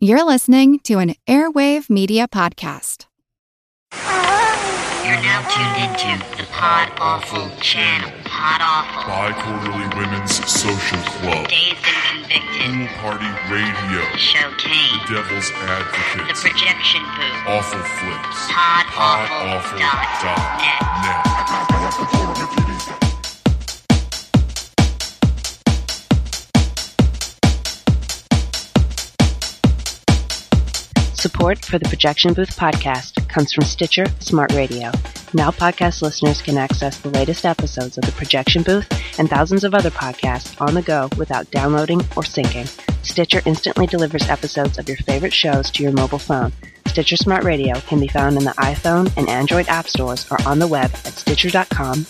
[0.00, 3.06] You're listening to an Airwave Media Podcast.
[5.02, 8.08] You're now tuned into the Pod Awful channel.
[8.22, 9.10] Pod Awful.
[9.10, 11.48] Bi-Quarterly Women's Social Club.
[11.48, 12.78] Dazed and Convicted.
[12.78, 14.06] Pool Party Radio.
[14.14, 15.02] Showcase.
[15.10, 16.30] Devil's Advocate.
[16.30, 17.58] The Projection Booth.
[17.58, 18.46] Awful Flicks.
[18.54, 19.82] PodAwful.net.
[21.02, 22.47] Net.
[31.18, 34.92] Support for the Projection Booth podcast comes from Stitcher Smart Radio.
[35.34, 38.86] Now podcast listeners can access the latest episodes of the Projection Booth
[39.18, 42.68] and thousands of other podcasts on the go without downloading or syncing.
[43.04, 46.52] Stitcher instantly delivers episodes of your favorite shows to your mobile phone.
[46.86, 50.60] Stitcher Smart Radio can be found in the iPhone and Android app stores or on
[50.60, 52.06] the web at stitcher.com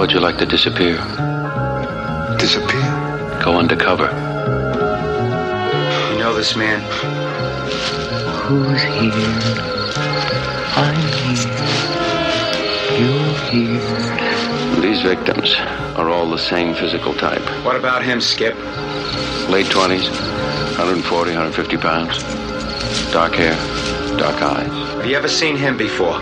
[0.00, 0.96] How would you like to disappear?
[2.38, 2.88] Disappear?
[3.44, 4.06] Go undercover.
[6.10, 6.80] You know this man?
[8.46, 9.12] Who's here?
[10.74, 11.52] I'm here.
[12.98, 14.80] You're here.
[14.80, 15.54] These victims
[15.98, 17.46] are all the same physical type.
[17.62, 18.56] What about him, Skip?
[19.50, 20.08] Late 20s,
[20.78, 22.22] 140, 150 pounds.
[23.12, 23.54] Dark hair,
[24.16, 24.66] dark eyes.
[24.96, 26.18] Have you ever seen him before?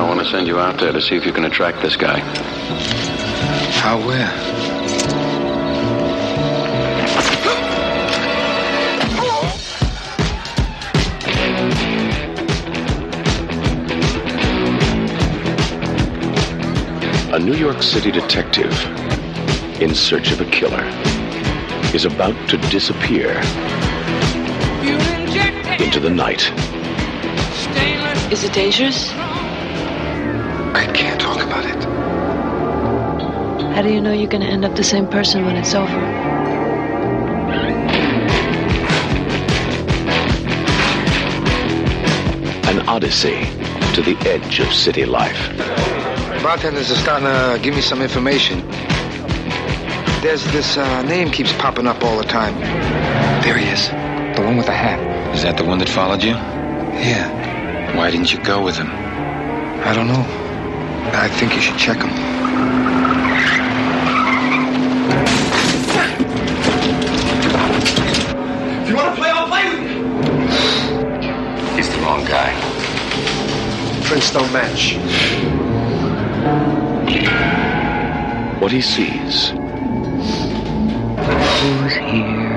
[0.00, 2.20] I want to send you out there to see if you can attract this guy.
[3.80, 4.30] How, where?
[17.34, 18.72] A New York City detective
[19.82, 20.82] in search of a killer
[21.94, 23.32] is about to disappear
[25.78, 26.50] into the night.
[28.32, 29.12] Is it dangerous?
[30.74, 31.84] I can't talk about it.
[33.74, 35.88] How do you know you're going to end up the same person when it's over?
[42.68, 43.46] An odyssey
[43.94, 45.56] to the edge of city life.
[46.42, 48.60] Bartenders are starting to give me some information.
[50.22, 52.54] There's this uh, name keeps popping up all the time.
[53.42, 53.88] There he is.
[54.36, 55.00] The one with the hat.
[55.34, 56.30] Is that the one that followed you?
[56.30, 57.96] Yeah.
[57.96, 58.90] Why didn't you go with him?
[58.90, 60.39] I don't know.
[61.12, 62.10] I think you should check him.
[68.86, 69.82] We want to play our game.
[71.76, 72.52] He's the wrong guy.
[74.04, 74.96] Prints don't match.
[78.60, 79.50] What he sees
[81.60, 82.50] Who's here?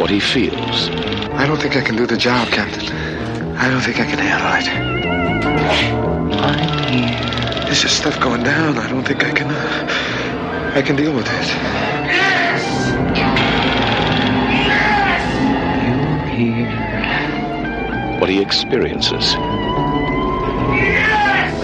[0.00, 0.88] what he feels,
[1.34, 2.88] I don't think I can do the job, Captain.
[3.56, 4.89] I don't think I can handle it.
[5.70, 7.64] I'm here.
[7.64, 8.78] There's just stuff going down.
[8.78, 9.50] I don't think I can.
[9.50, 11.48] Uh, I can deal with it.
[15.86, 16.80] You're here.
[18.20, 19.34] what he experiences.
[20.74, 21.54] Yes!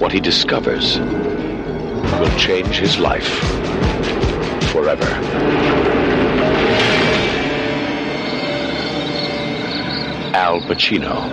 [0.00, 3.28] What he discovers will change his life
[4.72, 6.01] forever.
[10.34, 11.28] Al Pacino.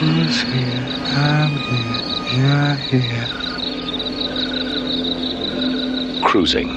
[0.00, 0.86] Who's here?
[1.18, 2.78] I'm here.
[2.90, 3.28] You're here.
[6.24, 6.68] Cruising.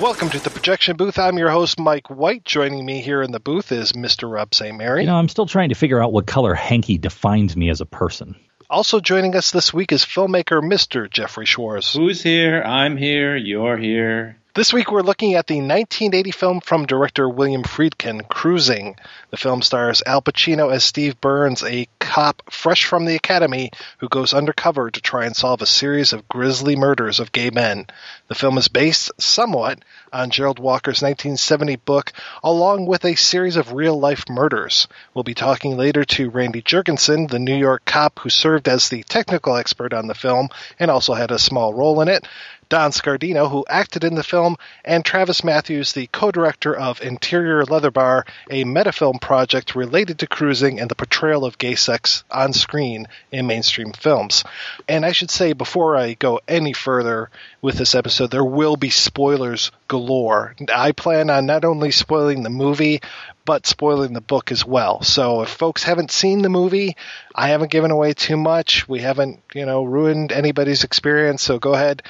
[0.00, 1.20] Welcome to the projection booth.
[1.20, 2.44] I'm your host, Mike White.
[2.44, 4.28] Joining me here in the booth is Mr.
[4.28, 4.76] Rob St.
[4.76, 5.02] Mary.
[5.02, 7.86] You know, I'm still trying to figure out what color hanky defines me as a
[7.86, 8.34] person.
[8.68, 11.08] Also joining us this week is filmmaker Mr.
[11.08, 11.94] Jeffrey Schwartz.
[11.94, 12.60] Who's here?
[12.60, 13.36] I'm here.
[13.36, 14.39] You're here.
[14.60, 18.94] This week we're looking at the 1980 film from director William Friedkin, Cruising.
[19.30, 23.70] The film stars Al Pacino as Steve Burns, a cop fresh from the academy
[24.00, 27.86] who goes undercover to try and solve a series of grisly murders of gay men.
[28.28, 29.78] The film is based somewhat
[30.12, 32.12] on Gerald Walker's 1970 book,
[32.44, 34.88] along with a series of real life murders.
[35.14, 39.04] We'll be talking later to Randy Jurgensen, the New York cop who served as the
[39.04, 42.26] technical expert on the film and also had a small role in it.
[42.70, 47.90] Don Scardino, who acted in the film, and Travis Matthews, the co-director of Interior Leather
[47.90, 53.08] Bar, a metafilm project related to cruising and the portrayal of gay sex on screen
[53.30, 54.44] in mainstream films.
[54.88, 57.28] And I should say, before I go any further
[57.60, 60.54] with this episode, there will be spoilers galore.
[60.72, 63.00] I plan on not only spoiling the movie,
[63.44, 65.02] but spoiling the book as well.
[65.02, 66.96] So if folks haven't seen the movie,
[67.34, 68.88] I haven't given away too much.
[68.88, 71.42] We haven't, you know, ruined anybody's experience.
[71.42, 72.02] So go ahead,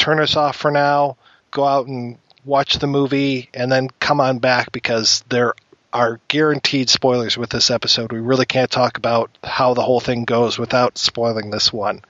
[0.00, 1.16] turn us off for now.
[1.50, 5.54] Go out and watch the movie, and then come on back because there
[5.92, 8.12] are guaranteed spoilers with this episode.
[8.12, 12.02] We really can't talk about how the whole thing goes without spoiling this one.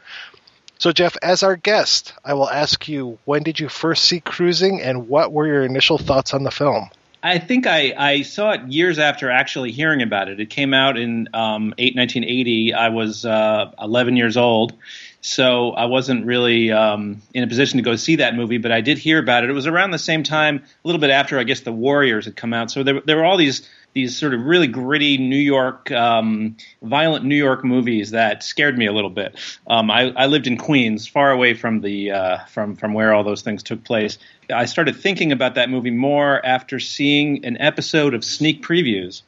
[0.79, 4.81] So, Jeff, as our guest, I will ask you when did you first see Cruising
[4.81, 6.91] and what were your initial thoughts on the film?
[7.23, 10.41] I think I, I saw it years after actually hearing about it.
[10.41, 12.73] It came out in um, 8, 1980.
[12.73, 14.73] I was uh, 11 years old,
[15.21, 18.81] so I wasn't really um, in a position to go see that movie, but I
[18.81, 19.51] did hear about it.
[19.51, 22.37] It was around the same time, a little bit after, I guess, The Warriors had
[22.37, 22.71] come out.
[22.71, 27.25] So there, there were all these these sort of really gritty New York, um, violent
[27.25, 29.37] New York movies that scared me a little bit.
[29.67, 33.25] Um, I, I, lived in Queens, far away from the uh, from from where all
[33.25, 34.19] those things took place.
[34.49, 39.23] I started thinking about that movie more after seeing an episode of sneak previews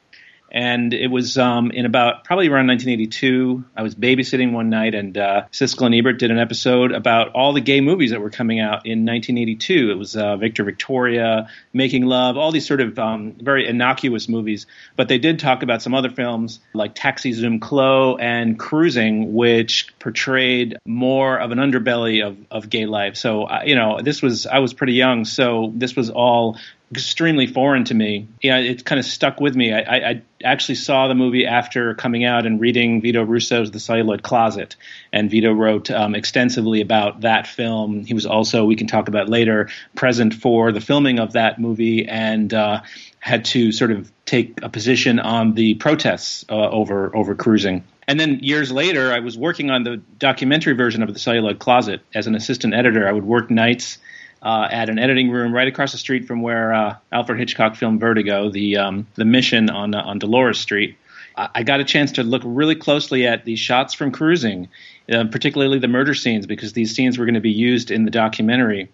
[0.52, 3.64] and it was um, in about probably around 1982.
[3.74, 7.54] I was babysitting one night, and uh, Siskel and Ebert did an episode about all
[7.54, 9.90] the gay movies that were coming out in 1982.
[9.90, 14.66] It was uh, Victor Victoria, Making Love, all these sort of um, very innocuous movies.
[14.94, 19.94] But they did talk about some other films like Taxi zum Klo and Cruising, which
[19.98, 23.16] portrayed more of an underbelly of, of gay life.
[23.16, 26.58] So, uh, you know, this was I was pretty young, so this was all
[26.92, 28.28] extremely foreign to me.
[28.42, 29.72] Yeah, it kind of stuck with me.
[29.72, 34.22] I, I, actually saw the movie after coming out and reading Vito Russo's The Celluloid
[34.22, 34.76] Closet,
[35.12, 38.04] and Vito wrote um, extensively about that film.
[38.04, 42.06] He was also, we can talk about later, present for the filming of that movie
[42.06, 42.82] and uh,
[43.20, 47.84] had to sort of take a position on the protests uh, over over cruising.
[48.06, 52.00] And then years later, I was working on the documentary version of The Celluloid Closet
[52.14, 53.08] as an assistant editor.
[53.08, 53.98] I would work nights
[54.42, 58.00] uh, at an editing room right across the street from where uh, Alfred Hitchcock filmed
[58.00, 60.96] Vertigo, the um, the Mission on uh, on Dolores Street.
[61.34, 64.68] I, got a chance to look really closely at the shots from Cruising,
[65.10, 68.10] uh, particularly the murder scenes, because these scenes were going to be used in the
[68.10, 68.90] documentary.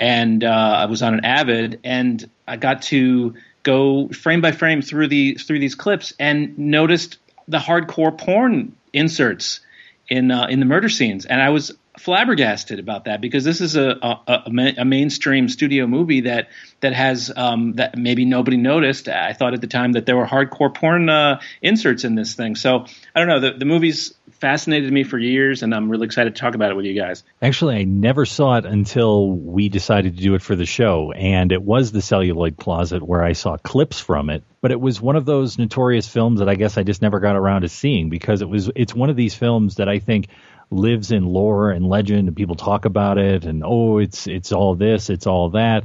[0.00, 4.82] And uh, I was on an Avid, and I got to go frame by frame
[4.82, 7.18] through the through these clips and noticed
[7.48, 9.60] the hardcore porn inserts
[10.08, 13.76] in uh, in the murder scenes, and I was flabbergasted about that because this is
[13.76, 13.88] a,
[14.26, 16.48] a, a mainstream studio movie that
[16.80, 19.08] that has um, that maybe nobody noticed.
[19.08, 22.56] I thought at the time that there were hardcore porn uh, inserts in this thing.
[22.56, 23.40] So I don't know.
[23.40, 26.74] The, the movie's fascinated me for years, and I'm really excited to talk about it
[26.74, 27.22] with you guys.
[27.40, 31.52] Actually, I never saw it until we decided to do it for the show, and
[31.52, 34.42] it was the Celluloid Closet where I saw clips from it.
[34.60, 37.36] But it was one of those notorious films that I guess I just never got
[37.36, 40.28] around to seeing because it was it's one of these films that I think
[40.70, 44.74] lives in lore and legend, and people talk about it, and oh, it's it's all
[44.74, 45.84] this, it's all that,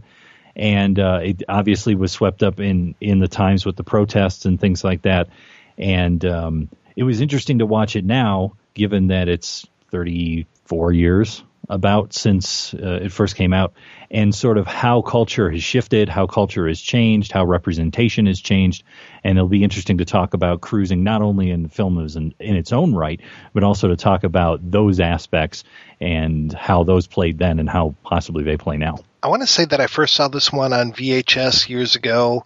[0.55, 4.59] and uh, it obviously was swept up in in the times with the protests and
[4.59, 5.29] things like that,
[5.77, 12.13] and um, it was interesting to watch it now, given that it's 34 years about
[12.13, 13.73] since uh, it first came out
[14.11, 18.83] and sort of how culture has shifted, how culture has changed, how representation has changed.
[19.23, 22.55] And it'll be interesting to talk about cruising not only in film as in, in
[22.55, 23.21] its own right,
[23.53, 25.63] but also to talk about those aspects
[26.01, 28.97] and how those played then and how possibly they play now.
[29.21, 32.43] I want to say that I first saw this one on VHS years ago.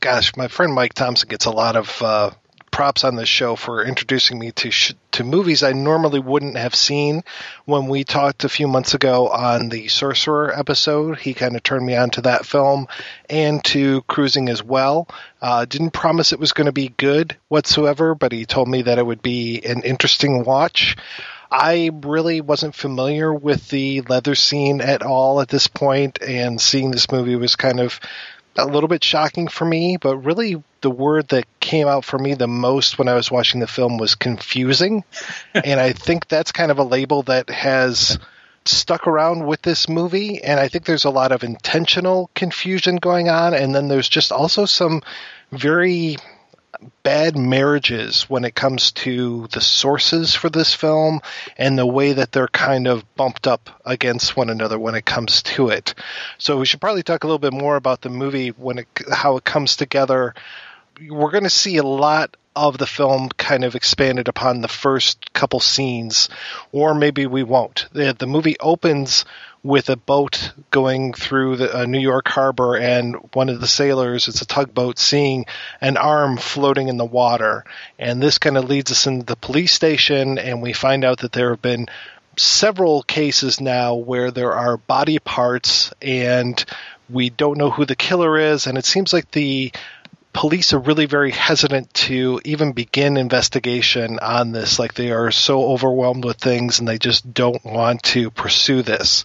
[0.00, 2.30] Gosh, my friend Mike Thompson gets a lot of uh,
[2.74, 6.74] props on this show for introducing me to sh- to movies I normally wouldn't have
[6.74, 7.22] seen.
[7.66, 11.86] When we talked a few months ago on the Sorcerer episode, he kind of turned
[11.86, 12.88] me on to that film
[13.30, 15.06] and to Cruising as well.
[15.40, 18.98] Uh, didn't promise it was going to be good whatsoever, but he told me that
[18.98, 20.96] it would be an interesting watch.
[21.52, 26.90] I really wasn't familiar with the leather scene at all at this point, and seeing
[26.90, 28.00] this movie was kind of
[28.56, 32.34] a little bit shocking for me, but really the word that came out for me
[32.34, 35.04] the most when I was watching the film was confusing.
[35.54, 38.18] and I think that's kind of a label that has
[38.64, 40.42] stuck around with this movie.
[40.42, 43.54] And I think there's a lot of intentional confusion going on.
[43.54, 45.02] And then there's just also some
[45.50, 46.16] very
[47.02, 51.20] bad marriages when it comes to the sources for this film
[51.56, 55.42] and the way that they're kind of bumped up against one another when it comes
[55.42, 55.94] to it.
[56.38, 59.36] So we should probably talk a little bit more about the movie when it how
[59.36, 60.34] it comes together.
[61.08, 65.32] We're going to see a lot of the film kind of expanded upon the first
[65.32, 66.28] couple scenes,
[66.72, 67.86] or maybe we won't.
[67.92, 69.24] The, the movie opens
[69.64, 74.28] with a boat going through the uh, New York harbor, and one of the sailors,
[74.28, 75.46] it's a tugboat, seeing
[75.80, 77.64] an arm floating in the water.
[77.98, 81.32] And this kind of leads us into the police station, and we find out that
[81.32, 81.86] there have been
[82.36, 86.62] several cases now where there are body parts and
[87.08, 89.72] We don't know who the killer is, and it seems like the
[90.34, 94.78] police are really very hesitant to even begin investigation on this.
[94.78, 99.24] Like they are so overwhelmed with things and they just don't want to pursue this.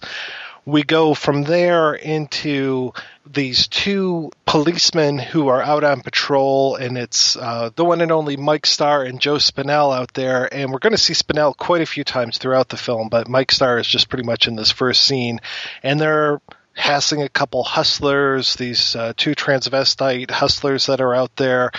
[0.64, 2.92] We go from there into
[3.26, 8.36] these two policemen who are out on patrol, and it's uh, the one and only
[8.36, 10.52] Mike Starr and Joe Spinell out there.
[10.52, 13.52] And we're going to see Spinell quite a few times throughout the film, but Mike
[13.52, 15.40] Starr is just pretty much in this first scene.
[15.82, 16.40] And they're
[16.74, 21.72] hassling a couple hustlers, these uh, two transvestite hustlers that are out there.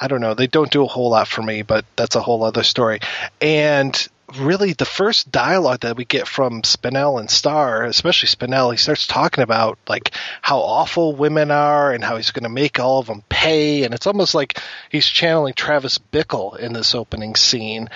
[0.00, 0.34] I don't know.
[0.34, 3.00] They don't do a whole lot for me, but that's a whole other story.
[3.40, 4.08] And
[4.38, 9.06] really, the first dialogue that we get from Spinell and Starr, especially Spinell, he starts
[9.06, 13.06] talking about like how awful women are and how he's going to make all of
[13.06, 14.60] them pay, and it's almost like
[14.90, 17.88] he's channeling Travis Bickle in this opening scene.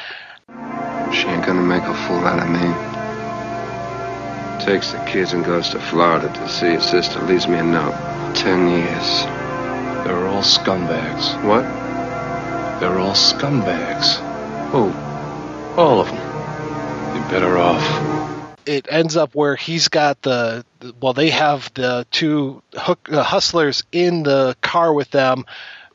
[1.12, 2.93] She ain't gonna make a fool out of me.
[4.64, 7.20] Takes the kids and goes to Florida to see his sister.
[7.20, 7.92] Leaves me a note.
[8.34, 9.24] Ten years.
[10.04, 11.34] They're all scumbags.
[11.44, 11.64] What?
[12.80, 14.16] They're all scumbags.
[14.70, 14.90] Who?
[15.78, 16.16] All of them.
[17.14, 18.56] You're better off.
[18.64, 20.64] It ends up where he's got the
[20.98, 25.44] well, they have the two hook, uh, hustlers in the car with them.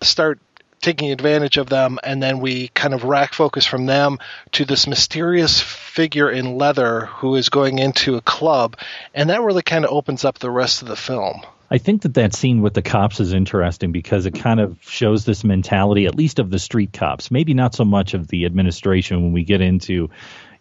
[0.03, 0.39] Start
[0.81, 4.19] taking advantage of them, and then we kind of rack focus from them
[4.53, 8.77] to this mysterious figure in leather who is going into a club,
[9.13, 11.41] and that really kind of opens up the rest of the film.
[11.71, 15.23] I think that that scene with the cops is interesting because it kind of shows
[15.25, 17.29] this mentality, at least of the street cops.
[17.29, 20.09] Maybe not so much of the administration when we get into,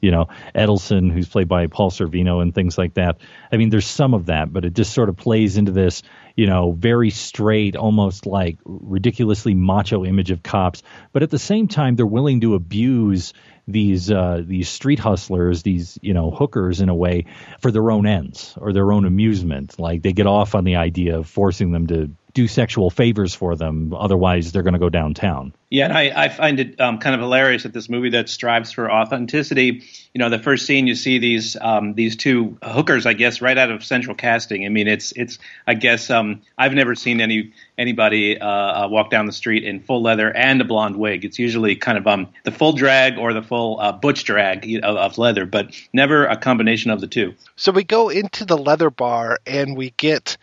[0.03, 3.17] you know, Edelson, who's played by Paul Sorvino and things like that.
[3.51, 6.03] I mean, there's some of that, but it just sort of plays into this,
[6.39, 10.85] you know, very straight, almost like ridiculously macho image of cops.
[11.13, 13.35] But at the same time, they're willing to abuse
[13.67, 17.25] these uh, these street hustlers, these you know hookers in a way
[17.61, 19.81] for their own ends or their own amusement.
[19.81, 23.57] Like they get off on the idea of forcing them to do sexual favors for
[23.57, 25.53] them, otherwise they're going to go downtown.
[25.71, 28.71] Yeah, and I, I find it um, kind of hilarious that this movie that strives
[28.71, 29.83] for authenticity.
[30.15, 33.59] You know, the first scene you see these um, these two hookers, I guess, right
[33.59, 34.65] out of Central Casting.
[34.65, 39.11] I mean, it's it's I guess um, I've never seen any anybody uh, uh, walk
[39.11, 41.25] down the street in full leather and a blonde wig.
[41.25, 44.97] It's usually kind of um, the full drag or the full uh, butch drag of,
[44.97, 47.35] of leather, but never a combination of the two.
[47.57, 50.37] So we go into the leather bar and we get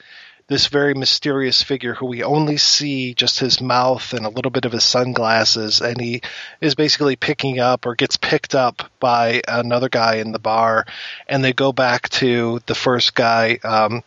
[0.47, 4.65] this very mysterious figure who we only see just his mouth and a little bit
[4.65, 6.21] of his sunglasses, and he
[6.61, 10.85] is basically picking up or gets picked up by another guy in the bar,
[11.27, 13.57] and they go back to the first guy.
[13.63, 14.03] Um,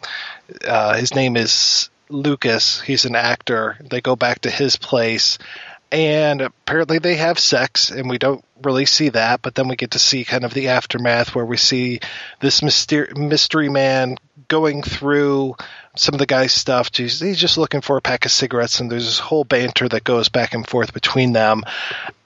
[0.65, 2.81] uh, his name is Lucas.
[2.81, 3.77] He's an actor.
[3.81, 5.39] They go back to his place.
[5.91, 9.93] And apparently they have sex, and we don't really see that, but then we get
[9.93, 12.01] to see kind of the aftermath where we see
[12.41, 14.17] this myster- mystery man
[14.49, 15.55] going through
[15.99, 16.95] some of the guy's stuff.
[16.95, 20.05] He's, he's just looking for a pack of cigarettes, and there's this whole banter that
[20.05, 21.65] goes back and forth between them.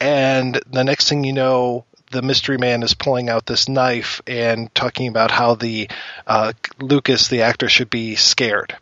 [0.01, 4.73] And the next thing you know, the mystery man is pulling out this knife and
[4.75, 5.89] talking about how the
[6.27, 8.77] uh, Lucas, the actor, should be scared.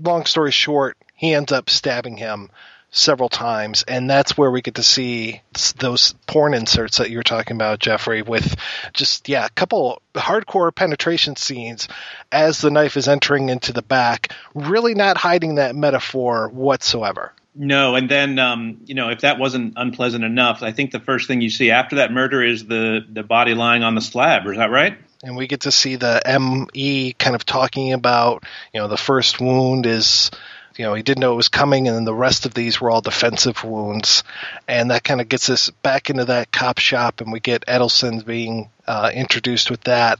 [0.00, 2.50] Long story short, he ends up stabbing him
[2.92, 5.40] several times, and that's where we get to see
[5.78, 8.54] those porn inserts that you were talking about, Jeffrey, with
[8.92, 11.88] just yeah, a couple hardcore penetration scenes
[12.30, 17.32] as the knife is entering into the back, really not hiding that metaphor whatsoever.
[17.54, 21.26] No, and then um, you know if that wasn't unpleasant enough, I think the first
[21.26, 24.46] thing you see after that murder is the the body lying on the slab.
[24.46, 24.96] Is that right?
[25.24, 29.40] And we get to see the ME kind of talking about you know the first
[29.40, 30.30] wound is
[30.76, 32.90] you know, he didn't know it was coming, and then the rest of these were
[32.90, 34.24] all defensive wounds,
[34.66, 38.24] and that kind of gets us back into that cop shop, and we get Edelson
[38.24, 40.18] being uh, introduced with that,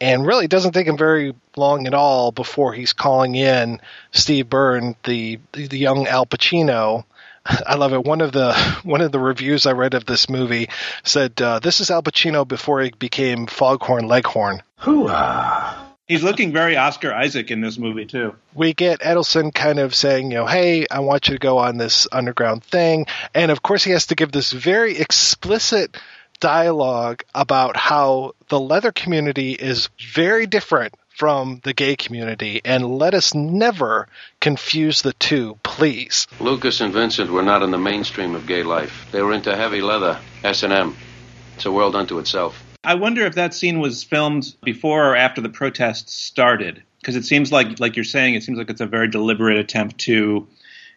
[0.00, 3.80] and really doesn't take him very long at all before he's calling in
[4.12, 7.04] Steve Byrne, the the young Al Pacino.
[7.46, 8.04] I love it.
[8.04, 10.68] One of the one of the reviews I read of this movie
[11.02, 14.62] said uh, this is Al Pacino before he became Foghorn Leghorn.
[14.80, 15.83] Hooah!
[16.06, 18.34] He's looking very Oscar Isaac in this movie too.
[18.52, 21.78] We get Edelson kind of saying, you know, hey, I want you to go on
[21.78, 25.96] this underground thing, and of course he has to give this very explicit
[26.40, 33.14] dialogue about how the leather community is very different from the gay community, and let
[33.14, 34.08] us never
[34.40, 36.26] confuse the two, please.
[36.40, 39.06] Lucas and Vincent were not in the mainstream of gay life.
[39.12, 40.96] They were into heavy leather, S&M.
[41.54, 42.63] It's a world unto itself.
[42.84, 47.24] I wonder if that scene was filmed before or after the protests started, because it
[47.24, 50.46] seems like, like you're saying, it seems like it's a very deliberate attempt to,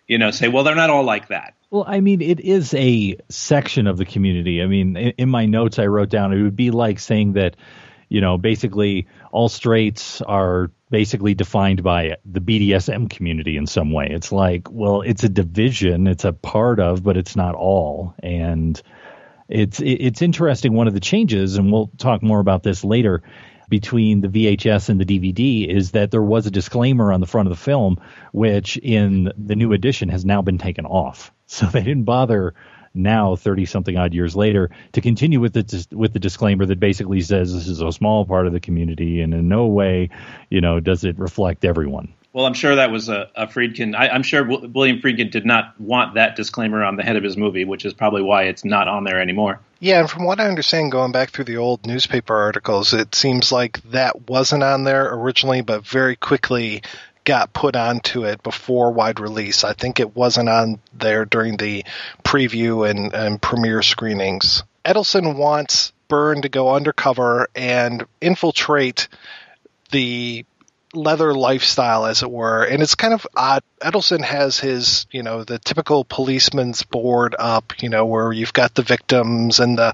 [0.07, 1.53] you know, say, well, they're not all like that.
[1.69, 4.61] Well, I mean, it is a section of the community.
[4.61, 7.57] I mean, in, in my notes, I wrote down it would be like saying that,
[8.09, 14.07] you know, basically all straights are basically defined by the BDSM community in some way.
[14.09, 18.13] It's like, well, it's a division, it's a part of, but it's not all.
[18.23, 18.81] And
[19.49, 20.73] it's it's interesting.
[20.73, 23.23] One of the changes, and we'll talk more about this later,
[23.69, 27.47] between the VHS and the DVD is that there was a disclaimer on the front
[27.47, 27.99] of the film,
[28.31, 31.31] which in the new edition has now been taken off.
[31.49, 32.55] So they didn't bother
[32.93, 37.21] now 30 something odd years later to continue with the with the disclaimer that basically
[37.21, 40.09] says this is a small part of the community and in no way
[40.49, 43.95] you know does it reflect everyone well, I'm sure that was a, a Friedkin.
[43.95, 47.23] I, am sure w- William Friedkin did not want that disclaimer on the head of
[47.23, 49.59] his movie, which is probably why it's not on there anymore.
[49.79, 53.51] Yeah, and from what I understand, going back through the old newspaper articles, it seems
[53.51, 56.83] like that wasn't on there originally, but very quickly
[57.23, 59.63] got put onto it before wide release.
[59.63, 61.85] I think it wasn't on there during the
[62.23, 64.61] preview and, and premiere screenings.
[64.85, 69.07] Edelson wants Byrne to go undercover and infiltrate
[69.89, 70.45] the
[70.93, 72.63] leather lifestyle, as it were.
[72.63, 73.63] And it's kind of odd.
[73.81, 78.73] Edelson has his, you know, the typical policeman's board up, you know, where you've got
[78.75, 79.93] the victims and the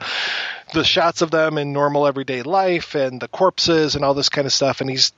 [0.73, 4.47] the shots of them in normal everyday life and the corpses and all this kind
[4.47, 4.81] of stuff.
[4.81, 5.11] And he's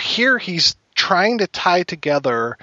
[0.00, 0.38] here.
[0.38, 2.56] He's trying to tie together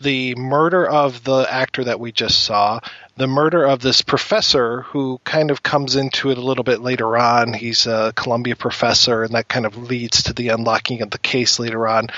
[0.00, 2.80] the murder of the actor that we just saw,
[3.16, 7.16] the murder of this professor who kind of comes into it a little bit later
[7.16, 7.52] on.
[7.52, 11.58] He's a Columbia professor, and that kind of leads to the unlocking of the case
[11.58, 12.08] later on.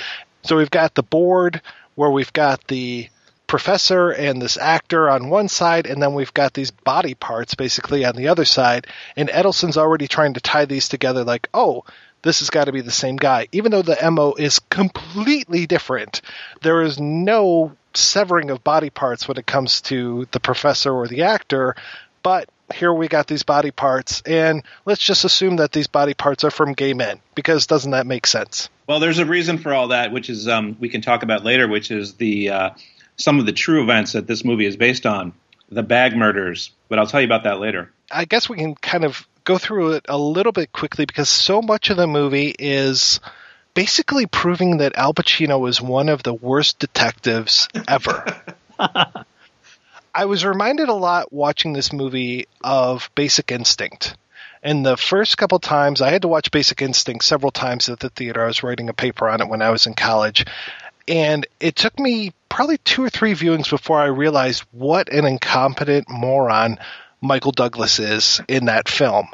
[0.43, 1.63] So we've got the board
[1.95, 3.09] where we've got the
[3.47, 8.05] professor and this actor on one side, and then we've got these body parts basically
[8.05, 8.87] on the other side.
[9.17, 11.85] And Edelson's already trying to tie these together like, oh,
[12.23, 13.49] this has got to be the same guy.
[13.53, 16.21] Even though the MO is completely different,
[16.63, 21.23] there is no severing of body parts when it comes to the professor or the
[21.23, 21.75] actor,
[22.23, 26.45] but here we got these body parts, and let's just assume that these body parts
[26.45, 28.69] are from gay men, because doesn't that make sense?
[28.87, 31.67] Well, there's a reason for all that, which is um, we can talk about later,
[31.67, 32.71] which is the uh,
[33.17, 35.33] some of the true events that this movie is based on,
[35.71, 36.71] the bag murders.
[36.89, 37.91] But I'll tell you about that later.
[38.11, 41.63] I guess we can kind of go through it a little bit quickly because so
[41.63, 43.19] much of the movie is
[43.73, 48.37] basically proving that Al Pacino is one of the worst detectives ever.
[50.15, 54.19] I was reminded a lot watching this movie of Basic Instinct.
[54.63, 58.11] And the first couple times, I had to watch Basic Instinct several times at the
[58.11, 58.45] theater.
[58.45, 60.45] I was writing a paper on it when I was in college.
[61.07, 66.11] And it took me probably two or three viewings before I realized what an incompetent
[66.11, 66.79] moron
[67.21, 69.29] Michael Douglas is in that film.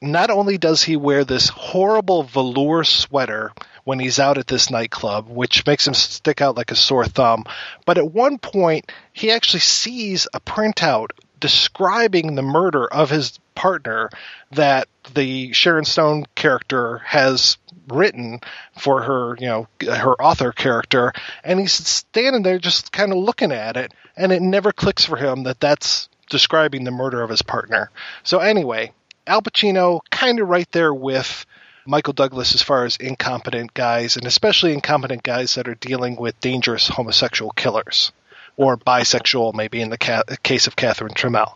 [0.00, 3.52] Not only does he wear this horrible velour sweater
[3.84, 7.44] when he's out at this nightclub, which makes him stick out like a sore thumb,
[7.86, 11.10] but at one point he actually sees a printout
[11.40, 14.10] describing the murder of his partner
[14.52, 17.56] that the Sharon Stone character has
[17.88, 18.40] written
[18.78, 21.12] for her, you know, her author character,
[21.44, 25.16] and he's standing there just kind of looking at it, and it never clicks for
[25.16, 27.90] him that that's describing the murder of his partner.
[28.22, 28.92] So anyway,
[29.26, 31.46] Al Pacino kind of right there with
[31.86, 36.40] Michael Douglas as far as incompetent guys, and especially incompetent guys that are dealing with
[36.40, 38.12] dangerous homosexual killers
[38.56, 41.52] or bisexual, maybe in the ca- case of Catherine Tramell.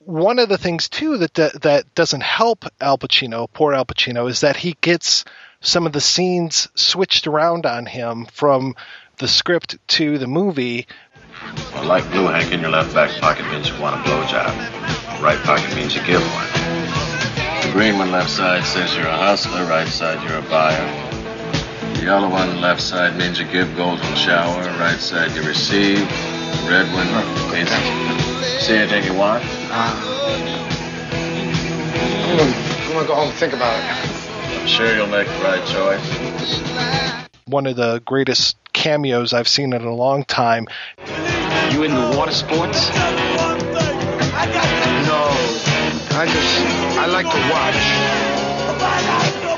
[0.00, 4.28] One of the things too that, that that doesn't help Al Pacino, poor Al Pacino,
[4.28, 5.24] is that he gets
[5.60, 8.74] some of the scenes switched around on him from
[9.18, 10.86] the script to the movie
[11.74, 15.22] well, like blue Hank in your left back pocket means you want a blowjob.
[15.22, 16.46] Right pocket means you give one.
[17.62, 20.86] The green one left side says you're a hustler, right side you're a buyer.
[21.94, 25.98] The yellow one left side means you give golden shower, right side you receive.
[25.98, 27.08] The red one
[27.52, 27.70] means
[28.64, 29.44] see anything you want.
[29.70, 30.18] Uh,
[32.28, 34.60] I'm gonna, I'm gonna go home and think about it.
[34.60, 37.27] I'm sure you'll make the right choice.
[37.48, 40.66] One of the greatest cameos I've seen in a long time.
[41.72, 42.90] You in the water sports?
[42.90, 43.00] No,
[46.12, 46.60] I just
[46.98, 47.74] I like to watch.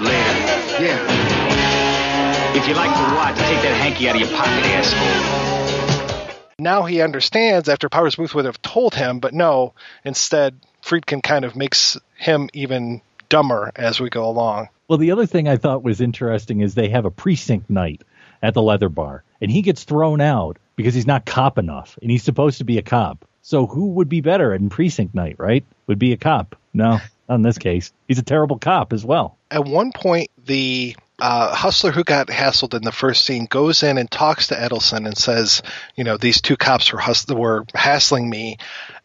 [0.00, 0.84] Later.
[0.84, 2.56] Yeah.
[2.56, 6.36] If you like to watch, take that hanky out of your pocket, asshole.
[6.60, 9.74] Now he understands after Powers Boothe would have told him, but no,
[10.04, 14.68] instead Friedkin kind of makes him even dumber as we go along.
[14.88, 18.02] Well, the other thing I thought was interesting is they have a precinct night
[18.42, 22.10] at the leather bar, and he gets thrown out because he's not cop enough, and
[22.10, 23.24] he's supposed to be a cop.
[23.42, 25.64] So who would be better in precinct night, right?
[25.86, 26.56] Would be a cop.
[26.74, 27.92] No, not in this case.
[28.06, 29.38] He's a terrible cop as well.
[29.50, 33.98] At one point, the uh, hustler who got hassled in the first scene goes in
[33.98, 35.62] and talks to Edelson and says,
[35.94, 38.58] you know, these two cops were, hus- were hassling me.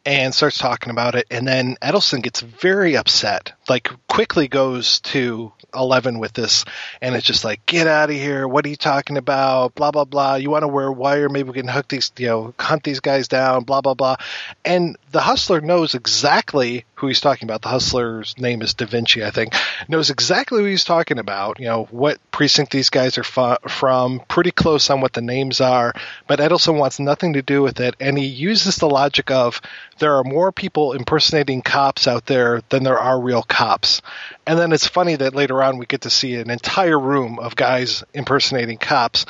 [0.05, 1.25] And starts talking about it.
[1.31, 6.63] And then Edelson gets very upset, like quickly goes to Eleven with this,
[7.01, 8.47] and it's just like, get out of here!
[8.47, 9.75] What are you talking about?
[9.75, 10.35] Blah blah blah.
[10.35, 11.27] You want to wear wire?
[11.27, 13.63] Maybe we can hook these, you know, hunt these guys down.
[13.63, 14.15] Blah blah blah.
[14.63, 17.61] And the hustler knows exactly who he's talking about.
[17.61, 19.53] The hustler's name is Da Vinci, I think.
[19.87, 21.59] Knows exactly who he's talking about.
[21.59, 24.21] You know what precinct these guys are fu- from.
[24.27, 25.93] Pretty close on what the names are.
[26.27, 29.61] But Edelson wants nothing to do with it, and he uses the logic of
[29.99, 34.01] there are more people impersonating cops out there than there are real cops.
[34.47, 37.55] And then it's funny that later on we get to see an entire room of
[37.55, 39.25] guys impersonating cops.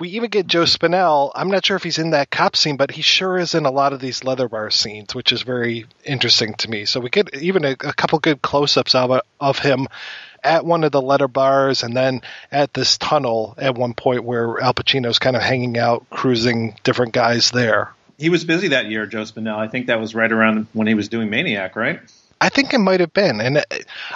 [0.00, 1.30] We even get Joe Spinell.
[1.34, 3.70] I'm not sure if he's in that cop scene, but he sure is in a
[3.70, 6.86] lot of these leather bar scenes, which is very interesting to me.
[6.86, 9.88] So we get even a, a couple good close ups of, of him
[10.42, 14.58] at one of the leather bars and then at this tunnel at one point where
[14.58, 17.92] Al Pacino's kind of hanging out, cruising different guys there.
[18.16, 19.58] He was busy that year, Joe Spinell.
[19.58, 22.00] I think that was right around when he was doing Maniac, right?
[22.40, 23.40] I think it might have been.
[23.40, 23.62] And uh,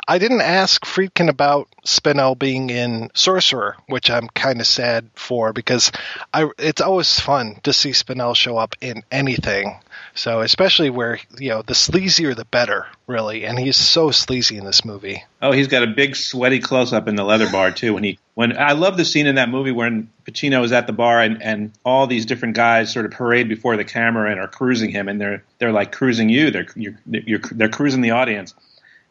[0.08, 5.52] I didn't ask Friedkin about Spinell being in Sorcerer, which I'm kind of sad for
[5.52, 5.92] because
[6.32, 9.76] I it's always fun to see Spinell show up in anything.
[10.14, 14.64] So especially where you know the sleazier the better, really, and he's so sleazy in
[14.64, 15.24] this movie.
[15.42, 17.94] Oh, he's got a big sweaty close up in the leather bar too.
[17.94, 20.92] When he when I love the scene in that movie when Pacino is at the
[20.92, 24.48] bar and, and all these different guys sort of parade before the camera and are
[24.48, 26.50] cruising him, and they're they're like cruising you.
[26.50, 28.54] They're you're, you're they're cruising the audience,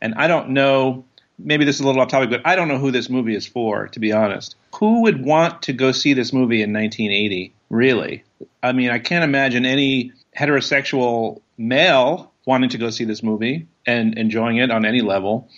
[0.02, 1.06] and I don't know.
[1.40, 3.46] Maybe this is a little off topic, but I don't know who this movie is
[3.46, 4.56] for, to be honest.
[4.76, 7.54] Who would want to go see this movie in 1980?
[7.70, 8.24] Really?
[8.62, 14.18] I mean, I can't imagine any heterosexual male wanting to go see this movie and
[14.18, 15.50] enjoying it on any level.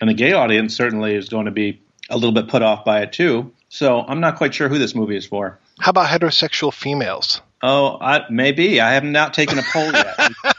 [0.00, 3.02] And the gay audience certainly is going to be a little bit put off by
[3.02, 3.52] it too.
[3.68, 5.58] So I'm not quite sure who this movie is for.
[5.80, 7.42] How about heterosexual females?
[7.62, 8.80] Oh, I, maybe.
[8.80, 10.32] I have not taken a poll yet.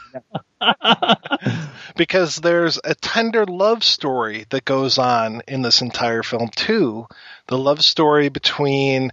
[1.96, 7.06] because there's a tender love story that goes on in this entire film too.
[7.46, 9.10] The love story between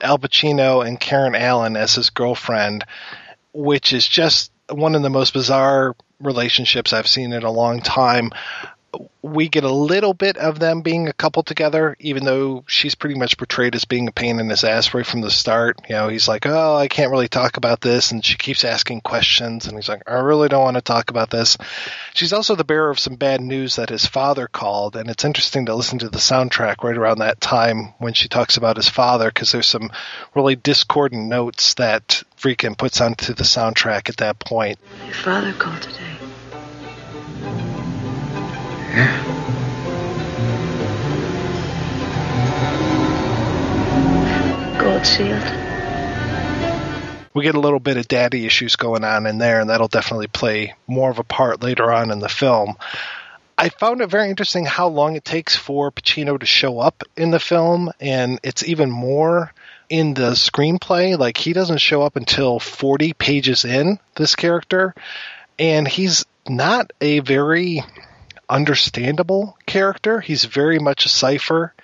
[0.00, 2.84] Al Pacino and Karen Allen as his girlfriend,
[3.52, 8.30] which is just one of the most bizarre relationships I've seen in a long time
[9.22, 13.14] we get a little bit of them being a couple together, even though she's pretty
[13.14, 15.80] much portrayed as being a pain in his ass right from the start.
[15.88, 19.02] You know, he's like, "Oh, I can't really talk about this," and she keeps asking
[19.02, 21.56] questions, and he's like, "I really don't want to talk about this."
[22.14, 25.66] She's also the bearer of some bad news that his father called, and it's interesting
[25.66, 29.28] to listen to the soundtrack right around that time when she talks about his father,
[29.28, 29.90] because there's some
[30.34, 34.78] really discordant notes that Friedkin puts onto the soundtrack at that point.
[35.06, 36.21] Your father called today.
[44.78, 45.42] Gold Shield.
[47.32, 50.26] We get a little bit of daddy issues going on in there, and that'll definitely
[50.26, 52.76] play more of a part later on in the film.
[53.56, 57.30] I found it very interesting how long it takes for Pacino to show up in
[57.30, 59.54] the film, and it's even more
[59.88, 61.18] in the screenplay.
[61.18, 64.94] Like, he doesn't show up until 40 pages in, this character,
[65.58, 67.82] and he's not a very
[68.48, 70.20] understandable character.
[70.20, 71.74] He's very much a cipher.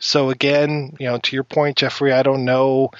[0.00, 2.90] So again, you know, to your point, Jeffrey, I don't know.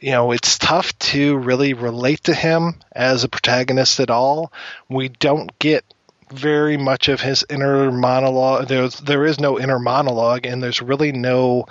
[0.00, 4.52] You know, it's tough to really relate to him as a protagonist at all.
[4.88, 5.84] We don't get
[6.30, 8.68] very much of his inner monologue.
[8.68, 11.66] There's there is no inner monologue, and there's really no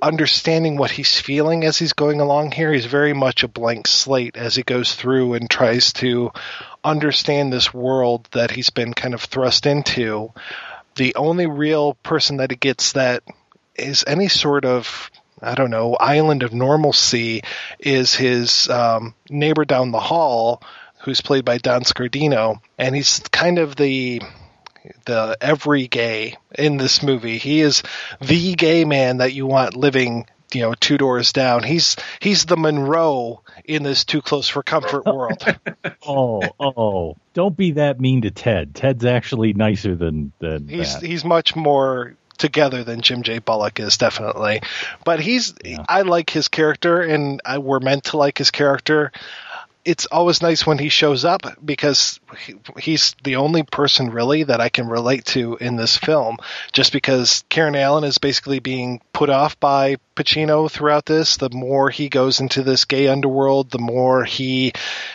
[0.00, 2.72] understanding what he's feeling as he's going along here.
[2.72, 6.32] He's very much a blank slate as he goes through and tries to
[6.84, 10.32] understand this world that he's been kind of thrust into.
[10.96, 13.22] The only real person that he gets that
[13.74, 17.42] is any sort of I don't know island of normalcy
[17.80, 20.62] is his um, neighbor down the hall,
[21.00, 24.22] who's played by Don Scardino, and he's kind of the
[25.04, 27.38] the every gay in this movie.
[27.38, 27.82] He is
[28.20, 31.62] the gay man that you want living, you know, two doors down.
[31.62, 35.44] He's he's the Monroe in this too close for comfort world.
[36.06, 38.74] oh, oh, don't be that mean to Ted.
[38.74, 41.06] Ted's actually nicer than than he's that.
[41.06, 43.38] he's much more together than Jim J.
[43.38, 44.62] Bullock is definitely.
[45.04, 45.84] But he's yeah.
[45.88, 49.12] I like his character and I, we're meant to like his character
[49.84, 54.60] it's always nice when he shows up because he, he's the only person really that
[54.60, 56.36] I can relate to in this film.
[56.72, 61.90] Just because Karen Allen is basically being put off by Pacino throughout this, the more
[61.90, 64.72] he goes into this gay underworld, the more he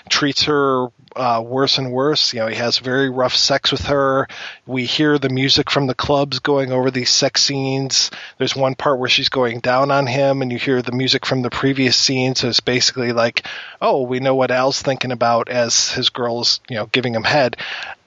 [0.09, 2.33] treats her uh, worse and worse.
[2.33, 4.27] You know, he has very rough sex with her.
[4.65, 8.11] We hear the music from the clubs going over these sex scenes.
[8.37, 11.41] There's one part where she's going down on him, and you hear the music from
[11.41, 12.35] the previous scene.
[12.35, 13.45] So it's basically like,
[13.81, 17.23] oh, we know what Al's thinking about as his girl is, you know, giving him
[17.23, 17.57] head.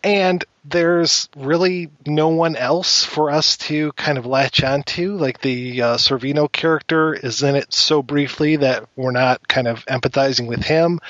[0.02, 5.16] And there's really no one else for us to kind of latch onto.
[5.16, 9.84] Like the uh, Sorvino character is in it so briefly that we're not kind of
[9.86, 11.00] empathizing with him.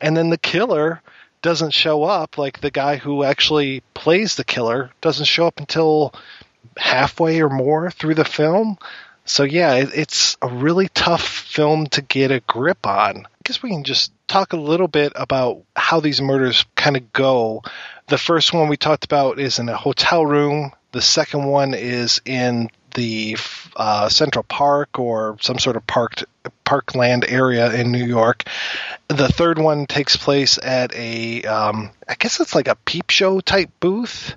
[0.00, 1.02] And then the killer
[1.42, 2.38] doesn't show up.
[2.38, 6.14] Like the guy who actually plays the killer doesn't show up until
[6.76, 8.78] halfway or more through the film.
[9.24, 13.26] So yeah, it's a really tough film to get a grip on.
[13.26, 17.12] I guess we can just talk a little bit about how these murders kind of
[17.12, 17.62] go.
[18.08, 20.72] The first one we talked about is in a hotel room.
[20.92, 23.36] The second one is in the
[23.76, 26.24] uh, Central Park or some sort of parked
[26.64, 28.44] parkland area in New York.
[29.08, 33.40] The third one takes place at a, um, I guess it's like a peep show
[33.40, 34.34] type booth.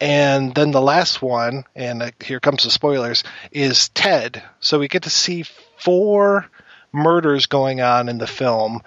[0.00, 4.42] And then the last one, and uh, here comes the spoilers, is Ted.
[4.60, 5.44] So we get to see
[5.78, 6.50] four
[6.92, 8.82] murders going on in the film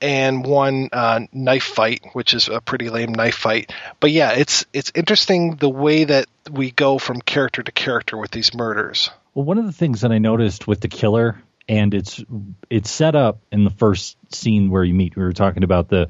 [0.00, 3.72] and one uh, knife fight, which is a pretty lame knife fight.
[4.00, 8.30] But yeah, it's it's interesting the way that we go from character to character with
[8.30, 9.10] these murders.
[9.34, 12.22] Well, one of the things that I noticed with the killer, and it's
[12.70, 15.16] it's set up in the first scene where you meet.
[15.16, 16.08] We were talking about the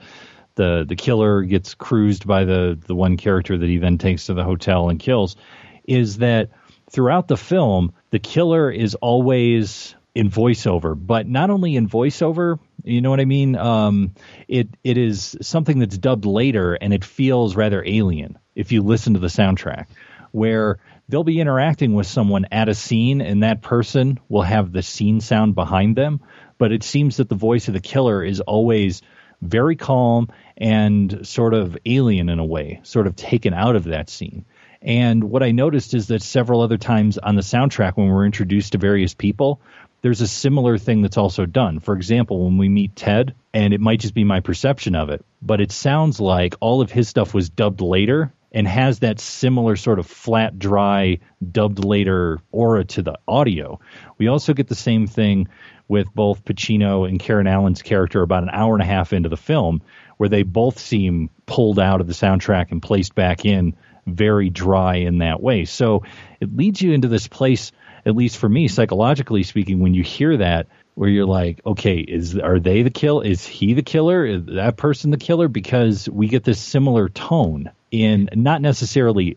[0.57, 4.35] the the killer gets cruised by the the one character that he then takes to
[4.35, 5.37] the hotel and kills.
[5.85, 6.51] Is that
[6.90, 13.03] throughout the film, the killer is always in voiceover, but not only in voiceover, you
[13.03, 13.55] know what I mean?
[13.55, 14.15] Um,
[14.49, 19.13] it it is something that's dubbed later, and it feels rather alien if you listen
[19.13, 19.89] to the soundtrack,
[20.33, 20.79] where
[21.11, 25.21] they'll be interacting with someone at a scene, and that person will have the scene
[25.21, 26.21] sound behind them,
[26.57, 29.03] but it seems that the voice of the killer is always
[29.43, 34.09] very calm and sort of alien in a way, sort of taken out of that
[34.09, 34.47] scene.
[34.81, 38.73] And what I noticed is that several other times on the soundtrack, when we're introduced
[38.73, 39.61] to various people,
[40.07, 41.81] there's a similar thing that's also done.
[41.81, 45.25] For example, when we meet Ted, and it might just be my perception of it,
[45.42, 49.75] but it sounds like all of his stuff was dubbed later and has that similar
[49.75, 51.19] sort of flat, dry,
[51.51, 53.81] dubbed later aura to the audio.
[54.16, 55.49] We also get the same thing
[55.88, 59.37] with both Pacino and Karen Allen's character about an hour and a half into the
[59.37, 59.83] film,
[60.19, 63.75] where they both seem pulled out of the soundtrack and placed back in
[64.07, 65.64] very dry in that way.
[65.64, 66.05] So
[66.40, 67.73] it leads you into this place
[68.07, 72.38] at least for me, psychologically speaking, when you hear that, where you're like, okay, is
[72.38, 73.21] are they the kill?
[73.21, 74.25] Is he the killer?
[74.25, 75.49] Is that person the killer?
[75.49, 79.37] Because we get this similar tone in not necessarily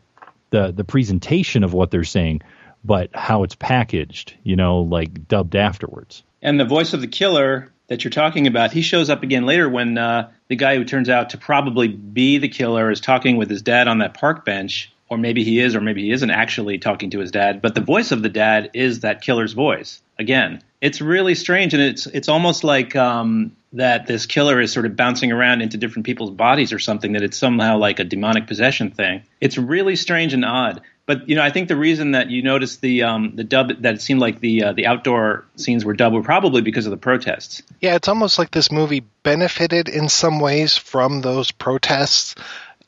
[0.51, 2.43] the the presentation of what they're saying,
[2.85, 4.35] but how it's packaged.
[4.43, 6.23] You know, like dubbed afterwards.
[6.41, 9.67] And the voice of the killer that you're talking about, he shows up again later
[9.67, 13.49] when uh, the guy who turns out to probably be the killer is talking with
[13.49, 16.77] his dad on that park bench or maybe he is, or maybe he isn't actually
[16.77, 17.61] talking to his dad.
[17.61, 20.01] But the voice of the dad is that killer's voice.
[20.17, 24.85] Again, it's really strange, and it's it's almost like um, that this killer is sort
[24.85, 27.13] of bouncing around into different people's bodies or something.
[27.13, 29.23] That it's somehow like a demonic possession thing.
[29.41, 30.81] It's really strange and odd.
[31.05, 33.95] But you know, I think the reason that you noticed the um, the dub that
[33.95, 36.97] it seemed like the uh, the outdoor scenes were dubbed were probably because of the
[36.97, 37.63] protests.
[37.81, 42.35] Yeah, it's almost like this movie benefited in some ways from those protests.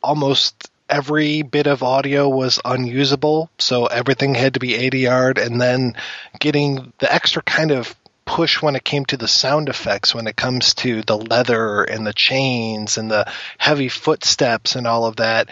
[0.04, 5.96] Almost every bit of audio was unusable, so everything had to be ADR'd, and then
[6.40, 10.36] getting the extra kind of push when it came to the sound effects, when it
[10.36, 15.50] comes to the leather and the chains and the heavy footsteps and all of that.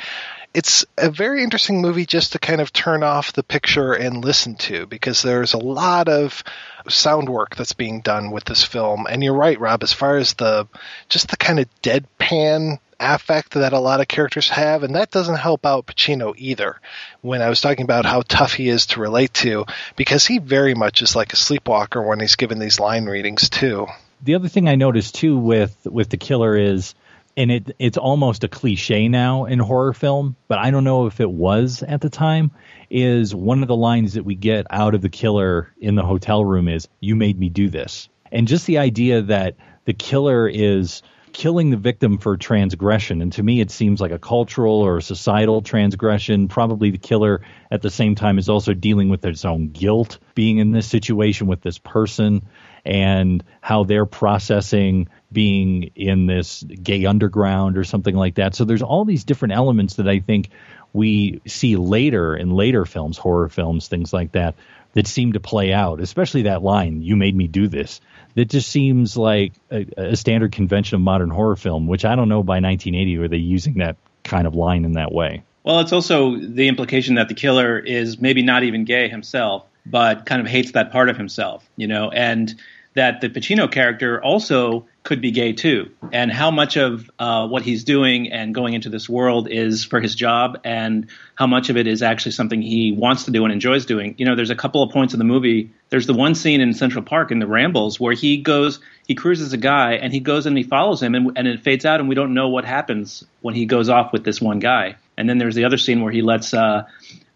[0.53, 4.55] It's a very interesting movie just to kind of turn off the picture and listen
[4.55, 6.43] to because there's a lot of
[6.87, 9.05] sound work that's being done with this film.
[9.07, 10.67] And you're right, Rob, as far as the
[11.07, 15.35] just the kind of deadpan affect that a lot of characters have, and that doesn't
[15.37, 16.79] help out Pacino either.
[17.21, 20.73] When I was talking about how tough he is to relate to, because he very
[20.73, 23.87] much is like a sleepwalker when he's given these line readings too.
[24.21, 26.93] The other thing I noticed too with with the killer is,
[27.39, 31.21] and it it's almost a cliche now in horror film, but I don't know if
[31.21, 32.51] it was at the time.
[32.89, 36.43] Is one of the lines that we get out of the killer in the hotel
[36.43, 41.01] room is "You made me do this," and just the idea that the killer is
[41.31, 43.21] killing the victim for transgression.
[43.21, 46.49] And to me, it seems like a cultural or societal transgression.
[46.49, 50.57] Probably the killer at the same time is also dealing with its own guilt, being
[50.57, 52.41] in this situation with this person,
[52.85, 58.55] and how they're processing being in this gay underground or something like that.
[58.55, 60.49] So there's all these different elements that I think
[60.93, 64.55] we see later in later films, horror films, things like that,
[64.93, 68.01] that seem to play out, especially that line, you made me do this.
[68.35, 72.29] That just seems like a, a standard convention of modern horror film, which I don't
[72.29, 75.43] know by 1980 were they using that kind of line in that way.
[75.63, 80.25] Well, it's also the implication that the killer is maybe not even gay himself, but
[80.25, 82.55] kind of hates that part of himself, you know, and
[82.95, 87.61] that the Pacino character also could be gay too, and how much of uh, what
[87.61, 91.77] he's doing and going into this world is for his job, and how much of
[91.77, 94.15] it is actually something he wants to do and enjoys doing.
[94.17, 95.71] You know, there's a couple of points in the movie.
[95.89, 99.53] There's the one scene in Central Park in the Rambles where he goes, he cruises
[99.53, 102.09] a guy, and he goes and he follows him, and, and it fades out, and
[102.09, 104.95] we don't know what happens when he goes off with this one guy.
[105.15, 106.85] And then there's the other scene where he lets uh,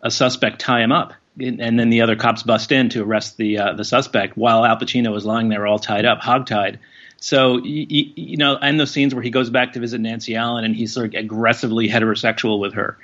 [0.02, 3.58] a suspect tie him up and then the other cops bust in to arrest the
[3.58, 6.78] uh, the suspect while Al Pacino is lying there all tied up, hogtied.
[7.18, 10.66] So you, you know, and those scenes where he goes back to visit Nancy Allen
[10.66, 12.98] and he's sort of aggressively heterosexual with her.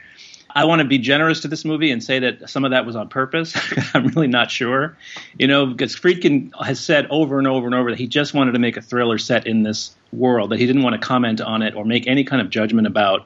[0.54, 2.96] I want to be generous to this movie and say that some of that was
[2.96, 3.56] on purpose.
[3.94, 4.98] I'm really not sure,
[5.38, 8.54] you know, because Friedkin has said over and over and over that he just wanted
[8.54, 11.62] to make a thriller set in this world, that he didn't want to comment on
[11.62, 13.26] it or make any kind of judgment about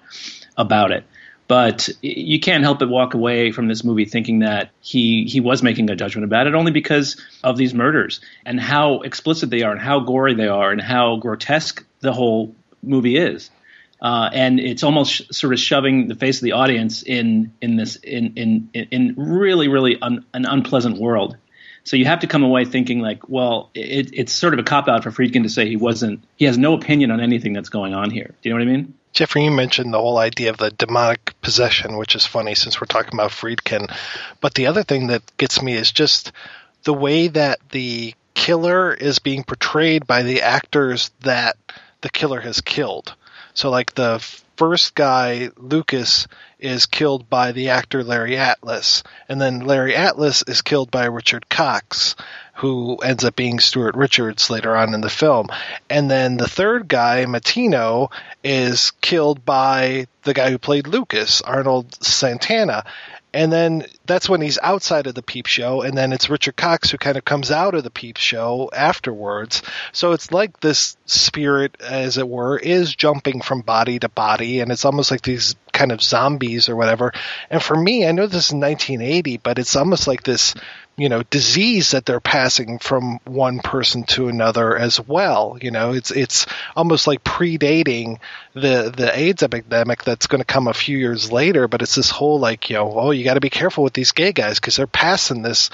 [0.57, 1.05] about it.
[1.47, 5.61] But you can't help but walk away from this movie thinking that he he was
[5.61, 9.71] making a judgment about it only because of these murders and how explicit they are
[9.71, 13.49] and how gory they are and how grotesque the whole movie is.
[14.01, 17.97] Uh, and it's almost sort of shoving the face of the audience in in this
[17.97, 21.37] in in in really really un, an unpleasant world.
[21.85, 24.87] So you have to come away thinking like, well, it, it's sort of a cop
[24.87, 27.93] out for Friedkin to say he wasn't he has no opinion on anything that's going
[27.93, 28.35] on here.
[28.41, 28.93] Do you know what I mean?
[29.13, 32.87] Jeffrey, you mentioned the whole idea of the demonic possession, which is funny since we're
[32.87, 33.95] talking about Friedkin.
[34.41, 36.31] But the other thing that gets me is just
[36.83, 41.57] the way that the killer is being portrayed by the actors that
[42.01, 43.13] the killer has killed.
[43.53, 44.17] So, like the
[44.57, 50.63] first guy, Lucas, is killed by the actor Larry Atlas, and then Larry Atlas is
[50.63, 52.15] killed by Richard Cox
[52.53, 55.47] who ends up being Stuart Richards later on in the film.
[55.89, 58.11] And then the third guy, Matino,
[58.43, 62.85] is killed by the guy who played Lucas, Arnold Santana.
[63.33, 66.91] And then that's when he's outside of the peep show, and then it's Richard Cox
[66.91, 69.63] who kind of comes out of the peep show afterwards.
[69.91, 74.71] So it's like this spirit, as it were, is jumping from body to body, and
[74.71, 77.11] it's almost like these kind of zombies or whatever.
[77.49, 80.53] And for me, I know this is 1980, but it's almost like this
[80.95, 85.57] you know disease that they're passing from one person to another as well.
[85.59, 88.19] You know it's it's almost like predating
[88.53, 92.11] the the AIDS epidemic that's going to come a few years later but it's this
[92.11, 94.75] whole like you know oh you got to be careful with these gay guys because
[94.75, 95.71] they're passing this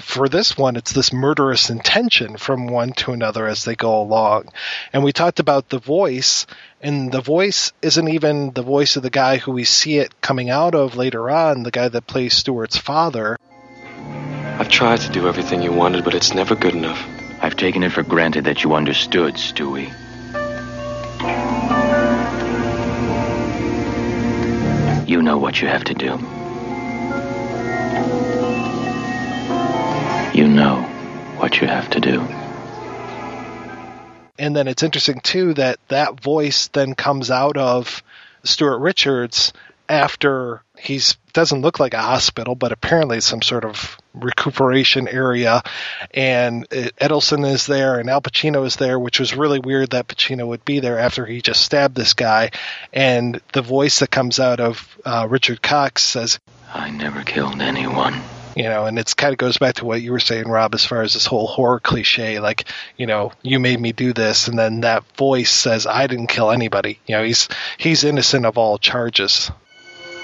[0.00, 4.48] for this one it's this murderous intention from one to another as they go along.
[4.92, 6.46] And we talked about the voice
[6.82, 10.50] and the voice isn't even the voice of the guy who we see it coming
[10.50, 13.38] out of later on the guy that plays Stuart's father
[14.60, 17.02] I've tried to do everything you wanted, but it's never good enough.
[17.40, 19.88] I've taken it for granted that you understood, Stewie.
[25.08, 26.18] You know what you have to do.
[30.38, 30.82] You know
[31.38, 32.20] what you have to do.
[34.38, 38.02] And then it's interesting too that that voice then comes out of
[38.44, 39.54] Stuart Richards
[39.88, 45.62] after he's doesn't look like a hospital, but apparently some sort of recuperation area.
[46.12, 50.46] And Edelson is there, and Al Pacino is there, which was really weird that Pacino
[50.46, 52.50] would be there after he just stabbed this guy.
[52.92, 56.38] And the voice that comes out of uh, Richard Cox says,
[56.72, 58.20] "I never killed anyone."
[58.56, 60.84] you know, and it's kind of goes back to what you were saying, Rob, as
[60.84, 62.64] far as this whole horror cliche, like,
[62.96, 66.50] you know, you made me do this, and then that voice says, I didn't kill
[66.50, 66.98] anybody.
[67.06, 69.50] You know, he's he's innocent of all charges.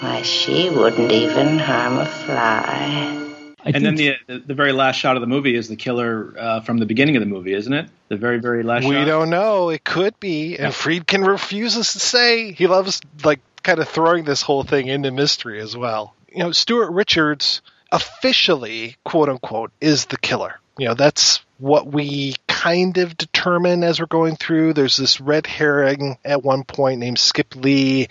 [0.01, 3.26] Why, she wouldn't even harm a fly.
[3.75, 6.61] And then the, the, the very last shot of the movie is the killer uh,
[6.61, 7.89] from the beginning of the movie, isn't it?
[8.09, 8.85] The very very last.
[8.85, 9.05] We shot?
[9.05, 9.71] don't know.
[9.71, 12.53] It could be, and Friedkin refuses to say.
[12.53, 16.15] He loves like kind of throwing this whole thing into mystery as well.
[16.29, 20.61] You know, Stuart Richards officially, quote unquote, is the killer.
[20.79, 24.75] You know, that's what we kind of determine as we're going through.
[24.75, 28.09] There's this red herring at one point named Skip Lee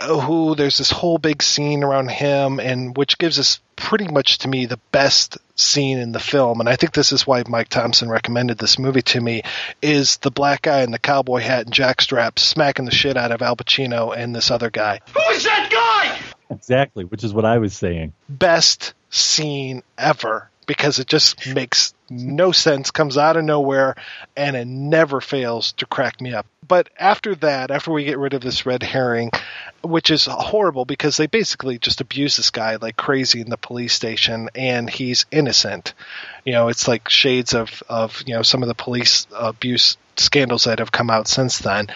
[0.00, 4.48] who there's this whole big scene around him and which gives us pretty much to
[4.48, 8.08] me the best scene in the film and I think this is why Mike Thompson
[8.08, 9.42] recommended this movie to me
[9.82, 13.42] is the black guy in the cowboy hat and jackstrap smacking the shit out of
[13.42, 15.00] Al Pacino and this other guy.
[15.14, 16.54] Who's that guy?
[16.54, 18.12] Exactly, which is what I was saying.
[18.28, 23.94] Best scene ever because it just makes no sense, comes out of nowhere,
[24.36, 26.46] and it never fails to crack me up.
[26.66, 29.30] but after that, after we get rid of this red herring,
[29.82, 33.94] which is horrible because they basically just abuse this guy like crazy in the police
[33.94, 35.94] station, and he's innocent.
[36.44, 40.64] You know, it's like shades of of you know some of the police abuse scandals
[40.64, 41.88] that have come out since then.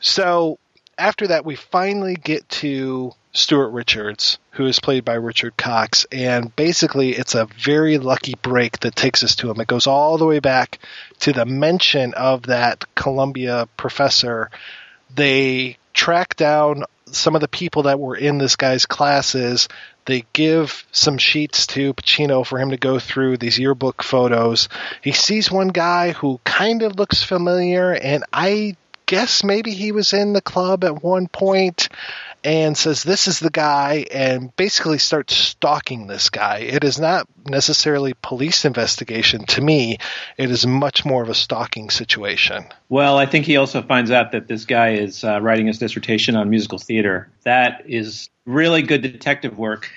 [0.00, 0.58] So
[0.98, 6.54] after that, we finally get to Stuart Richards, who is played by Richard Cox, and
[6.56, 9.60] basically it's a very lucky break that takes us to him.
[9.60, 10.78] It goes all the way back
[11.20, 14.50] to the mention of that Columbia professor.
[15.14, 19.68] They track down some of the people that were in this guy's classes.
[20.04, 24.68] They give some sheets to Pacino for him to go through these yearbook photos.
[25.02, 28.76] He sees one guy who kind of looks familiar, and I
[29.06, 31.88] guess maybe he was in the club at one point
[32.44, 36.58] and says this is the guy and basically starts stalking this guy.
[36.58, 39.98] It is not necessarily police investigation to me.
[40.36, 42.64] It is much more of a stalking situation.
[42.88, 46.36] Well, I think he also finds out that this guy is uh, writing his dissertation
[46.36, 47.28] on musical theater.
[47.44, 49.90] That is really good detective work.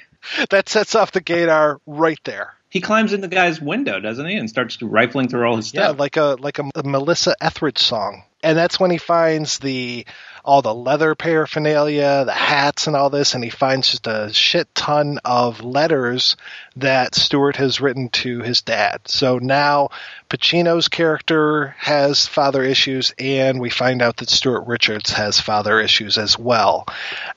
[0.49, 2.53] That sets off the gaydar right there.
[2.69, 5.95] He climbs in the guy's window, doesn't he, and starts rifling through all his stuff.
[5.95, 8.23] Yeah, like a like a, a Melissa Etheridge song.
[8.43, 10.05] And that's when he finds the
[10.43, 14.73] all the leather paraphernalia, the hats, and all this, and he finds just a shit
[14.73, 16.35] ton of letters
[16.75, 19.01] that Stuart has written to his dad.
[19.05, 19.89] So now
[20.29, 26.17] Pacino's character has father issues, and we find out that Stuart Richards has father issues
[26.17, 26.87] as well.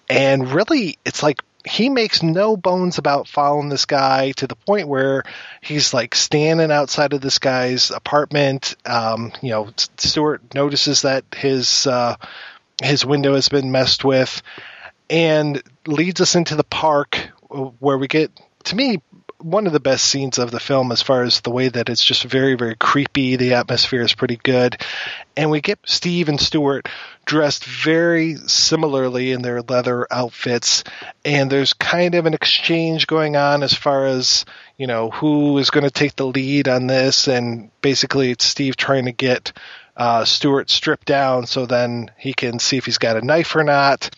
[0.09, 4.86] And really, it's like he makes no bones about following this guy to the point
[4.86, 5.24] where
[5.62, 8.76] he's like standing outside of this guy's apartment.
[8.84, 12.16] Um, you know, Stuart notices that his uh,
[12.82, 14.42] his window has been messed with,
[15.08, 17.16] and leads us into the park
[17.78, 18.30] where we get
[18.64, 19.00] to me
[19.38, 22.02] one of the best scenes of the film as far as the way that it's
[22.02, 24.80] just very very creepy the atmosphere is pretty good
[25.36, 26.88] and we get steve and stuart
[27.25, 30.85] dressed very similarly in their leather outfits
[31.25, 34.45] and there's kind of an exchange going on as far as
[34.77, 38.77] you know who is going to take the lead on this and basically it's steve
[38.77, 39.53] trying to get
[39.97, 43.64] uh, Stuart stripped down so then he can see if he's got a knife or
[43.64, 44.11] not.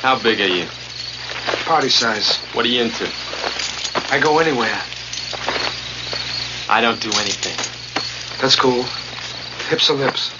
[0.00, 0.66] How big are you?
[1.64, 2.38] Party size.
[2.52, 3.08] What are you into?
[4.10, 4.76] I go anywhere.
[6.68, 7.56] I don't do anything.
[8.40, 8.84] That's cool.
[9.68, 10.37] Hips are lips.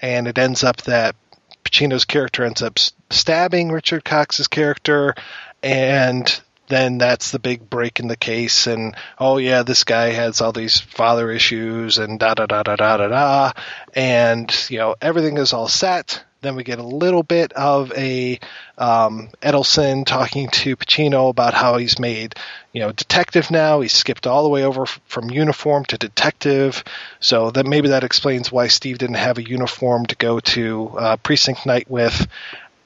[0.00, 1.16] And it ends up that
[1.64, 2.78] Pacino's character ends up
[3.10, 5.14] stabbing Richard Cox's character,
[5.62, 10.40] and then that's the big break in the case and oh yeah this guy has
[10.40, 13.52] all these father issues and da da da da da da da
[13.94, 18.38] and you know everything is all set then we get a little bit of a
[18.76, 22.34] um, Edelson talking to Pacino about how he's made,
[22.72, 23.80] you know, detective now.
[23.80, 26.84] He skipped all the way over f- from uniform to detective.
[27.20, 31.16] So that maybe that explains why Steve didn't have a uniform to go to uh,
[31.16, 32.26] precinct night with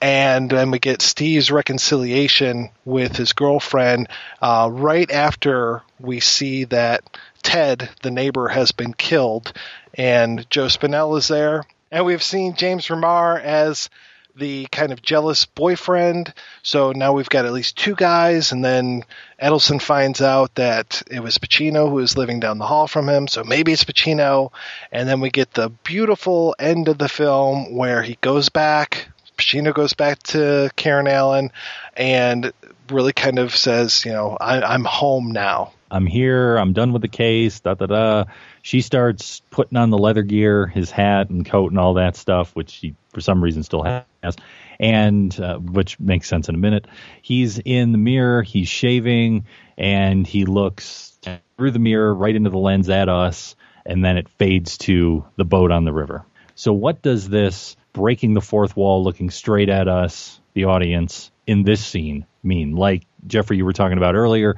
[0.02, 4.08] and then we get Steve's reconciliation with his girlfriend
[4.42, 7.04] uh, right after we see that
[7.44, 9.52] Ted, the neighbor, has been killed,
[9.94, 13.88] and Joe Spinell is there, and we've seen James Remar as
[14.34, 16.32] the kind of jealous boyfriend.
[16.62, 19.04] So now we've got at least two guys, and then
[19.40, 23.28] Edelson finds out that it was Pacino who was living down the hall from him.
[23.28, 24.50] So maybe it's Pacino,
[24.90, 29.12] and then we get the beautiful end of the film where he goes back
[29.42, 31.50] Pacino goes back to Karen Allen
[31.96, 32.52] and
[32.90, 35.72] really kind of says, you know, I, am home now.
[35.90, 36.56] I'm here.
[36.56, 37.60] I'm done with the case.
[37.60, 38.24] Da da da.
[38.62, 42.54] She starts putting on the leather gear, his hat and coat and all that stuff,
[42.54, 44.36] which he for some reason still has,
[44.80, 46.86] and uh, which makes sense in a minute.
[47.20, 48.42] He's in the mirror.
[48.42, 49.46] He's shaving,
[49.76, 51.18] and he looks
[51.56, 55.44] through the mirror right into the lens at us, and then it fades to the
[55.44, 56.24] boat on the river.
[56.54, 57.76] So what does this?
[57.92, 62.74] breaking the fourth wall, looking straight at us, the audience, in this scene mean?
[62.74, 64.56] Like Jeffrey, you were talking about earlier,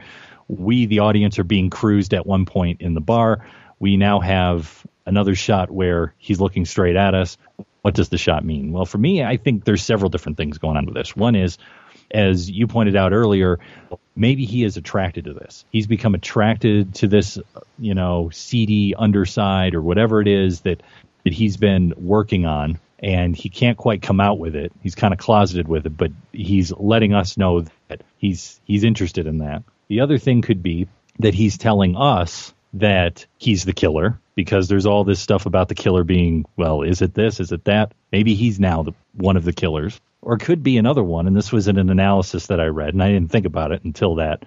[0.48, 3.46] we, the audience, are being cruised at one point in the bar.
[3.78, 7.36] We now have another shot where he's looking straight at us.
[7.82, 8.72] What does the shot mean?
[8.72, 11.14] Well, for me, I think there's several different things going on with this.
[11.14, 11.58] One is,
[12.10, 13.58] as you pointed out earlier,
[14.16, 15.64] maybe he is attracted to this.
[15.70, 17.38] He's become attracted to this,
[17.78, 20.82] you know, seedy underside or whatever it is that
[21.24, 24.72] that he's been working on and he can't quite come out with it.
[24.82, 29.26] He's kind of closeted with it, but he's letting us know that he's he's interested
[29.26, 29.62] in that.
[29.88, 34.86] The other thing could be that he's telling us that he's the killer because there's
[34.86, 37.40] all this stuff about the killer being, well, is it this?
[37.40, 37.92] Is it that?
[38.12, 40.00] Maybe he's now the, one of the killers.
[40.22, 43.02] Or could be another one, and this was in an analysis that I read, and
[43.02, 44.44] I didn't think about it until that.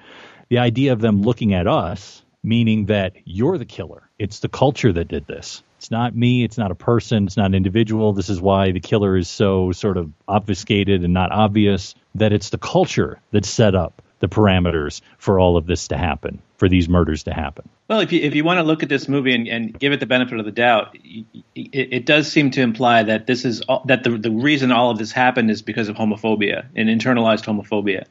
[0.49, 4.09] The idea of them looking at us, meaning that you're the killer.
[4.17, 6.43] It's the culture that did this It's not me.
[6.43, 7.27] It's not a person.
[7.27, 8.13] It's not an individual.
[8.13, 11.93] This is why the killer is so sort of obfuscated and not obvious.
[12.15, 16.41] That it's the culture that set up the parameters for all of this to happen,
[16.57, 17.69] for these murders to happen.
[17.87, 19.99] Well, if you if you want to look at this movie and, and give it
[20.01, 21.25] the benefit of the doubt, it,
[21.55, 25.13] it, does seem to imply that this is that the the reason all of this
[25.13, 28.05] happened is because of homophobia and internalized homophobia,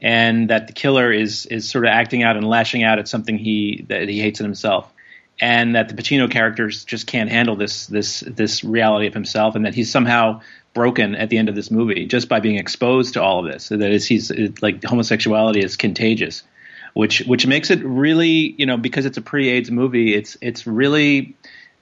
[0.00, 3.36] and that the killer is is sort of acting out and lashing out at something
[3.36, 4.90] he that he hates in himself,
[5.42, 9.66] and that the Pacino characters just can't handle this this this reality of himself, and
[9.66, 10.40] that he's somehow
[10.72, 13.68] broken at the end of this movie just by being exposed to all of this.
[13.68, 16.44] That is, he's it, like homosexuality is contagious,
[16.98, 20.16] which which makes it really you know because it's a pre-AIDS movie.
[20.16, 21.36] It's it's really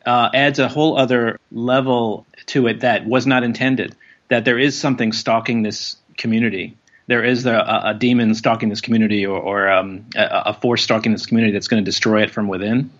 [0.04, 3.96] uh, adds a whole other level to it that was not intended.
[4.28, 6.76] That there is something stalking this community.
[7.06, 11.12] There is a, a demon stalking this community, or, or um, a, a force stalking
[11.12, 12.90] this community that's going to destroy it from within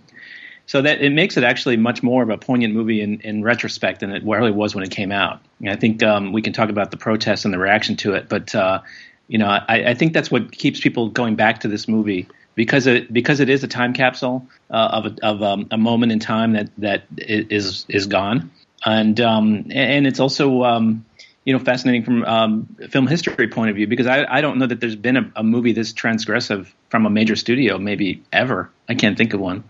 [0.64, 4.00] so that it makes it actually much more of a poignant movie in, in retrospect
[4.00, 5.40] than it really was when it came out.
[5.60, 8.28] And I think um, we can talk about the protests and the reaction to it,
[8.28, 8.80] but uh,
[9.28, 12.86] you know, I, I, think that's what keeps people going back to this movie because
[12.86, 16.18] it because it is a time capsule uh, of a, of um, a moment in
[16.20, 18.50] time that that is is gone,
[18.84, 21.04] and um, and it's also um,
[21.44, 24.66] you know fascinating from um, film history point of view because I, I don't know
[24.66, 28.70] that there's been a, a movie this transgressive from a major studio maybe ever.
[28.88, 29.64] I can't think of one.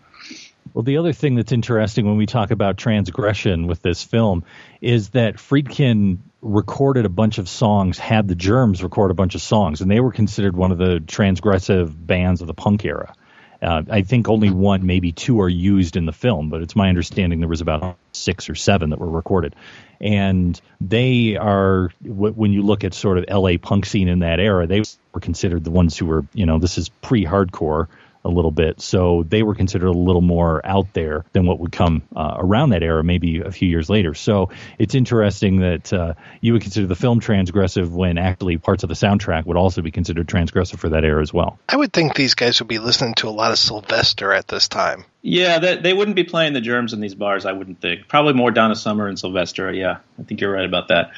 [0.74, 4.44] Well, the other thing that's interesting when we talk about transgression with this film
[4.82, 9.42] is that Friedkin recorded a bunch of songs, had the Germs record a bunch of
[9.42, 13.14] songs, and they were considered one of the transgressive bands of the punk era.
[13.62, 16.88] Uh, I think only one, maybe two, are used in the film, but it's my
[16.88, 19.54] understanding there was about six or seven that were recorded.
[19.98, 24.66] And they are, when you look at sort of LA punk scene in that era,
[24.66, 24.82] they
[25.14, 27.88] were considered the ones who were, you know, this is pre hardcore
[28.26, 28.80] a little bit.
[28.80, 32.70] So they were considered a little more out there than what would come uh, around
[32.70, 34.14] that era, maybe a few years later.
[34.14, 38.88] So it's interesting that uh, you would consider the film transgressive when actually parts of
[38.88, 41.58] the soundtrack would also be considered transgressive for that era as well.
[41.68, 44.68] I would think these guys would be listening to a lot of Sylvester at this
[44.68, 45.04] time.
[45.22, 48.06] Yeah, they, they wouldn't be playing the germs in these bars, I wouldn't think.
[48.06, 49.72] Probably more Donna Summer and Sylvester.
[49.72, 51.10] Yeah, I think you're right about that.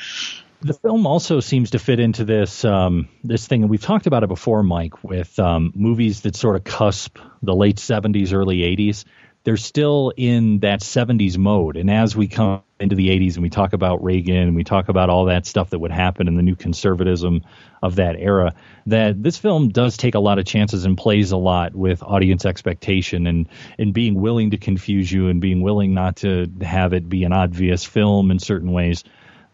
[0.61, 4.25] The film also seems to fit into this um, this thing, and we've talked about
[4.25, 9.05] it before, Mike, with um, movies that sort of cusp the late '70s, early '80s.
[9.45, 13.51] They're still in that '70s mode, and as we come into the '80s and we
[13.51, 16.43] talk about Reagan and we talk about all that stuff that would happen in the
[16.43, 17.43] new conservatism
[17.81, 18.53] of that era,
[18.87, 22.45] that this film does take a lot of chances and plays a lot with audience
[22.45, 23.49] expectation and
[23.79, 27.33] and being willing to confuse you and being willing not to have it be an
[27.33, 29.05] obvious film in certain ways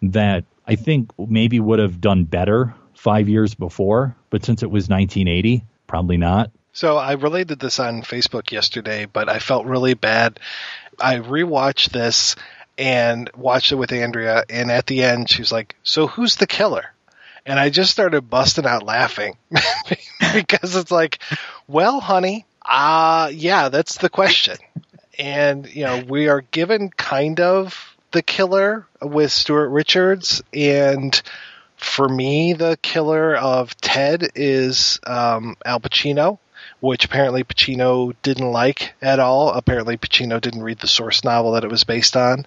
[0.01, 4.89] that I think maybe would have done better five years before, but since it was
[4.89, 6.51] 1980, probably not.
[6.73, 10.41] So I related this on Facebook yesterday, but I felt really bad.
[10.99, 12.35] I rewatched this
[12.77, 16.87] and watched it with Andrea, and at the end, she's like, "So who's the killer?"
[17.47, 19.37] And I just started busting out laughing
[20.35, 21.21] because it's like,
[21.69, 24.57] "Well, honey, uh yeah, that's the question."
[25.19, 31.21] and you know, we are given kind of the killer with Stuart Richards, and
[31.77, 36.39] for me, the killer of Ted is um, Al Pacino,
[36.85, 39.51] which apparently Pacino didn't like at all.
[39.51, 42.45] Apparently, Pacino didn't read the source novel that it was based on.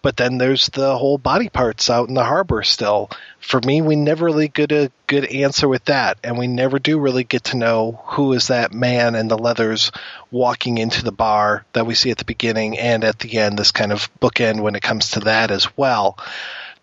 [0.00, 3.10] But then there's the whole body parts out in the harbor still.
[3.40, 6.98] For me, we never really get a good answer with that, and we never do
[6.98, 9.92] really get to know who is that man in the leathers
[10.30, 13.58] walking into the bar that we see at the beginning and at the end.
[13.58, 16.18] This kind of bookend when it comes to that as well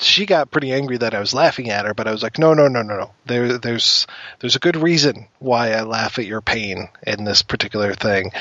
[0.02, 2.54] she got pretty angry that I was laughing at her, but I was like, no,
[2.54, 3.12] no, no, no, no.
[3.26, 4.08] There, there's,
[4.40, 8.32] there's a good reason why I laugh at your pain in this particular thing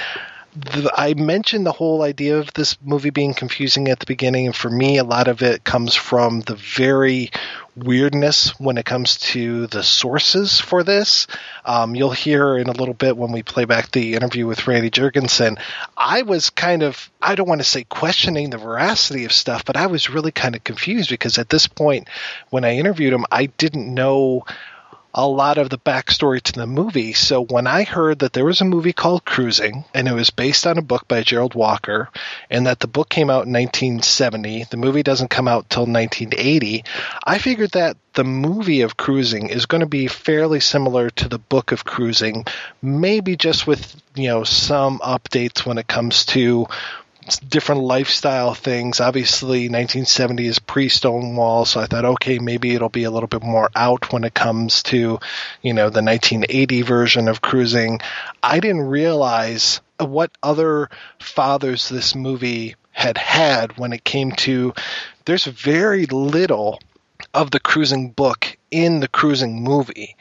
[0.54, 4.56] the, I mentioned the whole idea of this movie being confusing at the beginning, and
[4.56, 7.30] for me, a lot of it comes from the very
[7.76, 11.26] weirdness when it comes to the sources for this.
[11.64, 14.90] Um, you'll hear in a little bit when we play back the interview with Randy
[14.90, 15.58] Jurgensen.
[15.96, 19.76] I was kind of, I don't want to say questioning the veracity of stuff, but
[19.76, 22.08] I was really kind of confused because at this point,
[22.50, 24.44] when I interviewed him, I didn't know
[25.14, 27.12] a lot of the backstory to the movie.
[27.12, 30.66] So when I heard that there was a movie called Cruising and it was based
[30.66, 32.08] on a book by Gerald Walker
[32.48, 36.84] and that the book came out in 1970, the movie doesn't come out till 1980,
[37.24, 41.38] I figured that the movie of Cruising is going to be fairly similar to the
[41.38, 42.44] book of Cruising,
[42.82, 46.66] maybe just with, you know, some updates when it comes to
[47.38, 49.00] different lifestyle things.
[49.00, 53.42] Obviously, 1970 is pre Stonewall, so I thought, okay, maybe it'll be a little bit
[53.42, 55.18] more out when it comes to,
[55.62, 58.00] you know, the 1980 version of cruising.
[58.42, 64.72] I didn't realize what other fathers this movie had had when it came to
[65.24, 66.80] there's very little
[67.32, 70.16] of the cruising book in the cruising movie.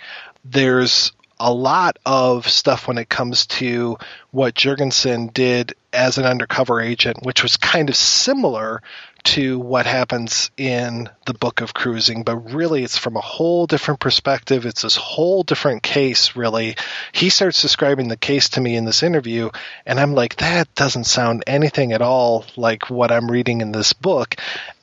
[0.46, 3.98] There's a lot of stuff when it comes to
[4.32, 8.82] what Jurgensen did as an undercover agent, which was kind of similar
[9.24, 14.00] to what happens in the book of cruising, but really it's from a whole different
[14.00, 14.66] perspective.
[14.66, 16.76] It's this whole different case, really.
[17.12, 19.50] He starts describing the case to me in this interview,
[19.86, 23.94] and I'm like, that doesn't sound anything at all like what I'm reading in this
[23.94, 24.36] book.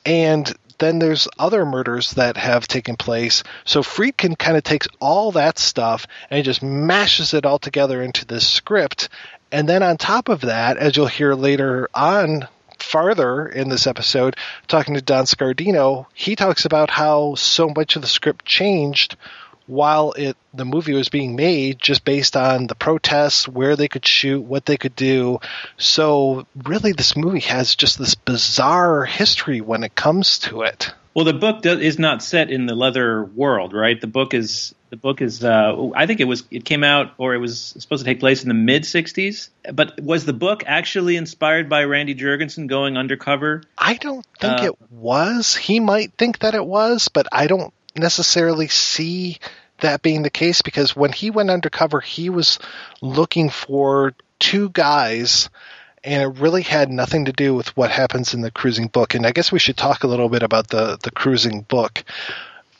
[0.05, 3.43] And then there's other murders that have taken place.
[3.65, 8.01] So Friedkin kind of takes all that stuff and he just mashes it all together
[8.01, 9.09] into this script.
[9.51, 12.47] And then on top of that, as you'll hear later on
[12.79, 14.35] farther in this episode,
[14.67, 19.15] talking to Don Scardino, he talks about how so much of the script changed
[19.67, 24.05] while it the movie was being made just based on the protests, where they could
[24.05, 25.39] shoot, what they could do.
[25.77, 30.93] So really this movie has just this bizarre history when it comes to it.
[31.17, 33.99] Well, the book do, is not set in the leather world, right?
[33.99, 35.43] The book is the book is.
[35.43, 36.43] Uh, I think it was.
[36.51, 39.49] It came out, or it was supposed to take place in the mid '60s.
[39.73, 43.63] But was the book actually inspired by Randy Jurgensen going undercover?
[43.75, 45.55] I don't think uh, it was.
[45.55, 49.39] He might think that it was, but I don't necessarily see
[49.79, 52.59] that being the case because when he went undercover, he was
[53.01, 55.49] looking for two guys
[56.03, 59.15] and it really had nothing to do with what happens in the cruising book.
[59.15, 62.03] And I guess we should talk a little bit about the the cruising book.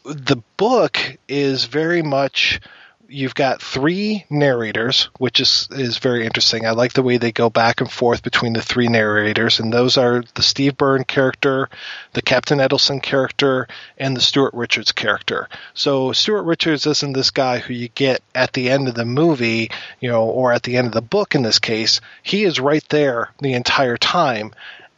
[0.03, 0.97] The book
[1.27, 2.61] is very much
[3.09, 6.65] you've got three narrators, which is is very interesting.
[6.65, 9.97] I like the way they go back and forth between the three narrators, and those
[9.97, 11.69] are the Steve Byrne character,
[12.13, 15.47] the Captain Edelson character, and the Stuart Richards character.
[15.73, 19.71] So Stuart Richards isn't this guy who you get at the end of the movie,
[19.99, 22.01] you know, or at the end of the book in this case.
[22.23, 24.53] He is right there the entire time,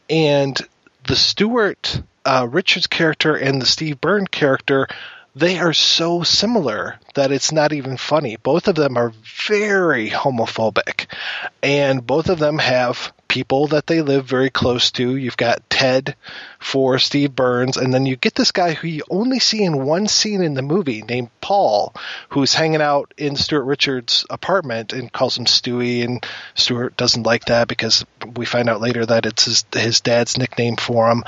[0.08, 0.60] and
[1.04, 4.88] the Stuart uh, Richards character and the Steve Byrne character
[5.34, 8.36] they are so similar that it's not even funny.
[8.36, 9.12] Both of them are
[9.46, 11.06] very homophobic,
[11.62, 15.14] and both of them have people that they live very close to.
[15.14, 16.16] You've got Ted
[16.58, 20.08] for Steve Burns, and then you get this guy who you only see in one
[20.08, 21.94] scene in the movie named Paul,
[22.30, 26.26] who's hanging out in Stuart Richards' apartment and calls him Stewie, and
[26.56, 28.04] Stuart doesn't like that because
[28.34, 31.22] we find out later that it's his, his dad's nickname for him.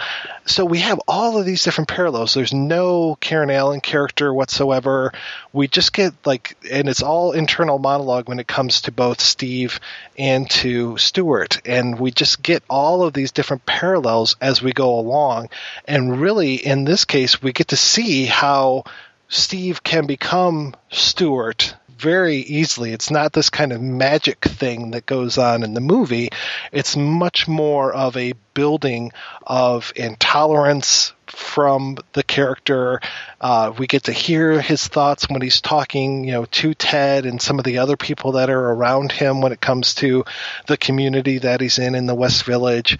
[0.44, 2.34] So we have all of these different parallels.
[2.34, 5.12] There's no Karen Allen character whatsoever.
[5.52, 9.78] We just get like, and it's all internal monologue when it comes to both Steve
[10.18, 14.98] and to Stuart, and we just get all of these different parallels as we go
[14.98, 15.48] along.
[15.86, 18.84] And really, in this case, we get to see how
[19.28, 22.92] Steve can become Stuart very easily.
[22.92, 26.30] It's not this kind of magic thing that goes on in the movie.
[26.72, 29.12] It's much more of a building
[29.46, 33.00] of intolerance from the character.
[33.40, 37.40] Uh, we get to hear his thoughts when he's talking, you know, to Ted and
[37.40, 40.24] some of the other people that are around him when it comes to
[40.66, 42.98] the community that he's in in the West Village.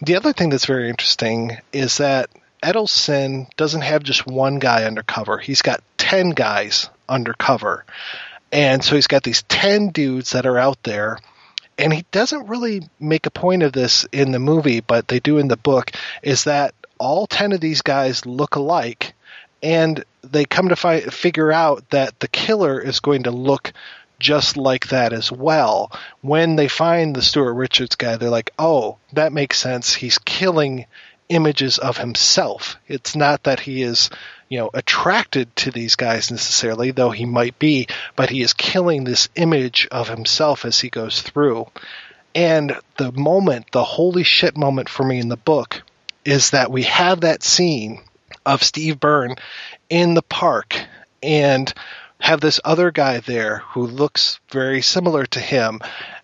[0.00, 2.30] The other thing that's very interesting is that
[2.62, 5.38] Edelson doesn't have just one guy undercover.
[5.38, 7.84] He's got 10 guys undercover.
[8.54, 11.18] And so he's got these 10 dudes that are out there.
[11.76, 15.38] And he doesn't really make a point of this in the movie, but they do
[15.38, 15.90] in the book,
[16.22, 19.14] is that all 10 of these guys look alike.
[19.60, 23.72] And they come to fi- figure out that the killer is going to look
[24.20, 25.90] just like that as well.
[26.20, 29.94] When they find the Stuart Richards guy, they're like, oh, that makes sense.
[29.94, 30.86] He's killing
[31.28, 32.76] images of himself.
[32.86, 34.10] It's not that he is,
[34.48, 37.86] you know, attracted to these guys necessarily, though he might be,
[38.16, 41.66] but he is killing this image of himself as he goes through.
[42.34, 45.82] And the moment, the holy shit moment for me in the book,
[46.24, 48.00] is that we have that scene
[48.46, 49.36] of Steve Byrne
[49.88, 50.78] in the park
[51.22, 51.72] and
[52.20, 55.80] have this other guy there who looks very similar to him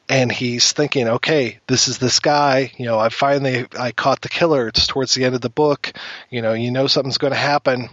[0.09, 2.73] and he's thinking, okay, this is this guy.
[2.77, 4.66] You know, I finally I caught the killer.
[4.66, 5.93] It's towards the end of the book.
[6.31, 7.91] You know, you know something's going to happen.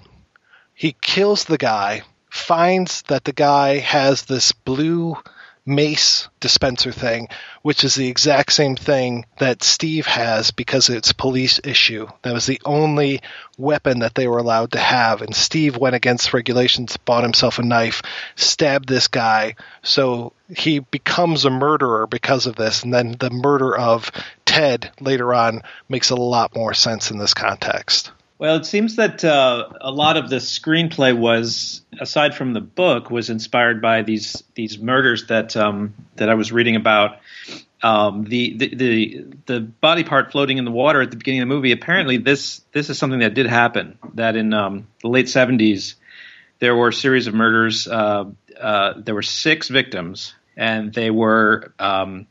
[0.80, 5.18] He kills the guy, finds that the guy has this blue
[5.66, 7.30] mace dispenser thing,
[7.64, 12.06] which is the exact same thing that Steve has because it's police issue.
[12.22, 13.22] That was the only
[13.58, 15.24] weapon that they were allowed to have.
[15.24, 18.04] And Steve went against regulations, bought himself a knife,
[18.36, 19.56] stabbed this guy.
[19.82, 22.84] So he becomes a murderer because of this.
[22.84, 24.12] And then the murder of
[24.46, 28.12] Ted later on makes a lot more sense in this context.
[28.40, 33.10] Well, it seems that uh, a lot of the screenplay was, aside from the book,
[33.10, 37.18] was inspired by these these murders that um, that I was reading about.
[37.84, 41.48] um, the, the the the body part floating in the water at the beginning of
[41.48, 41.72] the movie.
[41.72, 43.98] Apparently, this this is something that did happen.
[44.16, 45.96] That in um, the late seventies,
[46.60, 47.88] there were a series of murders.
[47.88, 48.26] Uh,
[48.60, 52.28] uh, there were six victims, and they were um,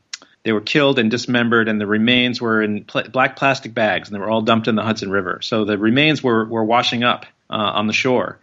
[0.47, 4.15] they were killed and dismembered, and the remains were in pl- black plastic bags, and
[4.15, 5.39] they were all dumped in the Hudson River.
[5.41, 8.39] So the remains were were washing up uh, on the shore.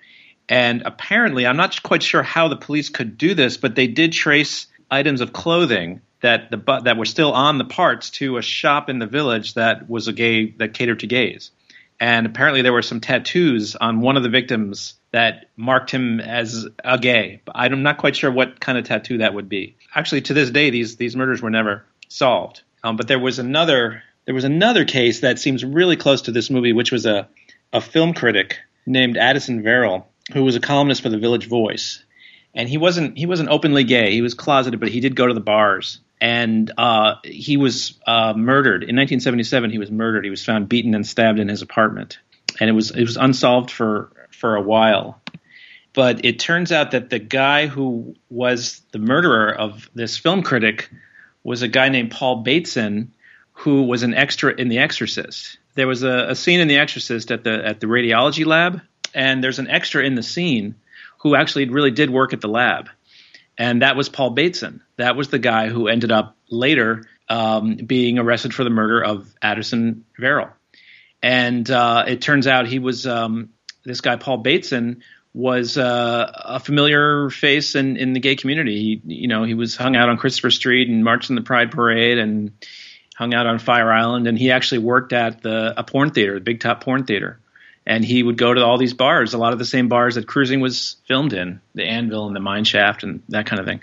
[0.47, 4.13] And apparently, I'm not quite sure how the police could do this, but they did
[4.13, 8.91] trace items of clothing that the that were still on the parts to a shop
[8.91, 11.53] in the village that was a gay that catered to gays.
[11.99, 16.67] And apparently, there were some tattoos on one of the victims that marked him as
[16.85, 17.41] a gay.
[17.55, 19.77] I'm not quite sure what kind of tattoo that would be.
[19.95, 22.63] Actually, to this day, these these murders were never solved.
[22.83, 26.51] Um, but there was another there was another case that seems really close to this
[26.51, 27.29] movie, which was a
[27.73, 32.05] a film critic named Addison Verrill, who was a columnist for the Village Voice,
[32.55, 34.13] and he wasn't he wasn't openly gay.
[34.13, 38.33] He was closeted, but he did go to the bars and uh, he was uh,
[38.35, 39.71] murdered in 1977.
[39.71, 40.25] He was murdered.
[40.25, 42.19] He was found beaten and stabbed in his apartment,
[42.61, 45.21] and it was it was unsolved for for a while.
[45.93, 50.91] But it turns out that the guy who was the murderer of this film critic
[51.45, 53.13] was a guy named Paul Bateson,
[53.53, 55.59] who was an extra in The Exorcist.
[55.75, 58.81] There was a, a scene in The Exorcist at the at the radiology lab,
[59.15, 60.75] and there's an extra in the scene
[61.19, 62.89] who actually really did work at the lab
[63.57, 64.83] and that was Paul Bateson.
[64.97, 69.33] That was the guy who ended up later um, being arrested for the murder of
[69.41, 70.51] Addison Verrill.
[71.23, 73.51] And uh, it turns out he was um,
[73.85, 75.03] this guy Paul Bateson
[75.35, 78.81] was uh, a familiar face in, in the gay community.
[78.81, 81.73] He, you know, he was hung out on Christopher Street and marched in the Pride
[81.73, 82.53] Parade and
[83.17, 84.29] hung out on Fire Island.
[84.29, 87.41] And he actually worked at the a porn theater, the Big Top Porn Theater
[87.87, 90.27] and he would go to all these bars, a lot of the same bars that
[90.27, 93.83] Cruising was filmed in, the Anvil and the Mine Shaft and that kind of thing.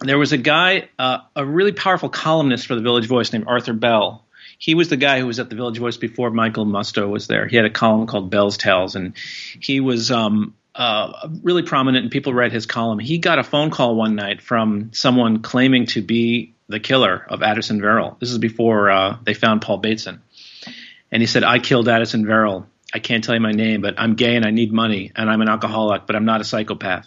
[0.00, 3.72] There was a guy, uh, a really powerful columnist for the Village Voice named Arthur
[3.72, 4.24] Bell.
[4.58, 7.46] He was the guy who was at the Village Voice before Michael Musto was there.
[7.46, 9.14] He had a column called Bell's Tales, and
[9.60, 12.98] he was um, uh, really prominent, and people read his column.
[12.98, 17.42] He got a phone call one night from someone claiming to be the killer of
[17.42, 18.16] Addison Verrill.
[18.20, 20.20] This is before uh, they found Paul Bateson.
[21.10, 24.14] And he said, I killed Addison Verrill I can't tell you my name, but I'm
[24.14, 27.06] gay and I need money and I'm an alcoholic, but I'm not a psychopath.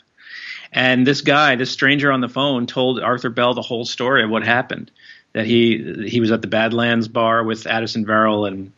[0.72, 4.30] And this guy, this stranger on the phone, told Arthur Bell the whole story of
[4.30, 4.92] what happened.
[5.34, 8.74] That he he was at the Badlands bar with Addison Verrill, and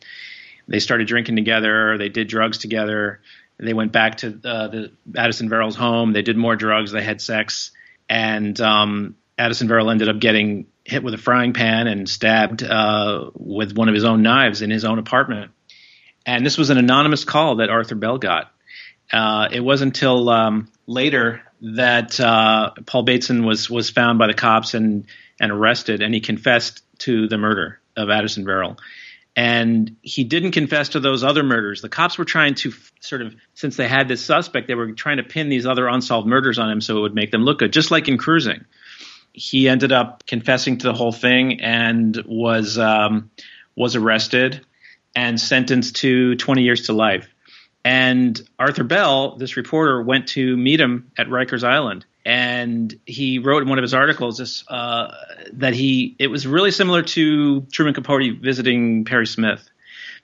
[0.68, 1.98] they started drinking together.
[1.98, 3.20] They did drugs together.
[3.58, 6.12] They went back to uh, the Addison Verrill's home.
[6.12, 6.92] They did more drugs.
[6.92, 7.72] They had sex,
[8.08, 13.30] and um, Addison Verrill ended up getting hit with a frying pan and stabbed uh,
[13.34, 15.50] with one of his own knives in his own apartment
[16.26, 18.50] and this was an anonymous call that Arthur Bell got.
[19.12, 24.34] Uh, it wasn't until um, later that uh, Paul Bateson was was found by the
[24.34, 25.06] cops and
[25.40, 28.76] and arrested, and he confessed to the murder of Addison Verrill.
[29.36, 31.82] And he didn't confess to those other murders.
[31.82, 35.16] The cops were trying to sort of, since they had this suspect, they were trying
[35.16, 37.72] to pin these other unsolved murders on him so it would make them look good,
[37.72, 38.64] just like in Cruising.
[39.32, 43.30] He ended up confessing to the whole thing and was um,
[43.74, 44.64] was arrested
[45.16, 47.28] and sentenced to 20 years to life.
[47.84, 52.06] And Arthur Bell, this reporter, went to meet him at Rikers Island.
[52.24, 55.14] And he wrote in one of his articles this, uh,
[55.52, 59.68] that he it was really similar to Truman Capote visiting Perry Smith,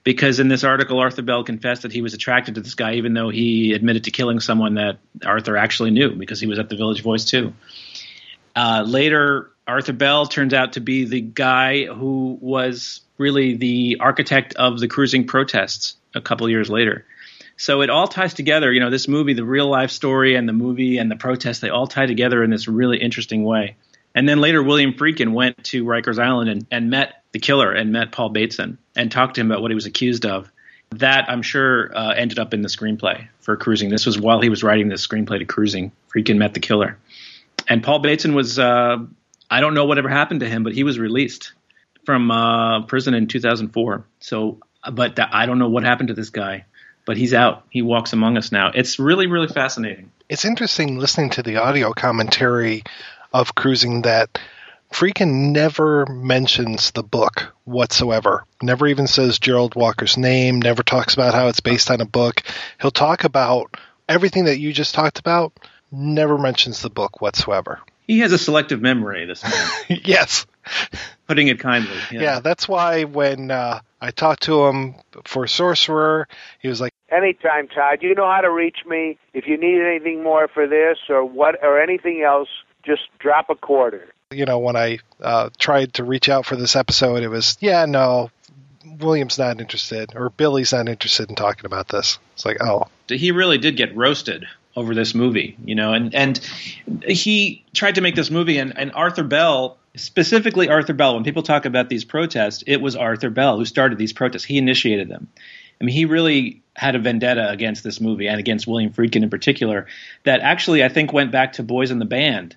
[0.03, 3.13] because in this article Arthur Bell confessed that he was attracted to this guy even
[3.13, 6.75] though he admitted to killing someone that Arthur actually knew because he was at the
[6.75, 7.53] Village Voice too.
[8.55, 14.55] Uh, later, Arthur Bell turns out to be the guy who was really the architect
[14.55, 17.05] of the cruising protests a couple years later.
[17.57, 18.71] So it all ties together.
[18.71, 21.69] You know, this movie, the real life story, and the movie and the protest, they
[21.69, 23.75] all tie together in this really interesting way.
[24.13, 27.91] And then later, William Friedkin went to Rikers Island and, and met the killer and
[27.91, 30.51] met Paul Bateson and talked to him about what he was accused of.
[30.95, 33.89] That I'm sure uh, ended up in the screenplay for Cruising.
[33.89, 35.93] This was while he was writing the screenplay to Cruising.
[36.13, 36.97] Friedkin met the killer,
[37.69, 38.59] and Paul Bateson was.
[38.59, 38.97] Uh,
[39.49, 41.53] I don't know whatever happened to him, but he was released
[42.05, 44.05] from uh, prison in 2004.
[44.19, 44.59] So,
[44.91, 46.65] but I don't know what happened to this guy,
[47.11, 47.65] but he's out.
[47.69, 48.71] He walks among us now.
[48.73, 50.13] It's really, really fascinating.
[50.29, 52.83] It's interesting listening to the audio commentary
[53.33, 54.39] of Cruising that
[54.93, 58.45] Friedkin never mentions the book whatsoever.
[58.61, 62.43] Never even says Gerald Walker's name, never talks about how it's based on a book.
[62.81, 63.75] He'll talk about
[64.07, 65.51] everything that you just talked about,
[65.91, 67.81] never mentions the book whatsoever.
[68.07, 69.69] He has a selective memory, this man.
[70.05, 70.45] yes
[71.27, 71.97] putting it kindly.
[72.11, 74.95] Yeah, yeah that's why when uh, I talked to him
[75.25, 76.27] for Sorcerer,
[76.59, 77.99] he was like, "Anytime, Todd.
[78.01, 81.63] You know how to reach me if you need anything more for this or what
[81.63, 82.49] or anything else.
[82.83, 84.07] just drop a quarter.
[84.31, 87.85] You know, when I uh, tried to reach out for this episode, it was, yeah,
[87.85, 88.31] no,
[88.99, 92.17] William's not interested, or Billy's not interested in talking about this.
[92.33, 92.87] It's like, oh.
[93.07, 94.45] He really did get roasted
[94.75, 96.39] over this movie, you know, and, and
[97.05, 101.43] he tried to make this movie, and, and Arthur Bell, specifically Arthur Bell, when people
[101.43, 104.43] talk about these protests, it was Arthur Bell who started these protests.
[104.43, 105.27] He initiated them.
[105.79, 109.29] I mean, he really had a vendetta against this movie and against William Friedkin in
[109.29, 109.87] particular
[110.23, 112.55] that actually I think went back to Boys in the Band,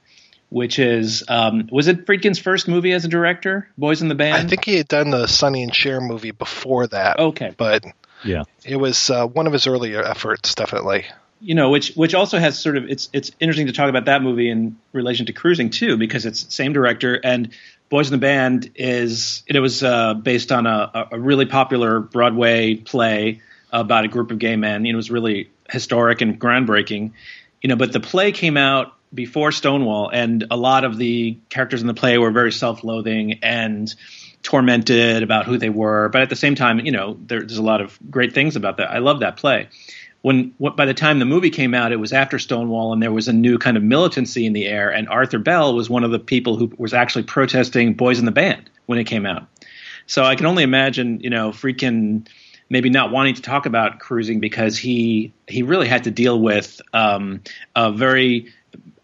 [0.50, 4.46] which is um, was it Friedkin's first movie as a director, Boys in the Band?
[4.46, 7.18] I think he had done the Sonny and Cher movie before that.
[7.18, 7.84] Okay, but
[8.24, 11.06] yeah, it was uh, one of his earlier efforts, definitely.
[11.40, 14.22] You know, which which also has sort of it's it's interesting to talk about that
[14.22, 17.50] movie in relation to Cruising too, because it's same director and
[17.90, 22.76] Boys in the Band is it was uh, based on a, a really popular Broadway
[22.76, 24.84] play about a group of gay men.
[24.84, 27.12] You know, it was really historic and groundbreaking.
[27.62, 31.82] You know, but the play came out before Stonewall, and a lot of the characters
[31.82, 33.94] in the play were very self-loathing and
[34.42, 36.08] tormented about who they were.
[36.08, 38.78] But at the same time, you know, there, there's a lot of great things about
[38.78, 38.90] that.
[38.90, 39.68] I love that play
[40.24, 43.12] when what, by the time the movie came out, it was after Stonewall, and there
[43.12, 44.88] was a new kind of militancy in the air.
[44.88, 48.30] And Arthur Bell was one of the people who was actually protesting Boys in the
[48.32, 49.46] Band when it came out.
[50.06, 52.26] So I can only imagine, you know, Friedkin
[52.70, 56.80] maybe not wanting to talk about cruising because he he really had to deal with
[56.94, 57.42] um,
[57.76, 58.50] a very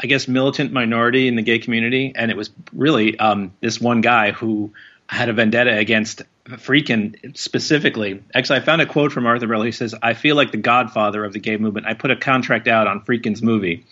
[0.02, 4.00] I guess militant minority in the gay community, and it was really um, this one
[4.00, 4.72] guy who
[5.06, 6.22] had a vendetta against
[6.58, 8.22] Friedkin specifically.
[8.34, 9.62] Actually, I found a quote from Arthur Bell.
[9.62, 11.86] He says, "I feel like the godfather of the gay movement.
[11.86, 13.84] I put a contract out on Friedkin's movie,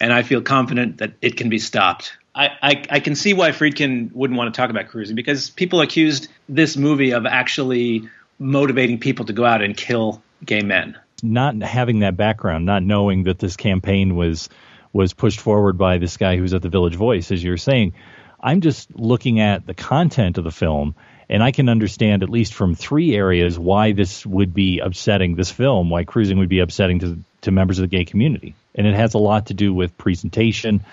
[0.00, 3.50] and I feel confident that it can be stopped." I, I, I can see why
[3.50, 8.08] Friedkin wouldn't want to talk about cruising because people accused this movie of actually
[8.38, 10.96] motivating people to go out and kill gay men.
[11.22, 14.48] Not having that background, not knowing that this campaign was
[14.92, 17.94] was pushed forward by this guy who's at the Village Voice, as you're saying,
[18.40, 20.96] I'm just looking at the content of the film
[21.30, 25.50] and I can understand, at least from three areas, why this would be upsetting this
[25.50, 28.56] film, why cruising would be upsetting to, to members of the gay community.
[28.74, 30.84] And it has a lot to do with presentation,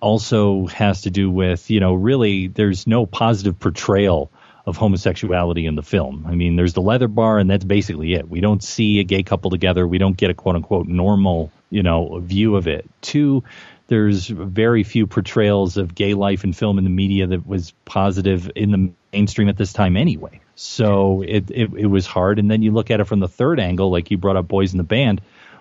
[0.00, 4.32] also has to do with, you know, really there's no positive portrayal
[4.66, 6.26] of homosexuality in the film.
[6.26, 8.28] I mean, there's the leather bar, and that's basically it.
[8.28, 9.86] We don't see a gay couple together.
[9.86, 12.88] We don't get a quote unquote normal, you know, view of it.
[13.00, 13.44] Two,
[13.88, 18.50] there's very few portrayals of gay life in film in the media that was positive
[18.54, 20.40] in the mainstream at this time anyway.
[20.56, 22.38] So it, it, it was hard.
[22.38, 24.72] And then you look at it from the third angle, like you brought up Boys
[24.72, 25.20] in the Band.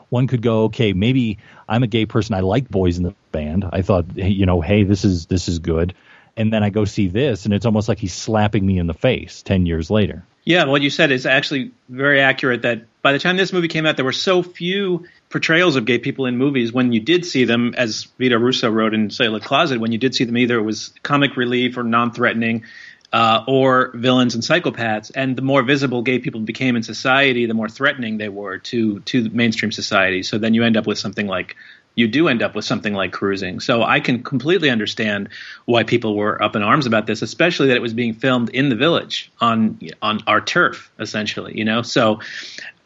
[0.09, 2.35] One could go, okay, maybe I'm a gay person.
[2.35, 3.65] I like Boys in the Band.
[3.71, 5.95] I thought, you know, hey, this is this is good.
[6.37, 8.93] And then I go see this, and it's almost like he's slapping me in the
[8.93, 10.23] face ten years later.
[10.43, 12.63] Yeah, what you said is actually very accurate.
[12.63, 15.97] That by the time this movie came out, there were so few portrayals of gay
[15.97, 16.71] people in movies.
[16.71, 20.13] When you did see them, as Vito Russo wrote in Celluloid Closet, when you did
[20.13, 22.65] see them, either it was comic relief or non-threatening,
[23.11, 25.11] uh, or villains and psychopaths.
[25.15, 28.99] And the more visible gay people became in society, the more threatening they were to
[28.99, 30.21] to mainstream society.
[30.21, 31.55] So then you end up with something like
[31.95, 33.59] you do end up with something like cruising.
[33.59, 35.29] So I can completely understand
[35.65, 38.69] why people were up in arms about this, especially that it was being filmed in
[38.69, 41.57] the village on on our turf, essentially.
[41.57, 42.19] You know, so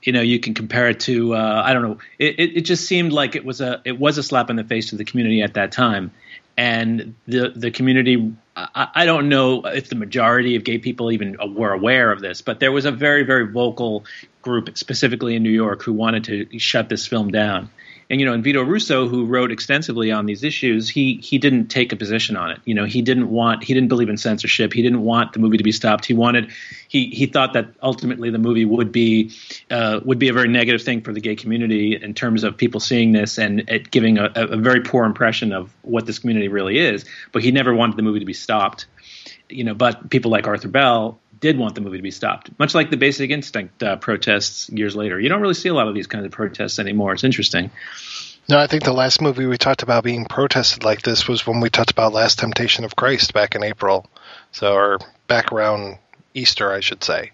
[0.07, 1.97] you know you can compare it to uh, I don't know.
[2.17, 4.63] It, it, it just seemed like it was a it was a slap in the
[4.63, 6.11] face to the community at that time,
[6.55, 8.33] and the the community.
[8.55, 12.41] I, I don't know if the majority of gay people even were aware of this,
[12.41, 14.05] but there was a very very vocal
[14.41, 17.69] group, specifically in New York, who wanted to shut this film down
[18.09, 21.67] and you know, and Vito Russo, who wrote extensively on these issues, he he didn't
[21.67, 22.59] take a position on it.
[22.63, 24.71] You know, he didn't want he didn't believe in censorship.
[24.71, 26.05] He didn't want the movie to be stopped.
[26.05, 26.51] He wanted
[26.87, 29.31] he he thought that ultimately the movie would be
[29.69, 32.79] uh, would be a very negative thing for the gay community in terms of people
[32.79, 36.77] seeing this and it giving a, a very poor impression of what this community really
[36.79, 37.03] is.
[37.33, 38.85] But he never wanted the movie to be stopped.
[39.49, 42.73] You know, but people like Arthur Bell did want the movie to be stopped, much
[42.73, 45.19] like the Basic Instinct uh, protests years later.
[45.19, 47.13] You don't really see a lot of these kinds of protests anymore.
[47.13, 47.71] It's interesting.
[48.49, 51.59] No, I think the last movie we talked about being protested like this was when
[51.59, 54.05] we talked about Last Temptation of Christ back in April.
[54.53, 55.97] So, or back around
[56.33, 57.31] Easter, I should say.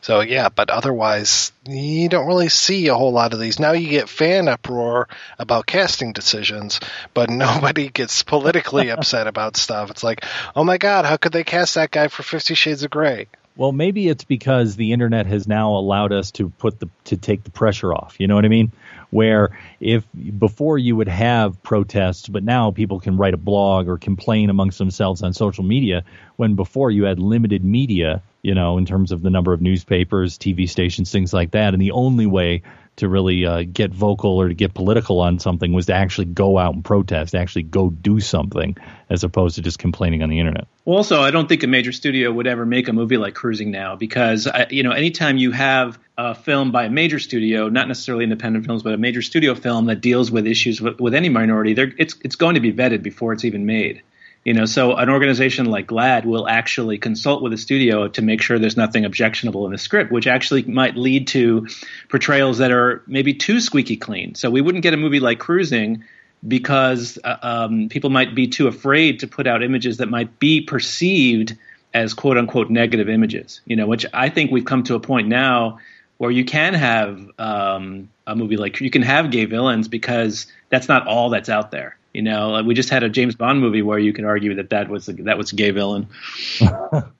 [0.00, 3.58] So yeah, but otherwise you don't really see a whole lot of these.
[3.58, 6.78] Now you get fan uproar about casting decisions,
[7.14, 9.90] but nobody gets politically upset about stuff.
[9.90, 10.24] It's like,
[10.54, 13.28] oh my god, how could they cast that guy for Fifty Shades of Grey?
[13.54, 17.44] Well, maybe it's because the internet has now allowed us to put the to take
[17.44, 18.16] the pressure off.
[18.18, 18.72] You know what I mean?
[19.10, 20.06] Where if
[20.38, 24.78] before you would have protests, but now people can write a blog or complain amongst
[24.78, 26.04] themselves on social media.
[26.36, 30.36] When before you had limited media you know, in terms of the number of newspapers,
[30.36, 31.74] TV stations, things like that.
[31.74, 32.62] And the only way
[32.96, 36.58] to really uh, get vocal or to get political on something was to actually go
[36.58, 38.76] out and protest, actually go do something,
[39.08, 40.66] as opposed to just complaining on the internet.
[40.84, 43.96] Also, I don't think a major studio would ever make a movie like Cruising now
[43.96, 48.24] because I, you know anytime you have a film by a major studio, not necessarily
[48.24, 51.72] independent films, but a major studio film that deals with issues with, with any minority,
[51.98, 54.02] it's it's going to be vetted before it's even made.
[54.44, 58.42] You know, so an organization like GLAAD will actually consult with a studio to make
[58.42, 61.68] sure there's nothing objectionable in the script, which actually might lead to
[62.08, 64.34] portrayals that are maybe too squeaky clean.
[64.34, 66.02] So we wouldn't get a movie like Cruising
[66.46, 70.60] because uh, um, people might be too afraid to put out images that might be
[70.60, 71.56] perceived
[71.94, 73.60] as quote unquote negative images.
[73.64, 75.78] You know, which I think we've come to a point now
[76.18, 80.88] where you can have um, a movie like you can have gay villains because that's
[80.88, 81.96] not all that's out there.
[82.12, 84.70] You know, like we just had a James Bond movie where you can argue that
[84.70, 86.08] that was a, that was a gay villain.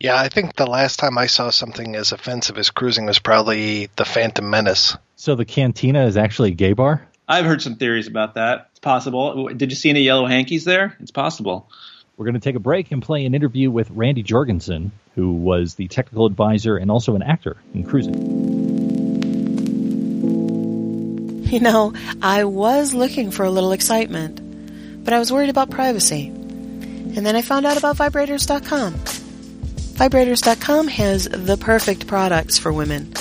[0.01, 3.88] yeah, I think the last time I saw something as offensive as cruising was probably
[3.97, 4.97] The Phantom Menace.
[5.16, 7.07] So the Cantina is actually a gay bar.
[7.26, 8.68] I've heard some theories about that.
[8.72, 9.49] It's possible.
[9.49, 10.95] Did you see any yellow hankies there?
[11.01, 11.70] It's possible.
[12.18, 15.76] We're going to take a break and play an interview with Randy Jurgensen, who was
[15.76, 18.12] the technical advisor and also an actor in Cruising.
[21.47, 24.41] You know, I was looking for a little excitement
[25.05, 26.28] but I was worried about privacy.
[26.28, 28.94] And then I found out about vibrators.com.
[28.94, 33.12] Vibrators.com has the perfect products for women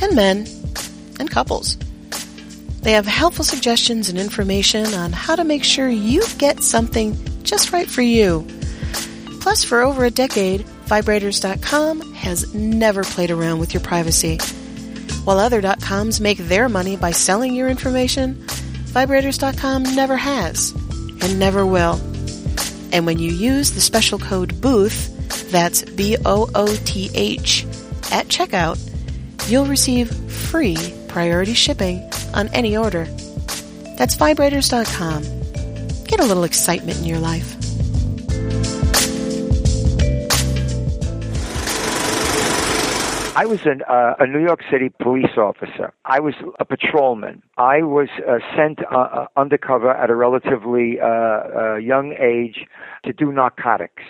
[0.00, 0.46] and men
[1.20, 1.76] and couples.
[2.82, 7.72] They have helpful suggestions and information on how to make sure you get something just
[7.72, 8.46] right for you.
[9.40, 14.38] Plus, for over a decade, Vibrators.com has never played around with your privacy.
[15.24, 18.36] While other .coms make their money by selling your information,
[18.92, 20.72] Vibrators.com never has
[21.22, 22.00] and never will.
[22.92, 27.64] And when you use the special code BOOTH, that's B O O T H,
[28.12, 28.78] at checkout,
[29.48, 30.76] you'll receive free
[31.08, 33.04] priority shipping on any order.
[33.96, 35.22] That's vibrators.com.
[36.04, 37.65] Get a little excitement in your life.
[43.36, 45.92] I was an, uh, a New York City police officer.
[46.06, 47.42] I was a patrolman.
[47.58, 52.64] I was uh, sent uh, uh undercover at a relatively uh, uh, young age
[53.04, 54.04] to do narcotics.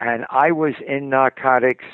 [0.00, 1.84] And I was in narcotics,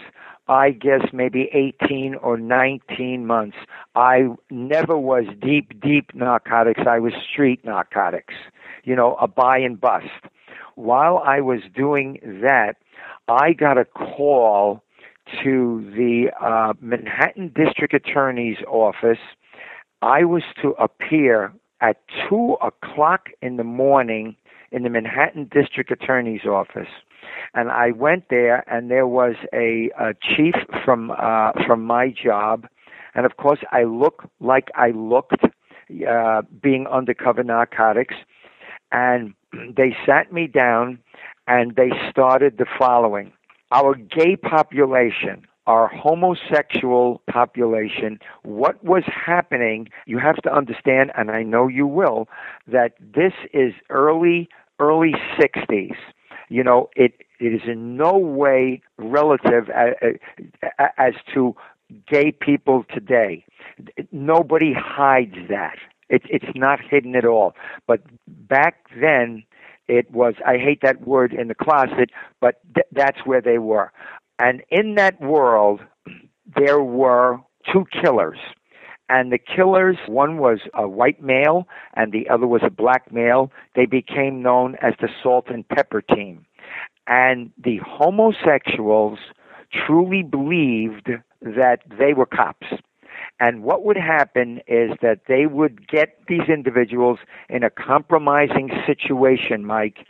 [0.46, 3.56] I guess maybe 18 or 19 months.
[3.96, 6.82] I never was deep, deep narcotics.
[6.86, 8.34] I was street narcotics,
[8.84, 10.22] you know, a buy and bust.
[10.76, 12.76] While I was doing that,
[13.26, 14.84] I got a call
[15.42, 19.18] to the uh, Manhattan District Attorney's office.
[20.02, 21.96] I was to appear at
[22.28, 24.36] 2 o'clock in the morning
[24.72, 26.88] in the Manhattan District Attorney's office.
[27.54, 30.54] And I went there, and there was a, a chief
[30.84, 32.66] from uh, from my job,
[33.14, 35.44] and of course I look like I looked,
[36.08, 38.14] uh, being undercover narcotics,
[38.90, 39.34] and
[39.76, 40.98] they sat me down,
[41.46, 43.32] and they started the following
[43.70, 51.42] our gay population, our homosexual population, what was happening, you have to understand, and I
[51.42, 52.28] know you will,
[52.66, 54.48] that this is early,
[54.78, 55.94] early 60s.
[56.48, 61.54] You know, it, it is in no way relative uh, uh, as, as to
[62.10, 63.44] gay people today.
[64.10, 65.76] Nobody hides that.
[66.08, 67.54] It, it's not hidden at all.
[67.86, 69.44] But back then,
[69.90, 72.10] it was, I hate that word in the closet,
[72.40, 73.92] but th- that's where they were.
[74.38, 75.80] And in that world,
[76.56, 77.40] there were
[77.72, 78.38] two killers.
[79.08, 83.50] And the killers, one was a white male and the other was a black male.
[83.74, 86.46] They became known as the Salt and Pepper Team.
[87.08, 89.18] And the homosexuals
[89.84, 91.10] truly believed
[91.42, 92.66] that they were cops.
[93.40, 97.18] And what would happen is that they would get these individuals
[97.48, 100.06] in a compromising situation, Mike,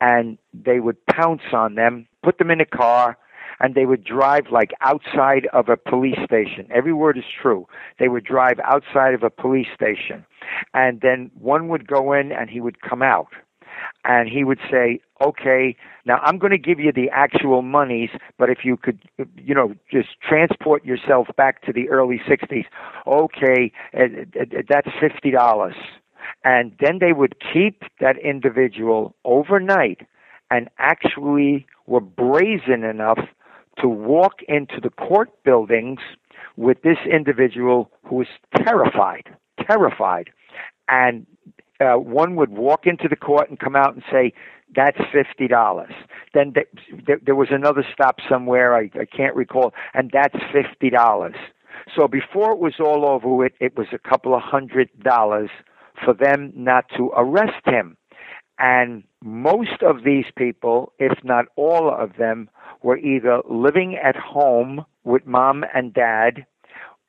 [0.00, 3.16] and they would pounce on them, put them in a car,
[3.60, 6.66] and they would drive like outside of a police station.
[6.74, 7.68] Every word is true.
[8.00, 10.26] They would drive outside of a police station.
[10.74, 13.28] And then one would go in and he would come out
[14.04, 18.50] and he would say, "Okay, now I'm going to give you the actual monies, but
[18.50, 18.98] if you could,
[19.36, 22.66] you know, just transport yourself back to the early '60s,
[23.06, 23.72] okay,
[24.68, 25.76] that's fifty dollars."
[26.44, 30.06] And then they would keep that individual overnight,
[30.50, 33.20] and actually were brazen enough
[33.78, 36.00] to walk into the court buildings
[36.56, 38.26] with this individual who was
[38.56, 39.28] terrified,
[39.66, 40.30] terrified,
[40.88, 41.26] and
[41.82, 44.32] uh, one would walk into the court and come out and say,
[44.74, 45.92] "That's fifty dollars."
[46.34, 46.68] Then th-
[47.06, 51.36] th- there was another stop somewhere I, I can't recall, and that's fifty dollars.
[51.96, 55.50] So before it was all over with, it was a couple of hundred dollars
[56.04, 57.96] for them not to arrest him.
[58.58, 62.48] And most of these people, if not all of them,
[62.82, 66.46] were either living at home with mom and dad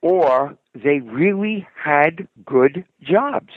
[0.01, 3.51] or they really had good jobs.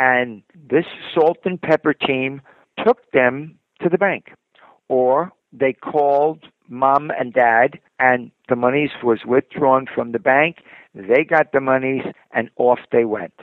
[0.00, 2.40] And this salt and pepper team
[2.82, 4.32] took them to the bank.
[4.88, 10.56] Or they called mom and dad and the monies was withdrawn from the bank.
[10.94, 13.34] They got the monies and off they went.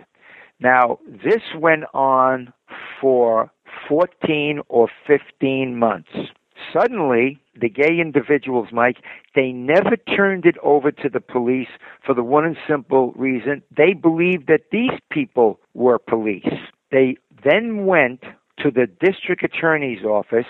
[0.59, 2.51] Now, this went on
[2.99, 3.51] for
[3.87, 6.09] 14 or 15 months.
[6.73, 8.97] Suddenly, the gay individuals, Mike,
[9.35, 11.69] they never turned it over to the police
[12.05, 16.47] for the one and simple reason they believed that these people were police.
[16.91, 18.23] They then went
[18.59, 20.45] to the district attorney's office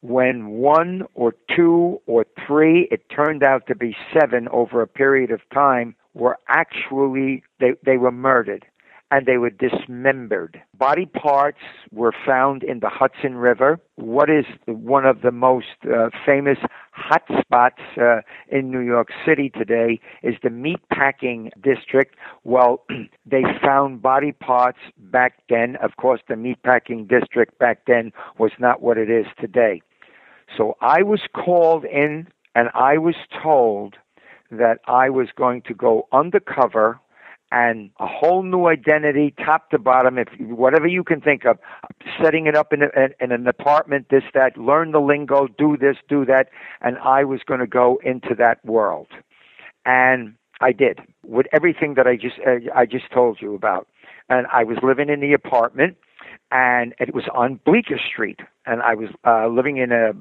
[0.00, 5.30] when one or two or three, it turned out to be seven over a period
[5.30, 8.66] of time, were actually, they, they were murdered
[9.12, 10.58] and they were dismembered.
[10.74, 11.58] Body parts
[11.90, 13.78] were found in the Hudson River.
[13.96, 16.56] What is one of the most uh, famous
[16.92, 22.16] hot spots uh, in New York City today is the meatpacking district.
[22.44, 22.86] Well,
[23.26, 25.76] they found body parts back then.
[25.76, 29.82] Of course, the meatpacking district back then was not what it is today.
[30.56, 33.96] So I was called in and I was told
[34.50, 36.98] that I was going to go undercover
[37.52, 41.58] and a whole new identity, top to bottom, if whatever you can think of,
[42.20, 42.88] setting it up in, a,
[43.22, 46.48] in an apartment, this, that, learn the lingo, do this, do that,
[46.80, 49.08] and I was going to go into that world,
[49.84, 53.86] and I did with everything that I just uh, I just told you about,
[54.30, 55.98] and I was living in the apartment
[56.52, 60.12] and it was on Bleecker Street, and I was uh, living in a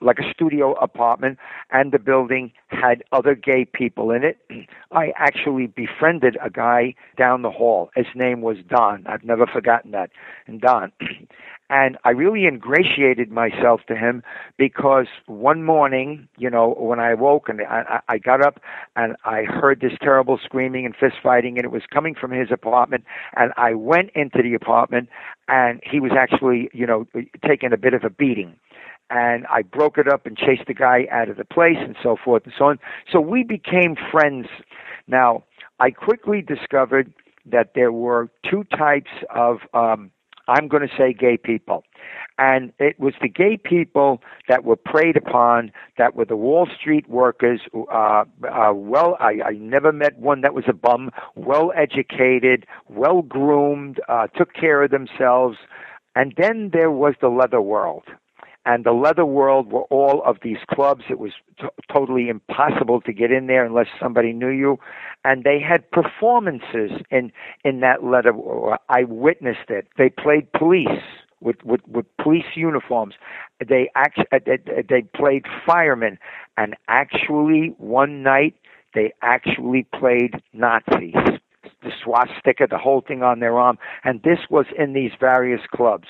[0.00, 1.38] like a studio apartment,
[1.70, 4.38] and the building had other gay people in it.
[4.92, 7.90] I actually befriended a guy down the hall.
[7.94, 9.06] His name was Don.
[9.06, 10.10] I've never forgotten that.
[10.48, 10.90] And Don,
[11.72, 14.22] And I really ingratiated myself to him
[14.58, 18.60] because one morning, you know, when I woke and I, I got up
[18.94, 22.48] and I heard this terrible screaming and fist fighting, and it was coming from his
[22.52, 23.04] apartment.
[23.36, 25.08] And I went into the apartment,
[25.48, 27.06] and he was actually, you know,
[27.42, 28.54] taking a bit of a beating
[29.08, 32.16] and I broke it up and chased the guy out of the place and so
[32.22, 32.78] forth and so on.
[33.10, 34.46] So we became friends.
[35.06, 35.44] Now,
[35.80, 37.12] I quickly discovered
[37.44, 40.10] that there were two types of um,
[40.48, 41.84] I'm going to say gay people.
[42.38, 47.08] And it was the gay people that were preyed upon, that were the Wall Street
[47.08, 52.66] workers, uh, uh, well, I, I never met one that was a bum, well educated,
[52.88, 55.58] well groomed, uh, took care of themselves.
[56.14, 58.04] And then there was the leather world
[58.64, 61.02] and the leather world were all of these clubs.
[61.10, 64.78] It was t- totally impossible to get in there unless somebody knew you,
[65.24, 67.32] and they had performances in
[67.64, 68.32] in that leather.
[68.88, 69.88] I witnessed it.
[69.98, 70.88] They played police
[71.40, 73.14] with with, with police uniforms.
[73.66, 74.58] They act uh, they,
[74.88, 76.18] they played firemen,
[76.56, 78.54] and actually one night
[78.94, 81.14] they actually played Nazis.
[81.82, 86.06] The swastika, the whole thing on their arm, and this was in these various clubs.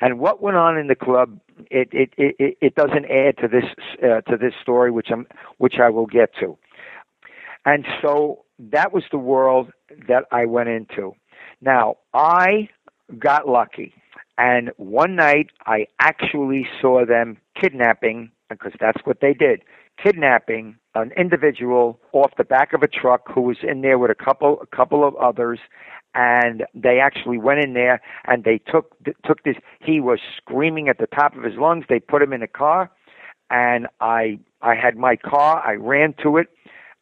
[0.00, 1.38] And what went on in the club,
[1.70, 3.64] it it it, it doesn't add to this
[4.02, 5.26] uh, to this story, which I'm
[5.58, 6.56] which I will get to.
[7.64, 9.72] And so that was the world
[10.08, 11.12] that I went into.
[11.60, 12.68] Now I
[13.18, 13.94] got lucky,
[14.36, 19.62] and one night I actually saw them kidnapping because that's what they did
[20.02, 24.14] kidnapping an individual off the back of a truck who was in there with a
[24.14, 25.58] couple a couple of others
[26.14, 30.98] and they actually went in there and they took took this he was screaming at
[30.98, 31.84] the top of his lungs.
[31.88, 32.90] They put him in a car
[33.50, 35.62] and i i had my car.
[35.66, 36.48] I ran to it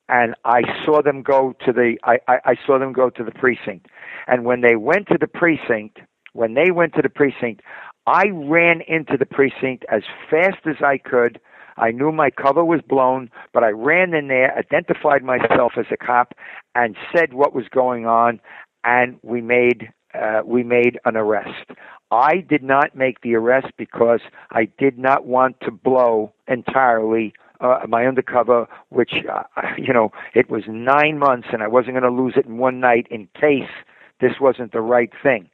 [0.09, 3.33] and i saw them go to the i i, I saw them go to the
[3.33, 3.87] precinct.
[4.27, 5.99] And when they went to the precinct
[6.33, 7.61] when they went to the precinct
[8.07, 11.41] i ran into the precinct as fast as i could.
[11.77, 15.97] I knew my cover was blown, but I ran in there, identified myself as a
[15.97, 16.35] cop,
[16.75, 18.41] and said what was going on,
[18.85, 21.71] and we made uh, we made an arrest.
[22.11, 24.21] I did not make the arrest because
[24.51, 29.45] I did not want to blow entirely uh, my undercover, which uh,
[29.79, 32.81] you know it was nine months, and I wasn't going to lose it in one
[32.81, 33.71] night in case
[34.21, 35.49] this wasn't the right thing.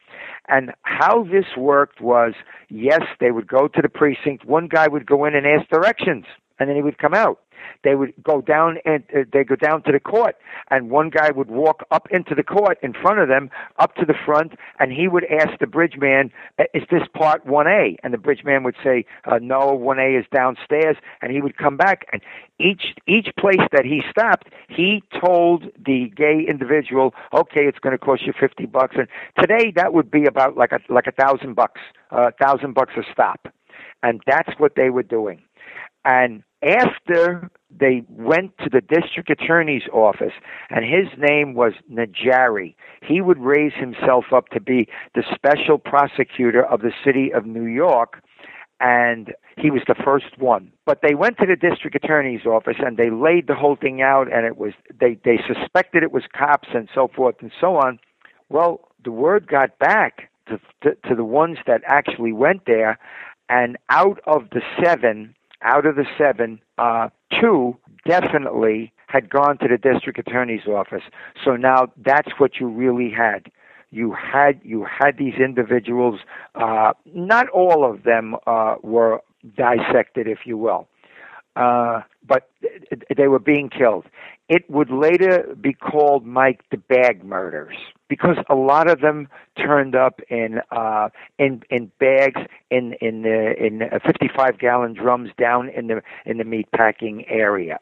[0.48, 2.32] And how this worked was,
[2.69, 4.44] yes, they would go to the precinct.
[4.44, 6.24] One guy would go in and ask directions,
[6.59, 7.40] and then he would come out.
[7.85, 10.36] They would go down and uh, they go down to the court,
[10.70, 14.05] and one guy would walk up into the court in front of them, up to
[14.05, 17.97] the front, and he would ask the bridge man, "Uh, "Is this part one A?"
[18.02, 21.56] And the bridge man would say, uh, "No, one A is downstairs." And he would
[21.56, 22.22] come back, and
[22.59, 28.05] each each place that he stopped, he told the gay individual, "Okay, it's going to
[28.05, 29.09] cost you fifty bucks." And
[29.39, 31.80] today that would be about like a like a thousand bucks,
[32.10, 33.48] a thousand bucks a stop,
[34.02, 35.43] and that's what they were doing.
[36.05, 40.32] And after they went to the district attorney's office,
[40.70, 46.64] and his name was Nadjari, he would raise himself up to be the special prosecutor
[46.64, 48.22] of the city of New York,
[48.80, 50.72] and he was the first one.
[50.86, 54.32] But they went to the district attorney's office and they laid the whole thing out,
[54.32, 57.98] and it was they they suspected it was cops and so forth and so on.
[58.48, 62.98] Well, the word got back to, to, to the ones that actually went there,
[63.48, 67.09] and out of the seven, out of the seven, uh,
[67.40, 67.76] two
[68.06, 71.02] definitely had gone to the district attorney's office.
[71.44, 73.51] So now that's what you really had.
[73.90, 76.20] You had you had these individuals.
[76.55, 79.20] Uh, not all of them uh, were
[79.56, 80.89] dissected, if you will,
[81.56, 82.51] uh, but
[83.16, 84.05] they were being killed.
[84.51, 87.76] It would later be called Mike the Bag Murders
[88.09, 91.09] because a lot of them turned up in uh,
[91.39, 92.40] in in bags
[92.70, 97.78] in in the, in 55 gallon drums down in the in the meat packing area.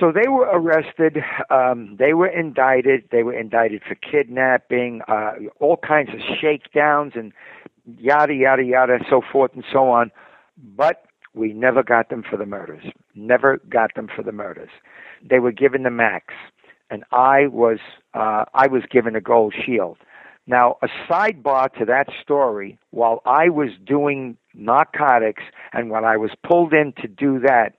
[0.00, 1.18] So they were arrested.
[1.50, 3.04] Um, they were indicted.
[3.12, 7.32] They were indicted for kidnapping, uh, all kinds of shakedowns, and
[7.98, 10.10] yada yada yada, so forth and so on.
[10.76, 11.04] But
[11.34, 12.84] we never got them for the murders.
[13.14, 14.70] Never got them for the murders.
[15.28, 16.34] They were given the max,
[16.94, 17.80] and I was
[18.14, 19.98] uh, I was given a gold shield.
[20.46, 25.42] Now, a sidebar to that story, while I was doing narcotics
[25.72, 27.72] and when I was pulled in to do that,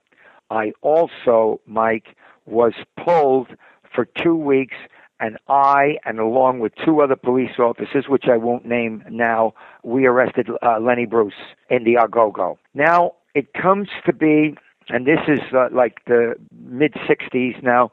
[0.50, 2.08] I also, Mike,
[2.44, 3.48] was pulled
[3.94, 4.76] for two weeks,
[5.18, 10.04] and I, and along with two other police officers, which I won't name now, we
[10.06, 11.40] arrested uh, Lenny Bruce
[11.70, 12.58] in the Au Go Go.
[12.74, 14.56] Now, it comes to be,
[14.88, 17.92] and this is uh, like the mid 60s now,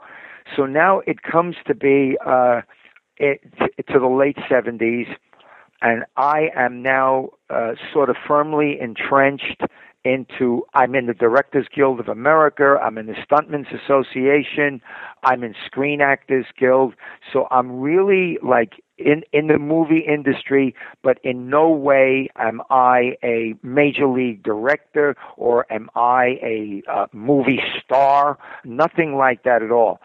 [0.56, 2.62] so now it comes to be uh,
[3.18, 3.42] it,
[3.88, 5.08] to the late 70s,
[5.82, 9.62] and I am now uh, sort of firmly entrenched
[10.06, 14.82] into I'm in the Directors Guild of America, I'm in the Stuntmen's Association,
[15.24, 16.94] I'm in Screen Actors Guild.
[17.32, 23.18] So I'm really like in in the movie industry, but in no way am I
[23.24, 28.38] a major league director or am I a uh, movie star.
[28.66, 30.02] Nothing like that at all.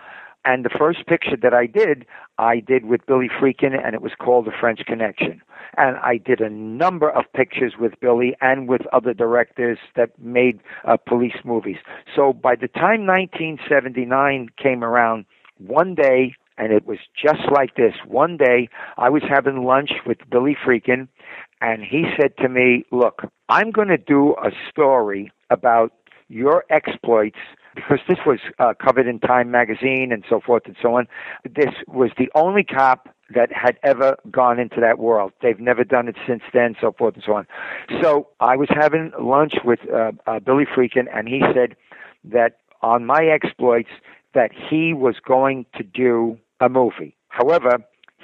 [0.49, 2.07] And the first picture that I did,
[2.39, 5.43] I did with Billy Friedkin, and it was called The French Connection.
[5.77, 10.61] And I did a number of pictures with Billy and with other directors that made
[10.87, 11.77] uh, police movies.
[12.17, 15.27] So by the time 1979 came around,
[15.59, 17.93] one day, and it was just like this.
[18.07, 21.09] One day, I was having lunch with Billy Friedkin,
[21.61, 23.21] and he said to me, Look,
[23.51, 25.93] I'm going to do a story about
[26.29, 27.37] your exploits
[27.79, 31.07] because this was uh, covered in Time magazine and so forth and so on.
[31.45, 35.33] This was the only cop that had ever gone into that world.
[35.43, 37.47] They've never done it since then, so forth and so on.
[38.03, 41.77] So I was having lunch with uh, uh, Billy Friedkin, and he said
[42.25, 43.91] that on my exploits
[44.35, 47.17] that he was going to do a movie.
[47.29, 47.79] However,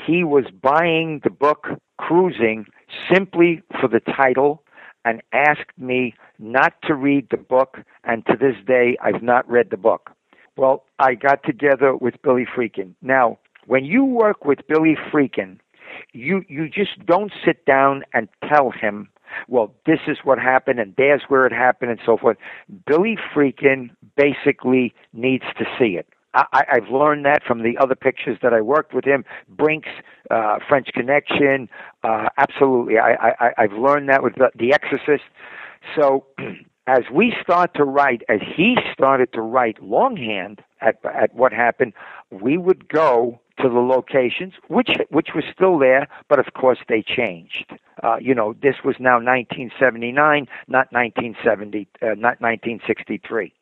[0.07, 2.67] he was buying the book Cruising
[3.13, 4.64] simply for the title
[5.05, 9.71] and asked me not to read the book, and to this day, I've not read
[9.71, 10.11] the book.
[10.57, 12.95] Well, I got together with Billy Friedkin.
[13.03, 15.59] Now, when you work with Billy Friedkin,
[16.13, 19.09] you you just don't sit down and tell him,
[19.49, 22.37] well, this is what happened and there's where it happened and so forth.
[22.87, 26.07] Billy Friedkin basically needs to see it.
[26.35, 29.24] I, I've learned that from the other pictures that I worked with him.
[29.48, 29.89] Brinks,
[30.31, 31.69] uh, French Connection,
[32.02, 32.98] uh, absolutely.
[32.98, 35.24] I, I, I've learned that with the, the Exorcist.
[35.97, 36.27] So
[36.86, 41.93] as we start to write, as he started to write longhand at, at what happened,
[42.31, 47.02] we would go to the locations, which which was still there, but of course they
[47.02, 47.73] changed.
[48.02, 53.52] Uh, you know, this was now 1979, not 1970, uh, not 1963.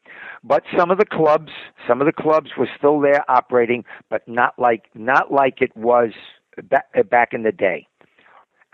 [0.44, 1.50] But some of the clubs,
[1.86, 6.10] some of the clubs were still there operating, but not like not like it was
[6.64, 7.86] back, back in the day.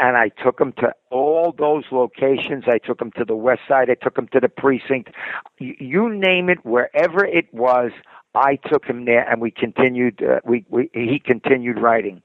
[0.01, 2.65] And I took them to all those locations.
[2.69, 3.90] I took them to the west side.
[3.90, 5.11] I took them to the precinct.
[5.59, 7.90] You, you name it, wherever it was,
[8.35, 10.23] I took him there, and we continued.
[10.23, 12.23] Uh, we, we he continued writing,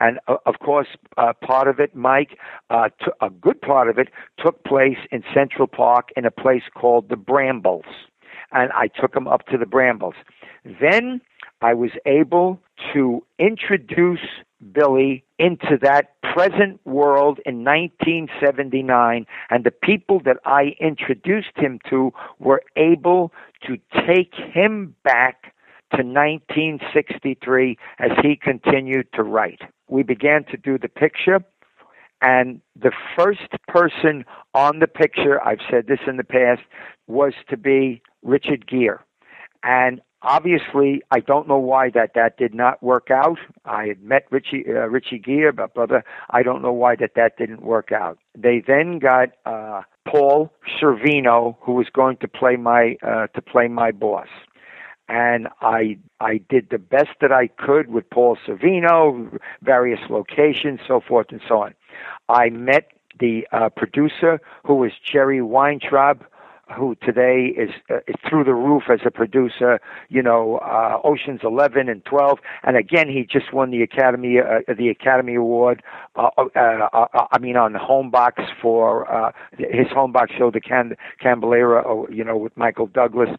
[0.00, 0.86] and uh, of course,
[1.16, 2.38] uh, part of it, Mike,
[2.70, 4.08] uh, t- a good part of it,
[4.38, 7.84] took place in Central Park in a place called the Brambles
[8.52, 10.14] and I took him up to the Brambles.
[10.80, 11.20] Then
[11.60, 12.60] I was able
[12.92, 14.26] to introduce
[14.72, 22.12] Billy into that present world in 1979, and the people that I introduced him to
[22.38, 23.32] were able
[23.66, 25.54] to take him back
[25.92, 29.60] to 1963 as he continued to write.
[29.88, 31.40] We began to do the picture,
[32.22, 34.24] and the first person
[34.54, 36.62] on the picture, I've said this in the past,
[37.06, 38.98] was to be Richard Gere.
[39.62, 43.38] And obviously, I don't know why that that did not work out.
[43.64, 47.36] I had met Richie uh, Richie Gere, but brother, I don't know why that that
[47.36, 48.18] didn't work out.
[48.36, 53.68] They then got uh, Paul Sorvino, who was going to play my uh, to play
[53.68, 54.28] my boss
[55.08, 61.00] and I I did the best that I could with Paul Sorvino, various locations, so
[61.00, 61.74] forth and so on.
[62.28, 62.88] I met
[63.18, 66.24] the uh, producer who was Jerry Weintraub,
[66.76, 69.80] who today is, uh, is through the roof as a producer.
[70.08, 74.74] You know, uh, Ocean's Eleven and Twelve, and again he just won the Academy uh,
[74.74, 75.82] the Academy Award.
[76.16, 80.60] Uh, uh, uh, I mean, on home box for uh, his home box show, the
[80.60, 83.30] Can- Caballeros, you know, with Michael Douglas.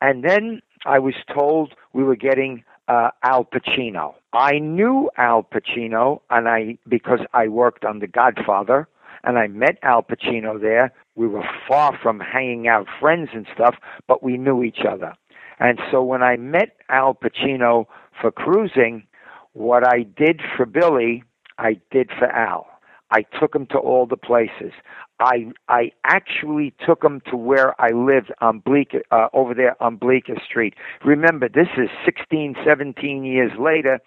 [0.00, 4.14] And then I was told we were getting uh, Al Pacino.
[4.34, 8.88] I knew Al Pacino, and I because I worked on The Godfather,
[9.22, 10.92] and I met Al Pacino there.
[11.14, 13.76] We were far from hanging out friends and stuff,
[14.08, 15.14] but we knew each other.
[15.60, 17.86] And so when I met Al Pacino
[18.20, 19.04] for cruising,
[19.52, 21.22] what I did for Billy,
[21.58, 22.66] I did for Al.
[23.10, 24.72] I took him to all the places.
[25.20, 29.96] I I actually took him to where I lived on Bleecker uh, over there on
[29.96, 30.74] Bleecker Street.
[31.04, 34.00] Remember, this is 16, 17 years later,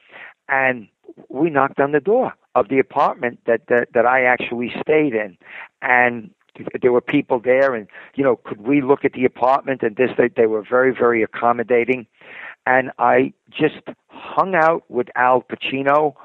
[0.49, 0.87] and
[1.29, 5.37] we knocked on the door of the apartment that that, that I actually stayed in,
[5.81, 6.31] and
[6.81, 9.83] there were people there, and you know, could we look at the apartment?
[9.83, 12.07] And this, they, they were very, very accommodating,
[12.65, 16.15] and I just hung out with Al Pacino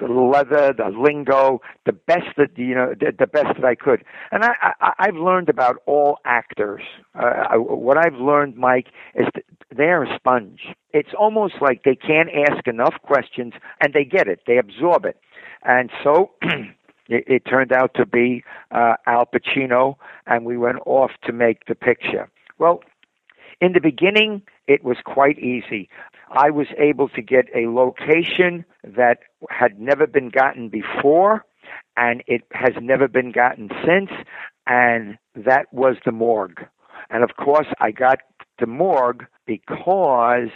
[0.00, 4.04] the leather, the lingo, the best that you know, the, the best that I could.
[4.30, 6.82] And I, I I've learned about all actors.
[7.14, 9.44] Uh, I, what I've learned, Mike, is that
[9.74, 10.60] they're a sponge.
[10.92, 14.40] It's almost like they can't ask enough questions, and they get it.
[14.46, 15.18] They absorb it,
[15.64, 16.30] and so.
[17.08, 18.42] It, it turned out to be
[18.72, 19.94] uh, Al Pacino,
[20.26, 22.28] and we went off to make the picture.
[22.58, 22.80] Well,
[23.60, 25.88] in the beginning, it was quite easy.
[26.30, 29.18] I was able to get a location that
[29.48, 31.44] had never been gotten before,
[31.96, 34.10] and it has never been gotten since,
[34.66, 36.66] and that was the morgue.
[37.10, 38.18] And of course, I got
[38.58, 40.50] the morgue because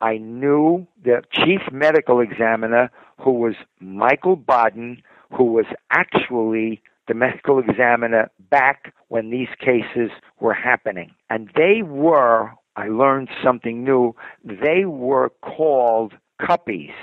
[0.00, 2.90] I knew the chief medical examiner,
[3.20, 10.10] who was Michael Baden, who was actually the medical examiner back when these cases
[10.40, 11.12] were happening.
[11.30, 14.14] And they were, I learned something new,
[14.44, 16.94] they were called cuppies.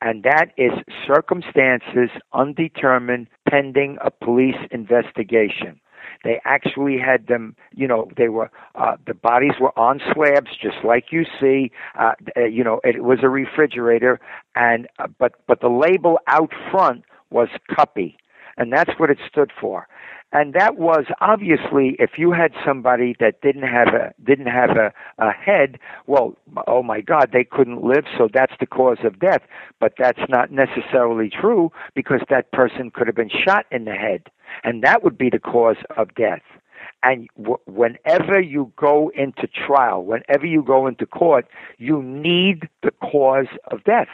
[0.00, 0.70] And that is
[1.06, 5.80] circumstances undetermined pending a police investigation.
[6.24, 10.76] They actually had them, you know, they were, uh, the bodies were on slabs, just
[10.84, 11.70] like you see.
[11.98, 14.18] Uh, uh you know, it was a refrigerator,
[14.54, 18.16] and, uh, but, but the label out front was cuppy
[18.58, 19.88] and that's what it stood for.
[20.30, 24.92] And that was obviously if you had somebody that didn't have a didn't have a,
[25.18, 26.36] a head, well,
[26.66, 29.40] oh my God, they couldn't live, so that's the cause of death.
[29.80, 34.24] But that's not necessarily true because that person could have been shot in the head,
[34.64, 36.42] and that would be the cause of death.
[37.02, 41.46] And w- whenever you go into trial, whenever you go into court,
[41.78, 44.08] you need the cause of death.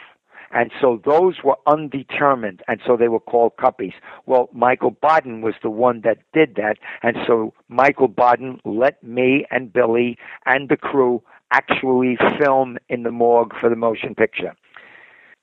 [0.51, 3.93] And so those were undetermined, and so they were called cuppies.
[4.25, 9.45] Well, Michael Baden was the one that did that, and so Michael Baden let me
[9.51, 14.55] and Billy and the crew actually film in the morgue for the motion picture.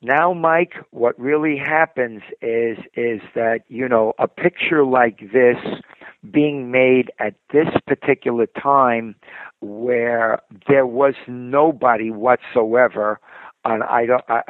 [0.04, 5.56] Now, Mike, what really happens is is that you know a picture like this
[6.28, 9.14] being made at this particular time
[9.60, 13.20] where there was nobody whatsoever
[13.64, 14.24] and I don't.
[14.28, 14.42] I,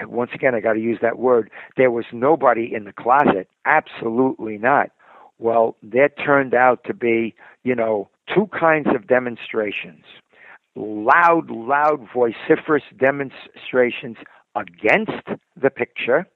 [0.00, 1.50] I once again I got to use that word.
[1.76, 3.48] There was nobody in the closet.
[3.64, 4.90] Absolutely not.
[5.38, 7.34] Well, there turned out to be,
[7.64, 10.04] you know, two kinds of demonstrations:
[10.74, 14.16] loud, loud, vociferous demonstrations
[14.56, 15.28] against
[15.60, 16.26] the picture,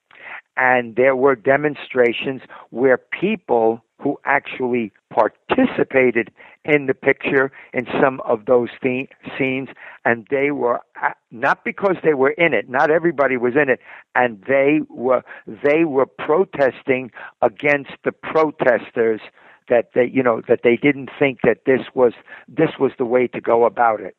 [0.56, 6.30] and there were demonstrations where people who actually participated
[6.64, 9.68] in the picture in some of those scenes
[10.04, 13.80] and they were uh, not because they were in it not everybody was in it
[14.14, 15.22] and they were
[15.64, 17.10] they were protesting
[17.42, 19.20] against the protesters
[19.68, 22.12] that they you know that they didn't think that this was
[22.48, 24.16] this was the way to go about it.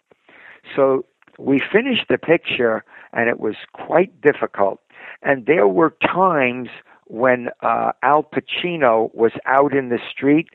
[0.75, 1.05] So
[1.37, 2.83] we finished the picture,
[3.13, 4.81] and it was quite difficult.
[5.21, 6.69] And there were times
[7.09, 10.47] when uh, Al Pacino was out in the street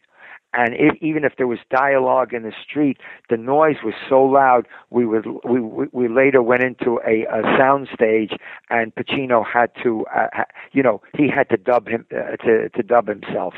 [0.57, 2.99] and if, even if there was dialogue in the street,
[3.29, 4.69] the noise was so loud.
[4.91, 8.31] We would we we later went into a, a sound stage,
[8.71, 12.83] and Pacino had to, uh, you know, he had to dub him uh, to to
[12.83, 13.55] dub himself.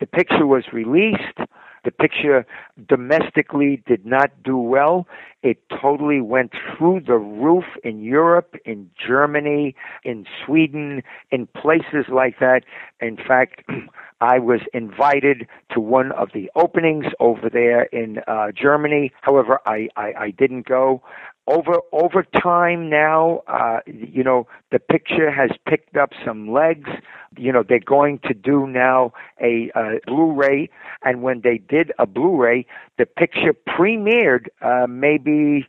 [0.00, 1.38] The picture was released.
[1.84, 2.46] The picture
[2.88, 5.06] domestically did not do well.
[5.42, 11.02] It totally went through the roof in Europe, in Germany, in Sweden,
[11.32, 12.62] in places like that.
[13.00, 13.64] In fact,
[14.20, 19.10] I was invited to one of the openings over there in uh, Germany.
[19.22, 21.02] However, I, I, I didn't go
[21.46, 26.88] over over time now uh you know the picture has picked up some legs.
[27.36, 29.70] You know they're going to do now a
[30.06, 30.70] blu-ray.
[31.04, 32.66] And when they did a blu-ray
[32.98, 35.66] the picture premiered uh maybe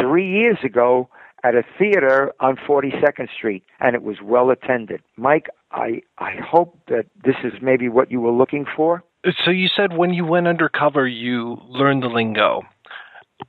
[0.00, 1.08] 3 years ago
[1.42, 5.02] at a theater on 42nd Street and it was well attended.
[5.16, 9.02] Mike i i hope that this is maybe what you were looking for.
[9.44, 12.62] So you said when you went undercover, you learned the lingo.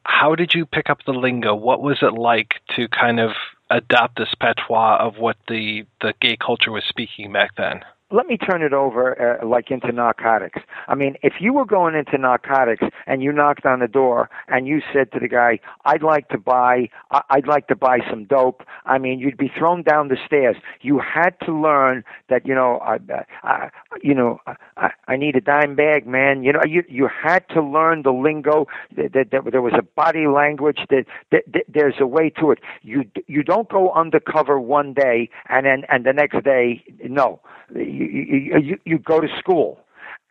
[0.04, 1.56] How did you pick up the lingo?
[1.56, 3.32] What was it like to kind of
[3.70, 7.82] adopt this patois of what the, the gay culture was speaking back then?
[8.12, 10.60] let me turn it over uh, like into narcotics.
[10.88, 14.68] I mean, if you were going into narcotics and you knocked on the door and
[14.68, 16.90] you said to the guy, "I'd like to buy,
[17.30, 20.58] I'd like to buy some dope," I mean, you'd be thrown down the stairs.
[20.82, 22.98] You had to learn that, you know, I,
[23.44, 23.70] I
[24.02, 24.40] you know,
[24.78, 26.44] I, I need a dime bag, man.
[26.44, 28.68] You know, you you had to learn the lingo.
[28.96, 30.80] That, that, that there was a body language.
[30.90, 32.60] That, that, that there's a way to it.
[32.82, 37.40] You you don't go undercover one day and then and the next day, no
[37.76, 39.80] you, you, you, you go to school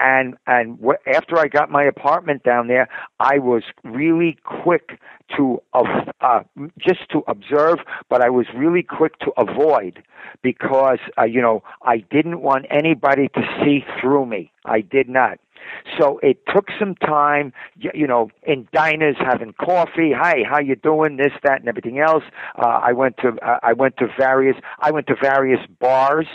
[0.01, 2.89] and and w- after I got my apartment down there,
[3.21, 4.99] I was really quick
[5.37, 5.85] to uh,
[6.21, 6.41] uh,
[6.79, 7.79] just to observe,
[8.09, 10.03] but I was really quick to avoid
[10.43, 14.51] because uh, you know I didn't want anybody to see through me.
[14.65, 15.39] I did not.
[15.99, 20.13] So it took some time, you know, in diners having coffee.
[20.17, 21.17] Hi, how you doing?
[21.17, 22.25] This, that, and everything else.
[22.59, 26.27] Uh, I went to uh, I went to various I went to various bars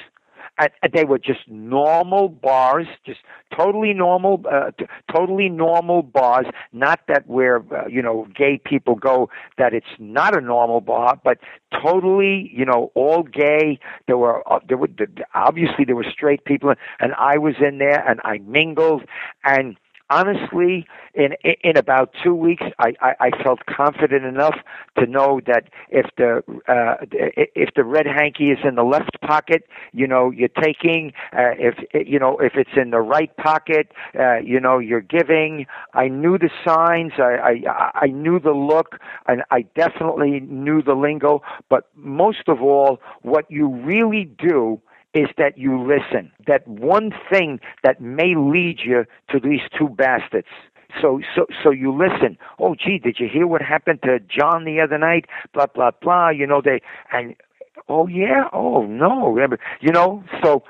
[0.57, 3.19] and they were just normal bars, just
[3.55, 6.45] totally normal, uh, t- totally normal bars.
[6.71, 11.19] Not that where uh, you know gay people go, that it's not a normal bar,
[11.23, 11.39] but
[11.83, 13.79] totally, you know, all gay.
[14.07, 14.89] There were uh, there were
[15.33, 19.03] obviously there were straight people, and I was in there, and I mingled,
[19.43, 19.77] and
[20.09, 21.33] honestly, in
[21.63, 24.55] in about two weeks, I, I, I felt confident enough
[24.99, 29.63] to know that if the uh, if the red hanky is in the left pocket,
[29.93, 31.13] you know you're taking.
[31.33, 35.65] Uh, if you know if it's in the right pocket, uh, you know you're giving.
[35.93, 37.13] I knew the signs.
[37.17, 41.41] I I, I knew the look, and I definitely knew the lingo.
[41.69, 44.81] But most of all, what you really do
[45.15, 46.31] is that you listen.
[46.45, 50.47] That one thing that may lead you to these two bastards.
[51.01, 52.37] So, so, so you listen.
[52.59, 55.25] Oh, gee, did you hear what happened to John the other night?
[55.53, 56.29] Blah, blah, blah.
[56.29, 56.81] You know, they,
[57.11, 57.35] and,
[57.89, 59.29] oh, yeah, oh, no.
[59.29, 60.63] Remember, you know, so,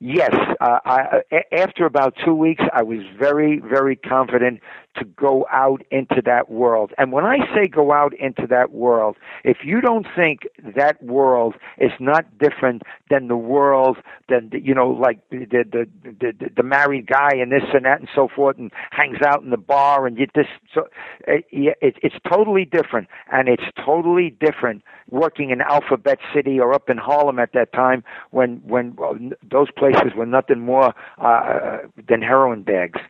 [0.00, 1.22] yes, uh, I,
[1.52, 4.60] after about two weeks, I was very, very confident
[4.96, 6.92] to go out into that world.
[6.98, 10.40] And when I say go out into that world, if you don't think
[10.76, 13.98] that world is not different than the world,
[14.28, 18.00] then you know, like the the the, the, the married guy and this and that
[18.00, 20.88] and so forth, and hangs out in the bar and you this, so
[21.26, 26.88] it, it, it's totally different, and it's totally different working in Alphabet City or up
[26.88, 29.16] in Harlem at that time when when well,
[29.48, 33.00] those places were nothing more uh, than heroin bags.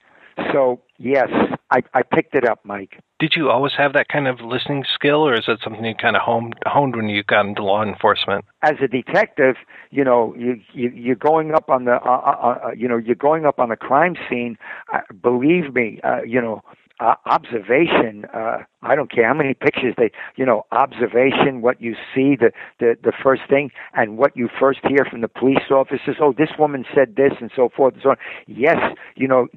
[0.53, 1.29] So yes,
[1.71, 3.01] I, I picked it up, Mike.
[3.19, 6.17] Did you always have that kind of listening skill, or is it something you kind
[6.17, 8.45] of honed, honed when you got into law enforcement?
[8.63, 9.57] As a detective,
[9.91, 13.15] you know, you, you you're going up on the, uh, uh, uh, you know, you're
[13.15, 14.57] going up on a crime scene.
[14.93, 16.63] Uh, believe me, uh, you know,
[17.01, 18.25] uh, observation.
[18.33, 22.53] Uh, I don't care how many pictures they, you know, observation, what you see, the,
[22.79, 26.17] the, the first thing, and what you first hear from the police officers.
[26.21, 28.17] Oh, this woman said this, and so forth and so on.
[28.47, 28.77] Yes,
[29.17, 29.49] you know,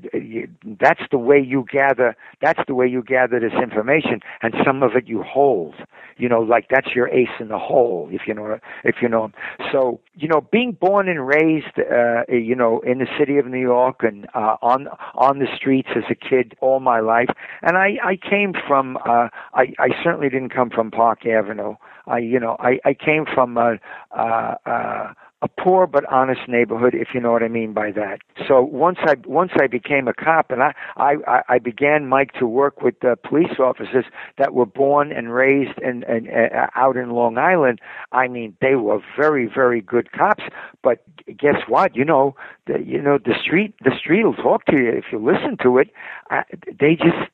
[0.79, 2.15] that's the way you gather.
[2.41, 5.75] That's the way you gather this information, and some of it you hold.
[6.17, 9.31] You know, like that's your ace in the hole, if you know, if you know.
[9.71, 13.61] So, you know, being born and raised, uh, you know, in the city of New
[13.61, 17.26] York and uh, on on the streets as a kid all my life,
[17.61, 18.97] and I I came from.
[19.05, 21.75] Uh, uh, I, I certainly didn't come from Park Avenue.
[22.07, 23.79] I, you know, I, I came from a,
[24.15, 28.19] uh, uh, a poor but honest neighborhood, if you know what I mean by that.
[28.47, 32.47] So once I once I became a cop, and I I, I began Mike to
[32.47, 34.05] work with uh, police officers
[34.39, 37.79] that were born and raised and and uh, out in Long Island.
[38.11, 40.43] I mean, they were very very good cops.
[40.81, 41.03] But
[41.37, 41.95] guess what?
[41.95, 42.35] You know,
[42.65, 45.77] the, you know the street the street will talk to you if you listen to
[45.77, 45.91] it.
[46.31, 46.41] Uh,
[46.79, 47.29] they just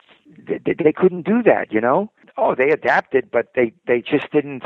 [0.46, 1.72] they, they couldn't do that.
[1.72, 2.12] You know.
[2.36, 4.64] Oh, they adapted, but they they just didn't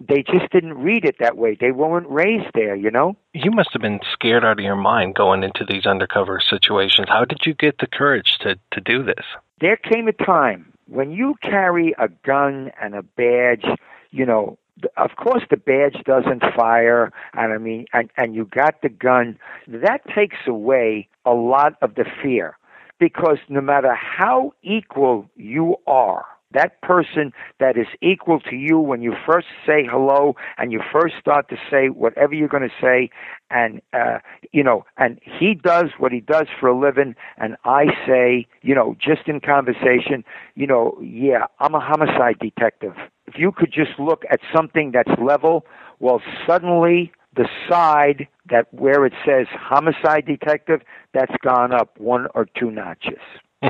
[0.00, 1.56] they just didn't read it that way.
[1.60, 3.16] They weren't raised there, you know?
[3.32, 7.08] You must have been scared out of your mind going into these undercover situations.
[7.08, 9.24] How did you get the courage to, to do this?
[9.60, 13.64] There came a time when you carry a gun and a badge,
[14.10, 14.58] you know,
[14.96, 19.38] of course the badge doesn't fire and I mean and, and you got the gun,
[19.66, 22.56] that takes away a lot of the fear.
[22.98, 29.02] Because no matter how equal you are, that person that is equal to you when
[29.02, 33.10] you first say hello and you first start to say whatever you're going to say
[33.50, 34.18] and uh
[34.52, 38.74] you know and he does what he does for a living and I say you
[38.74, 42.94] know just in conversation you know yeah I'm a homicide detective.
[43.26, 45.66] If you could just look at something that's level
[45.98, 50.80] well suddenly the side that where it says homicide detective
[51.12, 53.20] that's gone up one or two notches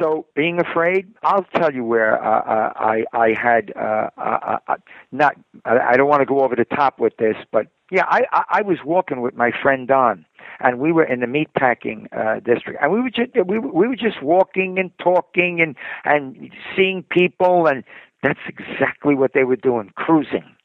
[0.00, 4.74] so being afraid, I'll tell you where uh, uh, I I had uh, uh, uh,
[5.10, 5.34] not.
[5.64, 8.62] I don't want to go over the top with this, but yeah, I I, I
[8.62, 10.24] was walking with my friend Don,
[10.60, 13.96] and we were in the meatpacking uh, district, and we were just we we were
[13.96, 17.84] just walking and talking and and seeing people, and
[18.22, 20.56] that's exactly what they were doing, cruising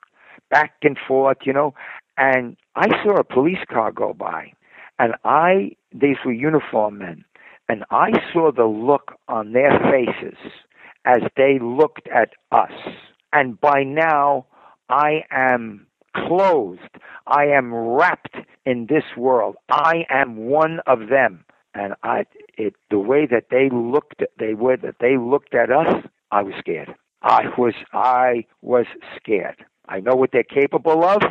[0.50, 1.74] back and forth, you know.
[2.18, 4.54] And I saw a police car go by,
[5.00, 7.26] and I these were uniform men
[7.70, 10.38] and I saw the look on their faces
[11.06, 12.72] as they looked at us.
[13.34, 14.46] And by now,
[14.90, 15.86] I am
[16.16, 16.98] clothed.
[17.28, 18.36] I am wrapped
[18.66, 19.56] in this world.
[19.70, 21.44] I am one of them.
[21.74, 22.26] And I,
[22.58, 26.04] it, the way that they looked, they were that they looked at us.
[26.32, 26.96] I was scared.
[27.22, 28.86] I was, I was
[29.16, 29.64] scared.
[29.88, 31.22] I know what they're capable of.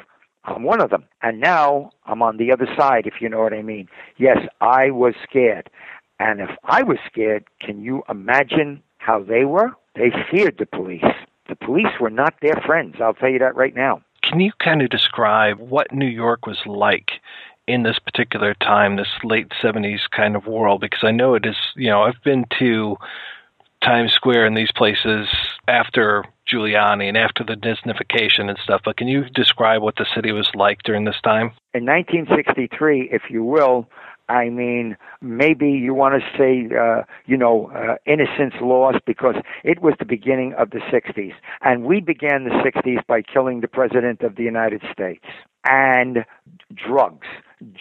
[0.44, 1.04] I'm one of them.
[1.22, 3.88] And now I'm on the other side, if you know what I mean.
[4.16, 5.68] Yes, I was scared.
[6.18, 9.70] And if I was scared, can you imagine how they were?
[9.94, 11.04] They feared the police.
[11.48, 12.96] The police were not their friends.
[13.00, 14.02] I'll tell you that right now.
[14.22, 17.12] Can you kind of describe what New York was like
[17.68, 20.80] in this particular time, this late 70s kind of world?
[20.80, 22.96] Because I know it is, you know, I've been to
[23.82, 25.28] Times Square and these places
[25.68, 30.32] after Giuliani and after the Disneyfication and stuff, but can you describe what the city
[30.32, 31.52] was like during this time?
[31.74, 33.88] In 1963, if you will,
[34.28, 39.80] I mean, maybe you want to say, uh, you know, uh, innocence lost because it
[39.82, 41.34] was the beginning of the 60s.
[41.62, 45.24] And we began the 60s by killing the President of the United States.
[45.68, 46.24] And
[46.74, 47.26] drugs.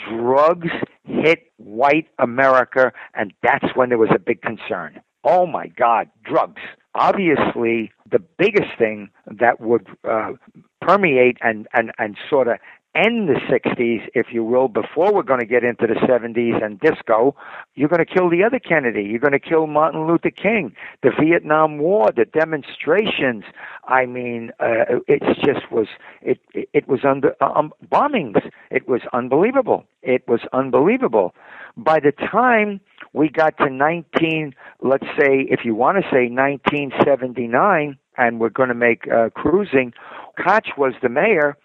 [0.09, 0.69] Drugs
[1.03, 5.01] hit white America, and that's when there was a big concern.
[5.23, 6.61] Oh my God, drugs.
[6.93, 10.34] Obviously, the biggest thing that would uh,
[10.81, 12.57] permeate and, and, and sort of
[12.95, 16.80] end the 60s, if you will, before we're going to get into the 70s and
[16.80, 17.35] disco,
[17.76, 19.03] you're going to kill the other Kennedy.
[19.03, 23.43] You're going to kill Martin Luther King, the Vietnam War, the demonstrations.
[23.88, 25.88] I mean, uh, it just was,
[26.22, 28.41] it, it, was under um, bombings.
[28.72, 29.85] It was unbelievable.
[30.01, 31.35] It was unbelievable.
[31.77, 32.80] By the time
[33.13, 38.69] we got to 19, let's say, if you want to say 1979, and we're going
[38.69, 39.93] to make uh, cruising,
[40.38, 41.57] Koch was the mayor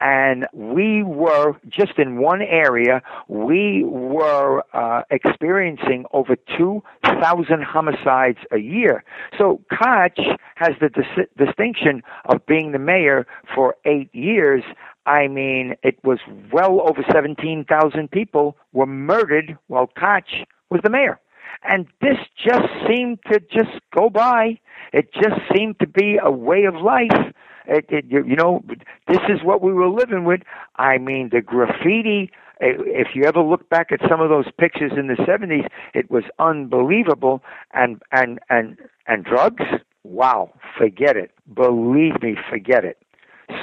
[0.00, 8.58] and we were just in one area we were uh, experiencing over 2000 homicides a
[8.58, 9.04] year.
[9.38, 10.18] So koch
[10.56, 14.62] has the dis- distinction of being the mayor for 8 years.
[15.06, 16.18] I mean it was
[16.52, 21.20] well over 17,000 people were murdered while koch was the mayor
[21.62, 24.58] and this just seemed to just go by
[24.92, 27.32] it just seemed to be a way of life
[27.68, 28.62] it, it, you know,
[29.08, 30.40] this is what we were living with.
[30.76, 32.30] I mean, the graffiti.
[32.58, 36.24] If you ever look back at some of those pictures in the '70s, it was
[36.38, 37.42] unbelievable.
[37.72, 39.64] And and and and drugs.
[40.04, 41.32] Wow, forget it.
[41.52, 42.98] Believe me, forget it.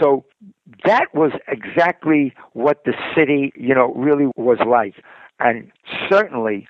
[0.01, 0.25] So
[0.85, 4.95] that was exactly what the city, you know, really was like.
[5.39, 5.71] And
[6.09, 6.67] certainly,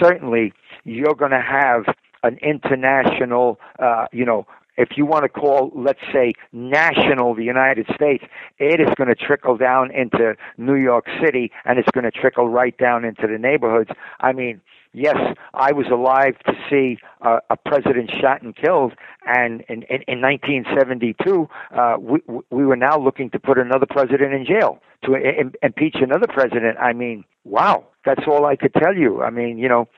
[0.00, 0.52] certainly,
[0.84, 4.46] you're going to have an international, uh, you know,
[4.76, 8.24] if you want to call, let's say, national the United States,
[8.58, 12.48] it is going to trickle down into New York City and it's going to trickle
[12.48, 13.90] right down into the neighborhoods.
[14.20, 14.60] I mean,
[14.92, 15.16] yes,
[15.54, 18.94] I was alive to see uh, a president shot and killed,
[19.26, 22.20] and in, in, in 1972, uh, we,
[22.50, 26.78] we were now looking to put another president in jail to Im- impeach another president.
[26.78, 29.20] I mean, wow, that's all I could tell you.
[29.22, 29.88] I mean, you know,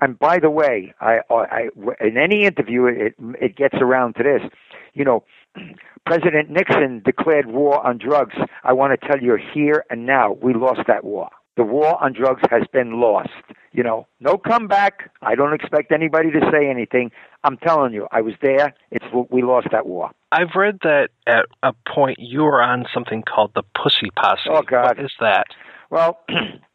[0.00, 1.68] and by the way, I, I
[2.00, 4.50] in any interview, it it gets around to this.
[4.94, 5.24] You know,
[6.06, 8.34] President Nixon declared war on drugs.
[8.64, 11.28] I want to tell you here and now, we lost that war.
[11.56, 13.30] The war on drugs has been lost.
[13.72, 15.10] You know, no comeback.
[15.22, 17.10] I don't expect anybody to say anything.
[17.44, 18.74] I'm telling you, I was there.
[18.90, 20.10] It's we lost that war.
[20.30, 24.48] I've read that at a point you were on something called the Pussy Posse.
[24.48, 25.46] Oh God, what is that?
[25.90, 26.20] Well,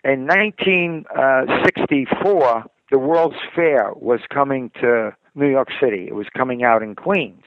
[0.04, 6.06] in 1964, uh, the World's Fair was coming to New York City.
[6.08, 7.44] It was coming out in Queens.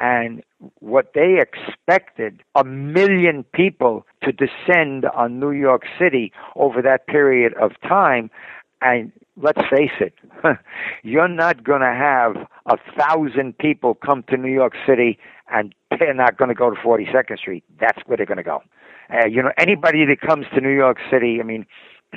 [0.00, 0.42] And
[0.80, 7.54] what they expected a million people to descend on New York City over that period
[7.54, 8.28] of time.
[8.80, 10.14] And let's face it,
[11.04, 12.34] you're not going to have
[12.66, 15.20] a thousand people come to New York City
[15.52, 17.62] and they're not going to go to 42nd Street.
[17.78, 18.62] That's where they're going to go.
[19.12, 21.66] Uh, you know, anybody that comes to New York City, I mean,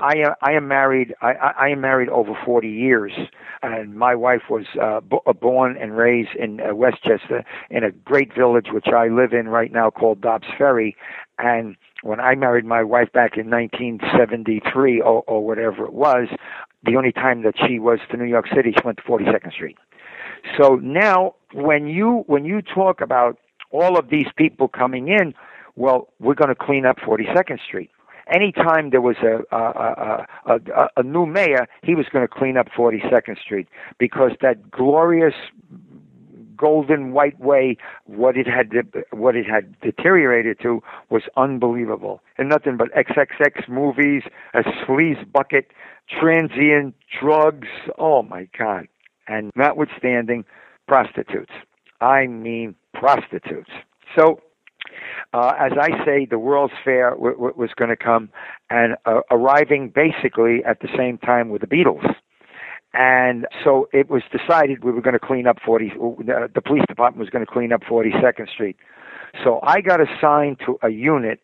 [0.00, 1.14] I am I am married.
[1.20, 3.12] I, I am married over 40 years,
[3.62, 7.90] and my wife was uh, b- uh, born and raised in uh, Westchester, in a
[7.90, 10.96] great village which I live in right now called Dobbs Ferry.
[11.38, 16.28] And when I married my wife back in 1973 or, or whatever it was,
[16.84, 19.78] the only time that she was to New York City, she went to 42nd Street.
[20.56, 23.38] So now, when you when you talk about
[23.72, 25.34] all of these people coming in,
[25.78, 27.90] well, we're going to clean up 42nd Street.
[28.30, 32.58] Anytime there was a a, a, a, a new mayor, he was going to clean
[32.58, 33.68] up 42nd Street
[33.98, 35.34] because that glorious
[36.56, 38.72] golden white way what it had
[39.12, 42.20] what it had deteriorated to was unbelievable.
[42.36, 44.24] And nothing but xxx movies
[44.54, 45.70] a sleaze bucket
[46.20, 48.88] transient drugs oh my god.
[49.28, 50.44] And notwithstanding
[50.88, 51.52] prostitutes.
[52.00, 53.70] I mean prostitutes.
[54.18, 54.40] So
[55.32, 58.30] uh, as I say, the World's Fair w- w- was going to come,
[58.70, 62.14] and uh, arriving basically at the same time with the Beatles.
[62.94, 65.92] And so it was decided we were going to clean up 40.
[65.92, 68.76] Uh, the police department was going to clean up 42nd Street.
[69.44, 71.40] So I got assigned to a unit,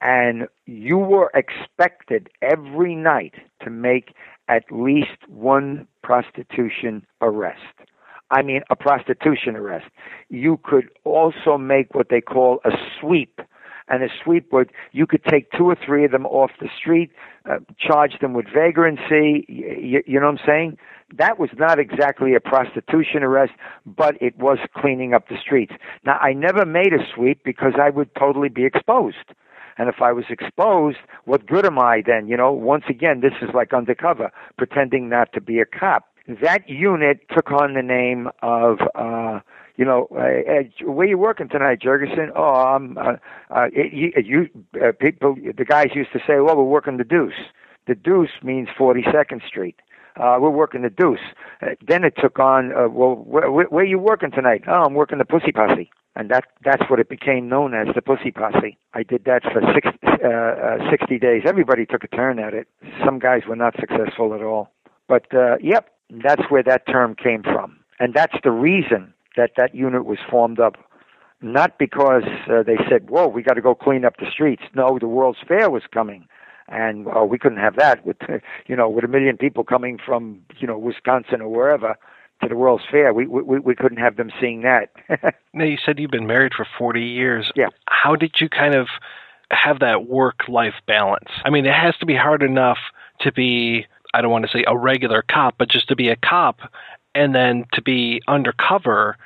[0.00, 4.14] and you were expected every night to make
[4.48, 7.60] at least one prostitution arrest.
[8.32, 9.86] I mean, a prostitution arrest.
[10.30, 13.40] You could also make what they call a sweep.
[13.88, 17.10] And a sweep would, you could take two or three of them off the street,
[17.44, 19.44] uh, charge them with vagrancy.
[19.48, 20.78] You, you know what I'm saying?
[21.18, 23.52] That was not exactly a prostitution arrest,
[23.84, 25.74] but it was cleaning up the streets.
[26.06, 29.34] Now, I never made a sweep because I would totally be exposed.
[29.76, 32.28] And if I was exposed, what good am I then?
[32.28, 36.68] You know, once again, this is like undercover, pretending not to be a cop that
[36.68, 39.40] unit took on the name of uh
[39.76, 42.30] you know uh, where you working tonight Jurgensen?
[42.34, 43.16] Oh I'm uh,
[43.50, 44.48] uh you, you
[44.82, 47.34] uh, people the guys used to say well we're working the deuce.
[47.86, 49.76] The deuce means 42nd street.
[50.16, 51.20] Uh we're working the deuce.
[51.60, 54.64] Uh, then it took on uh, well where, where are you working tonight?
[54.66, 55.90] Oh I'm working the pussy posse.
[56.14, 58.76] And that that's what it became known as the pussy posse.
[58.92, 59.88] I did that for six,
[60.22, 61.44] uh, uh, 60 days.
[61.46, 62.68] Everybody took a turn at it.
[63.02, 64.70] Some guys were not successful at all.
[65.08, 65.91] But uh, yep
[66.22, 67.78] that's where that term came from.
[67.98, 70.76] And that's the reason that that unit was formed up.
[71.40, 74.62] Not because uh, they said, whoa, we got to go clean up the streets.
[74.74, 76.28] No, the World's Fair was coming.
[76.68, 78.16] And uh, we couldn't have that with,
[78.66, 81.96] you know, with a million people coming from, you know, Wisconsin or wherever
[82.42, 83.12] to the World's Fair.
[83.12, 84.90] We we, we couldn't have them seeing that.
[85.52, 87.50] now you said you've been married for 40 years.
[87.56, 87.68] Yeah.
[87.88, 88.88] How did you kind of
[89.50, 91.28] have that work life balance?
[91.44, 92.78] I mean, it has to be hard enough
[93.20, 96.16] to be I don't want to say a regular cop, but just to be a
[96.16, 96.60] cop
[97.14, 99.16] and then to be undercover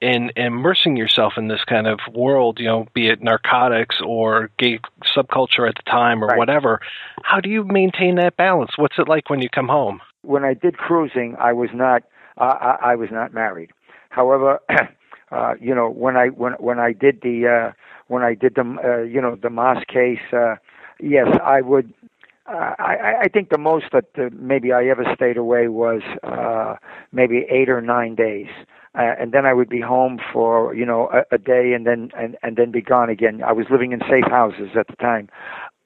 [0.00, 4.80] in immersing yourself in this kind of world, you know, be it narcotics or gay
[5.14, 6.38] subculture at the time or right.
[6.38, 6.80] whatever.
[7.22, 8.72] How do you maintain that balance?
[8.76, 10.00] What's it like when you come home?
[10.22, 12.02] When I did cruising, I was not
[12.38, 13.70] uh, I, I was not married.
[14.08, 14.60] However,
[15.30, 17.72] uh, you know, when I when when I did the uh,
[18.08, 20.56] when I did the uh, you know the Moss case, uh,
[20.98, 21.92] yes, I would
[22.50, 26.76] uh, I, I think the most that uh, maybe I ever stayed away was uh,
[27.12, 28.48] maybe eight or nine days,
[28.98, 32.10] uh, and then I would be home for you know a, a day, and then
[32.18, 33.42] and and then be gone again.
[33.42, 35.28] I was living in safe houses at the time.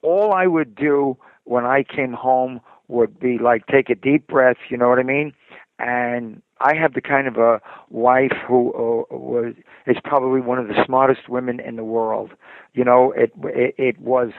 [0.03, 4.57] All I would do when I came home would be like take a deep breath.
[4.71, 5.33] You know what I mean?
[5.79, 7.61] And I have the kind of a
[7.91, 9.55] wife who uh, was
[9.87, 12.31] is probably one of the smartest women in the world.
[12.73, 14.31] You know, it it, it was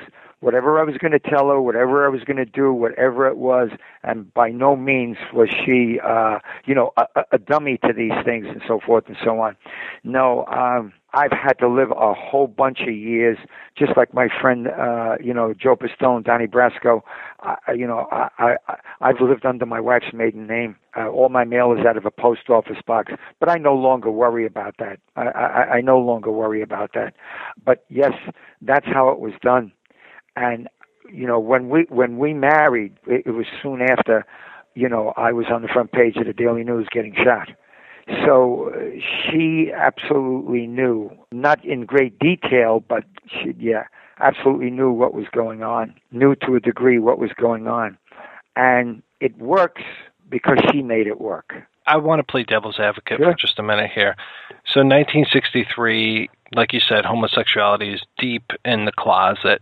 [0.46, 3.36] whatever I was going to tell her, whatever I was going to do, whatever it
[3.36, 3.70] was,
[4.04, 8.46] and by no means was she, uh, you know, a, a dummy to these things
[8.48, 9.58] and so forth and so on.
[10.04, 13.40] No, um, I've had to live a whole bunch of years,
[13.76, 17.02] just like my friend, uh, you know, Joe Pistone, Donnie Brasco.
[17.40, 18.30] I, you know, I,
[18.68, 20.76] I, I've lived under my wife's maiden name.
[20.96, 24.12] Uh, all my mail is out of a post office box, but I no longer
[24.12, 25.00] worry about that.
[25.16, 27.16] I, I, I no longer worry about that.
[27.66, 28.14] But yes,
[28.62, 29.72] that's how it was done.
[30.36, 30.68] And
[31.12, 34.26] you know, when we when we married, it, it was soon after.
[34.78, 37.50] You know, I was on the front page of the Daily News getting shot.
[38.26, 43.86] So uh, she absolutely knew, not in great detail, but she, yeah,
[44.20, 47.98] absolutely knew what was going on, knew to a degree what was going on.
[48.56, 49.82] And it works
[50.30, 51.54] because she made it work.
[51.88, 53.32] I want to play devil's advocate sure.
[53.32, 54.16] for just a minute here.
[54.66, 59.62] So, 1963, like you said, homosexuality is deep in the closet.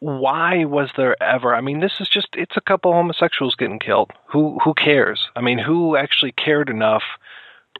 [0.00, 1.54] Why was there ever?
[1.54, 4.12] I mean, this is just—it's a couple homosexuals getting killed.
[4.32, 5.28] Who who cares?
[5.34, 7.02] I mean, who actually cared enough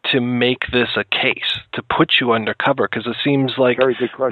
[0.07, 2.89] to make this a case to put you undercover?
[2.89, 3.79] Because it seems like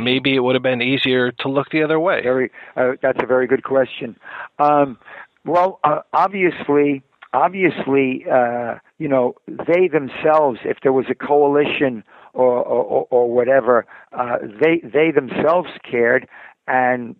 [0.00, 2.22] maybe it would have been easier to look the other way.
[2.22, 4.16] Very, uh, that's a very good question.
[4.58, 4.98] Um,
[5.44, 7.02] well, uh, obviously,
[7.32, 12.02] obviously, uh, you know, they themselves, if there was a coalition
[12.32, 16.28] or or, or whatever, uh, they they themselves cared,
[16.66, 17.16] and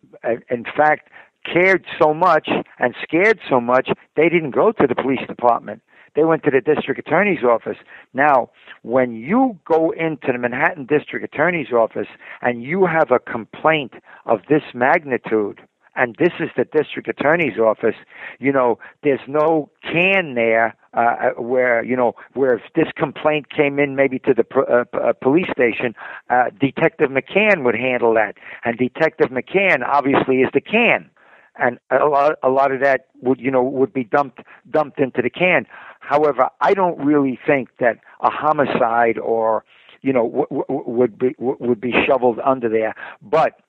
[0.50, 1.10] in fact
[1.44, 2.48] cared so much
[2.78, 5.80] and scared so much they didn't go to the police department
[6.16, 7.76] they went to the district attorney's office.
[8.14, 8.50] Now,
[8.82, 12.08] when you go into the Manhattan district attorney's office
[12.40, 13.92] and you have a complaint
[14.24, 15.60] of this magnitude,
[15.96, 17.94] and this is the district attorney's office,
[18.38, 23.78] you know, there's no can there uh, where, you know, where if this complaint came
[23.78, 25.94] in maybe to the uh, uh, police station,
[26.30, 28.34] uh, Detective McCann would handle that.
[28.64, 31.10] And Detective McCann obviously is the can
[31.58, 34.40] and a lot a lot of that would you know would be dumped
[34.70, 35.66] dumped into the can.
[36.00, 39.64] However, I don't really think that a homicide or
[40.02, 42.94] you know w- w- would be w- would be shoveled under there.
[43.22, 43.60] But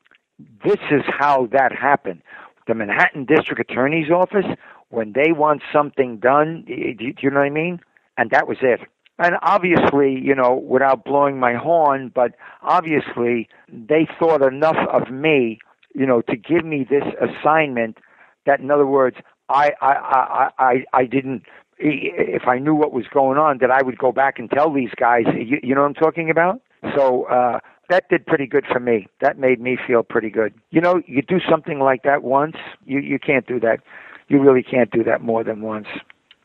[0.63, 2.21] this is how that happened.
[2.67, 4.45] The Manhattan District Attorney's Office,
[4.89, 7.79] when they want something done, do you know what I mean?
[8.17, 8.81] And that was it.
[9.19, 15.59] And obviously, you know, without blowing my horn, but obviously they thought enough of me
[15.97, 17.97] you know, to give me this assignment
[18.45, 19.17] that, in other words,
[19.49, 21.43] I, I, I, I, I didn't,
[21.79, 24.91] if I knew what was going on, that I would go back and tell these
[24.95, 26.61] guys, you, you know what I'm talking about?
[26.95, 27.59] So, uh,
[27.89, 29.07] that did pretty good for me.
[29.21, 30.53] That made me feel pretty good.
[30.71, 32.55] You know, you do something like that once,
[32.85, 33.79] you, you can't do that.
[34.27, 35.87] You really can't do that more than once.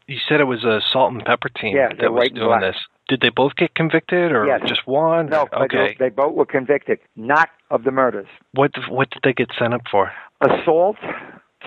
[0.06, 2.60] You said it was a salt and pepper team yeah, that was doing black.
[2.60, 2.76] this.
[3.08, 4.60] Did they both get convicted, or yes.
[4.66, 5.26] just one?
[5.26, 5.96] No, okay.
[5.98, 8.28] They, they both were convicted, not of the murders.
[8.52, 10.12] What what did they get sent up for?
[10.40, 10.96] Assault,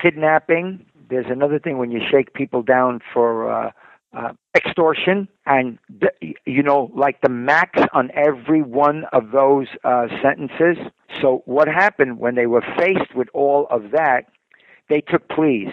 [0.01, 0.85] kidnapping.
[1.09, 3.71] There's another thing when you shake people down for uh,
[4.15, 5.77] uh, extortion, and
[6.45, 10.77] you know, like the max on every one of those uh, sentences.
[11.21, 14.25] So what happened when they were faced with all of that?
[14.89, 15.69] They took pleas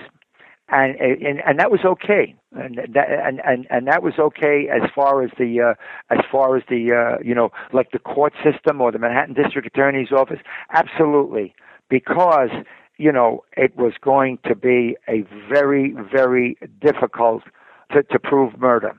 [0.73, 4.89] and and and that was okay and that and and and that was okay as
[4.95, 5.75] far as the uh
[6.11, 9.67] as far as the uh you know like the court system or the Manhattan District
[9.67, 10.41] Attorney's office
[10.73, 11.55] absolutely
[11.91, 12.51] because
[12.97, 17.43] you know it was going to be a very very difficult
[17.93, 18.93] to to prove murder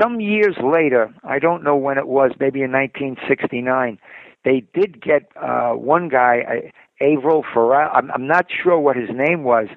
[0.00, 3.98] some years later i don't know when it was maybe in 1969
[4.44, 9.42] they did get uh one guy Averill Farrell I'm, I'm not sure what his name
[9.42, 9.68] was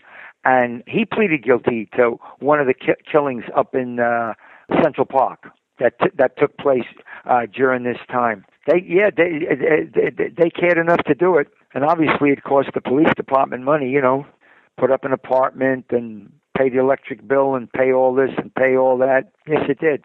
[0.48, 4.34] and he pleaded guilty to one of the ki- killings up in uh,
[4.81, 5.48] Central Park
[5.80, 6.88] that t- that took place
[7.26, 8.45] uh, during this time.
[8.65, 9.39] They yeah they,
[9.94, 13.89] they they cared enough to do it, and obviously it cost the police department money.
[13.89, 14.26] You know,
[14.77, 18.75] put up an apartment and pay the electric bill and pay all this and pay
[18.75, 19.31] all that.
[19.47, 20.03] Yes, it did,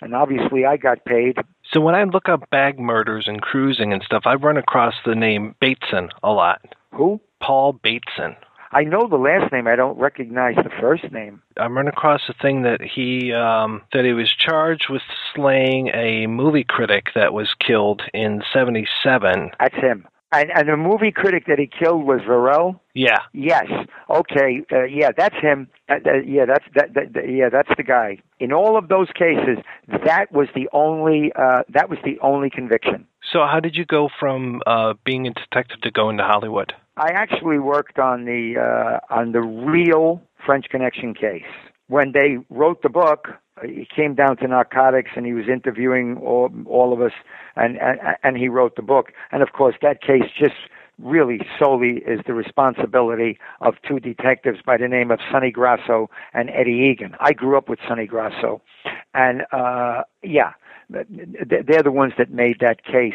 [0.00, 1.36] and obviously I got paid.
[1.70, 5.14] So when I look up bag murders and cruising and stuff, I run across the
[5.14, 6.60] name Bateson a lot.
[6.92, 7.20] Who?
[7.40, 8.36] Paul Bateson.
[8.74, 9.66] I know the last name.
[9.66, 11.42] I don't recognize the first name.
[11.58, 15.02] I run across a thing that he um, that he was charged with
[15.34, 19.50] slaying a movie critic that was killed in '77.
[19.60, 20.06] That's him.
[20.32, 22.80] And, and the movie critic that he killed was Verrill.
[22.94, 23.18] Yeah.
[23.34, 23.66] Yes.
[24.08, 24.62] Okay.
[24.72, 25.68] Uh, yeah, that's him.
[25.90, 28.18] Uh, uh, yeah, that's that, that, that, Yeah, that's the guy.
[28.40, 29.58] In all of those cases,
[30.06, 31.32] that was the only.
[31.36, 33.06] Uh, that was the only conviction.
[33.30, 36.72] So, how did you go from uh, being a detective to going to Hollywood?
[36.96, 41.42] I actually worked on the uh, on the real French Connection case.
[41.88, 43.28] When they wrote the book,
[43.64, 47.12] he came down to narcotics and he was interviewing all, all of us,
[47.56, 49.12] and, and and he wrote the book.
[49.30, 50.54] And of course, that case just
[50.98, 56.50] really solely is the responsibility of two detectives by the name of Sonny Grasso and
[56.50, 57.14] Eddie Egan.
[57.20, 58.62] I grew up with Sonny Grasso,
[59.14, 60.52] and uh, yeah,
[60.88, 63.14] they're the ones that made that case.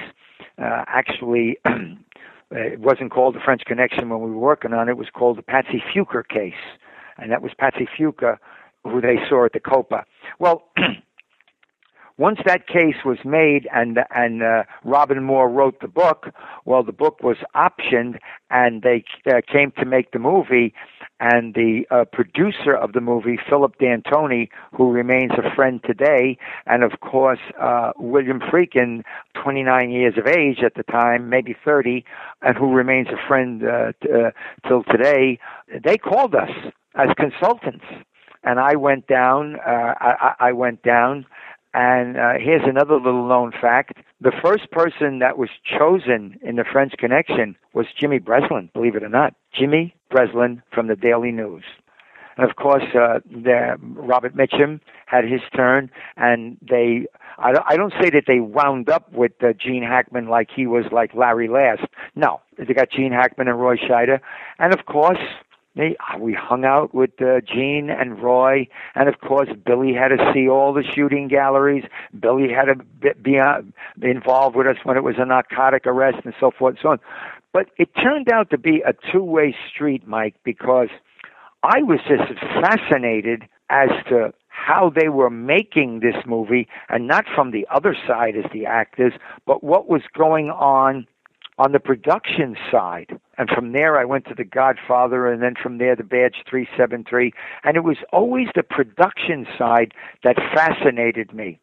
[0.57, 1.57] Uh, actually,
[2.51, 4.91] it wasn't called the French Connection when we were working on it.
[4.91, 6.53] It was called the Patsy Fuca case,
[7.17, 8.37] and that was Patsy Fuca
[8.89, 10.05] who they saw at the Copa.
[10.39, 10.63] Well.
[12.17, 16.27] once that case was made and and uh, Robin Moore wrote the book,
[16.65, 18.17] well, the book was optioned,
[18.49, 20.73] and they uh, came to make the movie.
[21.19, 26.37] And the uh, producer of the movie, Philip D'Antoni, who remains a friend today,
[26.67, 29.03] and of course uh, William Friedkin,
[29.41, 32.05] 29 years of age at the time, maybe 30,
[32.43, 34.29] and who remains a friend uh, t- uh,
[34.67, 35.39] till today,
[35.83, 36.51] they called us
[36.93, 37.85] as consultants
[38.47, 39.57] and I went down.
[39.57, 41.25] Uh, I, I went down
[41.73, 43.93] and uh, here's another little known fact.
[44.21, 49.03] The first person that was chosen in the French Connection was Jimmy Breslin, believe it
[49.03, 49.35] or not.
[49.53, 51.63] Jimmy Breslin from the Daily News.
[52.37, 57.05] And of course, uh, the, Robert Mitchum had his turn, and they,
[57.37, 60.67] I don't, I don't say that they wound up with uh, Gene Hackman like he
[60.67, 61.83] was like Larry Last.
[62.15, 64.19] No, they got Gene Hackman and Roy Scheider.
[64.57, 65.19] And of course,
[66.19, 70.47] we hung out with uh, Gene and Roy, and of course Billy had to see
[70.47, 71.83] all the shooting galleries.
[72.19, 73.61] Billy had to be, uh,
[73.99, 76.89] be involved with us when it was a narcotic arrest and so forth and so
[76.89, 76.99] on.
[77.53, 80.89] But it turned out to be a two-way street, Mike, because
[81.63, 87.51] I was just fascinated as to how they were making this movie, and not from
[87.51, 89.13] the other side as the actors,
[89.45, 91.07] but what was going on
[91.57, 93.19] on the production side.
[93.37, 97.31] And from there, I went to The Godfather, and then from there, The Badge 373.
[97.63, 99.93] And it was always the production side
[100.23, 101.59] that fascinated me.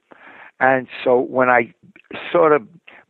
[0.61, 1.75] And so when I
[2.33, 2.63] sort of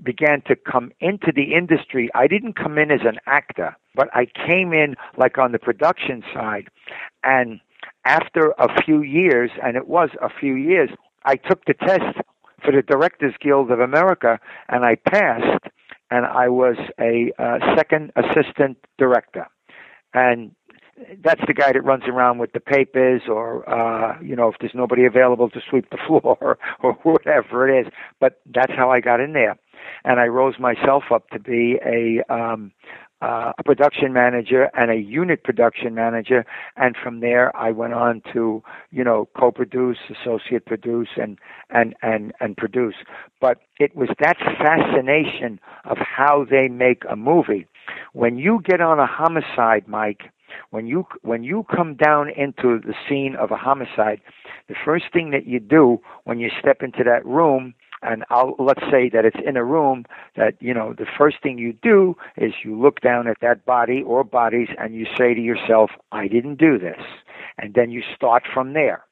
[0.03, 4.27] began to come into the industry, I didn't come in as an actor, but I
[4.47, 6.69] came in like on the production side.
[7.23, 7.61] And
[8.05, 10.91] after a few years, and it was a few years,
[11.25, 12.19] I took the test
[12.63, 14.39] for the Directors Guild of America
[14.69, 15.65] and I passed
[16.15, 19.49] and I was a uh, second assistant director.
[20.15, 20.53] And
[21.25, 24.77] that's the guy that runs around with the papers or uh you know if there's
[24.77, 29.19] nobody available to sweep the floor or whatever it is but that's how I got
[29.19, 29.57] in there
[30.05, 32.71] and I rose myself up to be a um
[33.23, 36.45] uh, a production manager and a unit production manager,
[36.77, 41.39] and from there I went on to you know co-produce, associate produce, and
[41.71, 42.97] and and and produce.
[43.41, 47.67] But it was that fascination of how they make a movie.
[48.13, 50.31] When you get on a homicide, Mike,
[50.71, 54.21] when you when you come down into the scene of a homicide,
[54.69, 57.75] the first thing that you do when you step into that room
[58.05, 60.05] and I'll, let's say that it's in a room
[60.37, 64.03] that you know the first thing you do is you look down at that body
[64.03, 67.01] or bodies and you say to yourself i didn't do this.
[67.59, 69.05] And then you start from there.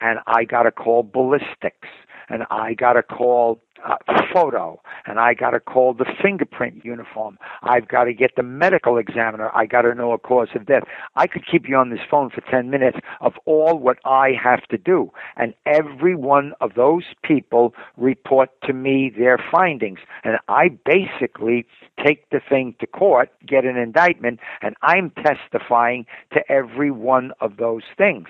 [0.00, 1.88] And i got to call ballistics
[2.28, 3.96] and i got to call uh,
[4.32, 7.38] photo and I got to call the fingerprint uniform.
[7.62, 9.50] I've got to get the medical examiner.
[9.54, 10.84] I got to know a cause of death.
[11.16, 14.62] I could keep you on this phone for 10 minutes of all what I have
[14.68, 15.12] to do.
[15.36, 20.00] And every one of those people report to me their findings.
[20.24, 21.66] And I basically
[22.04, 27.56] take the thing to court, get an indictment, and I'm testifying to every one of
[27.56, 28.28] those things.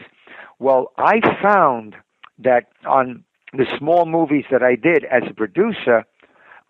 [0.59, 1.97] Well, I found
[2.39, 6.05] that on the small movies that I did as a producer,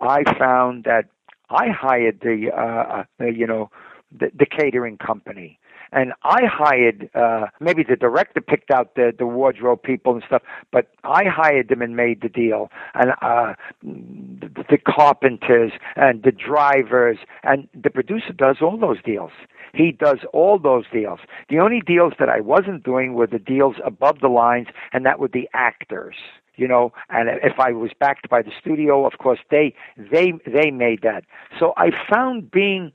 [0.01, 1.07] I found that
[1.51, 3.71] I hired the, uh, uh, you know,
[4.17, 5.59] the, the catering company.
[5.91, 10.43] And I hired, uh, maybe the director picked out the, the wardrobe people and stuff,
[10.71, 12.71] but I hired them and made the deal.
[12.95, 19.33] And, uh, the, the carpenters and the drivers and the producer does all those deals.
[19.73, 21.21] He does all those deals.
[21.49, 25.19] The only deals that I wasn't doing were the deals above the lines, and that
[25.19, 26.17] were the actors
[26.59, 30.71] you know and if i was backed by the studio of course they they they
[30.71, 31.25] made that
[31.59, 32.93] so i found being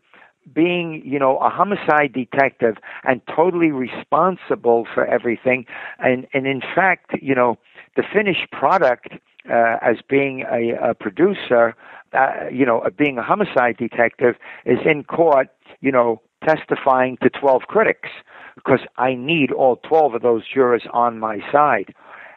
[0.53, 5.65] being you know a homicide detective and totally responsible for everything
[5.99, 7.57] and and in fact you know
[7.95, 9.09] the finished product
[9.49, 11.75] uh, as being a, a producer
[12.13, 14.35] uh, you know being a homicide detective
[14.65, 15.47] is in court
[15.81, 18.09] you know testifying to 12 critics
[18.55, 21.93] because I need all 12 of those jurors on my side.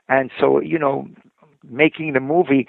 [0.09, 1.09] And so, you know,
[1.69, 2.69] making the movie,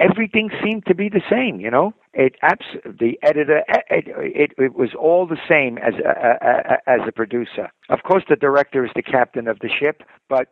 [0.00, 1.60] everything seemed to be the same.
[1.60, 6.46] You know, it abs- the editor, it, it, it was all the same as a,
[6.46, 7.70] a, as a producer.
[7.88, 10.48] Of course, the director is the captain of the ship, but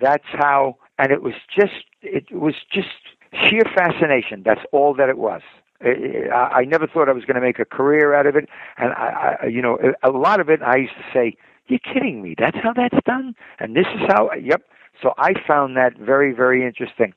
[0.00, 0.76] that's how.
[0.98, 2.88] And it was just, it was just
[3.32, 4.42] sheer fascination.
[4.44, 5.40] That's all that it was.
[5.84, 8.48] I, I never thought I was going to make a career out of it,
[8.78, 11.36] and I, I, you know, a lot of it I used to say,
[11.66, 12.36] "You're kidding me?
[12.38, 14.30] That's how that's done?" And this is how.
[14.40, 14.62] Yep.
[15.00, 17.14] So I found that very, very interesting,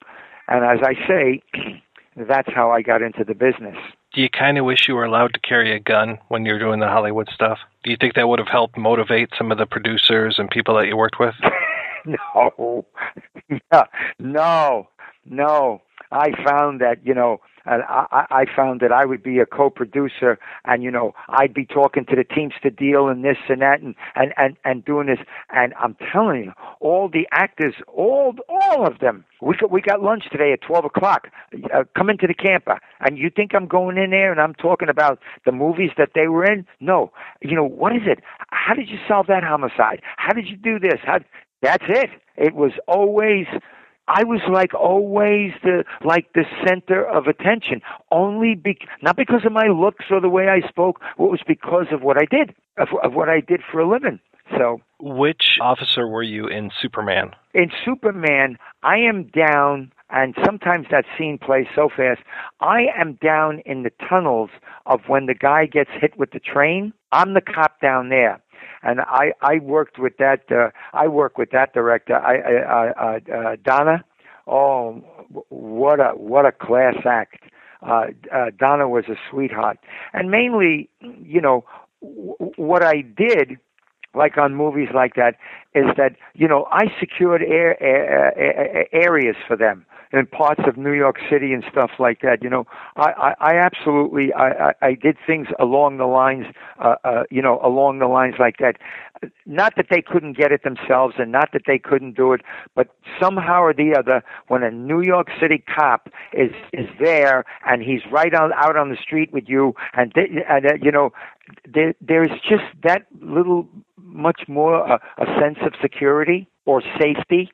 [0.47, 1.41] and as I say,
[2.15, 3.76] that's how I got into the business.
[4.14, 6.80] Do you kind of wish you were allowed to carry a gun when you're doing
[6.80, 7.60] the Hollywood stuff?
[7.84, 10.88] Do you think that would have helped motivate some of the producers and people that
[10.88, 11.35] you worked with?
[12.06, 12.85] no,
[14.19, 14.88] no,
[15.26, 15.81] no.
[16.11, 20.38] I found that you know, and I, I found that I would be a co-producer,
[20.66, 23.96] and you know, I'd be talking to the Teamster deal and this and that, and
[24.16, 25.20] and and and doing this.
[25.50, 29.26] And I'm telling you, all the actors, all all of them.
[29.42, 31.28] We got, we got lunch today at twelve o'clock.
[31.74, 34.90] Uh, come into the camper, and you think I'm going in there and I'm talking
[34.90, 36.66] about the movies that they were in?
[36.80, 37.12] No,
[37.42, 38.20] you know what is it?
[38.50, 40.02] How did you solve that homicide?
[40.18, 41.00] How did you do this?
[41.04, 41.20] How?
[41.62, 42.10] That's it.
[42.38, 43.48] It was always
[44.07, 47.82] I was like always the like the center of attention.
[48.11, 51.02] Only be, not because of my looks or the way I spoke.
[51.18, 54.19] It was because of what I did, of, of what I did for a living.
[54.57, 57.32] So, which officer were you in Superman?
[57.56, 62.22] In Superman, I am down, and sometimes that scene plays so fast.
[62.60, 64.52] I am down in the tunnels
[64.86, 66.94] of when the guy gets hit with the train.
[67.11, 68.40] I'm the cop down there
[68.86, 72.16] and I I worked with that uh, I work with that director.
[72.16, 74.03] I, I, uh, uh, Donner
[74.48, 75.03] oh
[75.49, 77.44] what a what a class act.
[77.86, 79.78] Uh, uh, Donner was a sweetheart.
[80.14, 81.66] And mainly you know
[82.02, 83.57] w- what I did
[84.14, 85.36] like on movies like that
[85.74, 90.77] is that you know I secured air, air, air, areas for them in parts of
[90.77, 92.44] New York City and stuff like that.
[92.44, 92.65] You know,
[92.95, 96.45] I, I, I absolutely I, I, I did things along the lines,
[96.80, 98.77] uh, uh, you know, along the lines like that.
[99.45, 102.41] Not that they couldn't get it themselves, and not that they couldn't do it,
[102.76, 107.82] but somehow or the other, when a New York City cop is is there and
[107.82, 111.11] he's right on out on the street with you, and, they, and uh, you know,
[111.73, 113.68] there there's just that little
[113.98, 117.49] much more uh, a sense of security or safety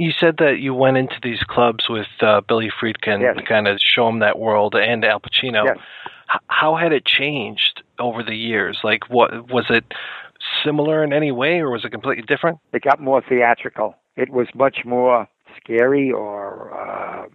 [0.00, 3.36] you said that you went into these clubs with uh, Billy Friedkin yes.
[3.36, 5.66] to kind of show him that world and Al Pacino.
[5.66, 5.76] Yes.
[6.34, 8.78] H- how had it changed over the years?
[8.82, 9.84] Like, what was it
[10.64, 12.58] similar in any way, or was it completely different?
[12.72, 13.94] It got more theatrical.
[14.16, 15.28] It was much more
[15.62, 17.26] scary or uh,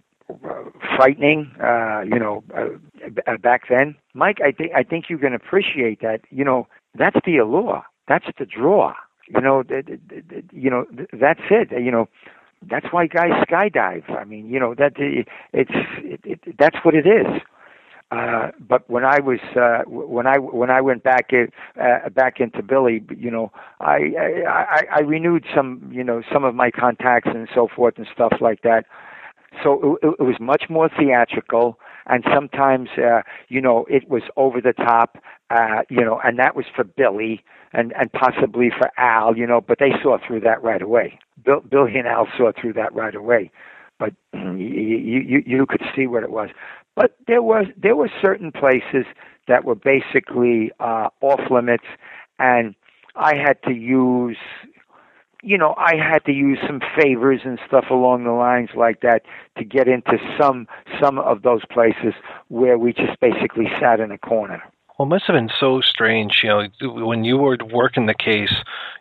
[0.96, 1.52] frightening.
[1.62, 6.22] Uh, you know, uh, back then, Mike, I think I think you can appreciate that.
[6.30, 6.66] You know,
[6.98, 7.84] that's the allure.
[8.08, 8.94] That's the draw.
[9.28, 11.70] You know, th- th- th- you know, that's it.
[11.72, 12.08] You know,
[12.70, 14.08] that's why guys skydive.
[14.10, 17.26] I mean, you know that it's it, it, that's what it is.
[18.12, 21.48] Uh, but when I was uh, when I when I went back in,
[21.80, 24.12] uh, back into Billy, you know, I,
[24.48, 28.34] I I renewed some you know some of my contacts and so forth and stuff
[28.40, 28.84] like that.
[29.64, 34.60] So it, it was much more theatrical, and sometimes uh, you know it was over
[34.60, 35.18] the top,
[35.50, 39.60] uh, you know, and that was for Billy and and possibly for Al, you know,
[39.60, 41.18] but they saw through that right away.
[41.44, 43.50] Bill, Billy and Al saw through that right away,
[43.98, 46.50] but you, you you could see what it was.
[46.94, 49.04] But there was there were certain places
[49.48, 51.84] that were basically uh, off limits,
[52.38, 52.74] and
[53.14, 54.38] I had to use,
[55.46, 59.22] you know, I had to use some favors and stuff along the lines like that
[59.56, 60.66] to get into some
[61.00, 62.14] some of those places
[62.48, 64.62] where we just basically sat in a corner.
[64.98, 68.52] Well, it must have been so strange, you know, when you were working the case,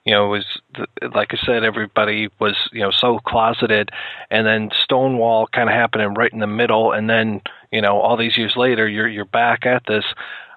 [0.03, 3.89] you know, it was like I said, everybody was, you know, so closeted,
[4.29, 7.41] and then Stonewall kind of happening right in the middle, and then,
[7.71, 10.05] you know, all these years later, you're you're back at this.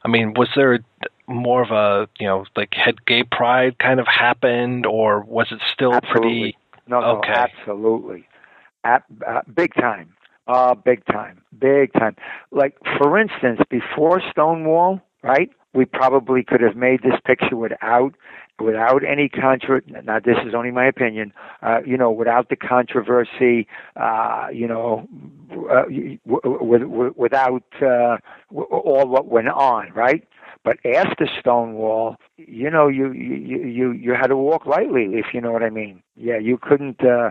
[0.05, 0.81] I mean, was there
[1.29, 5.61] more of a, you know, like had gay pride kind of happened, or was it
[5.73, 6.41] still absolutely.
[6.41, 6.59] pretty?
[6.87, 7.33] No, no, okay.
[7.33, 8.27] absolutely,
[8.83, 10.15] At, uh, big time.
[10.47, 12.17] Uh, big time, big time.
[12.51, 15.51] Like for instance, before Stonewall, right?
[15.75, 18.15] We probably could have made this picture without
[18.61, 19.81] without any contra.
[20.05, 21.33] Now, this is only my opinion.
[21.63, 23.67] Uh, you know, without the controversy.
[23.97, 25.09] Uh, you know,
[25.71, 25.83] uh,
[26.25, 28.17] with, with, without uh,
[28.55, 30.27] all what went on, right?
[30.65, 35.41] But after Stonewall, you know, you you you you had to walk lightly, if you
[35.41, 36.03] know what I mean.
[36.17, 37.03] Yeah, you couldn't.
[37.03, 37.31] Uh,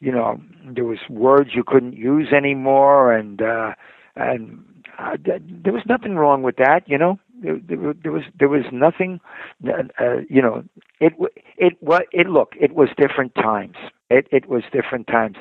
[0.00, 3.72] you know, there was words you couldn't use anymore, and uh,
[4.14, 4.64] and
[5.64, 6.82] there was nothing wrong with that.
[6.86, 9.20] You know, there, was there was nothing.
[9.66, 10.64] Uh, you know,
[11.00, 11.12] it
[11.56, 12.52] it what it look.
[12.60, 13.76] It was different times.
[14.10, 15.36] It it was different times.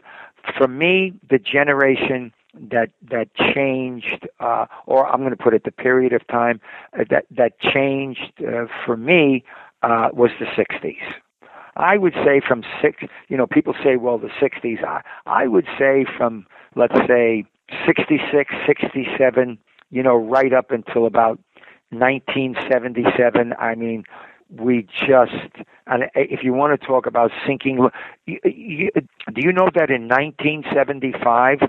[0.58, 2.32] For me, the generation
[2.72, 6.60] that that changed, uh, or I'm going to put it the period of time
[6.98, 9.44] uh, that that changed uh, for me
[9.84, 10.98] uh, was the '60s.
[11.78, 13.04] I would say from six.
[13.28, 14.84] You know, people say, well, the '60s.
[14.84, 16.46] I I would say from
[16.76, 17.46] let's say
[17.86, 19.58] 66, 67,
[19.90, 21.40] you know, right up until about
[21.92, 23.54] 1977.
[23.60, 24.04] I mean,
[24.50, 27.90] we just, and if you want to talk about sinking,
[28.26, 31.60] you, you, do you know that in 1975,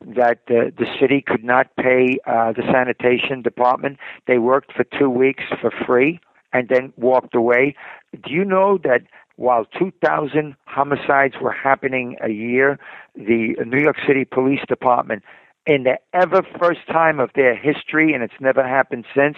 [0.00, 3.98] that the, the city could not pay uh, the sanitation department.
[4.26, 6.20] They worked for two weeks for free
[6.52, 7.74] and then walked away.
[8.12, 9.02] Do you know that
[9.36, 12.78] while 2,000 homicides were happening a year,
[13.14, 15.22] the New York City Police Department,
[15.68, 19.36] in the ever first time of their history, and it's never happened since,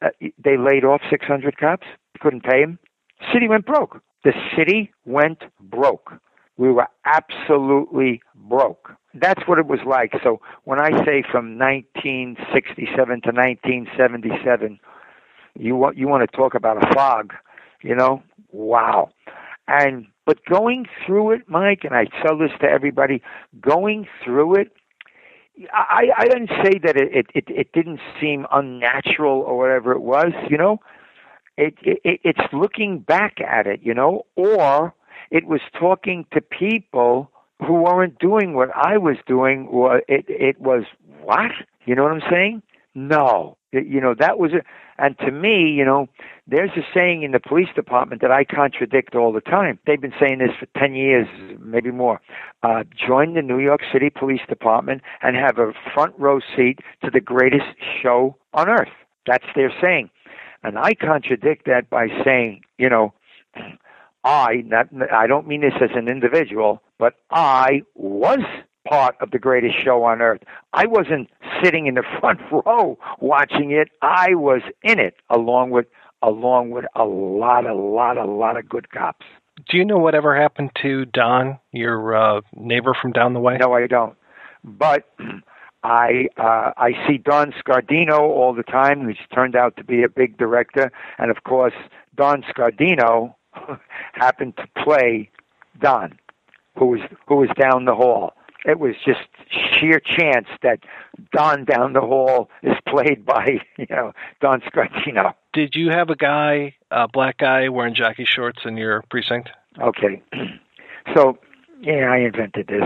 [0.00, 0.08] uh,
[0.42, 1.86] they laid off 600 cops,
[2.20, 2.78] couldn't pay them.
[3.32, 4.00] City went broke.
[4.24, 6.12] The city went broke.
[6.56, 8.92] We were absolutely broke.
[9.14, 10.12] That's what it was like.
[10.22, 12.86] So when I say from 1967
[13.22, 14.78] to 1977,
[15.58, 17.34] you want you want to talk about a fog,
[17.82, 18.22] you know?
[18.52, 19.10] Wow.
[19.66, 23.22] And but going through it, Mike, and I tell this to everybody,
[23.60, 24.72] going through it,
[25.72, 30.32] I I didn't say that it it it didn't seem unnatural or whatever it was,
[30.48, 30.78] you know.
[31.56, 34.94] It, it it's looking back at it, you know, or
[35.30, 37.30] it was talking to people
[37.66, 39.68] who weren't doing what I was doing.
[40.08, 40.84] It it was
[41.22, 41.50] what
[41.84, 42.62] you know what I'm saying?
[42.94, 44.64] No, it, you know that was it.
[44.98, 46.08] And to me, you know,
[46.46, 49.78] there's a saying in the police department that I contradict all the time.
[49.86, 51.26] They've been saying this for ten years,
[51.58, 52.20] maybe more.
[52.62, 57.10] Uh, join the New York City Police Department and have a front row seat to
[57.10, 57.66] the greatest
[58.02, 58.92] show on earth.
[59.26, 60.10] That's their saying.
[60.62, 63.14] And I contradict that by saying, you know,
[64.24, 68.38] I, not, I don't mean this as an individual, but I was
[68.88, 70.42] part of the greatest show on earth.
[70.72, 71.30] I wasn't
[71.62, 73.88] sitting in the front row watching it.
[74.00, 75.86] I was in it along with
[76.22, 79.26] along with a lot, a lot, a lot of good cops.
[79.68, 83.56] Do you know whatever happened to Don, your uh, neighbor from down the way?
[83.58, 84.16] No, I don't.
[84.64, 85.08] But
[85.82, 90.08] I uh, I see Don Scardino all the time, who's turned out to be a
[90.08, 91.74] big director, and of course
[92.16, 93.34] Don Scardino
[94.12, 95.30] happened to play
[95.80, 96.18] Don,
[96.78, 98.34] who was who was down the hall.
[98.64, 99.20] It was just
[99.50, 100.80] sheer chance that
[101.32, 105.34] Don down the hall is played by you know Don Scardino.
[105.52, 109.50] Did you have a guy, a black guy, wearing jockey shorts in your precinct?
[109.80, 110.22] Okay,
[111.14, 111.38] so
[111.80, 112.84] yeah, I invented this.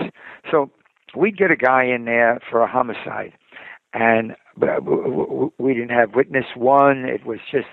[0.50, 0.70] So
[1.14, 3.32] we'd get a guy in there for a homicide,
[3.92, 4.34] and
[5.58, 7.04] we didn't have witness one.
[7.04, 7.66] It was just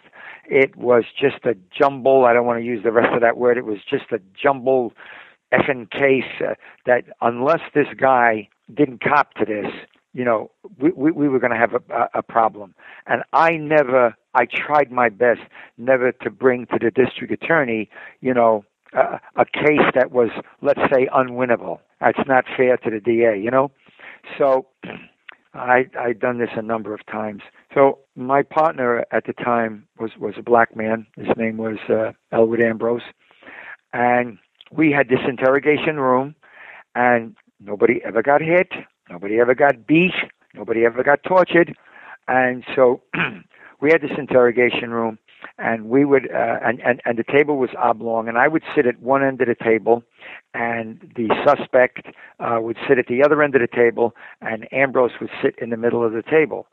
[0.46, 2.26] it was just a jumble.
[2.26, 3.58] I don't want to use the rest of that word.
[3.58, 4.94] It was just a jumble
[5.54, 6.56] effing case uh,
[6.86, 9.72] that unless this guy didn't cop to this,
[10.14, 12.76] you know, we, we, we were going to have a, a problem.
[13.08, 15.42] And I never, I tried my best
[15.78, 17.90] never to bring to the district attorney,
[18.22, 18.64] you know,
[18.96, 20.30] uh, a case that was,
[20.62, 21.80] let's say, unwinnable.
[22.00, 23.72] That's not fair to the DA, you know?
[24.38, 24.68] So
[25.54, 27.42] I I'd done this a number of times.
[27.74, 31.06] So my partner at the time was was a black man.
[31.16, 33.04] His name was uh, Elwood Ambrose,
[33.94, 34.38] and
[34.76, 36.36] we had this interrogation room,
[36.96, 38.72] and nobody ever got hit,
[39.10, 40.14] nobody ever got beat,
[40.54, 41.76] nobody ever got tortured,
[42.28, 43.02] and so
[43.82, 45.18] we had this interrogation room,
[45.58, 48.86] and we would uh, and, and and the table was oblong and i would sit
[48.86, 50.04] at one end of the table
[50.54, 52.08] and the suspect
[52.40, 55.70] uh, would sit at the other end of the table and ambrose would sit in
[55.70, 56.68] the middle of the table.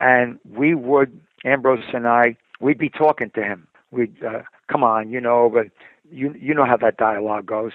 [0.00, 3.66] And we would ambrose and i we'd be talking to him.
[3.90, 5.66] We'd uh, come on you know but
[6.14, 7.72] you you know how that dialogue goes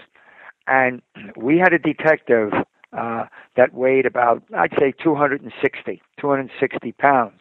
[0.67, 1.01] and
[1.35, 2.51] we had a detective
[2.97, 3.25] uh,
[3.55, 7.39] that weighed about i'd say 260 260 pounds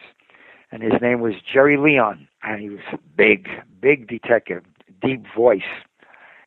[0.70, 3.48] and his name was Jerry Leon, and he was a big,
[3.80, 4.64] big detective,
[5.00, 5.62] deep voice.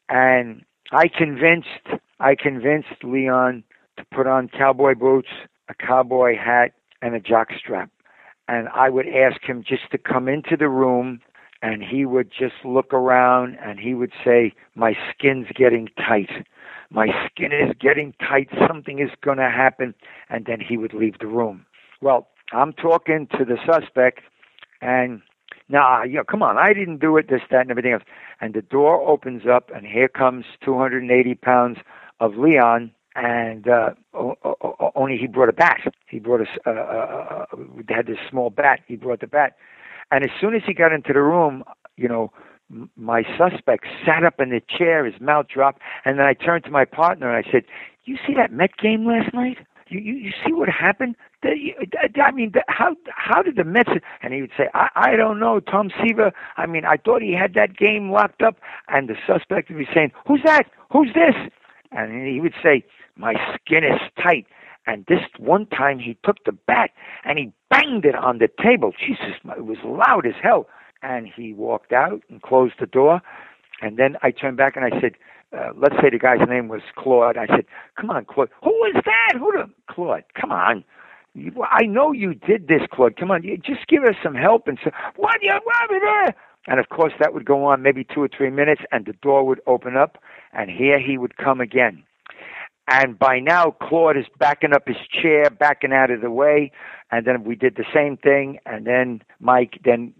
[0.09, 3.63] And I convinced, I convinced Leon
[3.97, 5.29] to put on cowboy boots,
[5.69, 7.89] a cowboy hat, and a jockstrap.
[8.47, 11.21] And I would ask him just to come into the room,
[11.61, 16.45] and he would just look around, and he would say, "My skin's getting tight."
[16.93, 18.49] My skin is getting tight.
[18.67, 19.95] Something is going to happen.
[20.29, 21.65] And then he would leave the room.
[22.01, 24.21] Well, I'm talking to the suspect,
[24.81, 25.21] and
[25.69, 28.03] nah, you know, come on, I didn't do it, this, that, and everything else.
[28.41, 31.77] And the door opens up, and here comes 280 pounds
[32.19, 33.91] of Leon, and uh,
[34.95, 35.77] only he brought a bat.
[36.07, 37.55] He brought a, uh, uh, uh,
[37.87, 38.81] had this small bat.
[38.87, 39.55] He brought the bat,
[40.11, 41.63] and as soon as he got into the room,
[41.97, 42.31] you know,
[42.95, 46.71] my suspect sat up in the chair, his mouth dropped, and then I turned to
[46.71, 47.63] my partner and I said,
[48.05, 49.57] "You see that Met game last night?"
[49.91, 51.17] You, you, you see what happened?
[51.43, 53.89] I mean, how how did the Mets?
[54.21, 55.59] And he would say, I, I don't know.
[55.59, 56.31] Tom Seaver.
[56.55, 58.55] I mean, I thought he had that game locked up.
[58.87, 60.67] And the suspect would be saying, Who's that?
[60.91, 61.35] Who's this?
[61.91, 62.85] And he would say,
[63.17, 64.45] My skin is tight.
[64.87, 66.91] And this one time he took the bat
[67.23, 68.91] and he banged it on the table.
[68.99, 70.67] Jesus, it was loud as hell.
[71.03, 73.21] And he walked out and closed the door.
[73.81, 75.13] And then I turned back and I said,
[75.57, 77.37] uh, let's say the guy's name was Claude.
[77.37, 77.65] I said,
[77.99, 78.49] come on, Claude.
[78.63, 79.33] Who is that?
[79.37, 80.23] Who the Claude?
[80.39, 80.83] Come on.
[81.33, 83.15] You, I know you did this, Claude.
[83.17, 86.35] Come on, you, just give us some help and say, what you what there?
[86.67, 89.45] And of course, that would go on maybe two or three minutes, and the door
[89.45, 90.17] would open up,
[90.53, 92.03] and here he would come again.
[92.93, 96.73] And by now, Claude is backing up his chair, backing out of the way.
[97.09, 98.59] And then we did the same thing.
[98.65, 100.13] And then Mike then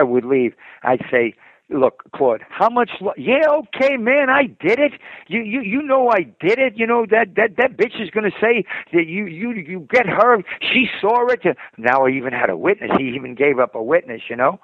[0.00, 0.54] uh, would leave.
[0.82, 1.34] I'd say,
[1.70, 2.90] look, Claude, how much?
[3.00, 4.94] Lo- yeah, okay, man, I did it.
[5.28, 6.76] You, you, you know, I did it.
[6.76, 10.42] You know that that that bitch is gonna say that you, you, you get her.
[10.60, 11.44] She saw it.
[11.78, 12.90] Now I even had a witness.
[12.98, 14.22] He even gave up a witness.
[14.28, 14.58] You know,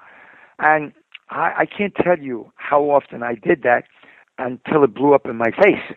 [0.59, 0.93] and
[1.31, 3.85] I, I can't tell you how often I did that
[4.39, 5.97] until it blew up in my face.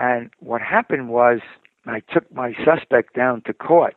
[0.00, 1.40] And what happened was
[1.86, 3.94] I took my suspect down to court,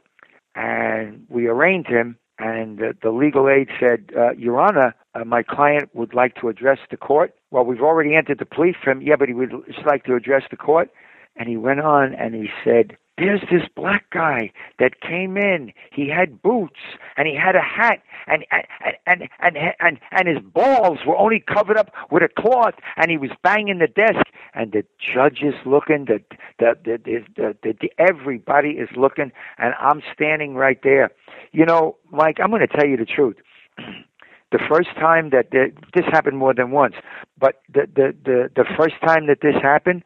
[0.54, 2.18] and we arraigned him.
[2.40, 6.50] And the, the legal aid said, uh, Your Honor, uh, my client would like to
[6.50, 7.34] address the court.
[7.52, 9.02] Well, we've already entered the plea for him.
[9.02, 10.90] Yeah, but he would just like to address the court.
[11.38, 15.72] And he went on and he said, there's this black guy that came in.
[15.92, 16.80] He had boots
[17.16, 18.64] and he had a hat and and
[19.06, 23.18] and and and, and his balls were only covered up with a cloth and he
[23.18, 24.26] was banging the desk
[24.56, 26.20] and the judge is looking the
[26.58, 31.12] the the, the, the, the, the everybody is looking and I'm standing right there.
[31.52, 33.38] You know, Mike, I'm going to tell you the truth.
[34.52, 36.96] the first time that the, this happened more than once,
[37.40, 40.04] but the the the the first time that this happened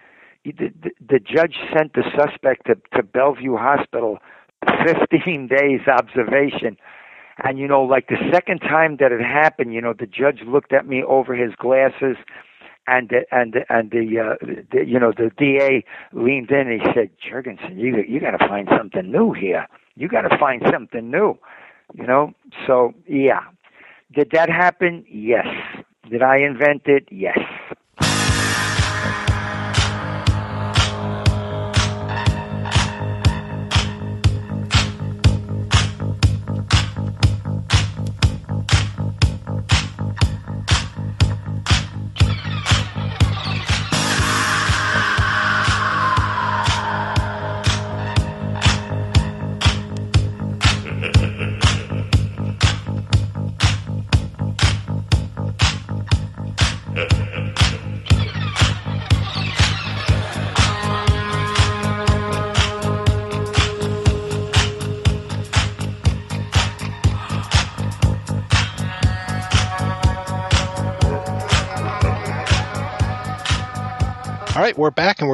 [0.51, 4.19] the, the, the judge sent the suspect to, to Bellevue Hospital,
[4.85, 6.77] 15 days observation.
[7.43, 10.73] And, you know, like the second time that it happened, you know, the judge looked
[10.73, 12.17] at me over his glasses
[12.87, 15.83] and the, and and the, uh, the you know the DA
[16.13, 19.67] leaned in and he said, "Jurgensen, you you got to find something new here.
[19.95, 21.37] You got to find something new."
[21.93, 22.33] You know,
[22.65, 23.41] so yeah,
[24.13, 25.05] did that happen?
[25.09, 25.47] Yes.
[26.09, 27.07] Did I invent it?
[27.11, 27.39] Yes.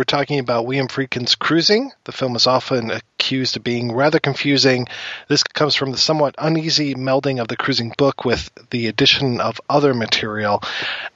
[0.03, 1.93] We're talking about William Friedkin's Cruising.
[2.03, 4.87] The film is often accused of being rather confusing.
[5.29, 9.61] This comes from the somewhat uneasy melding of the Cruising book with the addition of
[9.69, 10.61] other material.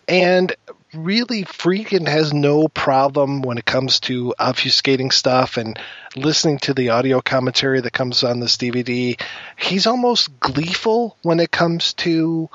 [0.07, 0.55] And
[0.93, 5.77] really, Friedkin has no problem when it comes to obfuscating stuff and
[6.15, 9.19] listening to the audio commentary that comes on this DVD.
[9.57, 12.49] He's almost gleeful when it comes to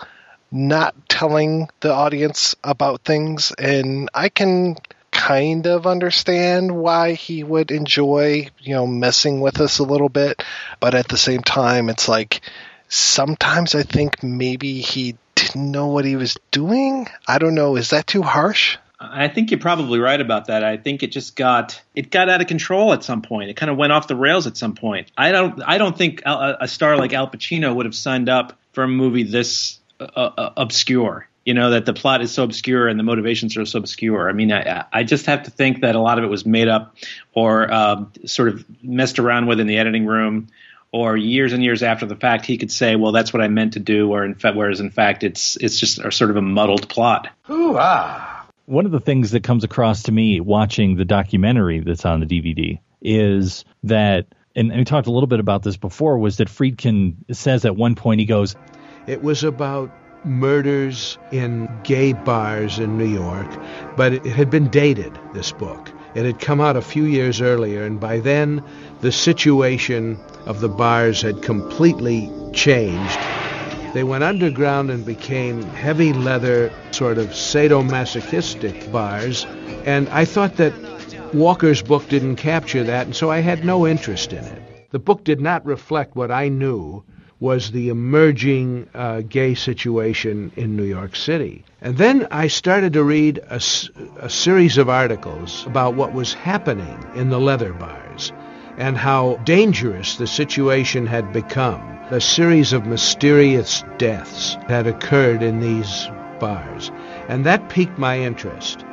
[0.50, 3.52] not telling the audience about things.
[3.58, 4.78] And I can
[5.26, 10.42] kind of understand why he would enjoy, you know, messing with us a little bit,
[10.80, 12.40] but at the same time, it's like
[12.88, 17.06] sometimes I think maybe he didn't know what he was doing.
[17.28, 17.76] I don't know.
[17.76, 18.78] Is that too harsh?
[18.98, 20.64] I think you're probably right about that.
[20.64, 23.48] I think it just got it got out of control at some point.
[23.48, 25.12] It kind of went off the rails at some point.
[25.16, 28.58] I don't I don't think a, a star like Al Pacino would have signed up
[28.72, 32.88] for a movie this uh, uh, obscure you know that the plot is so obscure
[32.88, 34.28] and the motivations are so obscure.
[34.28, 36.68] I mean, I, I just have to think that a lot of it was made
[36.68, 36.94] up
[37.34, 40.48] or uh, sort of messed around with in the editing room,
[40.92, 43.72] or years and years after the fact, he could say, "Well, that's what I meant
[43.72, 46.42] to do," or in fact, whereas in fact, it's it's just a sort of a
[46.42, 47.28] muddled plot.
[47.42, 48.46] Hoo-ah.
[48.66, 52.26] One of the things that comes across to me watching the documentary that's on the
[52.26, 57.16] DVD is that, and we talked a little bit about this before, was that Friedkin
[57.32, 58.54] says at one point he goes,
[59.06, 59.90] "It was about."
[60.24, 63.48] Murders in gay bars in New York,
[63.96, 65.90] but it had been dated, this book.
[66.14, 68.62] It had come out a few years earlier, and by then
[69.00, 73.18] the situation of the bars had completely changed.
[73.94, 79.46] They went underground and became heavy leather, sort of sadomasochistic bars,
[79.84, 80.74] and I thought that
[81.34, 84.90] Walker's book didn't capture that, and so I had no interest in it.
[84.90, 87.04] The book did not reflect what I knew
[87.42, 91.64] was the emerging uh, gay situation in New York City.
[91.80, 93.60] And then I started to read a,
[94.20, 98.32] a series of articles about what was happening in the leather bars.
[98.78, 101.80] and how dangerous the situation had become.
[102.10, 106.08] A series of mysterious deaths had occurred in these
[106.40, 106.90] bars,
[107.28, 108.84] and that piqued my interest.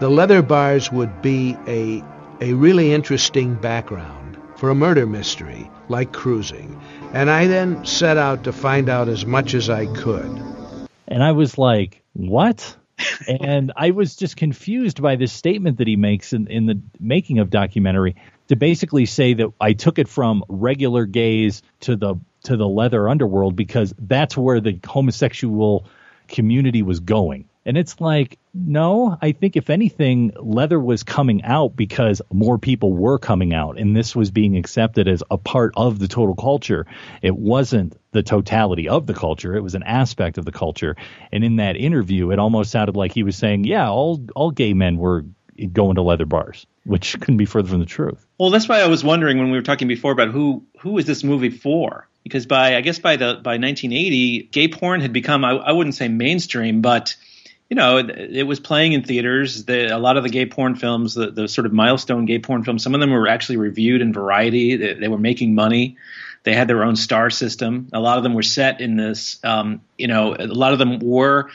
[0.00, 2.02] The leather bars would be a,
[2.40, 6.80] a really interesting background for a murder mystery like cruising,
[7.12, 10.42] and I then set out to find out as much as I could.
[11.08, 12.76] And I was like, what?
[13.28, 17.38] and I was just confused by this statement that he makes in, in the making
[17.38, 18.16] of documentary
[18.48, 23.08] to basically say that I took it from regular gays to the to the leather
[23.08, 25.86] underworld because that's where the homosexual
[26.28, 27.48] community was going.
[27.66, 32.92] And it's like, no, I think if anything, leather was coming out because more people
[32.92, 36.86] were coming out, and this was being accepted as a part of the total culture.
[37.22, 40.94] It wasn't the totality of the culture; it was an aspect of the culture.
[41.32, 44.72] And in that interview, it almost sounded like he was saying, "Yeah, all all gay
[44.72, 45.24] men were
[45.72, 48.24] going to leather bars," which couldn't be further from the truth.
[48.38, 51.04] Well, that's why I was wondering when we were talking before about who who is
[51.04, 52.06] this movie for?
[52.22, 55.96] Because by I guess by the by 1980, gay porn had become I, I wouldn't
[55.96, 57.16] say mainstream, but
[57.68, 59.64] you know, it, it was playing in theaters.
[59.64, 62.62] The, a lot of the gay porn films, the, the sort of milestone gay porn
[62.62, 64.76] films, some of them were actually reviewed in Variety.
[64.76, 65.96] They, they were making money.
[66.44, 67.88] They had their own star system.
[67.92, 69.40] A lot of them were set in this.
[69.42, 71.50] Um, you know, a lot of them were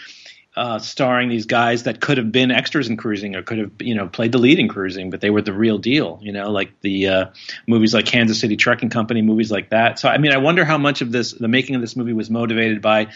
[0.53, 3.95] uh, starring these guys that could have been extras in Cruising or could have, you
[3.95, 6.19] know, played the lead in Cruising, but they were the real deal.
[6.21, 7.25] You know, like the uh,
[7.67, 9.97] movies like Kansas City Trucking Company, movies like that.
[9.97, 12.29] So, I mean, I wonder how much of this, the making of this movie, was
[12.29, 13.07] motivated by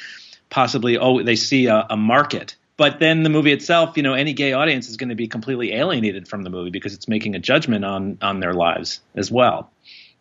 [0.49, 4.33] possibly, oh, they see a, a market but then the movie itself, you know, any
[4.33, 7.39] gay audience is going to be completely alienated from the movie because it's making a
[7.39, 9.71] judgment on on their lives as well.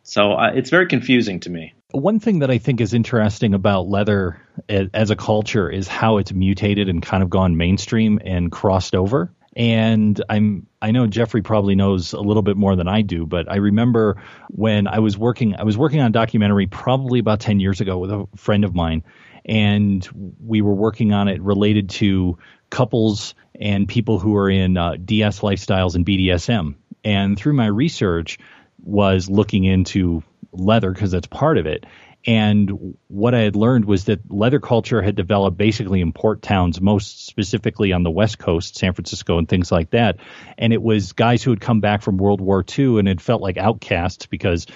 [0.05, 1.73] So uh, it's very confusing to me.
[1.91, 6.33] One thing that I think is interesting about leather as a culture is how it's
[6.33, 9.33] mutated and kind of gone mainstream and crossed over.
[9.57, 13.51] And I'm I know Jeffrey probably knows a little bit more than I do, but
[13.51, 17.61] I remember when I was working I was working on a documentary probably about 10
[17.61, 19.05] years ago with a friend of mine
[19.45, 20.09] and
[20.45, 22.39] we were working on it related to
[22.71, 26.75] couples and people who are in uh, DS lifestyles and BDSM.
[27.05, 28.39] And through my research,
[28.85, 30.23] was looking into
[30.53, 31.87] leather because that's part of it.
[32.27, 36.81] And what I had learned was that leather culture had developed basically in port towns,
[36.81, 40.17] most specifically on the West Coast, San Francisco, and things like that.
[40.57, 43.43] And it was guys who had come back from World War II and had felt
[43.43, 44.67] like outcasts because,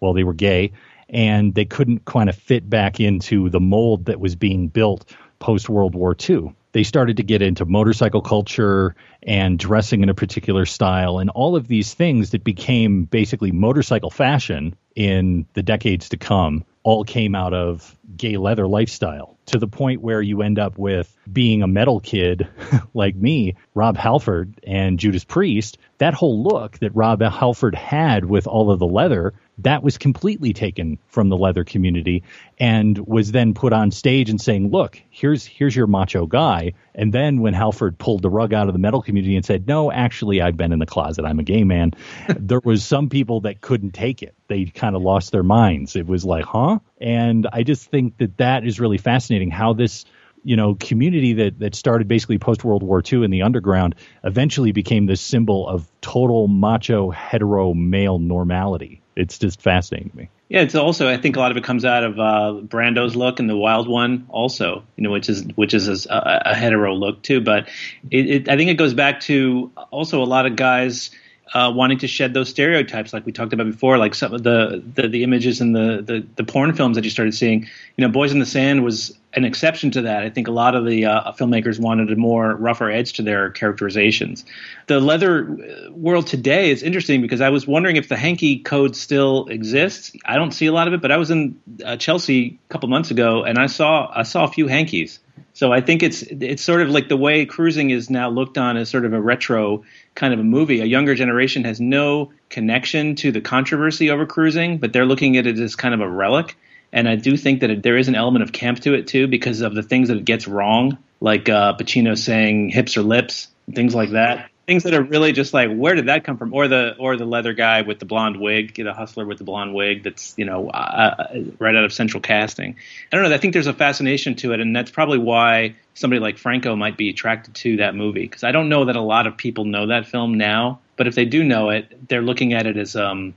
[0.00, 0.72] well, they were gay
[1.08, 5.68] and they couldn't kind of fit back into the mold that was being built post
[5.68, 6.54] World War II.
[6.72, 11.56] They started to get into motorcycle culture and dressing in a particular style and all
[11.56, 17.34] of these things that became basically motorcycle fashion in the decades to come all came
[17.34, 21.66] out of gay leather lifestyle to the point where you end up with being a
[21.66, 22.46] metal kid
[22.94, 25.78] like me, Rob Halford and Judas Priest.
[25.98, 30.52] That whole look that Rob Halford had with all of the leather that was completely
[30.52, 32.22] taken from the leather community
[32.58, 37.12] and was then put on stage and saying, "Look, here's here's your macho guy." And
[37.12, 40.40] then when Halford pulled the rug out of the metal community and said, "No, actually,
[40.40, 41.24] I've been in the closet.
[41.24, 41.92] I'm a gay man,"
[42.38, 44.34] there was some people that couldn't take it.
[44.46, 45.96] They kind of lost their minds.
[45.96, 49.50] It was like, "Huh?" And I just think that that is really fascinating.
[49.50, 50.04] How this
[50.44, 54.70] you know, community that, that started basically post World War II in the underground eventually
[54.70, 60.28] became this symbol of total macho hetero male normality it's just fascinating to me.
[60.48, 63.40] Yeah, it's also I think a lot of it comes out of uh, Brando's look
[63.40, 67.22] and the Wild One also, you know, which is which is a, a hetero look
[67.22, 67.40] too.
[67.40, 67.68] But
[68.10, 71.10] it, it, I think it goes back to also a lot of guys
[71.54, 74.82] uh, wanting to shed those stereotypes, like we talked about before, like some of the
[74.94, 77.66] the, the images in the, the, the porn films that you started seeing.
[77.96, 80.22] You know, Boys in the Sand was an exception to that.
[80.22, 83.50] I think a lot of the uh, filmmakers wanted a more rougher edge to their
[83.50, 84.44] characterizations.
[84.86, 88.96] The leather uh, world today is interesting because I was wondering if the hanky code
[88.96, 90.12] still exists.
[90.24, 92.88] I don't see a lot of it, but I was in uh, Chelsea a couple
[92.88, 95.20] months ago and I saw I saw a few hankies.
[95.54, 98.76] So I think it's it's sort of like the way cruising is now looked on
[98.76, 99.84] as sort of a retro
[100.14, 100.80] kind of a movie.
[100.80, 105.46] A younger generation has no connection to the controversy over cruising, but they're looking at
[105.46, 106.56] it as kind of a relic.
[106.92, 109.26] And I do think that it, there is an element of camp to it too,
[109.26, 113.48] because of the things that it gets wrong, like uh, Pacino saying "hips or lips,"
[113.74, 116.52] things like that things that are really just like where did that come from?
[116.52, 119.74] Or the or the leather guy with the blonde wig the hustler with the blonde
[119.74, 122.76] wig that's you know uh, uh, right out of central casting.
[123.10, 126.20] I don't know i think there's a fascination to it and that's probably why somebody
[126.20, 129.26] like franco might be attracted to that movie because i don't know that a lot
[129.26, 132.66] of people know that film now but if they do know it they're looking at
[132.66, 133.34] it as um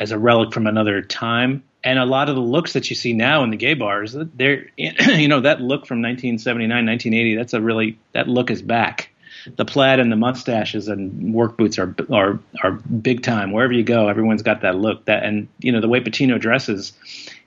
[0.00, 1.62] as a relic from another time.
[1.84, 4.68] And a lot of the looks that you see now in the gay bars they're
[4.76, 9.09] you know that look from 1979 1980 that's a really that look is back
[9.56, 13.52] the plaid and the mustaches and work boots are are are big time.
[13.52, 15.06] Wherever you go, everyone's got that look.
[15.06, 16.92] That and you know the way Pacino dresses,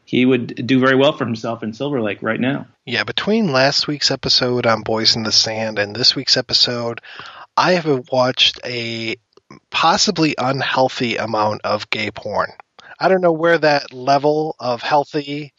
[0.06, 2.68] he would do very well for himself in Silver Lake right now.
[2.86, 7.02] Yeah, between last week's episode on Boys in the Sand and this week's episode,
[7.56, 9.16] I have watched a
[9.70, 12.52] possibly unhealthy amount of gay porn.
[13.00, 15.54] I don't know where that level of healthy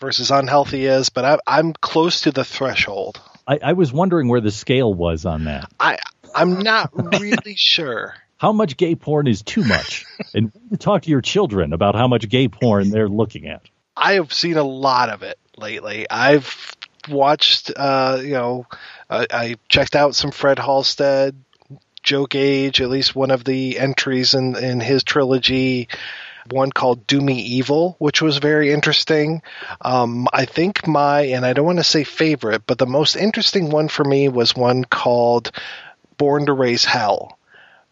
[0.00, 3.20] versus unhealthy is, but I, I'm close to the threshold.
[3.48, 5.72] I, I was wondering where the scale was on that.
[5.80, 5.98] I
[6.34, 8.14] I'm not really sure.
[8.36, 10.04] How much gay porn is too much?
[10.34, 13.62] and talk to your children about how much gay porn they're looking at.
[13.96, 16.08] I have seen a lot of it lately.
[16.08, 16.76] I've
[17.08, 18.66] watched, uh, you know,
[19.10, 21.34] I, I checked out some Fred Halstead,
[22.04, 25.88] Joe Gage, at least one of the entries in in his trilogy.
[26.52, 29.42] One called Do Me Evil, which was very interesting.
[29.80, 33.70] Um, I think my, and I don't want to say favorite, but the most interesting
[33.70, 35.50] one for me was one called
[36.16, 37.38] Born to Raise Hell,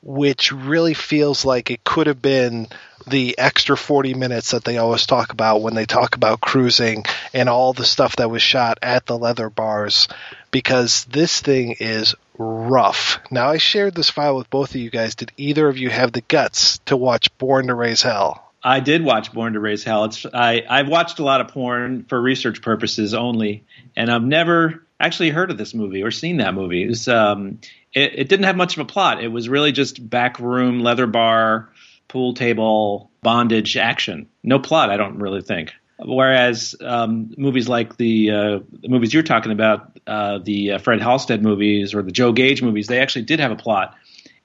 [0.03, 2.69] which really feels like it could have been
[3.07, 7.49] the extra 40 minutes that they always talk about when they talk about cruising and
[7.49, 10.09] all the stuff that was shot at the leather bars
[10.51, 13.21] because this thing is rough.
[13.31, 15.15] Now, I shared this file with both of you guys.
[15.15, 18.46] Did either of you have the guts to watch Born to Raise Hell?
[18.67, 20.07] I did watch Born to Raise Hell.
[20.07, 23.65] It's I I've watched a lot of porn for research purposes only,
[23.95, 26.83] and I've never actually heard of this movie or seen that movie.
[26.83, 27.61] It, was, um,
[27.95, 29.23] it, it didn't have much of a plot.
[29.23, 31.71] It was really just back room, leather bar,
[32.09, 34.29] pool table, bondage action.
[34.43, 35.73] No plot, I don't really think.
[35.99, 41.01] Whereas um, movies like the, uh, the movies you're talking about, uh, the uh, Fred
[41.01, 43.95] Halstead movies or the Joe Gage movies, they actually did have a plot.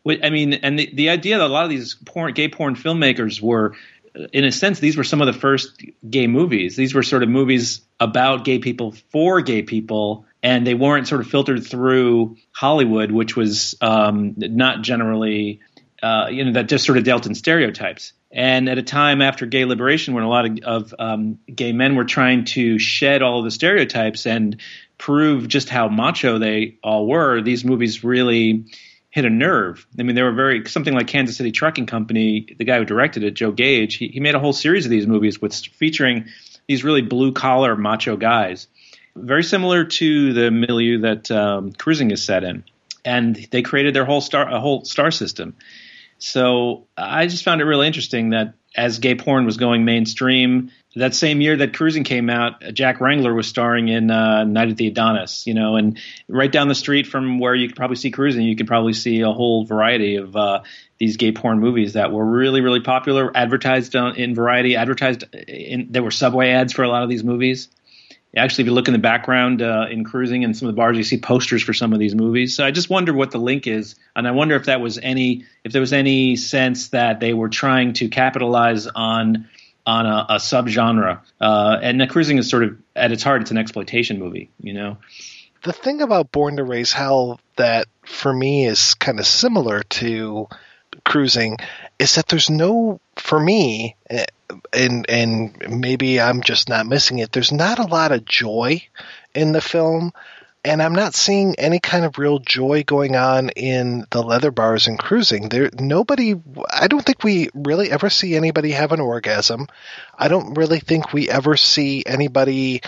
[0.07, 3.41] I mean, and the, the idea that a lot of these porn, gay porn filmmakers
[3.41, 3.76] were
[4.33, 6.75] in a sense, these were some of the first gay movies.
[6.75, 11.21] These were sort of movies about gay people for gay people, and they weren't sort
[11.21, 15.61] of filtered through Hollywood, which was um, not generally,
[16.01, 18.13] uh, you know, that just sort of dealt in stereotypes.
[18.31, 21.95] And at a time after gay liberation, when a lot of, of um, gay men
[21.95, 24.61] were trying to shed all the stereotypes and
[24.97, 28.65] prove just how macho they all were, these movies really
[29.11, 29.85] hit a nerve.
[29.99, 32.47] I mean, they were very something like Kansas City Trucking Company.
[32.57, 35.05] The guy who directed it, Joe Gage, he, he made a whole series of these
[35.05, 36.25] movies with featuring
[36.67, 38.67] these really blue collar macho guys,
[39.15, 42.63] very similar to the milieu that um, cruising is set in.
[43.03, 45.55] And they created their whole star a whole star system.
[46.17, 51.15] So I just found it really interesting that as gay porn was going mainstream, that
[51.15, 54.88] same year that Cruising came out, Jack Wrangler was starring in uh, Night at the
[54.88, 55.97] Adonis, you know, and
[56.27, 59.22] right down the street from where you could probably see Cruising, you could probably see
[59.22, 60.63] a whole variety of uh,
[60.97, 66.03] these gay porn movies that were really, really popular, advertised in Variety, advertised in, there
[66.03, 67.69] were subway ads for a lot of these movies.
[68.35, 70.97] Actually, if you look in the background uh, in Cruising and some of the bars,
[70.97, 72.55] you see posters for some of these movies.
[72.55, 75.45] So I just wonder what the link is, and I wonder if that was any,
[75.63, 79.49] if there was any sense that they were trying to capitalize on
[79.85, 81.21] on a, a subgenre.
[81.39, 84.97] Uh, and Cruising is sort of at its heart, it's an exploitation movie, you know.
[85.63, 90.47] The thing about Born to Raise Hell that for me is kind of similar to
[91.05, 91.57] Cruising
[91.99, 94.25] is that there's no, for me, eh,
[94.73, 97.31] and and maybe I'm just not missing it.
[97.31, 98.83] There's not a lot of joy
[99.33, 100.11] in the film
[100.63, 104.88] and I'm not seeing any kind of real joy going on in the leather bars
[104.88, 105.49] and cruising.
[105.49, 106.35] There, nobody.
[106.69, 109.67] I don't think we really ever see anybody have an orgasm.
[110.17, 112.81] I don't really think we ever see anybody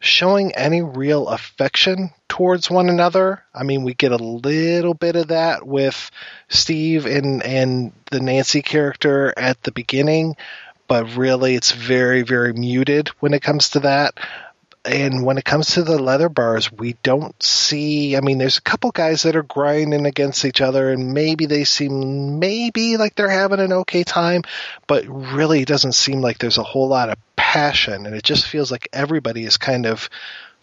[0.00, 3.44] showing any real affection towards one another.
[3.54, 6.10] I mean, we get a little bit of that with
[6.48, 10.34] Steve and and the Nancy character at the beginning,
[10.88, 14.18] but really it's very very muted when it comes to that
[14.90, 18.16] and when it comes to the leather bars, we don't see.
[18.16, 21.64] I mean, there's a couple guys that are grinding against each other, and maybe they
[21.64, 24.42] seem maybe like they're having an okay time,
[24.86, 28.46] but really, it doesn't seem like there's a whole lot of passion, and it just
[28.46, 30.10] feels like everybody is kind of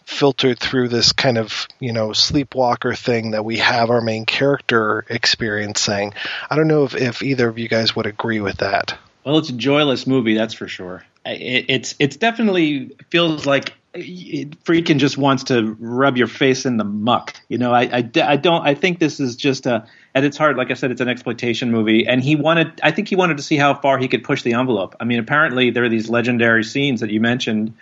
[0.04, 5.04] filtered through this kind of you know sleepwalker thing that we have our main character
[5.08, 6.12] experiencing.
[6.50, 8.98] I don't know if, if either of you guys would agree with that.
[9.24, 11.04] Well, it's a joyless movie, that's for sure.
[11.24, 16.84] It, it's it's definitely feels like Friedkin just wants to rub your face in the
[16.84, 17.34] muck.
[17.48, 18.66] You know, I, I, I, don't.
[18.66, 21.70] I think this is just a at its heart, like I said, it's an exploitation
[21.70, 22.80] movie, and he wanted.
[22.82, 24.94] I think he wanted to see how far he could push the envelope.
[25.00, 27.74] I mean, apparently there are these legendary scenes that you mentioned,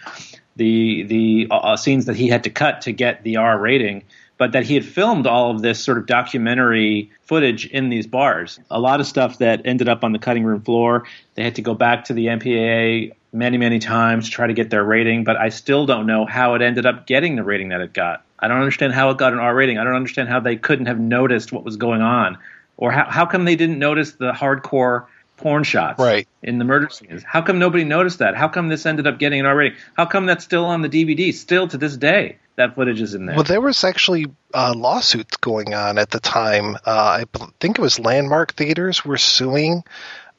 [0.54, 4.04] the the uh, scenes that he had to cut to get the R rating
[4.38, 8.60] but that he had filmed all of this sort of documentary footage in these bars.
[8.70, 11.04] A lot of stuff that ended up on the cutting room floor.
[11.34, 14.70] They had to go back to the MPAA many, many times to try to get
[14.70, 17.80] their rating, but I still don't know how it ended up getting the rating that
[17.80, 18.24] it got.
[18.38, 19.78] I don't understand how it got an R rating.
[19.78, 22.38] I don't understand how they couldn't have noticed what was going on,
[22.76, 26.28] or how how come they didn't notice the hardcore porn shots right.
[26.42, 27.22] in the murder scenes?
[27.22, 28.36] How come nobody noticed that?
[28.36, 29.78] How come this ended up getting an R rating?
[29.96, 31.32] How come that's still on the DVD?
[31.32, 33.36] Still to this day, that footage is in there.
[33.36, 36.76] Well, there was actually uh, lawsuits going on at the time.
[36.76, 37.24] Uh, I
[37.60, 39.84] think it was Landmark Theaters were suing.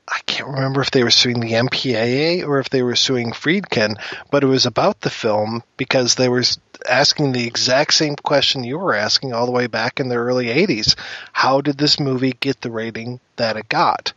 [0.08, 3.98] I can't remember if they were suing the MPAA or if they were suing Friedkin,
[4.32, 6.44] but it was about the film because they were
[6.88, 10.48] asking the exact same question you were asking all the way back in the early
[10.48, 10.96] 80s.
[11.34, 14.14] How did this movie get the rating that it got?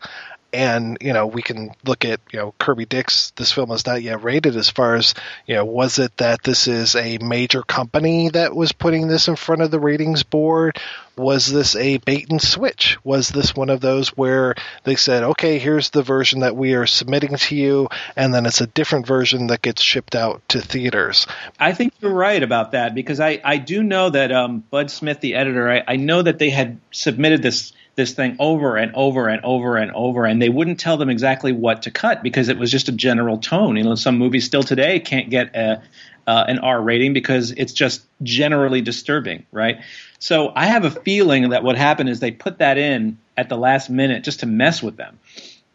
[0.53, 3.11] And you know we can look at you know Kirby Dick.
[3.37, 5.15] This film is not yet rated as far as
[5.47, 5.65] you know.
[5.65, 9.71] Was it that this is a major company that was putting this in front of
[9.71, 10.79] the ratings board?
[11.17, 12.97] Was this a bait and switch?
[13.05, 14.55] Was this one of those where
[14.85, 18.61] they said, "Okay, here's the version that we are submitting to you," and then it's
[18.61, 21.27] a different version that gets shipped out to theaters?
[21.59, 25.21] I think you're right about that because I, I do know that um, Bud Smith,
[25.21, 29.29] the editor, I, I know that they had submitted this this thing over and over
[29.29, 32.57] and over and over, and they wouldn't tell them exactly what to cut because it
[32.57, 33.77] was just a general tone.
[33.77, 35.83] You know, some movies still today can't get a,
[36.27, 39.81] uh, an R rating because it's just generally disturbing, right?
[40.19, 43.59] So I have a feeling that what happened is they put that in at the
[43.59, 45.19] last minute just to mess with them,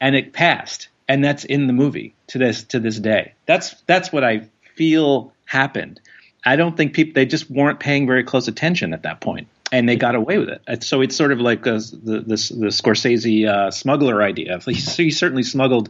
[0.01, 3.33] and it passed, and that's in the movie to this to this day.
[3.45, 6.01] That's that's what I feel happened.
[6.43, 9.89] I don't think people they just weren't paying very close attention at that point and
[9.89, 10.83] they got away with it.
[10.83, 14.59] So it's sort of like a, the, the the Scorsese uh, smuggler idea.
[14.59, 15.89] He, he, certainly smuggled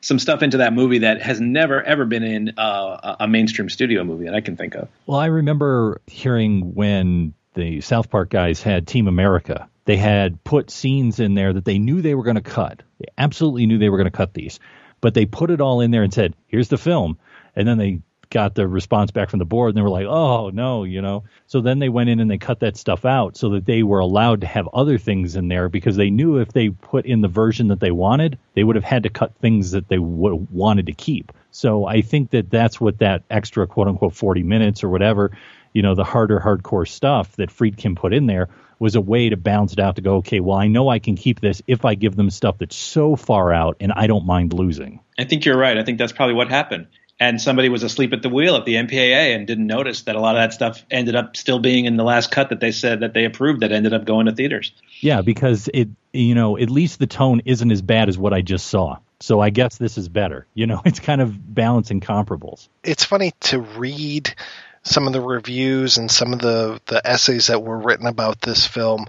[0.00, 4.02] some stuff into that movie that has never ever been in uh, a mainstream studio
[4.02, 4.88] movie that I can think of.
[5.06, 9.68] Well, I remember hearing when the South Park guys had Team America.
[9.84, 12.82] They had put scenes in there that they knew they were going to cut.
[12.98, 14.58] They absolutely knew they were going to cut these,
[15.00, 17.16] but they put it all in there and said, "Here's the film,"
[17.54, 18.00] and then they
[18.30, 21.24] got the response back from the board and they were like, oh, no, you know.
[21.46, 23.98] So then they went in and they cut that stuff out so that they were
[23.98, 27.28] allowed to have other things in there because they knew if they put in the
[27.28, 30.92] version that they wanted, they would have had to cut things that they wanted to
[30.92, 31.32] keep.
[31.50, 35.36] So I think that that's what that extra quote unquote 40 minutes or whatever,
[35.72, 38.48] you know, the harder hardcore stuff that Friedkin put in there
[38.78, 41.16] was a way to balance it out to go, okay, well, I know I can
[41.16, 44.54] keep this if I give them stuff that's so far out and I don't mind
[44.54, 45.00] losing.
[45.18, 45.76] I think you're right.
[45.76, 46.86] I think that's probably what happened
[47.20, 50.20] and somebody was asleep at the wheel at the MPAA and didn't notice that a
[50.20, 53.00] lot of that stuff ended up still being in the last cut that they said
[53.00, 54.72] that they approved that ended up going to theaters.
[55.00, 58.40] Yeah, because it you know, at least the tone isn't as bad as what I
[58.40, 58.96] just saw.
[59.20, 60.46] So I guess this is better.
[60.54, 62.68] You know, it's kind of balancing comparables.
[62.82, 64.34] It's funny to read
[64.82, 68.66] some of the reviews and some of the the essays that were written about this
[68.66, 69.04] film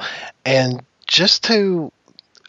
[0.46, 1.92] and just to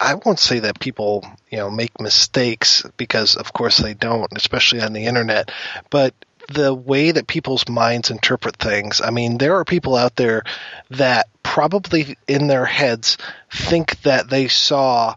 [0.03, 4.83] I won't say that people, you know, make mistakes because of course they don't, especially
[4.83, 5.53] on the internet,
[5.91, 6.13] but
[6.49, 9.01] the way that people's minds interpret things.
[9.01, 10.43] I mean, there are people out there
[10.91, 13.17] that probably in their heads
[13.53, 15.15] think that they saw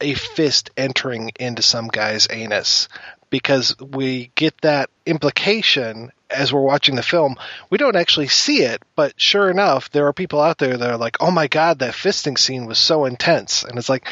[0.00, 2.88] a fist entering into some guy's anus
[3.28, 7.36] because we get that implication as we're watching the film.
[7.70, 10.98] We don't actually see it, but sure enough, there are people out there that are
[10.98, 14.08] like, "Oh my god, that fisting scene was so intense," and it's like,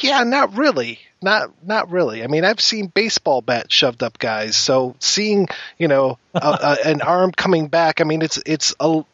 [0.00, 1.00] yeah, not really.
[1.22, 2.22] Not not really.
[2.22, 4.56] I mean, I've seen baseball bats shoved up guys.
[4.56, 9.04] So seeing, you know, a, a, an arm coming back, I mean, it's it's a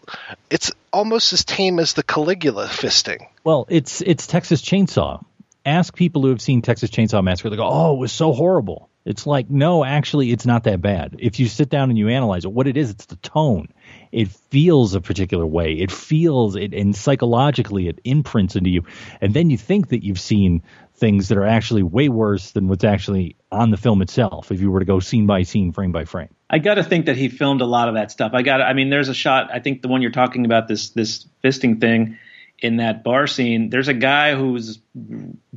[0.51, 3.27] it's almost as tame as the Caligula fisting.
[3.45, 5.25] Well, it's it's Texas Chainsaw.
[5.65, 7.51] Ask people who have seen Texas Chainsaw Massacre.
[7.51, 11.17] They go, "Oh, it was so horrible." It's like, no, actually, it's not that bad.
[11.19, 13.69] If you sit down and you analyze it, what it is, it's the tone.
[14.13, 15.73] It feels a particular way.
[15.75, 18.85] It feels it, and psychologically, it imprints into you.
[19.21, 20.63] And then you think that you've seen
[20.97, 24.53] things that are actually way worse than what's actually on the film itself.
[24.53, 26.29] If you were to go scene by scene, frame by frame.
[26.51, 28.33] I got to think that he filmed a lot of that stuff.
[28.35, 28.61] I got.
[28.61, 29.49] I mean, there's a shot.
[29.53, 32.19] I think the one you're talking about this this fisting thing
[32.61, 34.79] in that bar scene, there's a guy who's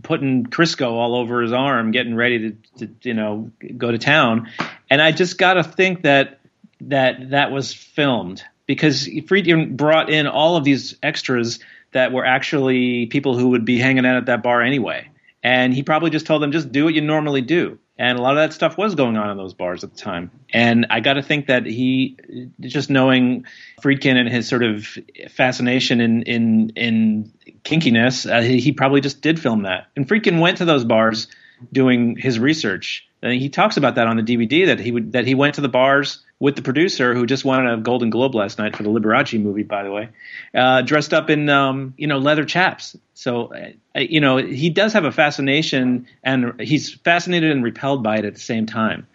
[0.02, 4.50] putting Crisco all over his arm, getting ready to, to you know, go to town.
[4.90, 6.40] And I just got to think that
[6.82, 11.60] that that was filmed because Friedkin brought in all of these extras
[11.92, 15.10] that were actually people who would be hanging out at that bar anyway.
[15.44, 17.80] And he probably just told them, just do what you normally do.
[17.98, 20.32] And a lot of that stuff was going on in those bars at the time.
[20.52, 22.18] And I got to think that he,
[22.60, 23.46] just knowing
[23.82, 24.88] Friedkin and his sort of
[25.30, 27.34] fascination in in in
[27.64, 29.88] kinkiness, uh, he, he probably just did film that.
[29.96, 31.28] And Friedkin went to those bars
[31.72, 33.08] doing his research.
[33.24, 35.62] And he talks about that on the DVD that he would that he went to
[35.62, 38.90] the bars with the producer who just won a Golden Globe last night for the
[38.90, 40.10] Liberace movie, by the way,
[40.54, 42.98] uh, dressed up in um, you know leather chaps.
[43.14, 43.54] So
[43.96, 48.26] uh, you know he does have a fascination, and he's fascinated and repelled by it
[48.26, 49.08] at the same time.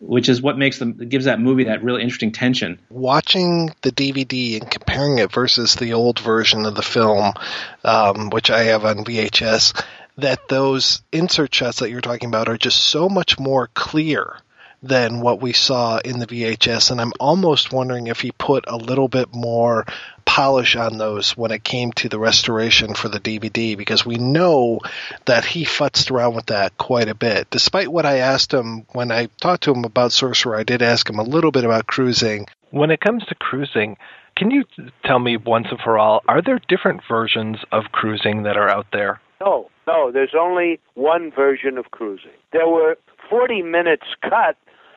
[0.00, 2.78] which is what makes them gives that movie that really interesting tension.
[2.90, 7.32] Watching the DVD and comparing it versus the old version of the film,
[7.84, 9.82] um, which I have on VHS,
[10.16, 14.36] that those insert shots that you're talking about are just so much more clear
[14.82, 18.76] than what we saw in the VHS, and I'm almost wondering if he put a
[18.76, 19.86] little bit more
[20.24, 24.80] polish on those when it came to the restoration for the DVD, because we know
[25.24, 27.48] that he futzed around with that quite a bit.
[27.50, 31.08] Despite what I asked him when I talked to him about Sorcerer, I did ask
[31.08, 32.46] him a little bit about cruising.
[32.70, 33.96] When it comes to cruising,
[34.36, 34.64] can you
[35.04, 38.88] tell me once and for all, are there different versions of cruising that are out
[38.92, 39.20] there?
[39.40, 42.30] No, no, there's only one version of cruising.
[42.52, 42.96] There were
[43.28, 44.56] 40 minutes cut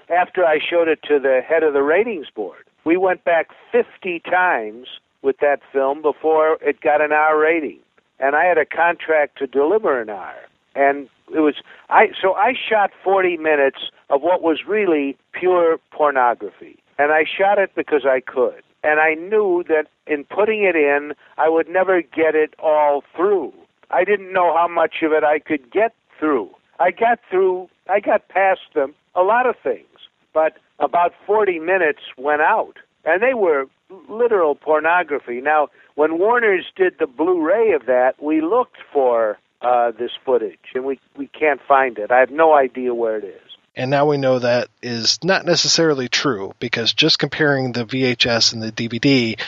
[0.09, 2.65] after I showed it to the head of the ratings board.
[2.85, 4.87] We went back 50 times
[5.21, 7.79] with that film before it got an R rating.
[8.19, 10.35] And I had a contract to deliver an R.
[10.75, 11.55] And it was
[11.89, 16.77] I so I shot 40 minutes of what was really pure pornography.
[16.97, 18.61] And I shot it because I could.
[18.83, 23.53] And I knew that in putting it in, I would never get it all through.
[23.91, 26.49] I didn't know how much of it I could get through.
[26.79, 29.85] I got through, I got past them, a lot of things.
[30.33, 32.75] But about 40 minutes went out.
[33.05, 33.65] And they were
[34.09, 35.41] literal pornography.
[35.41, 40.85] Now, when Warner's did the Blu-ray of that, we looked for uh, this footage, and
[40.85, 42.11] we we can't find it.
[42.11, 43.48] I have no idea where it is.
[43.79, 48.61] And now we know that is not necessarily true because just comparing the VHS and
[48.61, 49.39] the DVD,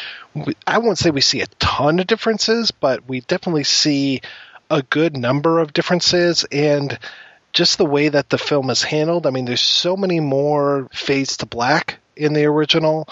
[0.65, 4.21] I won't say we see a ton of differences, but we definitely see
[4.69, 6.97] a good number of differences and
[7.51, 9.27] just the way that the film is handled.
[9.27, 13.09] I mean, there's so many more fades to black in the original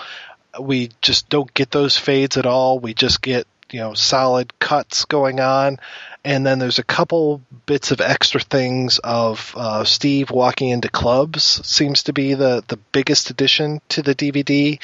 [0.59, 2.79] we just don't get those fades at all.
[2.79, 5.77] We just get you know solid cuts going on.
[6.25, 11.65] And then there's a couple bits of extra things of uh, Steve walking into clubs
[11.65, 14.79] seems to be the the biggest addition to the DVD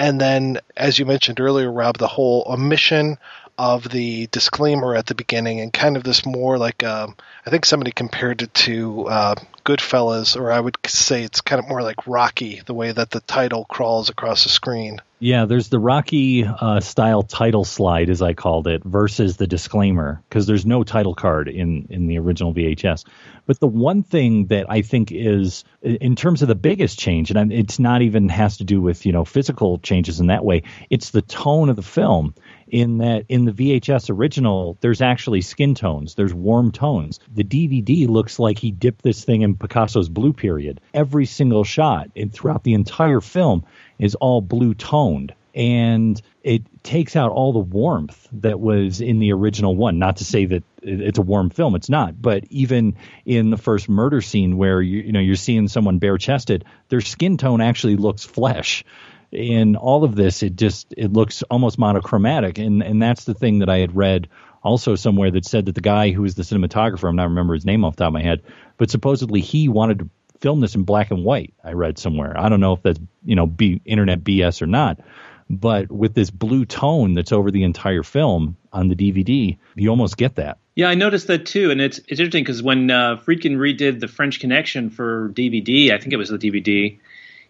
[0.00, 3.18] and then as you mentioned earlier Rob the whole omission
[3.60, 7.14] of the disclaimer at the beginning and kind of this more like um,
[7.44, 9.34] I think somebody compared it to uh,
[9.66, 13.20] Goodfellas, or I would say it's kind of more like Rocky, the way that the
[13.20, 15.02] title crawls across the screen.
[15.22, 20.22] Yeah, there's the Rocky uh, style title slide, as I called it, versus the disclaimer,
[20.26, 23.04] because there's no title card in in the original VHS.
[23.44, 27.52] But the one thing that I think is, in terms of the biggest change, and
[27.52, 31.10] it's not even has to do with you know physical changes in that way, it's
[31.10, 32.34] the tone of the film
[32.70, 37.20] in that in the VHS original, there's actually skin tones, there's warm tones.
[37.32, 40.80] The DVD looks like he dipped this thing in Picasso's blue period.
[40.94, 43.64] Every single shot and throughout the entire film
[43.98, 45.34] is all blue toned.
[45.52, 49.98] And it takes out all the warmth that was in the original one.
[49.98, 52.22] Not to say that it's a warm film, it's not.
[52.22, 56.18] But even in the first murder scene where you, you know you're seeing someone bare
[56.18, 58.84] chested, their skin tone actually looks flesh
[59.32, 63.60] in all of this, it just it looks almost monochromatic, and and that's the thing
[63.60, 64.28] that I had read
[64.62, 67.64] also somewhere that said that the guy who was the cinematographer, I'm not remember his
[67.64, 68.42] name off the top of my head,
[68.76, 71.54] but supposedly he wanted to film this in black and white.
[71.64, 72.38] I read somewhere.
[72.38, 75.00] I don't know if that's you know be internet BS or not,
[75.48, 80.16] but with this blue tone that's over the entire film on the DVD, you almost
[80.16, 80.58] get that.
[80.76, 84.08] Yeah, I noticed that too, and it's it's interesting because when uh, Friedkin redid the
[84.08, 86.98] French Connection for DVD, I think it was the DVD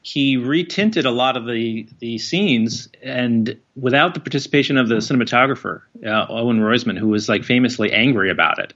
[0.03, 5.83] he retinted a lot of the the scenes and without the participation of the cinematographer
[6.07, 8.73] uh, Owen Roizman who was like famously angry about it.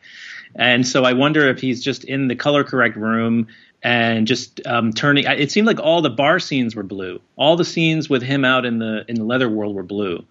[0.56, 3.48] And so I wonder if he's just in the color correct room
[3.82, 7.20] and just um, turning it seemed like all the bar scenes were blue.
[7.36, 10.24] All the scenes with him out in the in the leather world were blue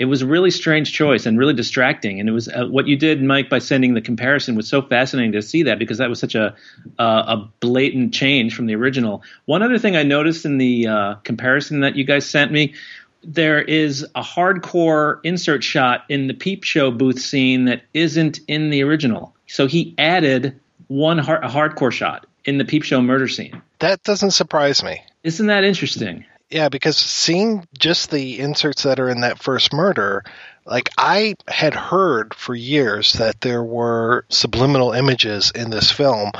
[0.00, 2.20] it was a really strange choice and really distracting.
[2.20, 5.32] And it was uh, what you did, Mike, by sending the comparison was so fascinating
[5.32, 6.56] to see that because that was such a
[6.98, 9.22] uh, a blatant change from the original.
[9.44, 12.72] One other thing I noticed in the uh, comparison that you guys sent me,
[13.22, 18.70] there is a hardcore insert shot in the peep show booth scene that isn't in
[18.70, 19.36] the original.
[19.48, 23.60] So he added one hard, hardcore shot in the peep show murder scene.
[23.80, 25.02] That doesn't surprise me.
[25.24, 26.24] Isn't that interesting?
[26.50, 30.24] Yeah, because seeing just the inserts that are in that first murder,
[30.66, 36.32] like I had heard for years that there were subliminal images in this film.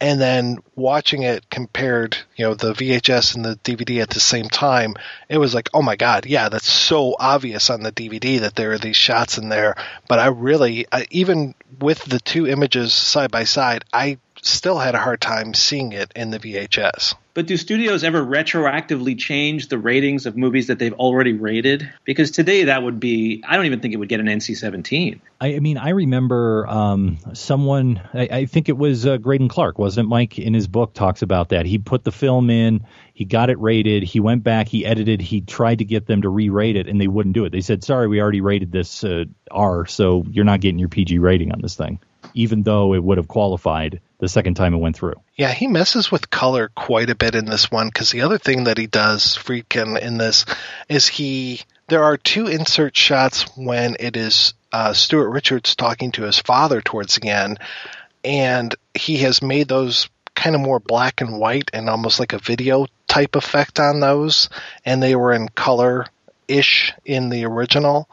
[0.00, 4.48] And then watching it compared, you know, the VHS and the DVD at the same
[4.48, 4.96] time,
[5.28, 8.72] it was like, oh my God, yeah, that's so obvious on the DVD that there
[8.72, 9.76] are these shots in there.
[10.08, 14.96] But I really, I, even with the two images side by side, I still had
[14.96, 17.14] a hard time seeing it in the VHS.
[17.34, 21.90] But do studios ever retroactively change the ratings of movies that they've already rated?
[22.04, 25.20] Because today that would be, I don't even think it would get an NC 17.
[25.40, 30.06] I, mean, I remember um, someone, I, I think it was uh, Greydon Clark, wasn't
[30.06, 31.66] it, Mike, in his book talks about that.
[31.66, 35.40] He put the film in, he got it rated, he went back, he edited, he
[35.40, 37.50] tried to get them to re rate it, and they wouldn't do it.
[37.50, 41.18] They said, sorry, we already rated this uh, R, so you're not getting your PG
[41.18, 41.98] rating on this thing,
[42.32, 45.14] even though it would have qualified the second time it went through.
[45.36, 48.64] Yeah, he messes with color quite a bit in this one because the other thing
[48.64, 50.46] that he does, Friedkin, in this
[50.88, 51.60] is he.
[51.88, 56.80] There are two insert shots when it is uh, Stuart Richards talking to his father
[56.80, 57.58] towards the end,
[58.24, 62.38] and he has made those kind of more black and white and almost like a
[62.38, 64.48] video type effect on those,
[64.86, 66.06] and they were in color
[66.48, 68.08] ish in the original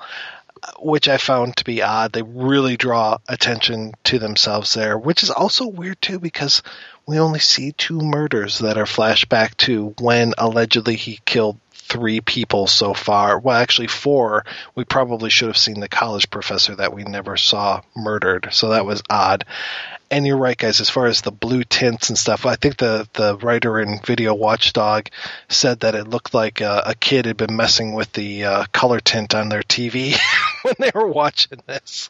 [0.80, 2.14] which I found to be odd.
[2.14, 6.64] They really draw attention to themselves there, which is also weird too because
[7.06, 12.68] we only see two murders that are flashback to when allegedly he killed three people
[12.68, 13.38] so far.
[13.40, 14.46] Well, actually four.
[14.76, 18.50] We probably should have seen the college professor that we never saw murdered.
[18.52, 19.46] So that was odd
[20.12, 20.82] and you're right, guys.
[20.82, 24.34] As far as the blue tints and stuff, I think the the writer in Video
[24.34, 25.08] Watchdog
[25.48, 29.00] said that it looked like a, a kid had been messing with the uh, color
[29.00, 30.18] tint on their TV
[30.64, 32.10] when they were watching this,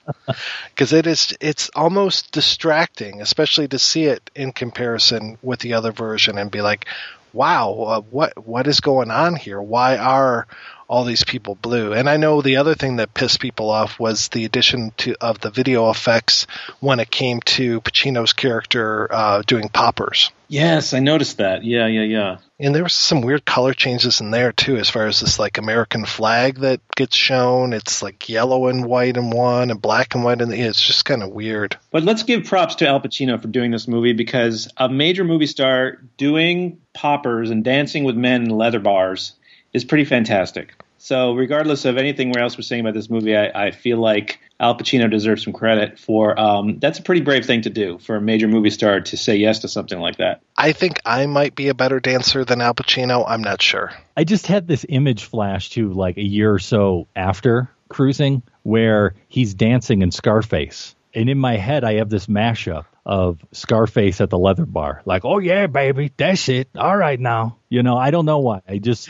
[0.70, 5.92] because it is it's almost distracting, especially to see it in comparison with the other
[5.92, 6.86] version and be like,
[7.34, 9.62] wow, uh, what what is going on here?
[9.62, 10.48] Why are
[10.92, 11.94] all these people blue.
[11.94, 15.40] And I know the other thing that pissed people off was the addition to of
[15.40, 16.48] the video effects
[16.82, 20.32] when it came to Pacino's character uh, doing poppers.
[20.50, 21.64] Yes, I noticed that.
[21.64, 22.38] Yeah, yeah, yeah.
[22.60, 25.58] And there was some weird color changes in there too, as far as this like
[25.58, 27.72] American flag that gets shown.
[27.72, 30.60] It's like yellow and white in one, and black and white in the.
[30.60, 31.78] It's just kind of weird.
[31.92, 35.48] But let's give props to Al Pacino for doing this movie because a major movie
[35.48, 39.36] star doing poppers and dancing with men in leather bars
[39.74, 40.74] is pretty fantastic.
[41.04, 44.78] So, regardless of anything else we're saying about this movie, I, I feel like Al
[44.78, 48.22] Pacino deserves some credit for um, that's a pretty brave thing to do for a
[48.22, 50.44] major movie star to say yes to something like that.
[50.56, 53.26] I think I might be a better dancer than Al Pacino.
[53.28, 53.92] I'm not sure.
[54.16, 59.16] I just had this image flash to like a year or so after cruising where
[59.28, 60.96] he's dancing in Scarface.
[61.16, 65.02] And in my head, I have this mashup of Scarface at the leather bar.
[65.06, 66.70] Like, oh, yeah, baby, that's it.
[66.78, 67.58] All right now.
[67.70, 68.62] You know, I don't know why.
[68.68, 69.10] I just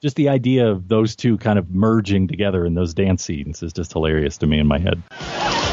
[0.00, 3.72] just the idea of those two kind of merging together in those dance scenes is
[3.72, 5.02] just hilarious to me in my head.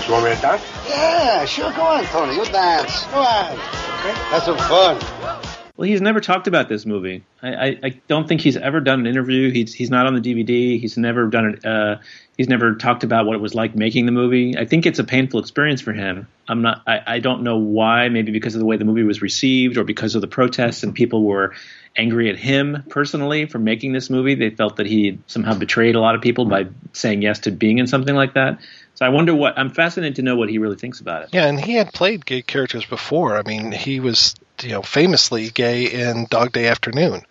[0.08, 0.64] You want me to dance?
[0.88, 1.72] Yeah, sure.
[1.74, 2.36] Go on, Tony.
[2.36, 3.06] You dance.
[3.06, 3.52] Go on.
[3.52, 4.14] Okay?
[4.32, 5.53] That's some fun.
[5.76, 7.24] Well, he's never talked about this movie.
[7.42, 9.52] I, I, I, don't think he's ever done an interview.
[9.52, 10.80] He's he's not on the DVD.
[10.80, 11.66] He's never done it.
[11.66, 11.98] Uh,
[12.38, 14.56] he's never talked about what it was like making the movie.
[14.56, 16.28] I think it's a painful experience for him.
[16.48, 16.84] I'm not.
[16.86, 18.10] I, I don't know why.
[18.10, 20.94] Maybe because of the way the movie was received, or because of the protests and
[20.94, 21.56] people were
[21.98, 24.36] angry at him personally for making this movie.
[24.36, 27.80] They felt that he somehow betrayed a lot of people by saying yes to being
[27.80, 28.60] in something like that.
[28.96, 31.30] So I wonder what I'm fascinated to know what he really thinks about it.
[31.34, 33.36] Yeah, and he had played gay characters before.
[33.36, 37.24] I mean, he was you know famously gay in Dog Day Afternoon,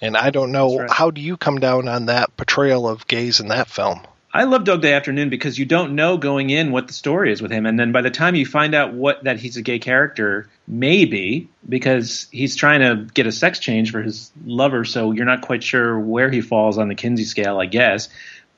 [0.00, 0.90] and I don't know right.
[0.90, 4.00] how do you come down on that portrayal of gays in that film.
[4.32, 7.42] I love Dog Day Afternoon because you don't know going in what the story is
[7.42, 9.80] with him, and then by the time you find out what that he's a gay
[9.80, 15.24] character, maybe because he's trying to get a sex change for his lover, so you're
[15.24, 18.08] not quite sure where he falls on the Kinsey scale, I guess.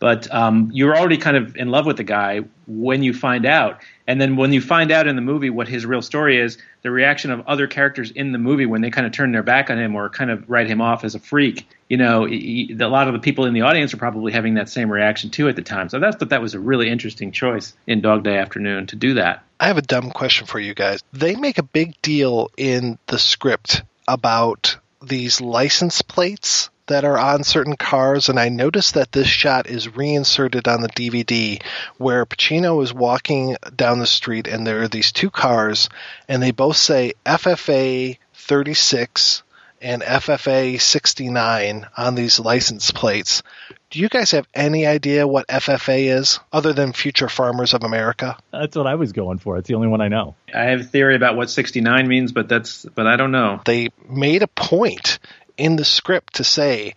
[0.03, 3.83] But um, you're already kind of in love with the guy when you find out.
[4.05, 6.91] And then when you find out in the movie what his real story is, the
[6.91, 9.79] reaction of other characters in the movie when they kind of turn their back on
[9.79, 13.13] him or kind of write him off as a freak, you know, a lot of
[13.13, 15.89] the people in the audience are probably having that same reaction too at the time.
[15.89, 19.15] So that's thought that was a really interesting choice in Dog Day Afternoon to do
[19.15, 19.45] that.
[19.61, 20.99] I have a dumb question for you guys.
[21.13, 27.45] They make a big deal in the script about these license plates that are on
[27.45, 31.63] certain cars, and I noticed that this shot is reinserted on the DVD
[31.99, 35.89] where Pacino is walking down the street and there are these two cars,
[36.29, 39.43] and they both say FFA 36
[39.83, 43.43] and FFA 69 on these license plates.
[43.91, 48.39] Do you guys have any idea what FFA is other than Future Farmers of America?
[48.51, 49.59] That's what I was going for.
[49.59, 50.35] It's the only one I know.
[50.55, 53.61] I have a theory about what 69 means, but that's but I don't know.
[53.67, 55.19] They made a point
[55.57, 56.95] in the script to say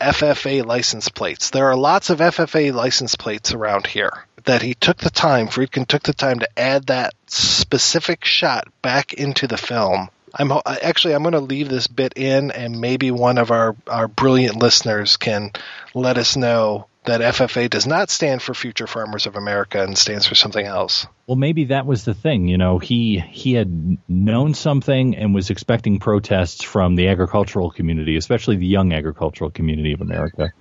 [0.00, 1.50] FFA license plates.
[1.50, 5.86] There are lots of FFA license plates around here that he took the time, Friedkin
[5.86, 10.08] took the time to add that specific shot back into the film.
[10.34, 14.08] I'm actually I'm going to leave this bit in, and maybe one of our our
[14.08, 15.52] brilliant listeners can
[15.94, 20.26] let us know that FFA does not stand for Future Farmers of America and stands
[20.26, 21.06] for something else.
[21.26, 22.48] Well, maybe that was the thing.
[22.48, 28.16] You know, he he had known something and was expecting protests from the agricultural community,
[28.16, 30.52] especially the young agricultural community of America,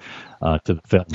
[0.41, 1.05] uh, to the film,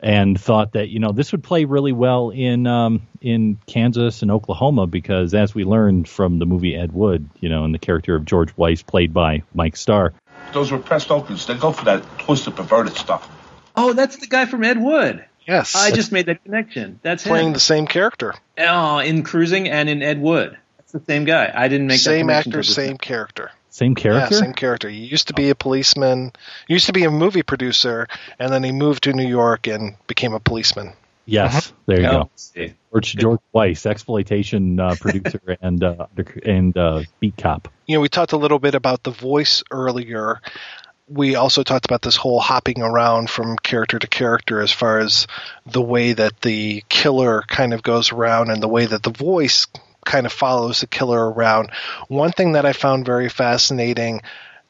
[0.00, 4.30] and thought that you know this would play really well in um, in Kansas and
[4.30, 8.14] Oklahoma because, as we learned from the movie Ed Wood, you know, and the character
[8.14, 10.14] of George Weiss, played by Mike Starr,
[10.52, 13.28] Those repressed opiates, they go for that twisted, perverted stuff.
[13.78, 15.24] Oh, that's the guy from Ed Wood.
[15.46, 17.00] Yes, I just made that connection.
[17.02, 17.52] That's playing him.
[17.54, 20.58] the same character, Oh, in Cruising and in Ed Wood.
[20.76, 21.50] That's the same guy.
[21.54, 22.96] I didn't make that same connection actor, same now.
[22.98, 23.50] character.
[23.70, 24.34] same character.
[24.34, 24.88] Yeah, same character.
[24.90, 26.32] He used to be a policeman.
[26.66, 28.08] He used to be a movie producer,
[28.38, 30.92] and then he moved to New York and became a policeman.
[31.24, 32.30] Yes, there you Oh, go.
[32.36, 32.74] see.
[32.90, 36.06] George, George Weiss, exploitation uh, producer and uh,
[36.44, 37.68] and uh, beat cop.
[37.86, 40.40] you know, we talked a little bit about the voice earlier.
[41.08, 45.26] We also talked about this whole hopping around from character to character as far as
[45.64, 49.66] the way that the killer kind of goes around and the way that the voice
[50.04, 51.70] kind of follows the killer around.
[52.08, 54.22] One thing that I found very fascinating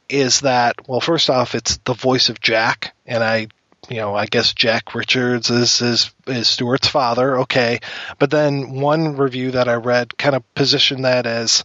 [0.08, 3.48] is that, well, first off, it's the voice of Jack, and I
[3.88, 7.80] you know, I guess Jack Richards is is is Stuart's father, okay.
[8.18, 11.64] But then one review that I read kind of positioned that as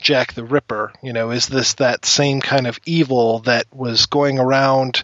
[0.00, 0.92] Jack the Ripper.
[1.02, 5.02] You know, is this that same kind of evil that was going around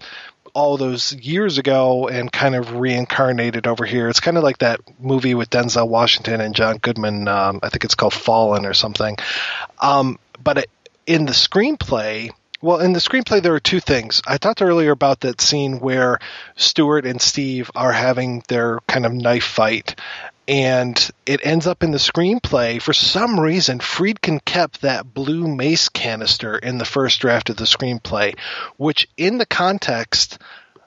[0.55, 4.09] all those years ago and kind of reincarnated over here?
[4.09, 7.29] It's kind of like that movie with Denzel Washington and John Goodman.
[7.29, 9.17] Um, I think it's called Fallen or something.
[9.81, 10.71] Um, but it,
[11.07, 14.21] in the screenplay, well, in the screenplay, there are two things.
[14.27, 16.19] I talked earlier about that scene where
[16.57, 19.95] Stuart and Steve are having their kind of knife fight,
[20.49, 22.81] and it ends up in the screenplay.
[22.81, 27.65] For some reason, Friedkin kept that blue mace canister in the first draft of the
[27.65, 28.37] screenplay,
[28.79, 30.39] which, in the context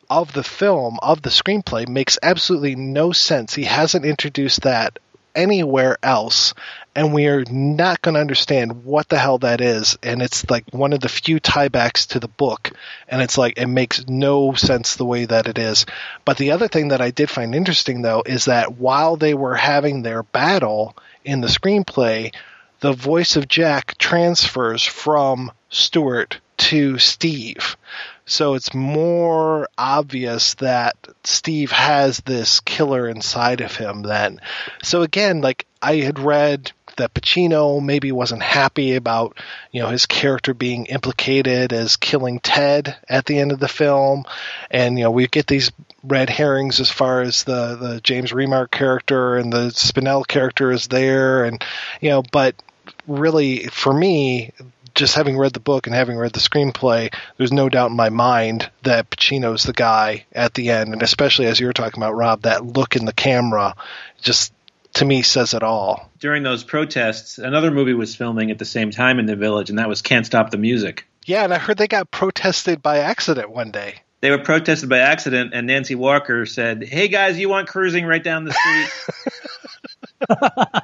[0.09, 3.53] of the film, of the screenplay, makes absolutely no sense.
[3.53, 4.97] He hasn't introduced that
[5.35, 6.55] anywhere else
[6.95, 10.65] and we are not going to understand what the hell that is and it's like
[10.71, 12.71] one of the few tiebacks to the book
[13.07, 15.85] and it's like it makes no sense the way that it is
[16.25, 19.55] but the other thing that i did find interesting though is that while they were
[19.55, 22.33] having their battle in the screenplay
[22.81, 27.77] the voice of jack transfers from stuart to steve
[28.25, 30.95] so it's more obvious that
[31.25, 34.39] Steve has this killer inside of him then.
[34.83, 36.71] So again, like I had read
[37.01, 39.37] that Pacino maybe wasn't happy about,
[39.71, 44.23] you know, his character being implicated as killing Ted at the end of the film.
[44.69, 45.71] And, you know, we get these
[46.03, 50.87] red herrings as far as the, the James Remar character and the Spinell character is
[50.87, 51.63] there and
[51.99, 52.55] you know, but
[53.07, 54.51] really for me
[54.93, 58.09] just having read the book and having read the screenplay, there's no doubt in my
[58.09, 62.15] mind that Pacino's the guy at the end, and especially as you were talking about,
[62.15, 63.75] Rob, that look in the camera
[64.21, 64.53] just
[64.93, 66.09] to me says it all.
[66.19, 69.79] During those protests, another movie was filming at the same time in the village, and
[69.79, 71.07] that was Can't Stop the Music.
[71.25, 74.01] Yeah, and I heard they got protested by accident one day.
[74.21, 78.23] They were protested by accident, and Nancy Walker said, "Hey guys, you want cruising right
[78.23, 78.89] down the street?"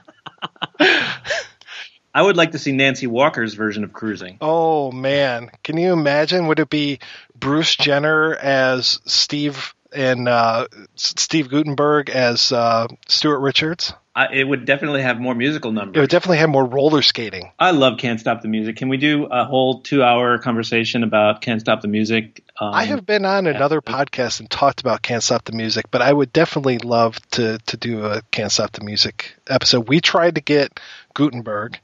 [2.18, 4.40] I would like to see Nancy Walker's version of cruising.
[4.42, 6.48] Oh man, can you imagine?
[6.48, 6.98] Would it be
[7.36, 13.94] Bruce Jenner as Steve and uh, Steve Guttenberg as uh, Stuart Richards?
[14.16, 15.98] I, it would definitely have more musical numbers.
[15.98, 17.52] It would definitely have more roller skating.
[17.60, 18.76] I love Can't Stop the Music.
[18.76, 22.44] Can we do a whole two-hour conversation about Can't Stop the Music?
[22.60, 26.02] Um, I have been on another podcast and talked about Can't Stop the Music, but
[26.02, 29.88] I would definitely love to to do a Can't Stop the Music episode.
[29.88, 30.80] We tried to get
[31.14, 31.80] Gutenberg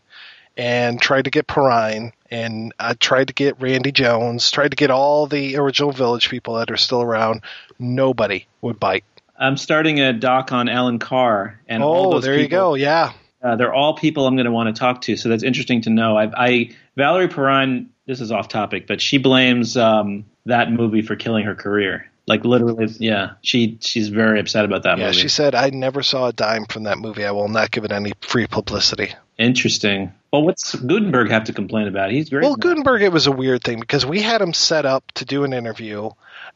[0.57, 4.89] and tried to get Perrine and I tried to get Randy Jones, tried to get
[4.89, 7.41] all the original Village people that are still around.
[7.77, 9.05] Nobody would bite.
[9.37, 12.73] I'm starting a doc on Allan Carr, and all oh, those there you go.
[12.73, 13.13] Yeah.
[13.41, 15.89] Uh, they're all people I'm going to want to talk to, so that's interesting to
[15.89, 16.17] know.
[16.17, 17.89] I, I Valerie Perrine.
[18.05, 22.09] This is off topic, but she blames um, that movie for killing her career.
[22.25, 23.33] Like literally, yeah.
[23.41, 25.19] She she's very upset about that Yeah, movie.
[25.19, 27.25] she said, I never saw a dime from that movie.
[27.25, 29.13] I will not give it any free publicity.
[29.37, 30.13] Interesting.
[30.33, 32.09] Well, what's Guttenberg have to complain about?
[32.09, 32.41] He's great.
[32.41, 35.43] Well, Guttenberg, it was a weird thing because we had him set up to do
[35.43, 36.09] an interview,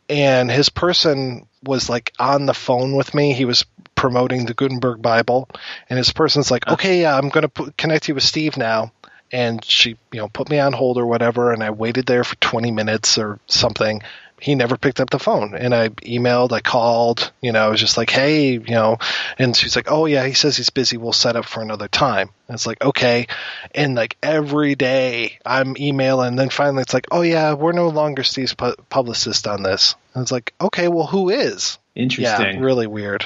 [0.10, 3.34] and his person was like on the phone with me.
[3.34, 5.48] He was promoting the Guttenberg Bible,
[5.92, 6.74] and his person's like, uh-huh.
[6.74, 8.94] "Okay, yeah, I'm going to connect you with Steve now."
[9.32, 12.36] And she, you know, put me on hold or whatever, and I waited there for
[12.38, 14.02] 20 minutes or something.
[14.40, 17.80] He never picked up the phone, and I emailed, I called, you know, I was
[17.80, 18.98] just like, "Hey, you know,"
[19.40, 20.98] and she's like, "Oh yeah, he says he's busy.
[20.98, 23.28] We'll set up for another time." And it's like, okay,
[23.74, 27.90] and like every day I'm emailing, and then finally it's like, "Oh yeah, we're no
[27.90, 31.78] longer Steve's pu- publicist on this." And it's like, okay, well, who is?
[31.96, 32.58] Interesting.
[32.58, 33.26] Yeah, really weird.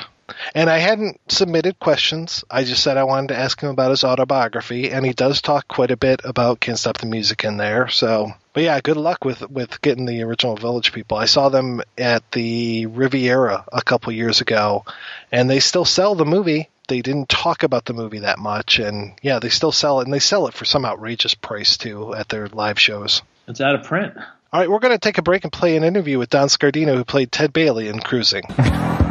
[0.54, 2.44] And I hadn't submitted questions.
[2.50, 5.68] I just said I wanted to ask him about his autobiography, and he does talk
[5.68, 7.88] quite a bit about "Can't Stop the Music" in there.
[7.90, 11.18] So, but yeah, good luck with with getting the original Village People.
[11.18, 14.86] I saw them at the Riviera a couple years ago,
[15.32, 16.70] and they still sell the movie.
[16.88, 20.14] They didn't talk about the movie that much, and yeah, they still sell it, and
[20.14, 23.22] they sell it for some outrageous price too at their live shows.
[23.48, 24.14] It's out of print.
[24.54, 26.96] All right, we're going to take a break and play an interview with Don Scardino,
[26.96, 28.44] who played Ted Bailey in Cruising.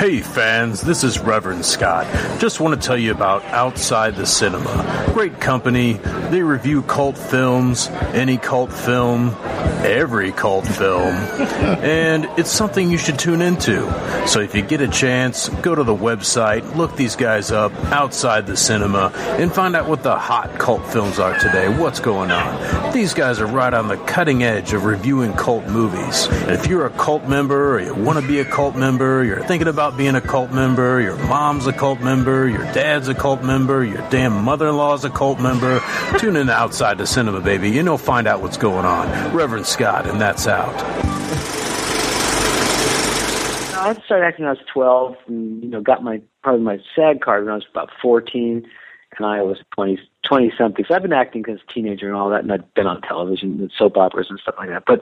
[0.00, 2.06] Hey fans, this is Reverend Scott.
[2.40, 5.10] Just want to tell you about Outside the Cinema.
[5.12, 6.00] Great company.
[6.30, 9.36] They review cult films, any cult film,
[9.84, 11.14] every cult film.
[11.82, 13.82] and it's something you should tune into.
[14.26, 18.46] So if you get a chance, go to the website, look these guys up, Outside
[18.46, 21.68] the Cinema, and find out what the hot cult films are today.
[21.68, 22.92] What's going on?
[22.92, 26.26] These guys are right on the cutting edge of reviewing cult movies.
[26.26, 29.44] And if you're a cult member or you want to be a cult member, you're
[29.44, 33.42] thinking about being a cult member, your mom's a cult member, your dad's a cult
[33.42, 35.80] member, your damn mother-in-law's a cult member,
[36.18, 39.34] tune in Outside the Cinema, baby, and you'll find out what's going on.
[39.34, 40.74] Reverend Scott, and that's out.
[43.80, 47.20] I started acting when I was 12 and, you know, got my, probably my SAG
[47.22, 48.68] card when I was about 14
[49.16, 50.84] and I was 20, 20 something.
[50.86, 53.58] So I've been acting as a teenager and all that and I've been on television
[53.58, 55.00] and soap operas and stuff like that, but,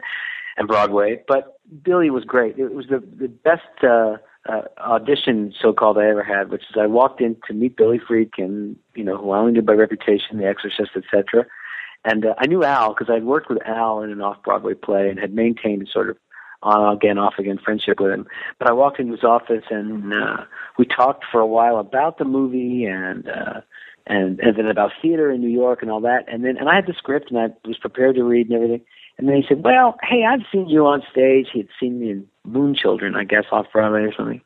[0.56, 1.22] and Broadway.
[1.26, 2.58] But Billy was great.
[2.58, 4.18] It was the, the best, uh,
[4.48, 8.76] uh, audition, so-called, I ever had, which is I walked in to meet Billy Friedkin,
[8.94, 11.46] you know, who I only knew by reputation, The Exorcist, etc.
[12.04, 15.18] And uh, I knew Al because I'd worked with Al in an off-Broadway play and
[15.18, 16.16] had maintained a sort of
[16.62, 18.26] on again, off again friendship with him.
[18.58, 20.44] But I walked into his office and uh,
[20.78, 23.60] we talked for a while about the movie and uh,
[24.06, 26.24] and and then about theater in New York and all that.
[26.26, 28.80] And then and I had the script and I was prepared to read and everything.
[29.18, 32.10] And then he said, "Well, hey, I've seen you on stage." He had seen me
[32.10, 34.40] in Moonchildren, I guess, off Broadway or something.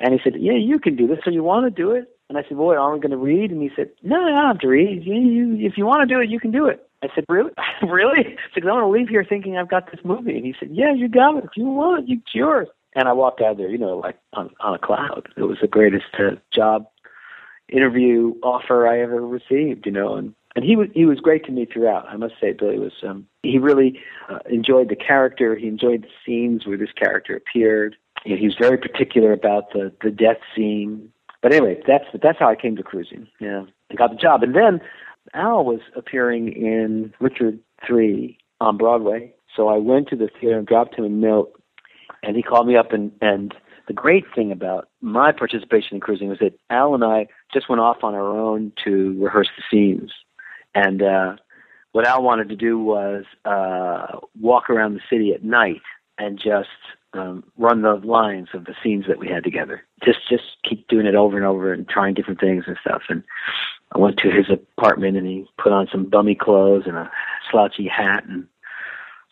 [0.00, 1.18] And he said, "Yeah, you can do this.
[1.24, 3.50] So you want to do it?" And I said, "Boy, aren't we going to read?"
[3.50, 5.04] And he said, "No, I don't have to read.
[5.04, 7.52] You, you, if you want to do it, you can do it." I said, "Really?
[7.82, 10.36] really?" Because I want to leave here thinking I've got this movie.
[10.36, 11.44] And he said, "Yeah, you got it.
[11.44, 14.50] If you want, it, it's yours." And I walked out there, you know, like on
[14.60, 15.28] on a cloud.
[15.36, 16.86] It was the greatest uh, job
[17.68, 21.52] interview offer I ever received, you know, and and he was he was great to
[21.52, 22.06] me throughout.
[22.08, 25.56] I must say, Billy was um, he really uh, enjoyed the character.
[25.56, 27.96] He enjoyed the scenes where this character appeared.
[28.24, 31.10] You know, he was very particular about the the death scene.
[31.42, 33.26] But anyway, that's that's how I came to cruising.
[33.40, 34.80] Yeah, I got the job, and then
[35.34, 39.34] Al was appearing in Richard Three on Broadway.
[39.54, 41.52] So I went to the theater and dropped him a note,
[42.22, 43.54] and he called me up and and
[43.86, 47.80] the great thing about my participation in cruising was that Al and I just went
[47.80, 50.10] off on our own to rehearse the scenes.
[50.74, 51.36] And uh,
[51.92, 55.82] what Al wanted to do was uh, walk around the city at night
[56.18, 56.68] and just
[57.12, 59.82] um, run the lines of the scenes that we had together.
[60.04, 63.02] Just just keep doing it over and over and trying different things and stuff.
[63.08, 63.22] And
[63.92, 67.10] I went to his apartment and he put on some bummy clothes and a
[67.50, 68.46] slouchy hat and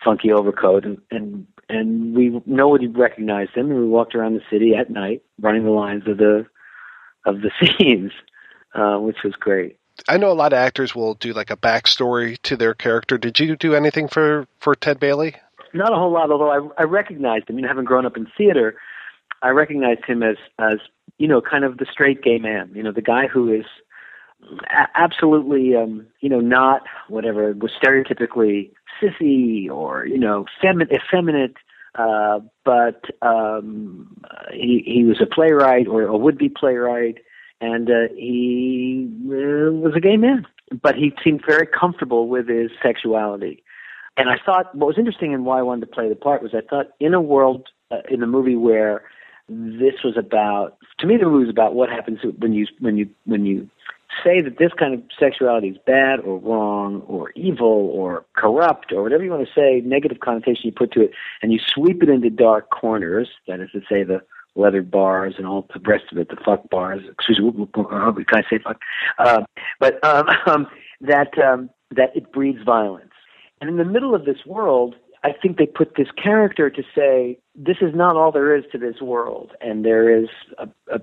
[0.05, 4.75] funky overcoat and and and we nobody recognized him and we walked around the city
[4.75, 6.47] at night running the lines of the
[7.25, 8.13] of the scenes,
[8.75, 9.79] uh, which was great.
[10.09, 13.19] I know a lot of actors will do like a backstory to their character.
[13.19, 15.37] Did you do anything for for Ted Bailey?
[15.75, 17.57] Not a whole lot, although I, I recognized him.
[17.57, 18.77] You know, having grown up in theater,
[19.43, 20.79] I recognized him as as
[21.19, 22.73] you know, kind of the straight gay man.
[22.75, 23.65] You know, the guy who is
[24.95, 31.57] absolutely, um, you know, not whatever was stereotypically sissy or you know, femi- effeminate.
[31.95, 34.17] Uh, but um,
[34.53, 37.19] he he was a playwright or a would be playwright
[37.63, 40.45] and uh, he uh, was a gay man,
[40.83, 43.63] but he seemed very comfortable with his sexuality.
[44.17, 46.53] And I thought what was interesting and why I wanted to play the part was
[46.55, 49.05] I thought in a world uh, in the movie where
[49.49, 53.09] this was about to me the movie was about what happens when you when you
[53.27, 53.69] when you
[54.25, 59.03] say that this kind of sexuality is bad or wrong or evil or corrupt or
[59.03, 61.11] whatever you want to say negative connotation you put to it
[61.43, 64.21] and you sweep it into dark corners that is to say the
[64.55, 67.03] leather bars and all the rest of it, the fuck bars.
[67.11, 68.81] Excuse me, can I say fuck?
[69.19, 69.43] Uh,
[69.81, 70.67] but um, um,
[71.01, 73.13] that um, that it breeds violence.
[73.61, 77.39] And in the middle of this world, I think they put this character to say
[77.55, 81.01] this is not all there is to this world, and there is a, a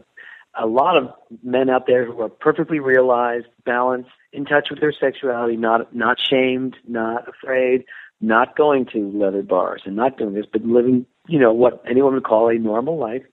[0.59, 1.09] a lot of
[1.43, 6.17] men out there who are perfectly realized, balanced, in touch with their sexuality, not not
[6.19, 7.85] shamed, not afraid,
[8.21, 12.13] not going to leather bars and not doing this, but living, you know, what anyone
[12.13, 13.23] would call a normal life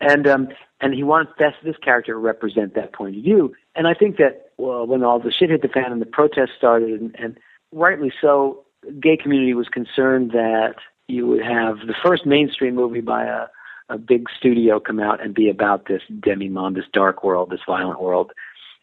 [0.00, 0.48] and um,
[0.80, 3.54] and he wants this this character to represent that point of view.
[3.74, 6.56] And I think that well, when all the shit hit the fan and the protests
[6.56, 7.38] started, and, and
[7.72, 8.64] rightly so,
[9.00, 10.74] gay community was concerned that
[11.08, 13.46] you would have the first mainstream movie by a
[13.88, 18.00] a big studio come out and be about this demi-monde, this dark world, this violent
[18.00, 18.32] world,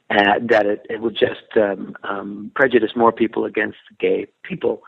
[0.09, 4.81] uh, that it, it would just um, um, prejudice more people against gay people.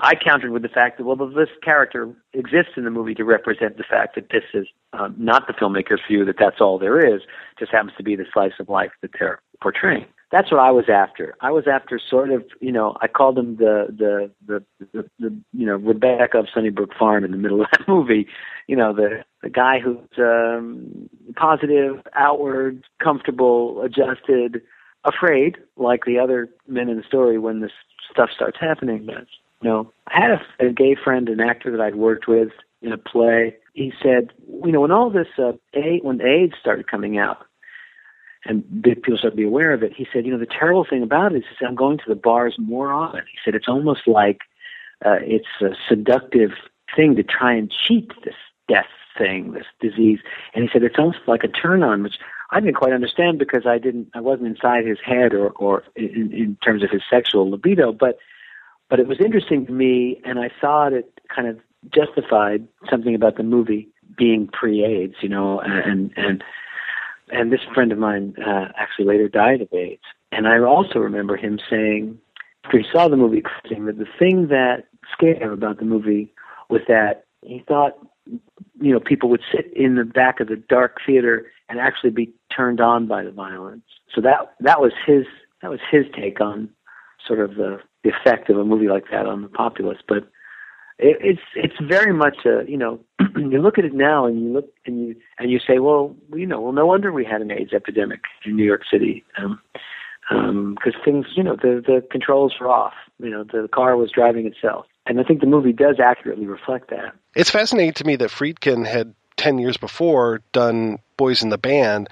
[0.00, 3.76] I countered with the fact that well, this character exists in the movie to represent
[3.76, 7.22] the fact that this is um, not the filmmaker's view that that's all there is.
[7.58, 10.06] Just happens to be the slice of life that they're portraying.
[10.30, 11.34] That's what I was after.
[11.40, 15.36] I was after sort of, you know, I called him the the the the, the
[15.52, 18.28] you know Rebecca of Sunnybrook Farm in the middle of that movie.
[18.68, 24.62] You know, the the guy who's um, positive, outward, comfortable, adjusted,
[25.04, 27.72] afraid, like the other men in the story when this
[28.10, 29.06] stuff starts happening.
[29.06, 29.26] But
[29.62, 32.50] you know, I had a, a gay friend, an actor that I'd worked with
[32.82, 33.56] in a play.
[33.72, 34.30] He said,
[34.64, 37.46] you know, when all this uh, AIDS, when AIDS started coming out,
[38.44, 40.84] and big people started to be aware of it, he said, you know, the terrible
[40.88, 43.22] thing about it is, is I'm going to the bars more often.
[43.32, 44.40] He said it's almost like
[45.04, 46.52] uh, it's a seductive
[46.94, 48.34] thing to try and cheat this
[48.68, 48.86] death
[49.18, 50.20] thing, this disease.
[50.54, 52.18] And he said it's almost like a turn on, which
[52.50, 56.32] I didn't quite understand because I didn't, I wasn't inside his head or, or in,
[56.32, 58.18] in terms of his sexual libido, but
[58.88, 61.58] but it was interesting to me, and I thought it kind of
[61.94, 66.42] justified something about the movie being pre-AIDS, you know, and and
[67.30, 71.36] and this friend of mine uh, actually later died of AIDS, and I also remember
[71.36, 72.18] him saying
[72.64, 76.32] after he saw the movie that the thing that scared him about the movie
[76.68, 80.98] was that he thought you know people would sit in the back of the dark
[81.06, 83.84] theater and actually be turned on by the violence.
[84.14, 85.24] So that that was his
[85.62, 86.70] that was his take on
[87.26, 89.98] sort of the the effect of a movie like that on the populace.
[90.06, 90.28] But
[90.98, 93.00] it, it's it's very much a you know
[93.36, 96.46] you look at it now and you look and you and you say well you
[96.46, 99.60] know well no wonder we had an AIDS epidemic in New York City um
[100.74, 104.10] because um, things you know the the controls were off you know the car was
[104.10, 107.14] driving itself and I think the movie does accurately reflect that.
[107.34, 112.08] It's fascinating to me that Friedkin had ten years before done Boys in the Band.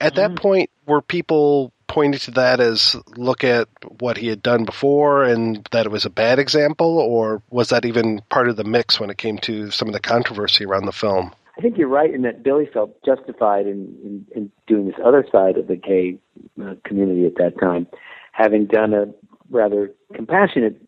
[0.00, 0.42] At that mm-hmm.
[0.42, 5.66] point, were people pointing to that as look at what he had done before and
[5.72, 9.10] that it was a bad example, or was that even part of the mix when
[9.10, 11.32] it came to some of the controversy around the film?
[11.56, 15.24] I think you're right in that Billy felt justified in, in, in doing this other
[15.30, 16.18] side of the gay
[16.60, 17.86] uh, community at that time,
[18.32, 19.06] having done a
[19.50, 20.80] rather compassionate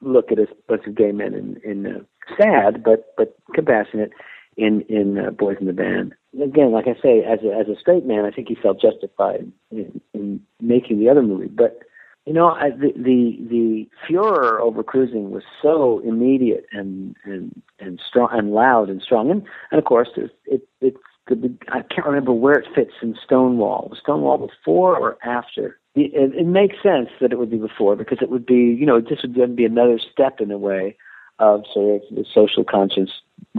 [0.00, 1.98] look at a bunch of gay men in, in uh,
[2.36, 4.10] sad but but compassionate
[4.58, 7.78] in in uh, Boys in the Band again, like I say, as a, as a
[7.78, 11.48] straight man, I think he felt justified in, in making the other movie.
[11.48, 11.80] But
[12.26, 18.00] you know, I, the the the furor over cruising was so immediate and and and
[18.06, 22.06] strong and loud and strong, and and of course, it it it's the, I can't
[22.06, 23.88] remember where it fits in Stonewall.
[23.90, 25.78] Was Stonewall before or after?
[25.94, 29.00] It, it, makes sense that it would be before because it would be, you know,
[29.00, 30.96] this would then be another step in a way
[31.38, 33.10] of sort of the social conscience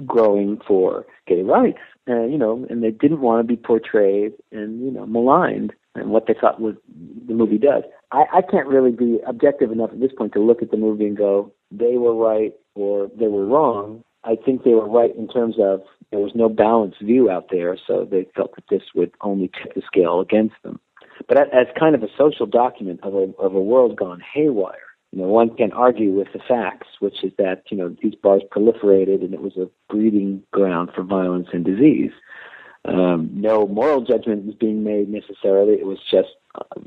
[0.06, 4.84] growing for gay rights uh, you know, and they didn't want to be portrayed and
[4.84, 6.76] you know maligned and what they thought was
[7.28, 7.84] the movie does.
[8.12, 11.06] I, I can't really be objective enough at this point to look at the movie
[11.06, 14.04] and go they were right or they were wrong.
[14.24, 17.78] I think they were right in terms of there was no balanced view out there,
[17.86, 20.80] so they felt that this would only tip the scale against them.
[21.28, 25.22] But as kind of a social document of a of a world gone haywire, you
[25.22, 29.24] know, one can argue with the facts, which is that you know these bars proliferated
[29.24, 32.12] and it was a breeding ground for violence and disease.
[32.86, 35.74] Um, no moral judgment was being made necessarily.
[35.74, 36.80] It was just uh,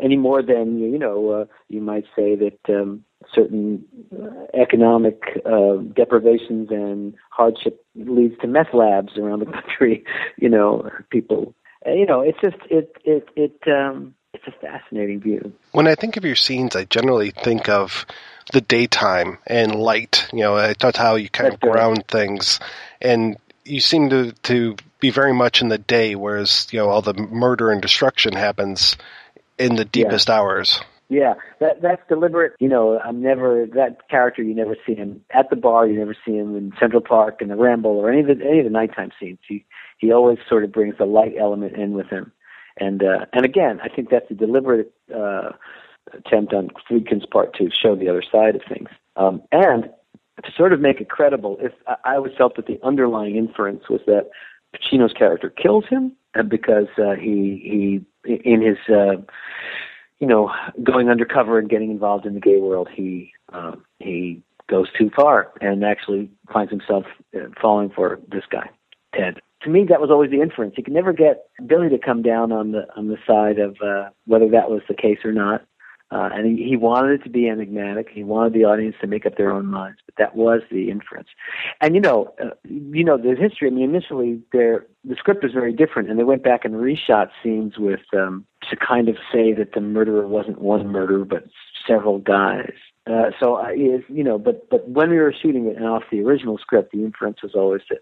[0.00, 5.76] any more than you know uh, you might say that um, certain uh, economic uh,
[5.94, 10.04] deprivations and hardship leads to meth labs around the country.
[10.38, 11.54] You know, people.
[11.86, 13.58] You know, it's just it it it.
[13.66, 15.52] Um, it's a fascinating view.
[15.72, 18.04] When I think of your scenes, I generally think of
[18.52, 20.28] the daytime and light.
[20.32, 22.60] You know, that's how you kind that's of ground things,
[23.00, 27.02] and you seem to to be very much in the day, whereas you know all
[27.02, 28.96] the murder and destruction happens
[29.58, 30.34] in the deepest yeah.
[30.34, 30.80] hours.
[31.08, 32.54] Yeah, that that's deliberate.
[32.58, 34.42] You know, I'm never that character.
[34.42, 35.86] You never see him at the bar.
[35.86, 38.60] You never see him in Central Park in the Ramble or any of the any
[38.60, 39.38] of the nighttime scenes.
[39.46, 39.64] He
[39.98, 42.32] he always sort of brings the light element in with him.
[42.78, 45.50] And uh, and again, I think that's a deliberate uh,
[46.12, 48.88] attempt on Friedkin's part to show the other side of things.
[49.16, 49.90] Um, and
[50.44, 54.00] to sort of make it credible, if I always felt that the underlying inference was
[54.06, 54.30] that
[54.74, 56.12] Pacino's character kills him
[56.48, 59.22] because uh, he he in his uh,
[60.18, 60.50] you know
[60.82, 65.52] going undercover and getting involved in the gay world, he um, he goes too far
[65.60, 67.04] and actually finds himself
[67.36, 68.68] uh, falling for this guy,
[69.14, 70.74] Ted to me, that was always the inference.
[70.76, 74.10] You could never get Billy to come down on the on the side of uh,
[74.26, 75.62] whether that was the case or not.
[76.10, 78.08] Uh, and he, he wanted it to be enigmatic.
[78.12, 79.98] He wanted the audience to make up their own minds.
[80.06, 81.28] But that was the inference.
[81.80, 83.68] And you know, uh, you know the history.
[83.68, 84.84] I mean, initially, the
[85.16, 89.08] script was very different, and they went back and reshot scenes with um, to kind
[89.08, 91.44] of say that the murderer wasn't one murderer, but
[91.86, 92.72] several guys.
[93.06, 96.20] Uh, so I, you know, but but when we were shooting it and off the
[96.20, 98.00] original script, the inference was always that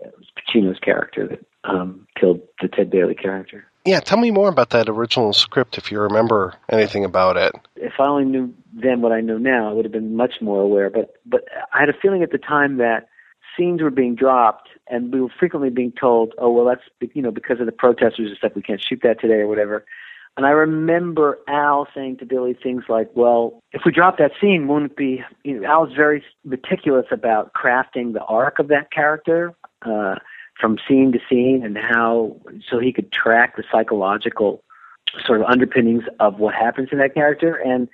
[0.00, 3.64] it was Pacino's character that um, killed the Ted Bailey character.
[3.84, 7.54] Yeah, tell me more about that original script if you remember anything about it.
[7.76, 10.60] If I only knew then what I know now, I would have been much more
[10.60, 10.90] aware.
[10.90, 13.08] But but I had a feeling at the time that
[13.56, 16.82] scenes were being dropped, and we were frequently being told, "Oh, well, that's
[17.14, 19.84] you know because of the protesters and stuff, we can't shoot that today or whatever."
[20.36, 24.68] And I remember Al saying to Billy things like, "Well, if we drop that scene,
[24.68, 29.54] won't it be?" You know, Al's very meticulous about crafting the arc of that character
[29.82, 30.16] uh,
[30.60, 32.36] from scene to scene, and how
[32.68, 34.62] so he could track the psychological
[35.24, 37.54] sort of underpinnings of what happens in that character.
[37.54, 37.88] And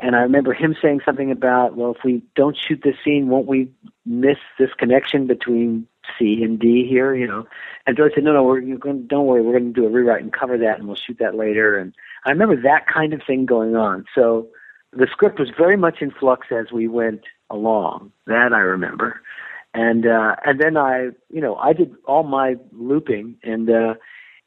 [0.00, 3.46] and I remember him saying something about, "Well, if we don't shoot this scene, won't
[3.46, 3.70] we
[4.04, 5.86] miss this connection between
[6.18, 7.46] C and D here, you know.
[7.86, 10.22] And Joyce said, no, no, we're going, don't worry, we're going to do a rewrite
[10.22, 11.78] and cover that, and we'll shoot that later.
[11.78, 14.04] And I remember that kind of thing going on.
[14.14, 14.48] So
[14.92, 18.12] the script was very much in flux as we went along.
[18.26, 19.20] That I remember.
[19.74, 23.94] And uh, and then I, you know, I did all my looping, and uh,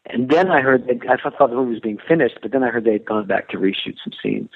[0.07, 2.69] and then I heard that I thought the movie was being finished, but then I
[2.69, 4.49] heard they had gone back to reshoot some scenes,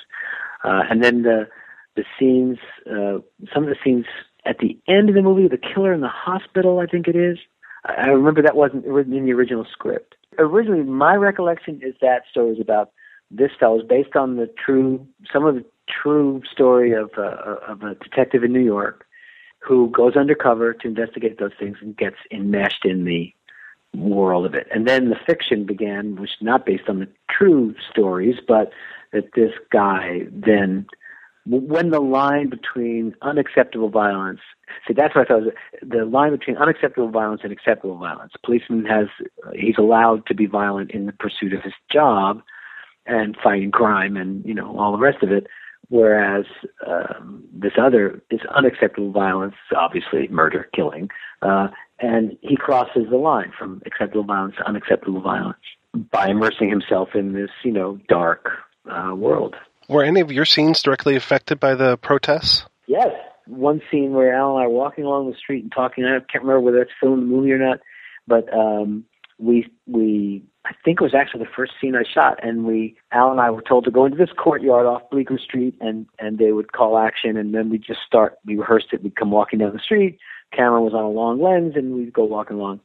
[0.64, 1.48] uh, and then the
[1.96, 2.58] the scenes,
[2.90, 3.20] uh,
[3.54, 4.06] some of the scenes
[4.46, 7.38] at the end of the movie, the killer in the hospital, I think it is.
[7.86, 10.16] I remember that wasn't in the original script.
[10.38, 12.92] Originally, my recollection is that story is about
[13.32, 17.84] this fellow, is based on the true, some of the true story of uh, of
[17.84, 19.06] a detective in New York
[19.60, 23.34] who goes undercover to investigate those things and gets enmeshed in the
[23.96, 24.68] world of it.
[24.72, 28.72] And then the fiction began, which not based on the true stories, but
[29.12, 30.86] that this guy then
[31.46, 34.40] when the line between unacceptable violence
[34.88, 38.34] see that's what I thought was the line between unacceptable violence and acceptable violence.
[38.44, 39.08] Policeman has
[39.54, 42.42] he's allowed to be violent in the pursuit of his job
[43.06, 45.48] and fighting crime and you know all the rest of it,
[45.90, 46.46] whereas
[46.86, 51.10] um, this other this unacceptable violence, obviously murder, killing,
[51.42, 51.68] uh,
[52.00, 55.58] and he crosses the line from acceptable violence to unacceptable violence
[56.12, 58.50] by immersing himself in this you know dark
[58.90, 59.56] uh, world.
[59.88, 62.66] Were any of your scenes directly affected by the protests?
[62.88, 63.10] Yes.
[63.48, 66.04] One scene where Al and I are walking along the street and talking.
[66.06, 67.80] I can't remember whether it's filmed in the movie or not,
[68.28, 69.06] but um,
[69.38, 73.32] we we I think it was actually the first scene I shot, and we Al
[73.32, 76.52] and I were told to go into this courtyard off Bleecker Street, and and they
[76.52, 78.38] would call action, and then we just start.
[78.46, 79.04] We rehearsed it.
[79.04, 80.18] We'd come walking down the street.
[80.52, 82.80] Camera was on a long lens, and we'd go walking along,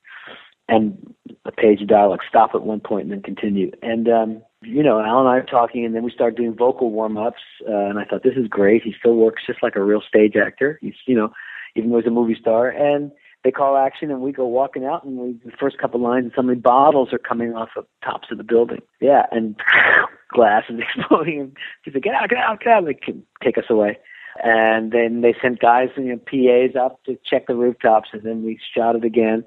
[0.69, 1.15] and
[1.47, 3.71] a page of dialogue stop at one point and then continue.
[3.83, 6.91] And um, you know, Al and I are talking, and then we started doing vocal
[6.91, 7.41] warm ups.
[7.67, 8.83] Uh, and I thought, this is great.
[8.83, 10.79] He still works just like a real stage actor.
[10.83, 11.33] He's, you know,
[11.77, 12.69] even though he's a movie star.
[12.69, 13.11] And
[13.43, 16.47] they call action, and we go walking out, and we, the first couple lines, and
[16.47, 18.83] many bottles are coming off the tops of the building.
[19.01, 19.57] Yeah, and
[20.33, 21.41] glass is exploding.
[21.41, 22.85] And he said, get out, get out, get out.
[22.85, 23.99] They can take us away.
[24.45, 28.43] And then they sent guys, you know, PAs up to check the rooftops, and then
[28.43, 29.45] we shot it again.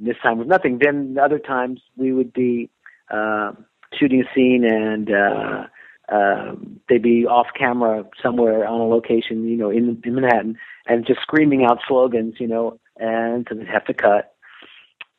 [0.00, 0.80] This time was nothing.
[0.82, 2.70] Then other times we would be.
[3.08, 3.52] Uh,
[3.98, 5.66] shooting a scene and uh,
[6.12, 6.54] uh,
[6.88, 11.20] they'd be off camera somewhere on a location, you know, in, in Manhattan, and just
[11.20, 14.34] screaming out slogans, you know, and so they'd have to cut.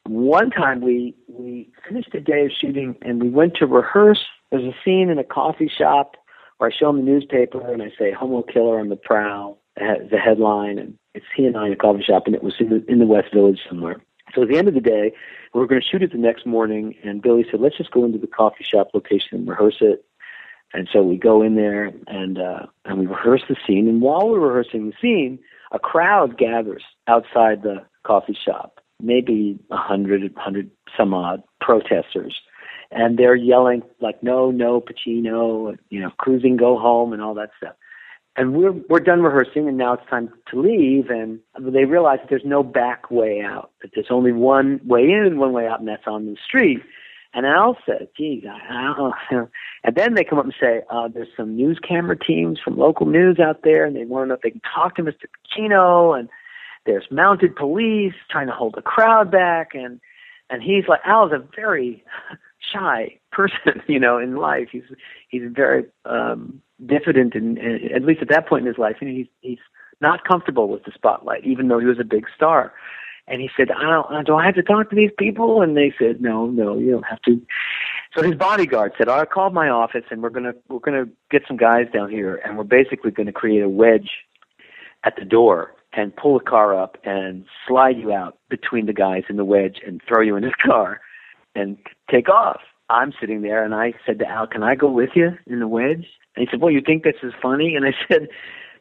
[0.05, 4.23] One time we we finished a day of shooting and we went to rehearse.
[4.51, 6.17] There's a scene in a coffee shop
[6.57, 10.19] where I show them the newspaper and I say "Homo killer on the prowl," the
[10.23, 12.85] headline, and it's he and I in a coffee shop, and it was in the
[12.91, 14.01] in the West Village somewhere.
[14.33, 15.13] So at the end of the day,
[15.53, 18.03] we were going to shoot it the next morning, and Billy said, "Let's just go
[18.03, 20.05] into the coffee shop location and rehearse it."
[20.73, 23.87] And so we go in there and uh, and we rehearse the scene.
[23.87, 25.39] And while we're rehearsing the scene,
[25.71, 32.41] a crowd gathers outside the coffee shop, maybe a hundred, hundred some odd protesters,
[32.91, 37.51] and they're yelling like, "No, no, Pacino!" You know, cruising, go home, and all that
[37.57, 37.75] stuff
[38.35, 42.29] and we're we're done rehearsing and now it's time to leave and they realize that
[42.29, 45.79] there's no back way out that there's only one way in and one way out
[45.79, 46.79] and that's on the street
[47.35, 49.49] and Al said, geez, I, I don't know.
[49.83, 53.07] And then they come up and say, uh, there's some news camera teams from local
[53.07, 55.25] news out there and they want to know if they can talk to Mr.
[55.57, 56.29] Pacino and
[56.85, 59.99] there's mounted police trying to hold the crowd back and
[60.49, 62.03] and he's like Al's a very
[62.73, 64.67] shy person, you know, in life.
[64.71, 64.83] He's
[65.29, 67.57] he's very um diffident and
[67.91, 69.59] at least at that point in his life, you know, he's he's
[70.01, 72.73] not comfortable with the spotlight, even though he was a big star.
[73.25, 75.61] And he said, I don't, do I have to talk to these people?
[75.61, 77.41] And they said, no, no, you don't have to.
[78.15, 81.57] So his bodyguard said, "I called my office, and we're gonna we're gonna get some
[81.57, 84.11] guys down here, and we're basically going to create a wedge
[85.03, 89.23] at the door and pull the car up and slide you out between the guys
[89.29, 91.01] in the wedge and throw you in his car
[91.55, 91.77] and
[92.11, 95.31] take off." I'm sitting there, and I said to Al, "Can I go with you
[95.47, 96.05] in the wedge?"
[96.35, 98.29] And he said, "Well, you think this is funny?" And I said,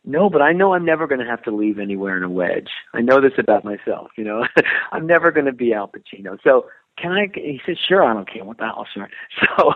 [0.05, 2.71] "No, but I know I'm never going to have to leave anywhere in a wedge.
[2.95, 4.11] I know this about myself.
[4.17, 4.47] You know,
[4.93, 6.39] I'm never going to be Al Pacino.
[6.43, 6.67] So
[6.99, 9.09] can I?" He said, "Sure, I don't care what the hell, sure."
[9.59, 9.73] So,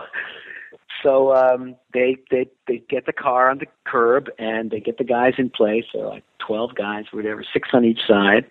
[1.03, 5.03] so um, they they they get the car on the curb and they get the
[5.03, 5.85] guys in place.
[5.93, 8.45] They're like twelve guys, whatever, six on each side,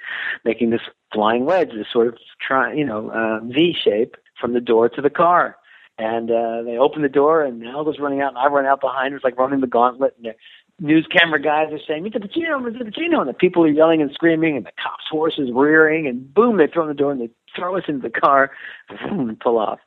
[0.45, 0.83] making this
[1.13, 5.01] flying wedge, this sort of try, you know, uh, V shape from the door to
[5.03, 5.57] the car.
[5.99, 9.15] And uh, they open the door, and goes running out, and I run out behind.
[9.15, 12.19] It's like running the gauntlet, and the news camera guys are saying, "Mr.
[12.19, 12.83] Pacino, Mr.
[12.83, 16.33] Pacino," and the people are yelling and screaming, and the cops' horse is rearing, and
[16.35, 18.51] boom, they throw in the door, and they throw us into the car,
[18.91, 19.79] and pull off.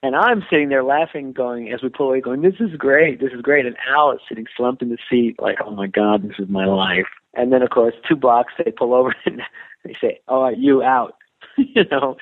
[0.00, 3.32] And I'm sitting there laughing, going as we pull away, going, "This is great, this
[3.32, 6.38] is great." And Al is sitting slumped in the seat, like, "Oh my God, this
[6.38, 9.42] is my life." And then, of course, two blocks they pull over and
[9.84, 11.16] they say, "All right, you out,"
[11.56, 12.16] you know,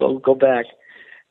[0.00, 0.66] go go back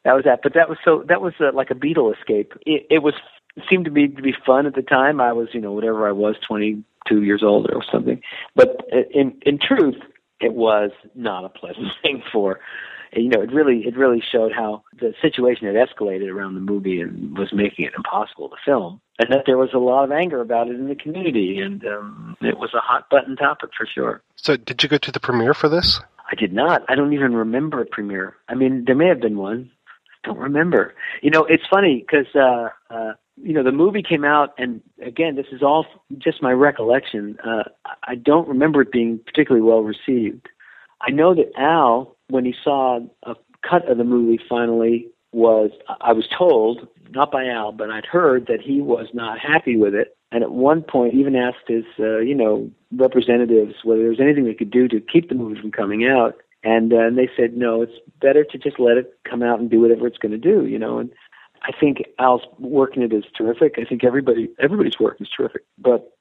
[0.04, 0.42] that was that.
[0.44, 2.54] But that was so that was uh, like a Beatle escape.
[2.66, 3.14] It, it was
[3.56, 5.22] it seemed to me to be fun at the time.
[5.22, 8.22] I was you know whatever I was, twenty two years old or something.
[8.56, 9.98] But in in truth,
[10.40, 12.60] it was not a pleasant thing for.
[13.16, 17.00] You know, it really it really showed how the situation had escalated around the movie
[17.00, 20.42] and was making it impossible to film, and that there was a lot of anger
[20.42, 24.24] about it in the community, and um, it was a hot button topic for sure.
[24.36, 26.00] So, did you go to the premiere for this?
[26.32, 26.84] I did not.
[26.90, 28.36] I don't even remember a premiere.
[28.50, 29.70] I mean, there may have been one
[30.24, 30.94] don't remember.
[31.22, 35.36] You know, it's funny because uh, uh, you know the movie came out, and again,
[35.36, 35.86] this is all
[36.18, 37.38] just my recollection.
[37.46, 37.64] Uh,
[38.08, 40.48] I don't remember it being particularly well received.
[41.02, 43.36] I know that Al, when he saw a
[43.68, 45.72] cut of the movie, finally was
[46.02, 49.94] I was told not by Al, but I'd heard that he was not happy with
[49.94, 54.22] it, and at one point even asked his uh, you know representatives whether there was
[54.22, 57.30] anything they could do to keep the movie from coming out and uh, and they
[57.36, 60.32] said no, it's better to just let it come out and do whatever it's going
[60.32, 60.98] to do, you know.
[60.98, 61.12] And
[61.64, 63.76] I think Al's work in it is terrific.
[63.78, 66.14] I think everybody everybody's work is terrific, but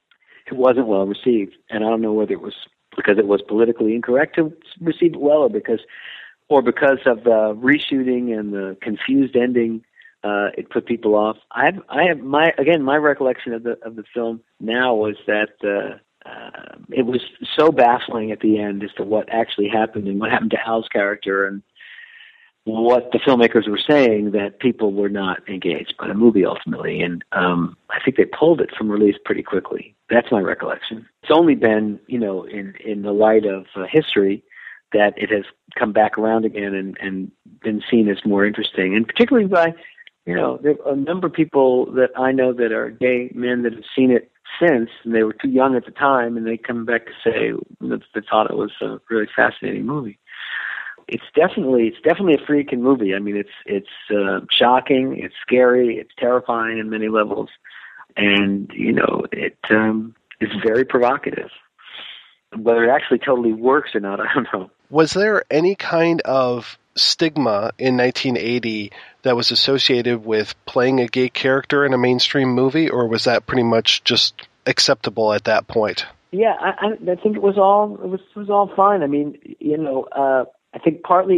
[0.46, 2.54] it wasn't well received, and I don't know whether it was
[2.96, 5.80] because it was politically incorrect to receive it well, or because
[6.48, 9.84] or because of the reshooting and the confused ending.
[10.24, 11.36] Uh, it put people off.
[11.50, 15.16] I have, I have my again my recollection of the of the film now was
[15.26, 17.20] that uh, uh, it was
[17.56, 20.88] so baffling at the end as to what actually happened and what happened to Al's
[20.88, 21.62] character and
[22.64, 27.00] what the filmmakers were saying that people were not engaged by the movie ultimately.
[27.00, 29.96] And um, I think they pulled it from release pretty quickly.
[30.10, 31.06] That's my recollection.
[31.22, 34.44] It's only been, you know, in, in the light of uh, history
[34.92, 35.44] that it has
[35.76, 39.72] come back around again and, and been seen as more interesting, and particularly by,
[40.26, 43.62] you know, there are a number of people that I know that are gay men
[43.62, 46.56] that have seen it since, and they were too young at the time, and they
[46.56, 50.18] come back to say that they thought it was a really fascinating movie.
[51.08, 53.14] It's definitely it's definitely a freaking movie.
[53.14, 57.50] I mean, it's it's uh, shocking, it's scary, it's terrifying in many levels,
[58.16, 61.50] and you know it um, is very provocative.
[62.56, 64.70] Whether it actually totally works or not, I don't know.
[64.90, 71.28] Was there any kind of stigma in 1980 that was associated with playing a gay
[71.28, 74.34] character in a mainstream movie, or was that pretty much just
[74.66, 76.04] acceptable at that point?
[76.30, 79.02] Yeah, I, I, I think it was all it was it was all fine.
[79.02, 81.36] I mean, you know, uh, I think partly,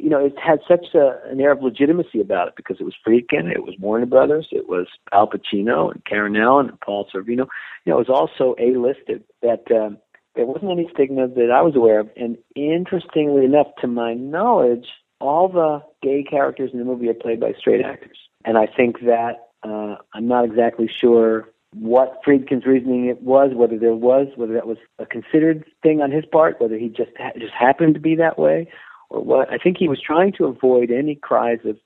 [0.00, 2.94] you know, it had such a, an air of legitimacy about it because it was
[3.04, 7.48] Friedkin, it was Warner Brothers, it was Al Pacino and Karen Allen and Paul Sorvino.
[7.84, 9.98] You know, it was also A-listed that um,
[10.36, 12.10] there wasn't any stigma that I was aware of.
[12.16, 14.86] And interestingly enough, to my knowledge,
[15.20, 18.18] all the gay characters in the movie are played by straight actors.
[18.44, 23.78] And I think that uh, I'm not exactly sure what Friedkin's reasoning it was, whether
[23.78, 27.32] there was, whether that was a considered thing on his part, whether he just ha-
[27.38, 28.68] just happened to be that way,
[29.10, 29.52] or what.
[29.52, 31.76] I think he was trying to avoid any cries of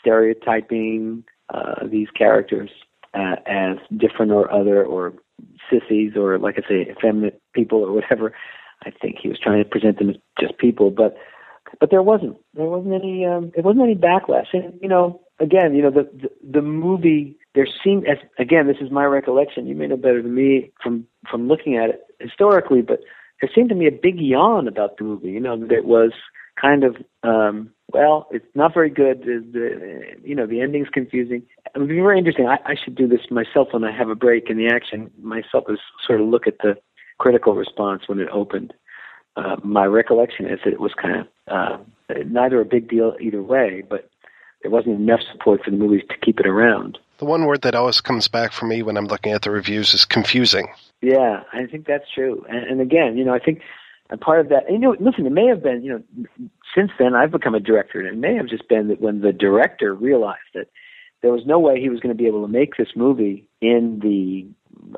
[0.00, 2.70] stereotyping uh, these characters
[3.14, 5.14] uh, as different or other or
[5.70, 8.32] sissies or, like I say, effeminate people or whatever.
[8.84, 11.16] I think he was trying to present them as just people, but
[11.80, 14.46] but there wasn't there wasn't any um, there wasn't any backlash.
[14.52, 18.76] And you know, again, you know, the the, the movie there seemed as again, this
[18.80, 19.66] is my recollection.
[19.66, 23.00] You may know better than me from from looking at it historically, but
[23.40, 25.30] there seemed to me a big yawn about the movie.
[25.30, 26.12] You know, that it was
[26.60, 29.22] kind of um well, it's not very good.
[29.22, 31.42] The, the you know the ending's confusing.
[31.74, 32.46] It would be very interesting.
[32.46, 35.10] I, I should do this myself when I have a break in the action.
[35.20, 36.76] Myself is sort of look at the
[37.18, 38.72] critical response when it opened.
[39.36, 41.78] Uh, my recollection is that it was kind of uh,
[42.26, 44.10] neither a big deal either way, but
[44.62, 46.98] there wasn't enough support for the movies to keep it around.
[47.18, 49.94] The one word that always comes back for me when I'm looking at the reviews
[49.94, 50.68] is confusing.
[51.00, 52.44] Yeah, I think that's true.
[52.48, 53.60] And, and again, you know, I think
[54.10, 57.14] a part of that, you know, listen, it may have been, you know, since then
[57.14, 60.38] I've become a director, and it may have just been that when the director realized
[60.54, 60.68] that
[61.22, 64.00] there was no way he was going to be able to make this movie in
[64.00, 64.46] the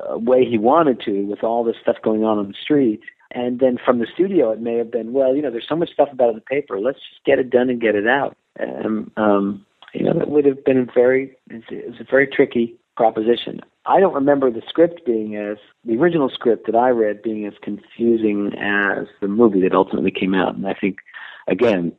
[0.09, 3.01] way he wanted to with all this stuff going on on the street.
[3.33, 5.91] And then from the studio, it may have been, well, you know, there's so much
[5.93, 6.79] stuff about in the paper.
[6.79, 8.35] Let's just get it done and get it out.
[8.57, 13.61] And, um, you know, that would have been very, it was a very tricky proposition.
[13.85, 17.53] I don't remember the script being as, the original script that I read being as
[17.61, 20.55] confusing as the movie that ultimately came out.
[20.55, 20.97] And I think,
[21.47, 21.93] again,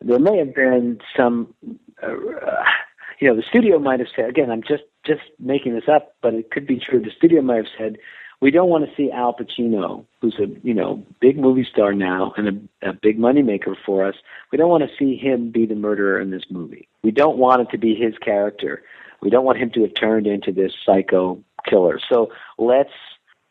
[0.00, 1.54] there may have been some,
[2.02, 2.08] uh,
[3.20, 6.34] you know, the studio might have said, again, I'm just, just making this up, but
[6.34, 7.00] it could be true.
[7.00, 7.96] The studio might have said,
[8.40, 12.32] we don't want to see Al Pacino, who's a you know big movie star now
[12.36, 14.14] and a, a big moneymaker for us.
[14.52, 16.88] We don't want to see him be the murderer in this movie.
[17.02, 18.82] We don't want it to be his character.
[19.20, 21.98] We don't want him to have turned into this psycho killer.
[22.08, 22.92] So let's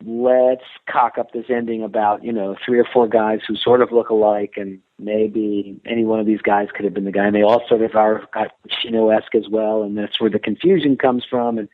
[0.05, 3.91] let's cock up this ending about you know three or four guys who sort of
[3.91, 7.35] look alike, and maybe any one of these guys could have been the guy, and
[7.35, 11.57] they all sort of are Pacino-esque as well, and that's where the confusion comes from.
[11.57, 11.69] And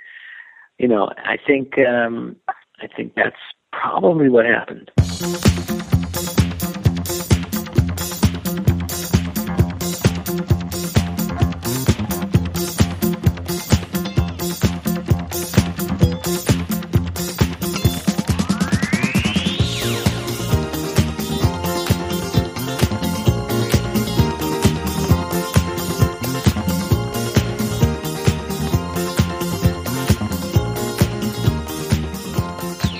[0.77, 2.35] you know, I think um,
[2.79, 3.35] I think that's
[3.71, 4.91] probably what happened.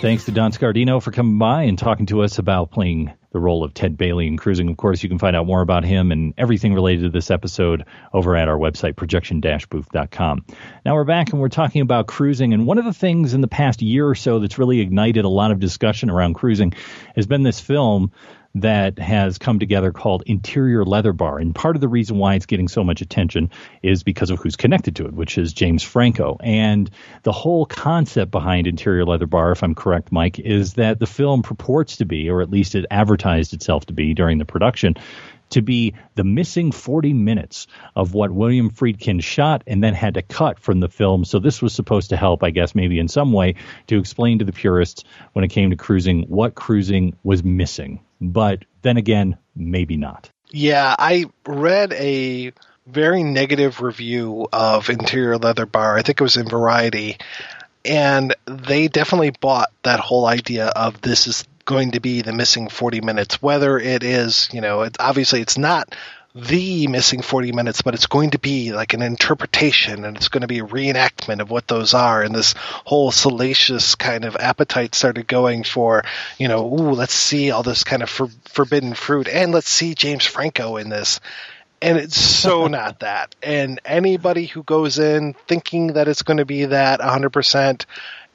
[0.03, 3.63] Thanks to Don Scardino for coming by and talking to us about playing the role
[3.63, 4.67] of Ted Bailey in Cruising.
[4.67, 7.85] Of course, you can find out more about him and everything related to this episode
[8.11, 10.45] over at our website, projection-booth.com.
[10.85, 12.53] Now we're back and we're talking about cruising.
[12.53, 15.29] And one of the things in the past year or so that's really ignited a
[15.29, 16.73] lot of discussion around cruising
[17.15, 18.11] has been this film
[18.55, 21.39] that has come together called Interior Leather Bar.
[21.39, 23.49] And part of the reason why it's getting so much attention
[23.81, 26.37] is because of who's connected to it, which is James Franco.
[26.39, 26.89] And
[27.23, 31.41] the whole concept behind Interior Leather Bar, if I'm correct, Mike, is that the film
[31.41, 34.95] purports to be, or at least it advertised itself to be during the production,
[35.53, 40.21] to be the missing 40 minutes of what William Friedkin shot and then had to
[40.21, 41.25] cut from the film.
[41.25, 43.55] So this was supposed to help, I guess, maybe in some way
[43.87, 48.01] to explain to the purists when it came to cruising what cruising was missing.
[48.19, 50.29] But then again, maybe not.
[50.49, 52.51] Yeah, I read a
[52.85, 55.97] very negative review of Interior Leather Bar.
[55.97, 57.17] I think it was in Variety.
[57.85, 62.67] And they definitely bought that whole idea of this is going to be the missing
[62.69, 63.41] 40 minutes.
[63.41, 65.95] Whether it is, you know, it, obviously it's not
[66.35, 70.41] the missing 40 minutes, but it's going to be like an interpretation and it's going
[70.41, 72.23] to be a reenactment of what those are.
[72.23, 76.03] And this whole salacious kind of appetite started going for,
[76.39, 79.93] you know, ooh, let's see all this kind of for, forbidden fruit and let's see
[79.93, 81.19] James Franco in this.
[81.81, 83.35] And it's so not that.
[83.43, 87.85] And anybody who goes in thinking that it's going to be that 100%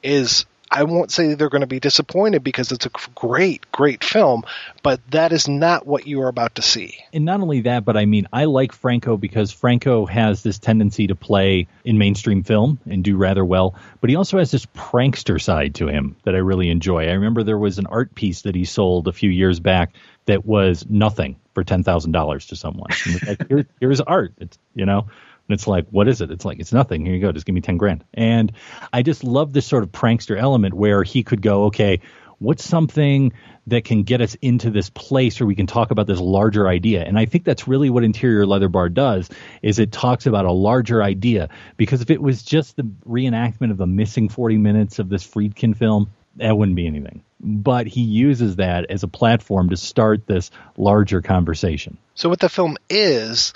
[0.01, 4.43] is I won't say they're going to be disappointed because it's a great, great film,
[4.83, 6.97] but that is not what you are about to see.
[7.11, 11.07] And not only that, but I mean, I like Franco because Franco has this tendency
[11.07, 15.41] to play in mainstream film and do rather well, but he also has this prankster
[15.41, 17.07] side to him that I really enjoy.
[17.07, 19.93] I remember there was an art piece that he sold a few years back
[20.25, 22.89] that was nothing for ten thousand dollars to someone.
[23.25, 24.33] Like, Here, here's art.
[24.37, 25.07] It's you know.
[25.49, 26.29] And it's like, what is it?
[26.29, 27.03] It's like, it's nothing.
[27.03, 27.31] Here you go.
[27.31, 28.03] Just give me 10 grand.
[28.13, 28.51] And
[28.93, 32.01] I just love this sort of prankster element where he could go, okay,
[32.37, 33.33] what's something
[33.65, 37.03] that can get us into this place where we can talk about this larger idea
[37.03, 39.29] and i think that's really what interior leather bar does
[39.61, 43.77] is it talks about a larger idea because if it was just the reenactment of
[43.77, 48.55] the missing 40 minutes of this friedkin film that wouldn't be anything but he uses
[48.55, 53.53] that as a platform to start this larger conversation so what the film is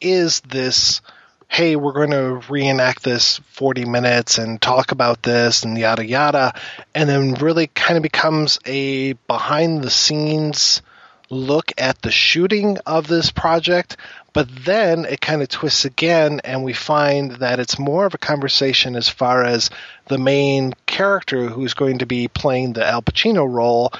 [0.00, 1.00] is this
[1.48, 6.54] hey, we're going to reenact this 40 minutes and talk about this and yada yada,
[6.94, 10.82] and then really kind of becomes a behind the scenes
[11.30, 13.96] look at the shooting of this project.
[14.32, 18.18] But then it kind of twists again, and we find that it's more of a
[18.18, 19.70] conversation as far as
[20.08, 23.92] the main character who's going to be playing the Al Pacino role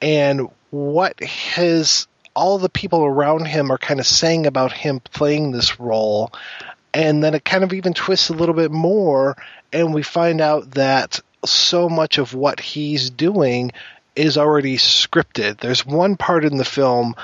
[0.00, 5.52] and what his all the people around him are kind of saying about him playing
[5.52, 6.30] this role
[6.94, 9.36] and then it kind of even twists a little bit more
[9.72, 13.72] and we find out that so much of what he's doing
[14.14, 17.14] is already scripted there's one part in the film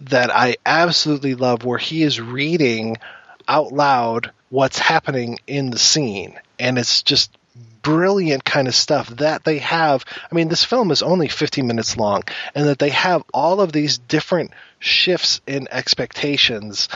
[0.00, 2.96] that i absolutely love where he is reading
[3.48, 6.38] out loud what's happening in the scene.
[6.60, 7.36] And it's just
[7.82, 10.04] brilliant kind of stuff that they have.
[10.30, 12.22] I mean, this film is only 50 minutes long,
[12.54, 16.88] and that they have all of these different shifts in expectations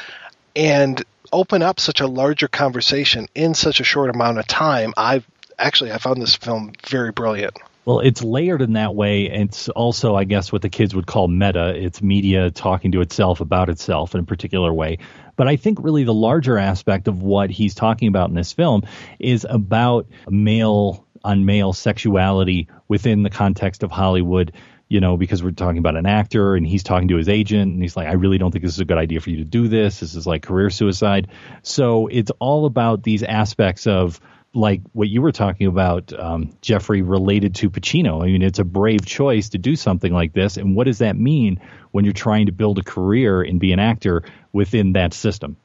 [0.54, 4.94] and open up such a larger conversation in such a short amount of time.
[4.96, 5.26] I've
[5.58, 7.56] actually I found this film very brilliant.
[7.84, 9.30] Well, it's layered in that way.
[9.30, 11.74] It's also, I guess, what the kids would call meta.
[11.74, 14.98] It's media talking to itself about itself in a particular way.
[15.36, 18.82] But I think really the larger aspect of what he's talking about in this film
[19.18, 24.52] is about male on male sexuality within the context of Hollywood.
[24.88, 27.82] You know, because we're talking about an actor and he's talking to his agent and
[27.82, 29.68] he's like, I really don't think this is a good idea for you to do
[29.68, 30.00] this.
[30.00, 31.28] This is like career suicide.
[31.62, 34.18] So it's all about these aspects of
[34.54, 38.22] like what you were talking about, um, Jeffrey, related to Pacino.
[38.22, 40.56] I mean, it's a brave choice to do something like this.
[40.56, 41.60] And what does that mean
[41.90, 45.58] when you're trying to build a career and be an actor within that system?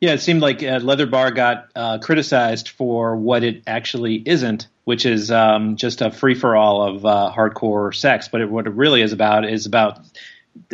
[0.00, 4.66] Yeah, it seemed like uh, Leather Bar got uh, criticized for what it actually isn't,
[4.84, 8.26] which is um, just a free for all of uh, hardcore sex.
[8.26, 10.00] But it, what it really is about is about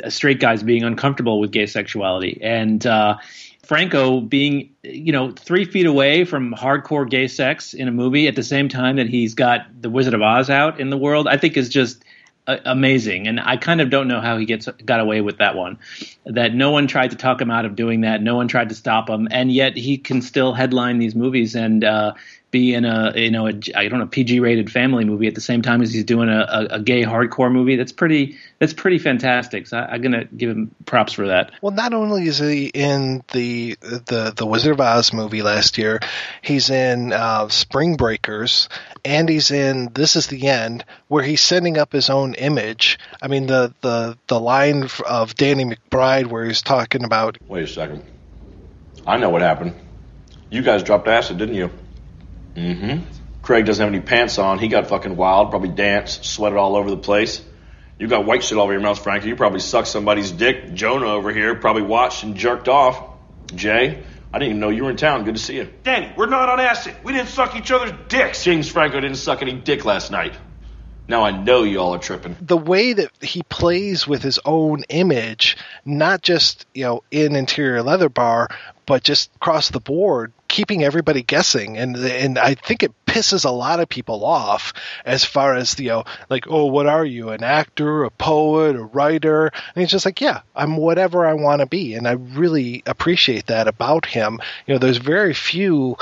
[0.09, 2.39] straight guys being uncomfortable with gay sexuality.
[2.41, 3.17] And uh,
[3.65, 8.37] Franco being, you know, three feet away from hardcore gay sex in a movie at
[8.37, 11.37] the same time that he's got The Wizard of Oz out in the world, I
[11.37, 12.05] think is just uh,
[12.47, 13.27] amazing.
[13.27, 15.79] And I kind of don't know how he gets got away with that one.
[16.25, 18.23] That no one tried to talk him out of doing that.
[18.23, 21.85] No one tried to stop him, and yet he can still headline these movies and
[21.85, 22.15] uh,
[22.51, 25.41] be in a you know a, I don't know PG rated family movie at the
[25.41, 27.77] same time as he's doing a, a, a gay hardcore movie.
[27.77, 29.67] That's pretty that's pretty fantastic.
[29.67, 31.53] So I, I'm gonna give him props for that.
[31.61, 36.01] Well, not only is he in the the the Wizard of Oz movie last year,
[36.41, 38.69] he's in uh, Spring Breakers,
[39.05, 42.99] and he's in This Is the End, where he's setting up his own image.
[43.21, 47.39] I mean, the the the line of Danny McBride where he's talking about.
[47.49, 48.05] Wait a second.
[49.07, 49.75] I know what happened.
[50.49, 51.71] You guys dropped acid, didn't you?
[52.57, 53.05] Mm-hmm.
[53.43, 54.59] Craig doesn't have any pants on.
[54.59, 57.41] He got fucking wild, probably danced, sweated all over the place.
[57.99, 59.29] You got white shit all over your mouth, Frankie.
[59.29, 60.75] You probably sucked somebody's dick.
[60.75, 63.01] Jonah over here probably watched and jerked off.
[63.55, 64.03] Jay,
[64.33, 65.25] I didn't even know you were in town.
[65.25, 65.69] Good to see you.
[65.85, 66.95] Danny, we're not on acid.
[67.05, 68.43] We didn't suck each other's dicks.
[68.43, 70.35] James Franco didn't suck any dick last night.
[71.09, 72.37] Now I know you all are tripping.
[72.41, 77.83] the way that he plays with his own image, not just you know in interior
[77.83, 78.49] leather bar,
[78.87, 83.51] but just across the board, keeping everybody guessing, and and I think it pisses a
[83.51, 84.73] lot of people off
[85.05, 88.85] as far as you know, like oh, what are you, an actor, a poet, a
[88.85, 89.47] writer?
[89.47, 93.47] And he's just like, yeah, I'm whatever I want to be, and I really appreciate
[93.47, 94.41] that about him.
[94.67, 95.97] You know, there's very few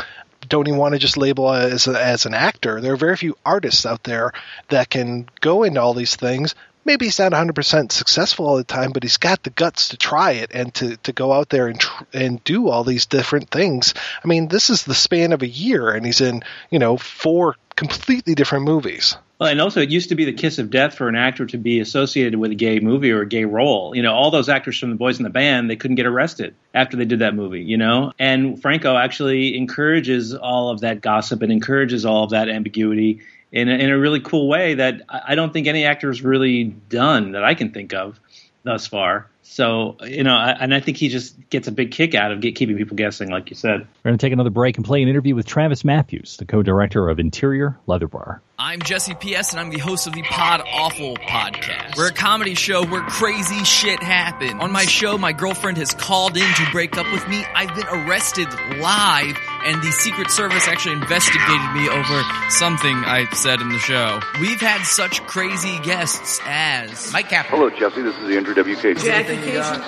[0.48, 2.80] don't even want to just label as as an actor.
[2.80, 4.32] There are very few artists out there
[4.68, 6.54] that can go into all these things.
[6.84, 10.32] Maybe he's not 100% successful all the time, but he's got the guts to try
[10.32, 13.94] it and to, to go out there and tr- and do all these different things.
[14.22, 17.56] I mean, this is the span of a year, and he's in you know four
[17.76, 19.16] completely different movies.
[19.38, 21.58] Well, and also it used to be the kiss of death for an actor to
[21.58, 23.94] be associated with a gay movie or a gay role.
[23.96, 26.54] You know, all those actors from the Boys in the Band, they couldn't get arrested
[26.72, 28.12] after they did that movie, you know?
[28.18, 33.22] And Franco actually encourages all of that gossip and encourages all of that ambiguity
[33.54, 37.32] in a, in a really cool way that I don't think any actor's really done
[37.32, 38.18] that I can think of
[38.64, 39.28] thus far.
[39.42, 42.40] So, you know, I, and I think he just gets a big kick out of
[42.40, 43.86] get, keeping people guessing, like you said.
[44.02, 47.08] We're going to take another break and play an interview with Travis Matthews, the co-director
[47.08, 48.42] of Interior Leather Bar.
[48.56, 49.50] I'm Jesse P.S.
[49.50, 51.96] and I'm the host of the Pod Awful podcast.
[51.96, 54.62] We're a comedy show where crazy shit happens.
[54.62, 57.44] On my show, my girlfriend has called in to break up with me.
[57.52, 58.46] I've been arrested
[58.78, 64.20] live, and the Secret Service actually investigated me over something I said in the show.
[64.40, 67.58] We've had such crazy guests as Mike Kaplan.
[67.58, 68.02] Hello, Jesse.
[68.02, 68.82] This is the Andrew WK.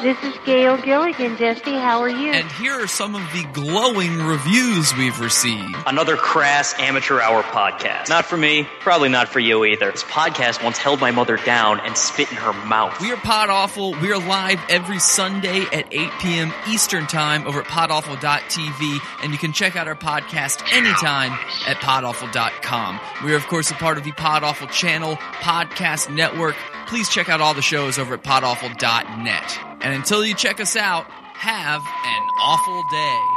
[0.03, 1.36] This is Gail Gilligan.
[1.36, 2.33] Jesse, how are you?
[2.33, 5.77] And here are some of the glowing reviews we've received.
[5.86, 8.09] Another crass amateur hour podcast.
[8.09, 9.91] Not for me, probably not for you either.
[9.91, 13.01] This podcast once held my mother down and spit in her mouth.
[13.01, 13.93] We are Pod Awful.
[14.01, 16.52] We are live every Sunday at 8 p.m.
[16.68, 21.33] Eastern Time over at podawful.tv, and you can check out our podcast anytime
[21.67, 23.01] at podawful.com.
[23.25, 26.57] We are, of course, a part of the Pod Awful channel, podcast network.
[26.86, 29.59] Please check out all the shows over at podawful.net.
[29.81, 33.35] And until you check us out, have an awful day.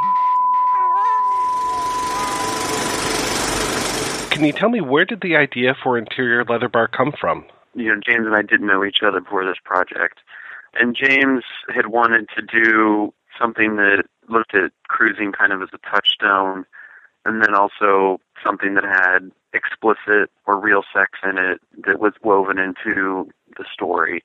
[4.40, 7.43] Can you tell me where did the idea for Interior Leather Bar come from?
[7.74, 10.19] you know, James and I didn't know each other before this project.
[10.74, 11.43] And James
[11.76, 16.66] had wanted to do something that looked at cruising kind of as a touchstone
[17.26, 22.59] and then also something that had explicit or real sex in it that was woven
[22.59, 24.24] into the story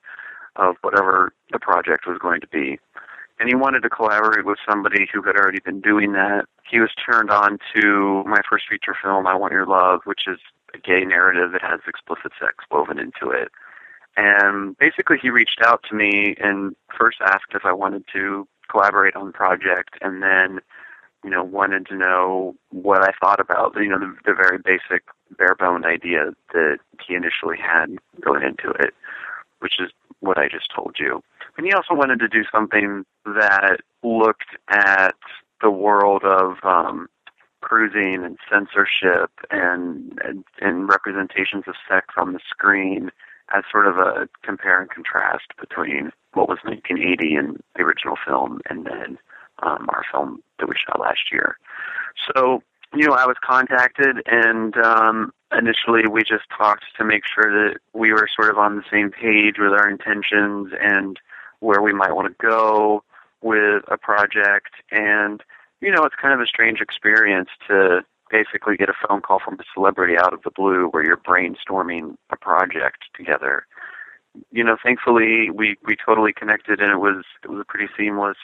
[0.54, 2.78] of whatever the project was going to be.
[3.38, 6.46] And he wanted to collaborate with somebody who had already been doing that.
[6.68, 10.38] He was turned on to my first feature film, I Want Your Love, which is
[10.72, 13.50] a gay narrative that has explicit sex woven into it.
[14.16, 19.16] And basically, he reached out to me and first asked if I wanted to collaborate
[19.16, 20.60] on the project, and then,
[21.24, 25.02] you know, wanted to know what I thought about, you know, the, the very basic,
[25.36, 27.86] bare bone idea that he initially had
[28.20, 28.94] going into it,
[29.58, 29.90] which is
[30.20, 31.22] what I just told you.
[31.56, 35.14] And he also wanted to do something that looked at
[35.62, 37.08] the world of um,
[37.60, 43.10] cruising and censorship and, and and representations of sex on the screen
[43.54, 48.60] as sort of a compare and contrast between what was 1980 in the original film
[48.68, 49.18] and then
[49.62, 51.56] um, our film that we shot last year.
[52.34, 52.62] So,
[52.94, 57.78] you know, I was contacted and um, initially we just talked to make sure that
[57.92, 61.18] we were sort of on the same page with our intentions and
[61.64, 63.02] where we might want to go
[63.40, 64.70] with a project.
[64.90, 65.42] And,
[65.80, 69.54] you know, it's kind of a strange experience to basically get a phone call from
[69.54, 73.66] a celebrity out of the blue where you're brainstorming a project together.
[74.50, 78.38] You know, thankfully we we totally connected and it was it was a pretty seamless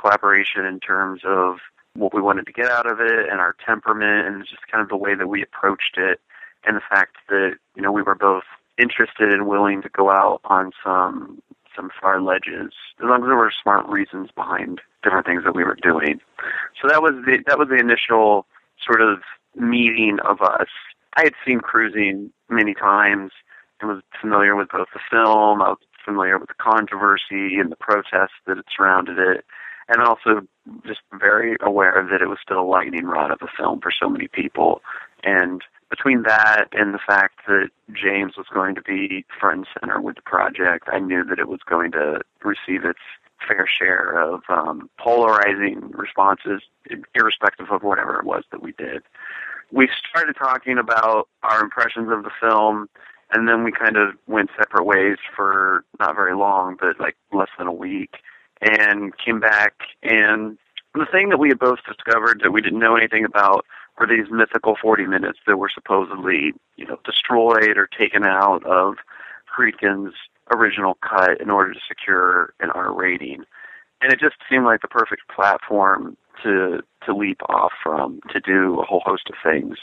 [0.00, 1.56] collaboration in terms of
[1.94, 4.88] what we wanted to get out of it and our temperament and just kind of
[4.88, 6.20] the way that we approached it
[6.64, 8.44] and the fact that, you know, we were both
[8.78, 11.40] interested and willing to go out on some
[11.74, 15.64] some far ledges as long as there were smart reasons behind different things that we
[15.64, 16.20] were doing.
[16.80, 18.46] So that was the that was the initial
[18.84, 19.20] sort of
[19.56, 20.68] meeting of us.
[21.16, 23.32] I had seen cruising many times
[23.80, 27.76] and was familiar with both the film, I was familiar with the controversy and the
[27.76, 29.44] protests that surrounded it,
[29.88, 30.46] and also
[30.86, 34.08] just very aware that it was still a lightning rod of a film for so
[34.08, 34.82] many people.
[35.22, 35.62] And
[35.94, 40.16] between that and the fact that James was going to be front and center with
[40.16, 42.98] the project, I knew that it was going to receive its
[43.46, 46.62] fair share of um, polarizing responses,
[47.14, 49.02] irrespective of whatever it was that we did.
[49.70, 52.88] We started talking about our impressions of the film,
[53.30, 57.50] and then we kind of went separate ways for not very long, but like less
[57.56, 58.16] than a week,
[58.60, 59.74] and came back.
[60.02, 60.58] And
[60.94, 63.64] the thing that we had both discovered that we didn't know anything about
[63.98, 68.96] were these mythical 40 minutes that were supposedly, you know, destroyed or taken out of
[69.56, 70.14] Friedkin's
[70.52, 73.44] original cut in order to secure an R rating.
[74.00, 78.80] And it just seemed like the perfect platform to to leap off from to do
[78.80, 79.78] a whole host of things.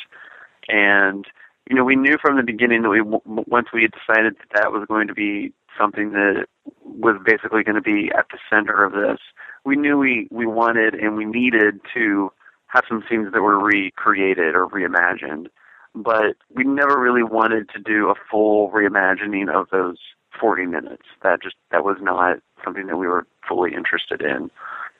[0.67, 1.25] And
[1.69, 4.71] you know, we knew from the beginning that we once we had decided that that
[4.71, 6.47] was going to be something that
[6.83, 9.19] was basically going to be at the center of this.
[9.63, 12.31] We knew we we wanted and we needed to
[12.71, 15.47] have some scenes that were recreated or reimagined,
[15.93, 19.97] but we never really wanted to do a full reimagining of those
[20.39, 21.03] 40 minutes.
[21.21, 24.49] That just that was not something that we were fully interested in.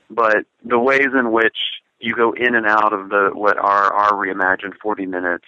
[0.10, 1.58] But the ways in which
[2.00, 5.48] you go in and out of the what are our reimagined 40 minutes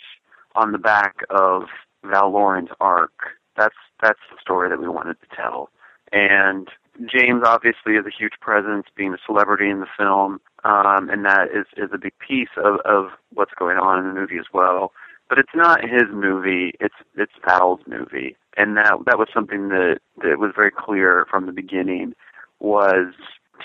[0.55, 1.63] on the back of
[2.05, 3.11] Val Lauren's arc.
[3.57, 5.69] That's that's the story that we wanted to tell.
[6.13, 6.69] And
[7.05, 11.49] James obviously is a huge presence, being a celebrity in the film, um, and that
[11.53, 14.91] is is a big piece of of what's going on in the movie as well.
[15.29, 19.99] But it's not his movie; it's it's Val's movie, and that that was something that
[20.21, 22.13] that was very clear from the beginning.
[22.59, 23.13] Was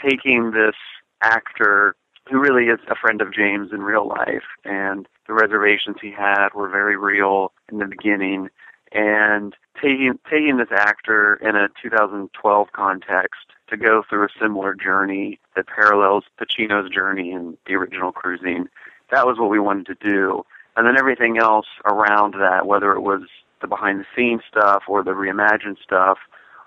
[0.02, 0.76] taking this
[1.22, 1.94] actor
[2.30, 6.48] who really is a friend of James in real life, and the reservations he had
[6.54, 8.48] were very real in the beginning.
[8.92, 15.38] And taking taking this actor in a 2012 context to go through a similar journey
[15.56, 18.66] that parallels Pacino's journey in the original Cruising,
[19.10, 20.44] that was what we wanted to do.
[20.76, 23.22] And then everything else around that, whether it was
[23.60, 26.18] the behind the scenes stuff or the reimagined stuff,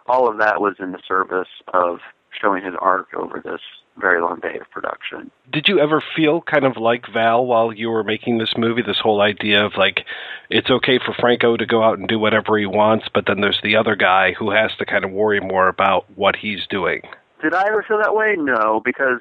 [0.07, 1.99] all of that was in the service of
[2.39, 3.61] showing his arc over this
[4.01, 5.31] very long day of production.
[5.51, 8.81] Did you ever feel kind of like Val while you were making this movie?
[8.81, 10.05] This whole idea of like,
[10.49, 13.61] it's okay for Franco to go out and do whatever he wants, but then there's
[13.63, 17.01] the other guy who has to kind of worry more about what he's doing.
[17.41, 18.35] Did I ever feel that way?
[18.37, 19.19] No, because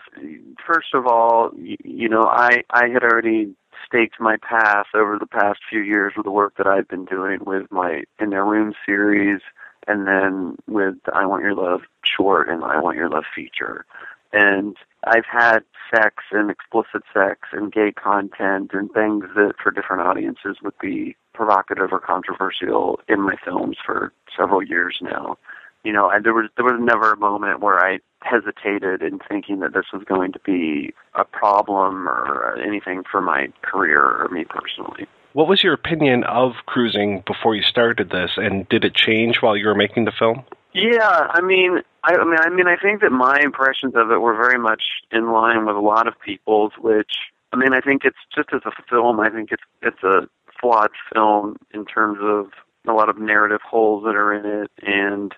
[0.67, 3.55] first of all, you know, I I had already
[3.87, 7.39] staked my path over the past few years with the work that I've been doing
[7.47, 9.41] with my In Their Room series,
[9.87, 13.87] and then with the I Want Your Love short and I Want Your Love feature
[14.33, 15.61] and I've had
[15.95, 21.17] sex and explicit sex and gay content and things that for different audiences would be
[21.35, 25.37] provocative or controversial in my films for several years now.
[25.85, 29.61] You know, and there was there was never a moment where I hesitated in thinking
[29.61, 34.45] that this was going to be a problem or anything for my career or me
[34.45, 35.07] personally.
[35.33, 39.57] What was your opinion of cruising before you started this, and did it change while
[39.57, 40.45] you were making the film?
[40.73, 44.21] Yeah, I mean, I, I mean, I mean, I think that my impressions of it
[44.21, 46.73] were very much in line with a lot of people's.
[46.79, 47.13] Which,
[47.53, 49.19] I mean, I think it's just as a film.
[49.21, 50.29] I think it's it's a
[50.61, 52.51] flawed film in terms of
[52.87, 55.35] a lot of narrative holes that are in it, and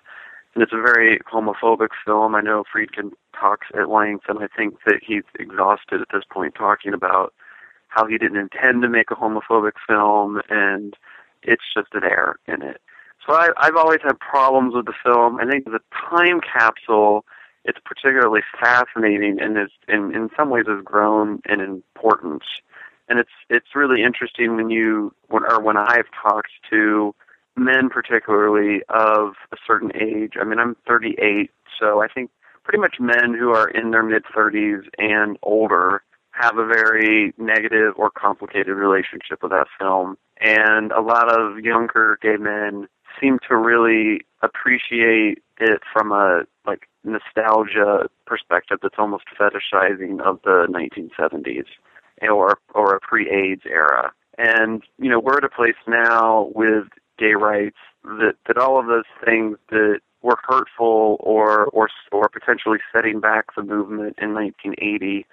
[0.53, 2.35] and it's a very homophobic film.
[2.35, 6.53] I know Friedkin talks at length, and I think that he's exhausted at this point
[6.53, 7.33] talking about
[7.87, 10.95] how he didn't intend to make a homophobic film, and
[11.41, 12.81] it's just an error in it.
[13.25, 15.39] So I, I've always had problems with the film.
[15.39, 15.79] I think the
[16.09, 17.25] time capsule,
[17.63, 22.43] it's particularly fascinating, and is in in some ways has grown in importance.
[23.07, 27.15] And it's it's really interesting when you when or when I've talked to
[27.55, 30.33] men particularly of a certain age.
[30.39, 32.31] I mean, I'm 38, so I think
[32.63, 37.93] pretty much men who are in their mid 30s and older have a very negative
[37.95, 40.17] or complicated relationship with that film.
[40.41, 42.87] And a lot of younger gay men
[43.19, 50.67] seem to really appreciate it from a like nostalgia perspective that's almost fetishizing of the
[50.69, 51.65] 1970s
[52.21, 54.11] or or a pre-AIDS era.
[54.37, 56.85] And you know, we're at a place now with
[57.17, 62.79] gay rights that that all of those things that were hurtful or or or potentially
[62.93, 65.25] setting back the movement in 1980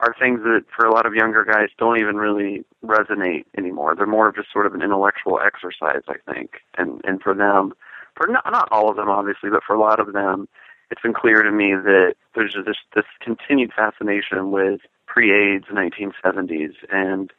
[0.00, 3.94] are things that for a lot of younger guys don't even really resonate anymore.
[3.94, 6.62] They're more of just sort of an intellectual exercise, I think.
[6.76, 7.74] And and for them,
[8.16, 10.48] for not not all of them obviously, but for a lot of them,
[10.90, 17.32] it's been clear to me that there's this this continued fascination with pre-AIDS 1970s and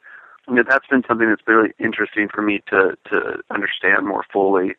[0.48, 4.74] you know, that's been something that's really interesting for me to to understand more fully.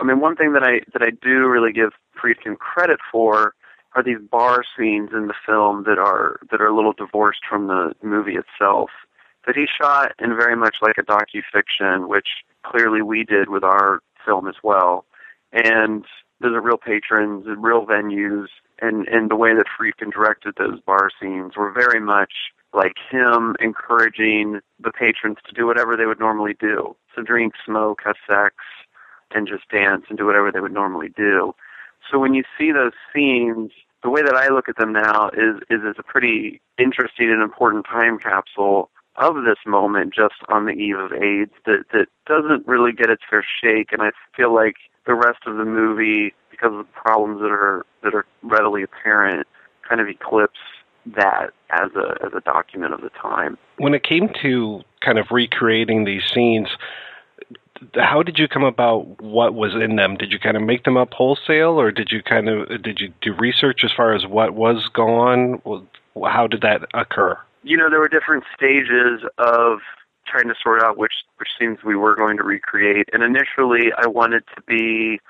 [0.00, 1.90] I mean, one thing that I that I do really give
[2.22, 3.54] Friedkin credit for
[3.98, 7.66] are these bar scenes in the film that are that are a little divorced from
[7.66, 8.90] the movie itself.
[9.46, 12.28] That he shot in very much like a docu fiction, which
[12.64, 15.04] clearly we did with our film as well.
[15.52, 16.04] And
[16.40, 18.46] there's real patrons and real venues,
[18.80, 22.32] and and the way that Friedkin directed those bar scenes were very much
[22.72, 26.94] like him encouraging the patrons to do whatever they would normally do.
[27.16, 28.54] So drink, smoke, have sex,
[29.32, 31.54] and just dance and do whatever they would normally do.
[32.10, 35.60] So when you see those scenes, the way that I look at them now is
[35.70, 40.72] is as a pretty interesting and important time capsule of this moment just on the
[40.72, 44.76] eve of AIDS that that doesn't really get its fair shake and I feel like
[45.06, 49.46] the rest of the movie because of the problems that are that are readily apparent
[49.88, 50.60] kind of eclipse
[51.16, 53.56] that as a as a document of the time.
[53.78, 56.68] When it came to kind of recreating these scenes,
[57.94, 60.16] how did you come about what was in them?
[60.16, 63.12] Did you kind of make them up wholesale, or did you kind of did you
[63.20, 65.62] do research as far as what was on?
[66.24, 67.38] How did that occur?
[67.62, 69.78] You know, there were different stages of
[70.26, 74.06] trying to sort out which which scenes we were going to recreate, and initially I
[74.06, 75.20] wanted to be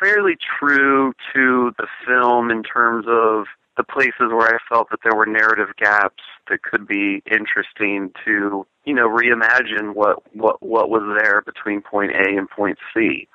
[0.00, 5.14] fairly true to the film in terms of the places where I felt that there
[5.14, 11.02] were narrative gaps that could be interesting to, you know, reimagine what, what, what was
[11.20, 13.28] there between point A and point C.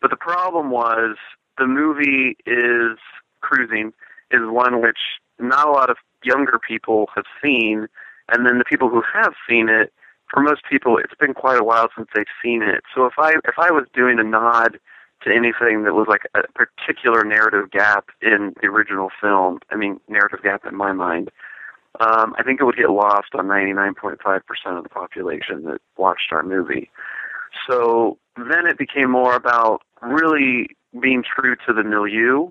[0.00, 1.16] But the problem was
[1.58, 2.98] the movie is
[3.40, 3.92] cruising
[4.30, 4.98] is one which
[5.38, 7.86] not a lot of younger people have seen,
[8.28, 9.92] and then the people who have seen it,
[10.28, 12.82] for most people, it's been quite a while since they've seen it.
[12.94, 14.78] So if I if I was doing a nod
[15.22, 19.60] to anything that was like a particular narrative gap in the original film.
[19.70, 21.30] I mean, narrative gap in my mind.
[22.00, 26.42] Um, I think it would get lost on 99.5% of the population that watched our
[26.42, 26.90] movie.
[27.68, 30.68] So then it became more about really
[31.00, 32.48] being true to the milieu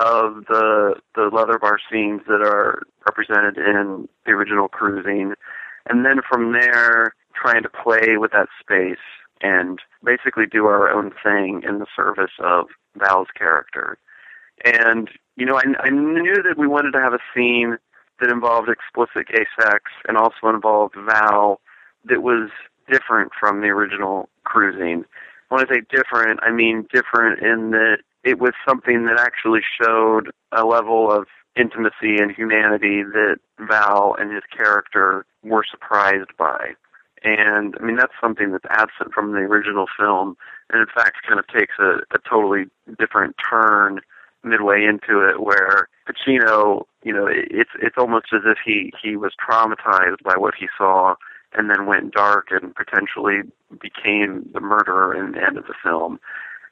[0.00, 5.34] of the the leather bar scenes that are represented in the original cruising,
[5.88, 8.98] and then from there trying to play with that space
[9.40, 13.98] and basically do our own thing in the service of Val's character.
[14.64, 17.76] And, you know, I, I knew that we wanted to have a scene
[18.20, 21.60] that involved explicit gay sex and also involved Val
[22.04, 22.50] that was
[22.90, 25.04] different from the original cruising.
[25.48, 30.30] When I say different, I mean different in that it was something that actually showed
[30.52, 31.26] a level of
[31.56, 36.72] intimacy and humanity that Val and his character were surprised by.
[37.22, 40.36] And I mean, that's something that's absent from the original film,
[40.70, 42.64] and in fact, kind of takes a, a totally
[42.98, 44.00] different turn
[44.44, 49.32] midway into it, where Pacino, you know, it's it's almost as if he he was
[49.34, 51.14] traumatized by what he saw,
[51.52, 53.42] and then went dark and potentially
[53.80, 56.20] became the murderer in the end of the film.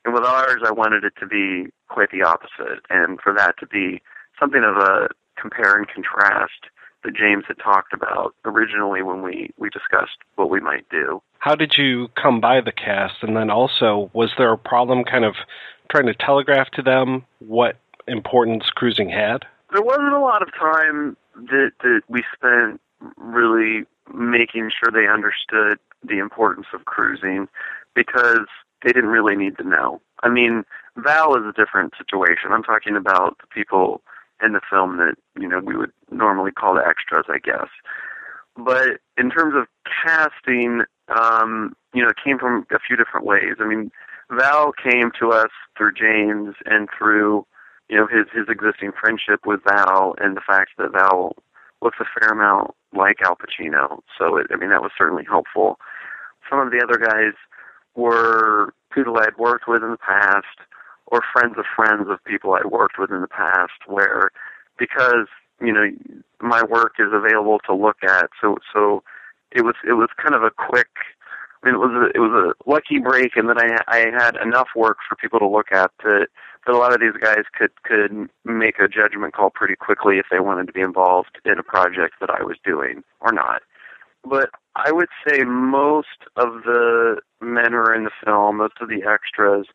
[0.05, 3.67] And with ours, I wanted it to be quite the opposite, and for that to
[3.67, 4.03] be
[4.39, 5.09] something of a
[5.41, 6.67] compare and contrast
[7.05, 11.21] that James had talked about originally when we, we discussed what we might do.
[11.39, 13.23] How did you come by the cast?
[13.23, 15.35] And then also, was there a problem kind of
[15.91, 17.77] trying to telegraph to them what
[18.09, 19.45] importance cruising had?
[19.73, 22.81] There wasn't a lot of time that that we spent
[23.17, 27.49] really making sure they understood the importance of cruising
[27.95, 28.47] because
[28.83, 30.01] they didn't really need to know.
[30.23, 30.65] I mean,
[30.97, 32.53] Val is a different situation.
[32.53, 34.03] I'm talking about the people
[34.43, 37.69] in the film that, you know, we would normally call the extras, I guess.
[38.57, 39.67] But in terms of
[40.05, 43.55] casting, um, you know, it came from a few different ways.
[43.61, 43.91] I mean,
[44.33, 47.47] Val came to us through James and through,
[47.89, 51.37] you know, his his existing friendship with Val and the fact that Val
[51.83, 54.01] looks a fair amount like Al Pacino.
[54.19, 55.79] So, it, I mean, that was certainly helpful.
[56.49, 57.35] Some of the other guys
[57.95, 60.47] were people I'd worked with in the past
[61.07, 64.31] or friends of friends of people I'd worked with in the past where
[64.79, 65.27] because,
[65.61, 65.91] you know,
[66.41, 68.31] my work is available to look at.
[68.41, 69.03] So, so
[69.51, 70.89] it was, it was kind of a quick,
[71.63, 74.37] I mean, it was a, it was a lucky break and then I, I had
[74.37, 76.29] enough work for people to look at that,
[76.67, 80.27] that a lot of these guys could, could make a judgment call pretty quickly if
[80.31, 83.63] they wanted to be involved in a project that I was doing or not.
[84.25, 88.89] But I would say most of the men who are in the film, most of
[88.89, 89.67] the extras,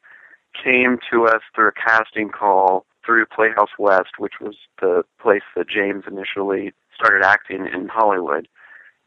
[0.63, 5.69] came to us through a casting call through Playhouse West, which was the place that
[5.69, 8.47] James initially started acting in Hollywood.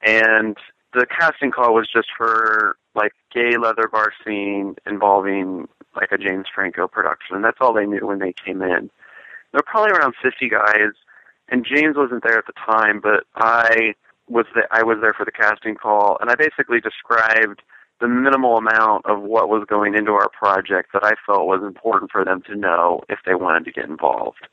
[0.03, 0.57] And
[0.93, 6.47] the casting call was just for like gay leather bar scene involving like a James
[6.53, 7.43] Franco production.
[7.43, 8.91] That's all they knew when they came in.
[9.53, 10.93] There were probably around 50 guys,
[11.49, 13.95] and James wasn't there at the time, but I
[14.29, 17.63] was the, I was there for the casting call, and I basically described
[18.01, 22.11] the minimal amount of what was going into our project that I felt was important
[22.11, 24.49] for them to know if they wanted to get involved.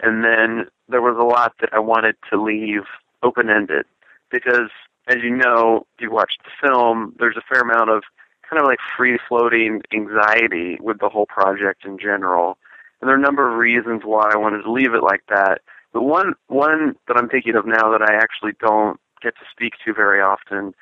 [0.00, 2.82] And then there was a lot that I wanted to leave
[3.22, 3.86] open ended
[4.30, 4.70] because,
[5.08, 8.02] as you know, if you watched the film, there's a fair amount of
[8.48, 12.58] kind of like free floating anxiety with the whole project in general.
[13.00, 15.60] And there are a number of reasons why I wanted to leave it like that.
[15.92, 19.74] But one one that I'm thinking of now that I actually don't get to speak
[19.84, 20.74] to very often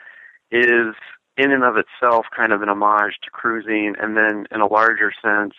[0.51, 0.95] is
[1.37, 5.13] in and of itself kind of an homage to cruising and then in a larger
[5.23, 5.55] sense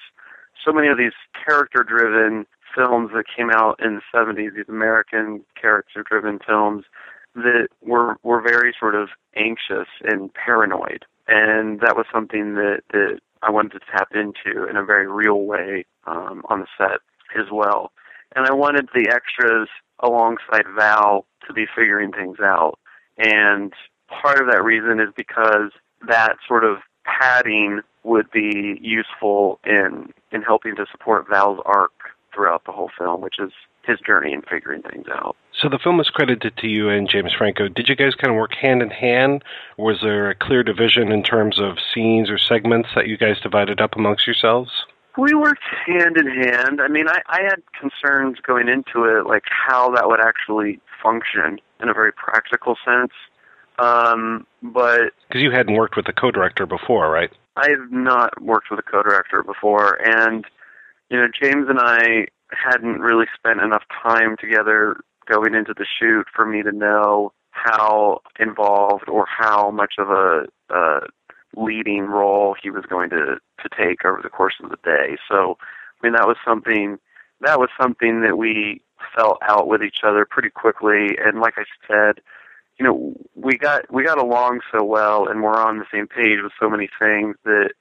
[0.63, 1.13] so many of these
[1.45, 6.85] character driven films that came out in the 70s these american character driven films
[7.35, 13.19] that were were very sort of anxious and paranoid and that was something that that
[13.41, 16.99] I wanted to tap into in a very real way um, on the set
[17.35, 17.91] as well
[18.35, 22.79] and I wanted the extras alongside Val to be figuring things out.
[23.17, 23.73] And
[24.07, 25.71] part of that reason is because
[26.07, 31.91] that sort of padding would be useful in in helping to support Val's arc
[32.33, 33.51] throughout the whole film, which is
[33.85, 35.35] his journey in figuring things out.
[35.59, 37.67] So the film was credited to you and James Franco.
[37.67, 39.43] Did you guys kind of work hand in hand?
[39.77, 43.79] Was there a clear division in terms of scenes or segments that you guys divided
[43.79, 44.71] up amongst yourselves?
[45.17, 46.81] We worked hand in hand.
[46.81, 51.59] I mean, I, I had concerns going into it, like how that would actually function
[51.81, 53.11] in a very practical sense.
[53.79, 57.31] Um, but because you hadn't worked with a co-director before, right?
[57.57, 60.45] I've not worked with a co-director before, and
[61.09, 64.97] you know, James and I hadn't really spent enough time together
[65.31, 70.45] going into the shoot for me to know how involved or how much of a,
[70.69, 70.99] a
[71.55, 75.17] leading role he was going to to take over the course of the day.
[75.29, 76.97] So, I mean, that was something
[77.41, 78.81] that was something that we
[79.15, 81.17] felt out with each other pretty quickly.
[81.23, 82.21] And like I said,
[82.79, 86.39] you know, we got we got along so well, and we're on the same page
[86.41, 87.71] with so many things that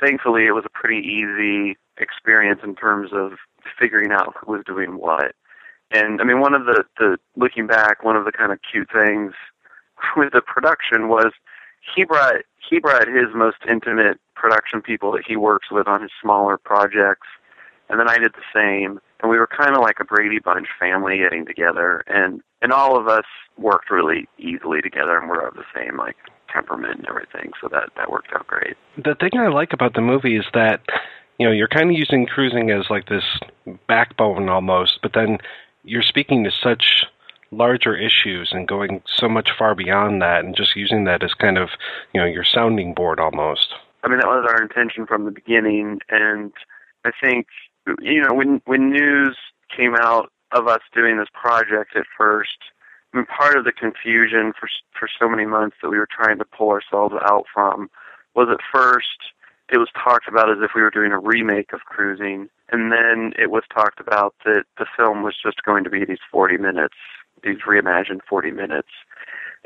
[0.00, 3.32] thankfully it was a pretty easy experience in terms of
[3.78, 5.34] figuring out who was doing what.
[5.90, 8.88] And I mean, one of the the looking back, one of the kind of cute
[8.92, 9.32] things
[10.16, 11.32] with the production was
[11.94, 16.10] he brought he brought his most intimate production people that he works with on his
[16.20, 17.26] smaller projects,
[17.88, 19.00] and then I did the same.
[19.20, 22.98] And we were kind of like a Brady Bunch family getting together, and and all
[22.98, 23.24] of us
[23.56, 26.16] worked really easily together, and we're of the same like
[26.52, 28.76] temperament and everything, so that that worked out great.
[28.96, 30.80] The thing I like about the movie is that
[31.38, 33.24] you know you're kind of using cruising as like this
[33.86, 35.38] backbone almost, but then
[35.84, 37.04] you're speaking to such
[37.50, 41.56] larger issues and going so much far beyond that and just using that as kind
[41.56, 41.70] of
[42.12, 43.74] you know your sounding board almost.
[44.04, 46.52] I mean that was our intention from the beginning and
[47.04, 47.46] i think
[48.00, 49.36] you know when when news
[49.74, 52.58] came out of us doing this project at first
[53.12, 54.68] i mean part of the confusion for
[54.98, 57.90] for so many months that we were trying to pull ourselves out from
[58.34, 59.32] was at first
[59.70, 63.32] it was talked about as if we were doing a remake of cruising and then
[63.38, 66.94] it was talked about that the film was just going to be these 40 minutes
[67.42, 68.88] these reimagined 40 minutes.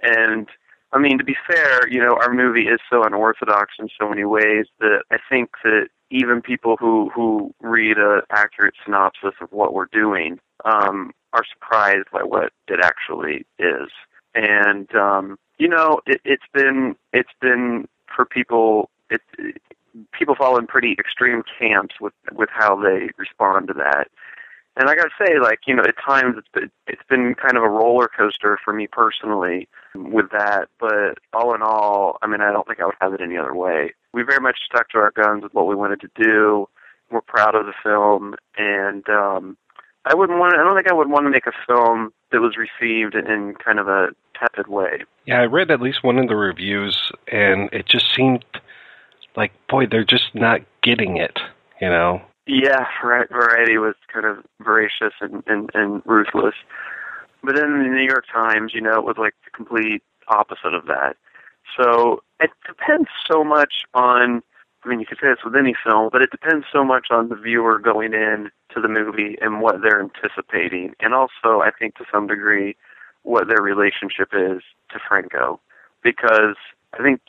[0.03, 0.49] And
[0.93, 4.25] I mean, to be fair, you know, our movie is so unorthodox in so many
[4.25, 9.73] ways that I think that even people who who read an accurate synopsis of what
[9.73, 13.89] we're doing um, are surprised by what it actually is.
[14.35, 18.91] And um, you know, it, it's been it's been for people.
[19.11, 19.21] It,
[20.13, 24.09] people fall in pretty extreme camps with with how they respond to that.
[24.77, 27.57] And I got to say, like you know, at times it's been, it's been kind
[27.57, 30.69] of a roller coaster for me personally with that.
[30.81, 33.55] But all in all, I mean, I don't think I would have it any other
[33.55, 33.93] way.
[34.15, 36.69] We very much stuck to our guns with what we wanted to do.
[37.11, 39.59] We're proud of the film, and um,
[40.07, 40.55] I wouldn't want.
[40.55, 43.79] I don't think I would want to make a film that was received in kind
[43.79, 45.05] of a tepid way.
[45.27, 48.45] Yeah, I read at least one of the reviews, and it just seemed
[49.37, 51.39] like, boy, they're just not getting it.
[51.81, 52.23] You know.
[52.47, 53.29] Yeah, right.
[53.29, 56.55] Variety was kind of voracious and, and, and ruthless.
[57.43, 60.87] But then the New York Times, you know, it was like the complete opposite of
[60.87, 61.17] that.
[61.77, 64.43] So it depends so much on,
[64.85, 67.29] I mean, you could say this with any film, but it depends so much on
[67.29, 70.95] the viewer going in to the movie and what they're anticipating.
[71.01, 72.77] And also, I think to some degree,
[73.23, 75.61] what their relationship is to Franco.
[76.03, 76.57] Because
[76.95, 77.21] I think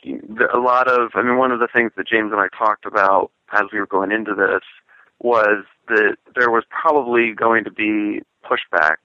[0.52, 3.30] a lot of, I mean, one of the things that James and I talked about
[3.52, 4.62] as we were going into this
[5.20, 8.96] was that there was probably going to be pushback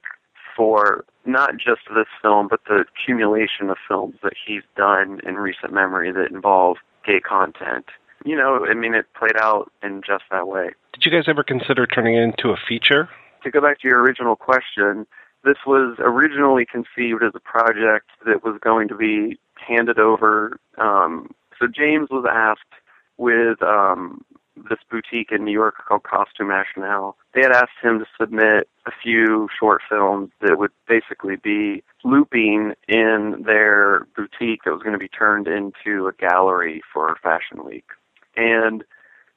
[0.56, 5.72] for not just this film, but the accumulation of films that he's done in recent
[5.72, 7.86] memory that involve gay content.
[8.24, 10.70] You know, I mean, it played out in just that way.
[10.92, 13.08] Did you guys ever consider turning it into a feature?
[13.44, 15.06] To go back to your original question,
[15.44, 20.58] this was originally conceived as a project that was going to be handed over.
[20.78, 22.80] Um, so James was asked
[23.18, 24.24] with um,
[24.68, 27.16] this boutique in New York called Costume National.
[27.34, 32.74] They had asked him to submit a few short films that would basically be looping
[32.88, 37.86] in their boutique that was going to be turned into a gallery for Fashion Week.
[38.36, 38.84] And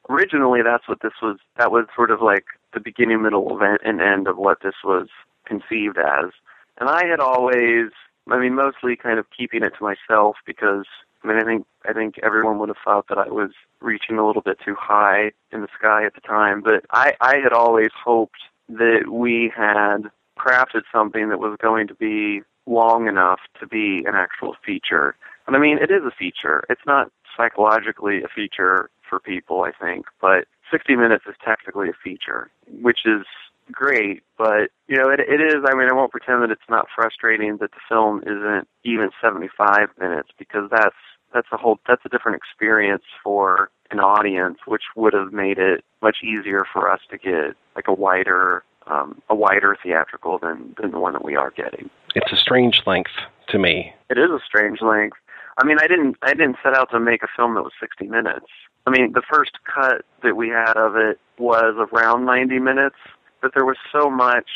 [0.10, 4.02] originally that's what this was that was sort of like the beginning, middle, event and
[4.02, 5.08] end of what this was
[5.46, 6.32] conceived as.
[6.80, 7.92] And I had always
[8.30, 10.86] I mean mostly kind of keeping it to myself because
[11.24, 14.26] I mean, I think I think everyone would have thought that I was reaching a
[14.26, 17.92] little bit too high in the sky at the time, but I I had always
[17.94, 24.04] hoped that we had crafted something that was going to be long enough to be
[24.06, 25.16] an actual feature.
[25.48, 26.64] And I mean, it is a feature.
[26.70, 31.94] It's not psychologically a feature for people, I think, but 60 minutes is technically a
[32.04, 32.50] feature,
[32.82, 33.26] which is
[33.72, 35.64] great, but you know, it it is.
[35.66, 39.90] I mean, I won't pretend that it's not frustrating that the film isn't even 75
[40.00, 40.96] minutes because that's
[41.34, 45.84] that's a whole that's a different experience for an audience, which would have made it
[46.02, 50.92] much easier for us to get like a wider um, a wider theatrical than than
[50.92, 51.90] the one that we are getting.
[52.16, 53.12] It's a strange length
[53.50, 53.94] to me.
[54.10, 55.18] It is a strange length.
[55.58, 58.08] I mean, I didn't I didn't set out to make a film that was 60
[58.08, 58.48] minutes.
[58.86, 62.98] I mean, the first cut that we had of it was around 90 minutes,
[63.44, 64.50] but there was so much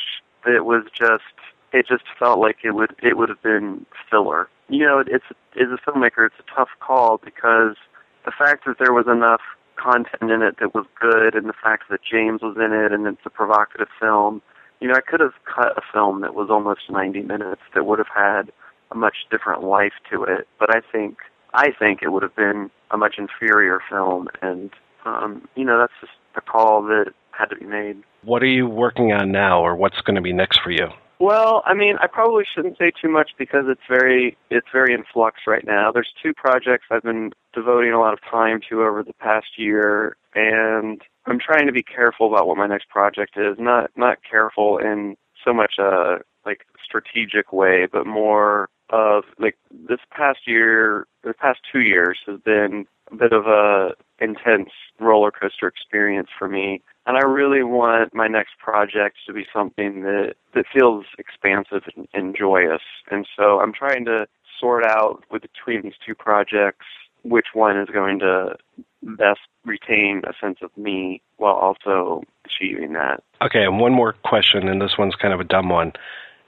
[0.45, 1.35] that was just
[1.73, 4.49] it just felt like it would it would have been filler.
[4.69, 5.25] You know, it's
[5.59, 7.75] as a filmmaker, it's a tough call because
[8.25, 9.41] the fact that there was enough
[9.75, 13.05] content in it that was good, and the fact that James was in it, and
[13.05, 14.41] it's a provocative film.
[14.79, 17.99] You know, I could have cut a film that was almost 90 minutes that would
[17.99, 18.51] have had
[18.91, 20.47] a much different life to it.
[20.59, 21.17] But I think
[21.53, 24.71] I think it would have been a much inferior film, and
[25.05, 27.97] um, you know, that's just a call that had to be made.
[28.27, 30.89] What are you working on now, or what's going to be next for you?
[31.17, 35.05] Well, I mean, I probably shouldn't say too much because it's very it's very in
[35.13, 35.93] flux right now.
[35.93, 40.17] There's two projects I've been devoting a lot of time to over the past year,
[40.35, 43.55] and I'm trying to be careful about what my next project is.
[43.57, 45.15] Not not careful in
[45.45, 51.59] so much a like strategic way, but more of like this past year, the past
[51.71, 54.69] two years has been bit of a intense
[54.99, 60.03] roller coaster experience for me and I really want my next project to be something
[60.03, 62.81] that that feels expansive and, and joyous.
[63.09, 64.27] And so I'm trying to
[64.59, 66.85] sort out with between these two projects
[67.23, 68.55] which one is going to
[69.01, 73.23] best retain a sense of me while also achieving that.
[73.41, 75.93] Okay, and one more question, and this one's kind of a dumb one.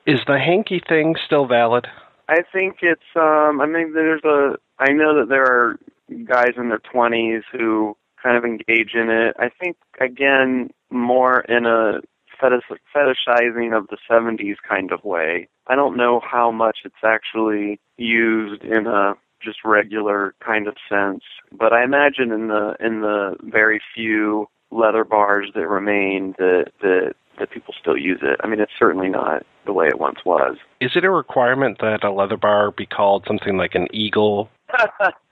[0.05, 1.88] Is the hanky thing still valid?
[2.27, 5.79] I think it's um I mean there's a I know that there are
[6.27, 9.35] guys in their twenties who kind of engage in it.
[9.39, 12.01] I think again more in a
[12.39, 12.63] fetish,
[12.95, 15.47] fetishizing of the 70s kind of way.
[15.67, 19.13] I don't know how much it's actually used in a
[19.43, 21.23] just regular kind of sense,
[21.57, 27.13] but I imagine in the in the very few leather bars that remain that that
[27.39, 28.39] that people still use it.
[28.43, 30.57] I mean, it's certainly not the way it once was.
[30.81, 34.49] Is it a requirement that a leather bar be called something like an eagle?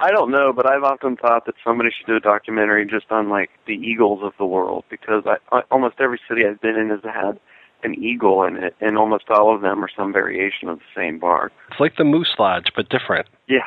[0.00, 3.28] I don't know, but I've often thought that somebody should do a documentary just on
[3.28, 6.88] like the eagles of the world because I, I almost every city I've been in
[6.88, 7.38] has had
[7.82, 11.18] an eagle in it, and almost all of them are some variation of the same
[11.18, 11.52] bark.
[11.70, 13.26] It's like the Moose Lodge, but different.
[13.46, 13.60] Yeah.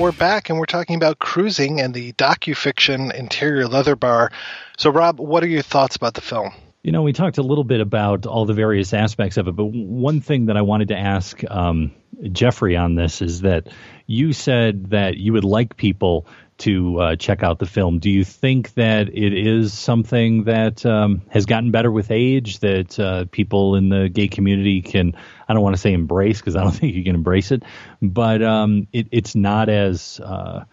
[0.00, 4.32] We're back and we're talking about cruising and the docu-fiction Interior Leather Bar.
[4.78, 6.52] So, Rob, what are your thoughts about the film?
[6.82, 9.66] You know, we talked a little bit about all the various aspects of it, but
[9.66, 11.92] one thing that I wanted to ask um,
[12.32, 13.68] Jeffrey on this is that
[14.06, 16.26] you said that you would like people
[16.60, 17.98] to uh, check out the film.
[17.98, 22.98] Do you think that it is something that um, has gotten better with age, that
[22.98, 25.14] uh, people in the gay community can,
[25.48, 27.62] I don't want to say embrace because I don't think you can embrace it,
[28.00, 30.64] but um, it, it's not as, uh,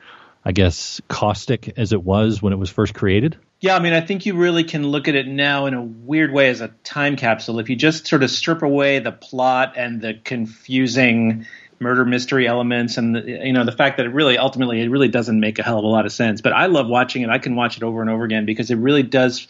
[0.45, 3.38] I guess, caustic as it was when it was first created?
[3.59, 6.32] Yeah, I mean, I think you really can look at it now in a weird
[6.32, 7.59] way as a time capsule.
[7.59, 11.48] If you just sort of strip away the plot and the confusing
[11.80, 15.07] murder mystery elements and the, you know the fact that it really ultimately it really
[15.07, 17.38] doesn't make a hell of a lot of sense but i love watching it i
[17.38, 19.47] can watch it over and over again because it really does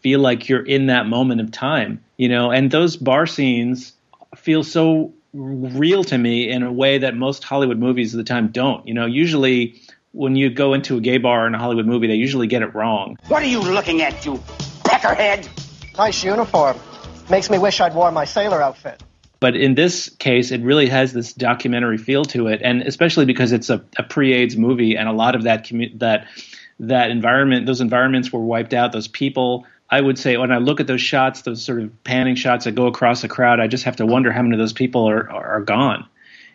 [0.00, 3.92] feel like you're in that moment of time you know and those bar scenes
[4.36, 8.48] feel so real to me in a way that most hollywood movies of the time
[8.48, 9.80] don't you know usually
[10.12, 12.74] when you go into a gay bar in a hollywood movie they usually get it
[12.74, 14.42] wrong What are you looking at, you
[14.84, 15.48] peckerhead?
[15.98, 16.78] Nice uniform.
[17.30, 19.02] Makes me wish I'd worn my sailor outfit.
[19.38, 23.52] But in this case, it really has this documentary feel to it, and especially because
[23.52, 26.26] it's a, a pre-AIDS movie, and a lot of that commu- that
[26.80, 28.92] that environment, those environments were wiped out.
[28.92, 32.34] Those people, I would say, when I look at those shots, those sort of panning
[32.34, 34.72] shots that go across the crowd, I just have to wonder how many of those
[34.72, 36.06] people are are, gone.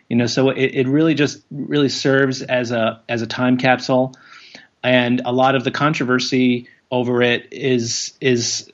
[0.08, 4.14] You know, so it, it really just really serves as a as a time capsule,
[4.82, 8.71] and a lot of the controversy over it is is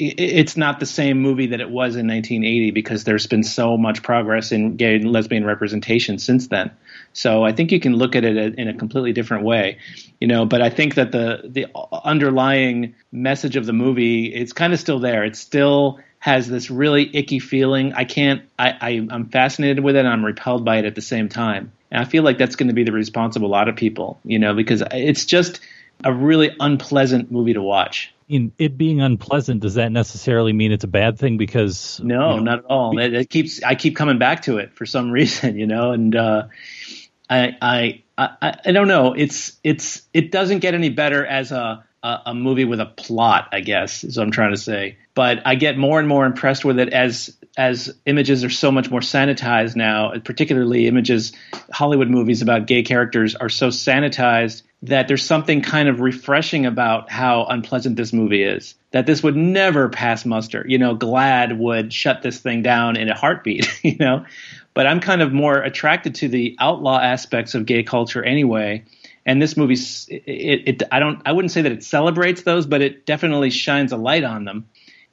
[0.00, 4.02] it's not the same movie that it was in 1980 because there's been so much
[4.02, 6.70] progress in gay and lesbian representation since then.
[7.12, 9.78] So I think you can look at it in a completely different way,
[10.20, 10.46] you know.
[10.46, 15.00] But I think that the the underlying message of the movie it's kind of still
[15.00, 15.24] there.
[15.24, 17.92] It still has this really icky feeling.
[17.92, 18.42] I can't.
[18.58, 20.00] I, I I'm fascinated with it.
[20.00, 21.72] and I'm repelled by it at the same time.
[21.90, 24.18] And I feel like that's going to be the response of a lot of people,
[24.24, 25.60] you know, because it's just
[26.04, 28.14] a really unpleasant movie to watch.
[28.30, 31.36] In it being unpleasant, does that necessarily mean it's a bad thing?
[31.36, 32.96] Because No, not at all.
[32.96, 36.14] It, it keeps I keep coming back to it for some reason, you know, and
[36.14, 36.46] uh,
[37.28, 39.14] I, I I I don't know.
[39.14, 43.48] It's it's it doesn't get any better as a, a a movie with a plot,
[43.50, 44.98] I guess, is what I'm trying to say.
[45.14, 48.90] But I get more and more impressed with it as as images are so much
[48.90, 51.32] more sanitized now, particularly images
[51.72, 57.10] Hollywood movies about gay characters are so sanitized that there's something kind of refreshing about
[57.10, 58.74] how unpleasant this movie is.
[58.92, 60.64] That this would never pass muster.
[60.66, 64.24] You know, GLAAD would shut this thing down in a heartbeat, you know.
[64.72, 68.84] But I'm kind of more attracted to the outlaw aspects of gay culture anyway.
[69.26, 69.76] And this movie,
[70.08, 73.92] it, it, I don't, I wouldn't say that it celebrates those, but it definitely shines
[73.92, 74.66] a light on them,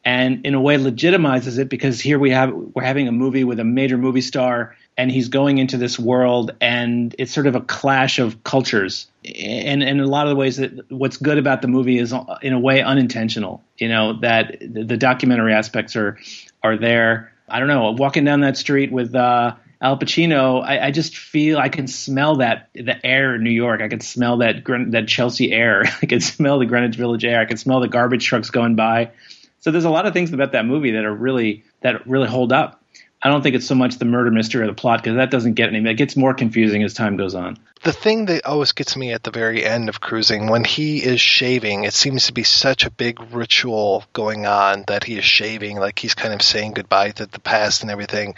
[0.05, 3.59] and in a way legitimizes it because here we have we're having a movie with
[3.59, 7.61] a major movie star, and he's going into this world, and it's sort of a
[7.61, 11.67] clash of cultures, and, in a lot of the ways that what's good about the
[11.67, 13.63] movie is in a way unintentional.
[13.77, 16.17] You know that the, the documentary aspects are
[16.63, 17.31] are there.
[17.49, 21.59] I don't know, walking down that street with uh, Al Pacino, I, I just feel
[21.59, 23.81] I can smell that the air in New York.
[23.81, 25.83] I can smell that that Chelsea air.
[26.01, 27.39] I can smell the Greenwich Village air.
[27.39, 29.11] I can smell the garbage trucks going by.
[29.59, 32.51] So there's a lot of things about that movie that are really that really hold
[32.51, 32.81] up.
[33.21, 35.53] I don't think it's so much the murder mystery or the plot because that doesn't
[35.53, 35.89] get any.
[35.89, 37.57] It gets more confusing as time goes on.
[37.83, 41.19] The thing that always gets me at the very end of cruising, when he is
[41.19, 45.77] shaving, it seems to be such a big ritual going on that he is shaving,
[45.77, 48.35] like he's kind of saying goodbye to the past and everything.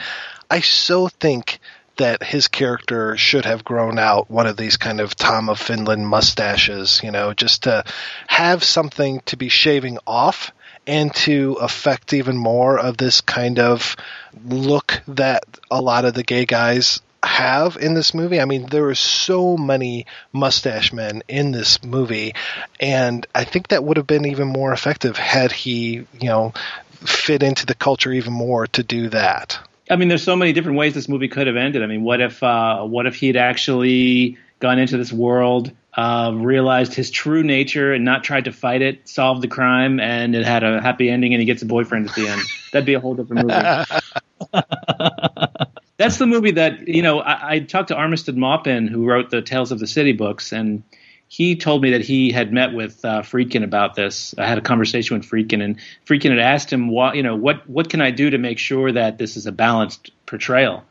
[0.50, 1.60] I so think
[1.98, 6.08] that his character should have grown out one of these kind of Tom of Finland
[6.08, 7.84] mustaches, you know, just to
[8.28, 10.52] have something to be shaving off
[10.90, 13.96] and to affect even more of this kind of
[14.44, 18.42] look that a lot of the gay guys have in this movie.
[18.42, 22.34] I mean, there are so many mustache men in this movie,
[22.80, 26.54] and I think that would have been even more effective had he, you know,
[27.06, 29.60] fit into the culture even more to do that.
[29.92, 31.84] I mean, there's so many different ways this movie could have ended.
[31.84, 36.94] I mean, what if uh, what if he'd actually gone into this world, uh, realized
[36.94, 40.64] his true nature, and not tried to fight it, solved the crime, and it had
[40.64, 42.42] a happy ending, and he gets a boyfriend at the end?
[42.72, 43.60] That'd be a whole different movie.
[45.98, 47.20] That's the movie that you know.
[47.20, 50.84] I, I talked to Armistead Maupin, who wrote the Tales of the City books, and
[51.28, 54.34] he told me that he had met with uh, Friedkin about this.
[54.38, 57.70] I had a conversation with Friedkin, and Friedkin had asked him, "What you know, what
[57.70, 60.86] what can I do to make sure that this is a balanced portrayal?"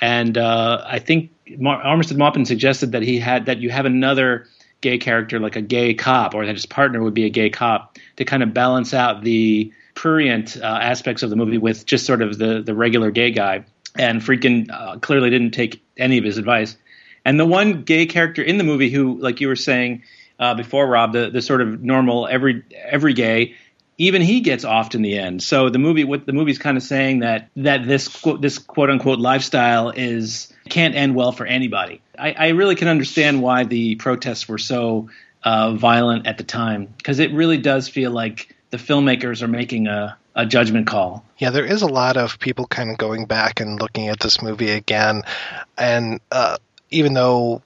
[0.00, 4.46] And uh, I think Mar- Armistead Maupin suggested that he had that you have another
[4.80, 7.98] gay character, like a gay cop, or that his partner would be a gay cop,
[8.16, 12.22] to kind of balance out the prurient uh, aspects of the movie with just sort
[12.22, 13.64] of the the regular gay guy.
[13.98, 16.76] And Friedkin uh, clearly didn't take any of his advice.
[17.24, 20.04] And the one gay character in the movie who, like you were saying
[20.38, 23.56] uh, before, Rob, the, the sort of normal every every gay,
[24.00, 25.42] even he gets offed in the end.
[25.42, 28.88] So the movie, what the movie's kind of saying that that this quote, this quote
[28.88, 32.00] unquote lifestyle is can't end well for anybody.
[32.18, 35.10] I, I really can understand why the protests were so
[35.44, 39.86] uh, violent at the time because it really does feel like the filmmakers are making
[39.86, 41.22] a, a judgment call.
[41.36, 44.40] Yeah, there is a lot of people kind of going back and looking at this
[44.40, 45.24] movie again,
[45.76, 46.56] and uh,
[46.90, 47.60] even though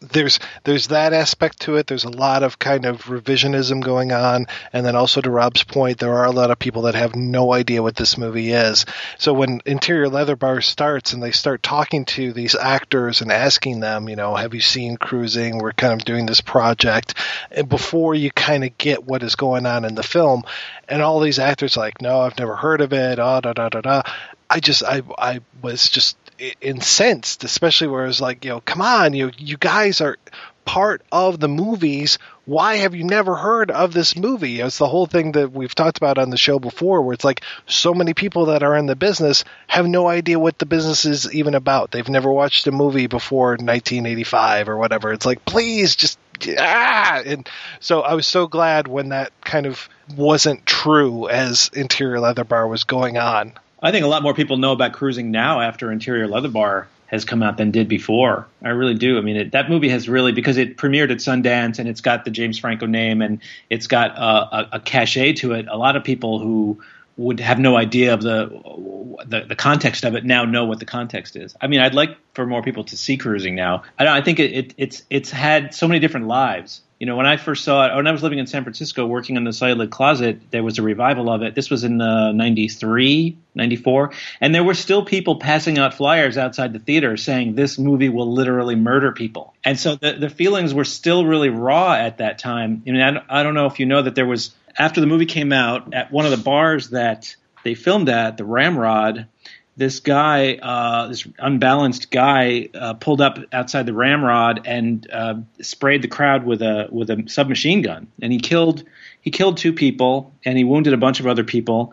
[0.00, 1.86] there's there's that aspect to it.
[1.86, 5.98] There's a lot of kind of revisionism going on, and then also to Rob's point,
[5.98, 8.86] there are a lot of people that have no idea what this movie is.
[9.18, 13.80] So when Interior Leather Bar starts and they start talking to these actors and asking
[13.80, 15.58] them, you know, have you seen Cruising?
[15.58, 17.14] We're kind of doing this project,
[17.50, 20.44] and before you kind of get what is going on in the film,
[20.88, 23.18] and all these actors like, no, I've never heard of it.
[23.18, 24.02] Oh, da da da da.
[24.50, 26.16] I just I I was just
[26.60, 30.16] incensed, especially where it's like, you know, come on, you you guys are
[30.64, 32.18] part of the movies.
[32.44, 34.60] Why have you never heard of this movie?
[34.60, 37.42] It's the whole thing that we've talked about on the show before, where it's like
[37.66, 41.32] so many people that are in the business have no idea what the business is
[41.32, 41.90] even about.
[41.90, 45.12] They've never watched a movie before 1985 or whatever.
[45.12, 46.18] It's like, please just
[46.58, 47.22] ah!
[47.24, 47.48] And
[47.80, 52.68] so I was so glad when that kind of wasn't true as Interior Leather Bar
[52.68, 53.54] was going on.
[53.82, 57.24] I think a lot more people know about cruising now after Interior Leather Bar has
[57.24, 58.46] come out than did before.
[58.62, 59.16] I really do.
[59.16, 62.24] I mean, it, that movie has really because it premiered at Sundance and it's got
[62.24, 63.40] the James Franco name and
[63.70, 65.68] it's got uh, a, a cachet to it.
[65.68, 66.82] A lot of people who
[67.16, 68.48] would have no idea of the,
[69.26, 71.56] the, the context of it now know what the context is.
[71.60, 73.84] I mean, I'd like for more people to see cruising now.
[73.98, 76.82] I, I think it, it, it's it's had so many different lives.
[76.98, 79.36] You know, when I first saw it, when I was living in San Francisco working
[79.36, 81.54] on the Celluloid Closet, there was a revival of it.
[81.54, 84.12] This was in uh, 93, 94.
[84.40, 88.32] And there were still people passing out flyers outside the theater saying this movie will
[88.32, 89.54] literally murder people.
[89.64, 92.82] And so the, the feelings were still really raw at that time.
[92.84, 95.26] I mean, I, I don't know if you know that there was, after the movie
[95.26, 99.26] came out, at one of the bars that they filmed at, the Ramrod,
[99.78, 106.02] this guy, uh, this unbalanced guy, uh, pulled up outside the ramrod and uh, sprayed
[106.02, 108.82] the crowd with a with a submachine gun, and he killed
[109.20, 111.92] he killed two people and he wounded a bunch of other people.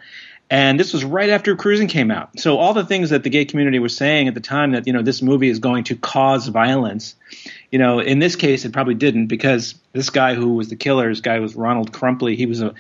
[0.50, 2.40] And this was right after Cruising came out.
[2.40, 4.94] So all the things that the gay community was saying at the time that you
[4.94, 7.16] know this movie is going to cause violence,
[7.72, 11.10] you know, in this case it probably didn't because this guy who was the killer,
[11.10, 12.36] this guy was Ronald Crumpley.
[12.36, 12.74] He was a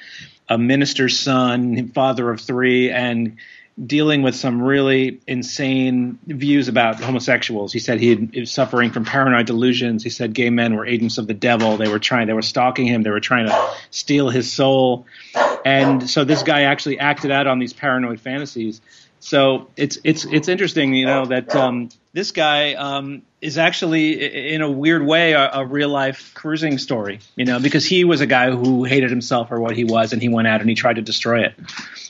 [0.49, 3.37] a minister's son, father of three, and
[3.83, 7.73] dealing with some really insane views about homosexuals.
[7.73, 10.01] He said he, was suffering from paranoid delusions.
[10.03, 11.75] He said gay men were agents of the devil.
[11.75, 13.03] They were trying, they were stalking him.
[13.03, 15.05] They were trying to steal his soul.
[15.65, 18.79] And so this guy actually acted out on these paranoid fantasies.
[19.19, 24.61] So it's it's it's interesting, you know, that um, this guy um, is actually, in
[24.61, 27.19] a weird way, a, a, real life cruising story.
[27.35, 30.21] You know, because he was a guy who hated himself for what he was, and
[30.21, 31.55] he went out and he tried to destroy it,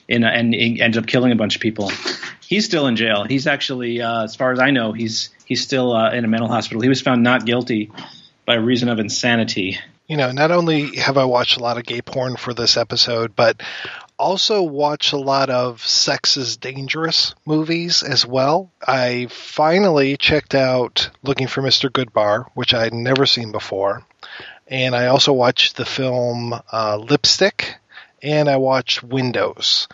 [0.07, 1.91] in a, and he ended up killing a bunch of people.
[2.41, 3.23] He's still in jail.
[3.23, 6.47] He's actually, uh, as far as I know, he's he's still uh, in a mental
[6.47, 6.81] hospital.
[6.81, 7.91] He was found not guilty
[8.45, 9.79] by reason of insanity.
[10.07, 13.35] You know, not only have I watched a lot of gay porn for this episode,
[13.35, 13.59] but
[14.17, 18.71] also watch a lot of Sex is Dangerous movies as well.
[18.85, 21.89] I finally checked out Looking for Mr.
[21.89, 24.03] Goodbar, which I had never seen before.
[24.67, 27.75] And I also watched the film uh, Lipstick,
[28.21, 29.87] and I watched Windows.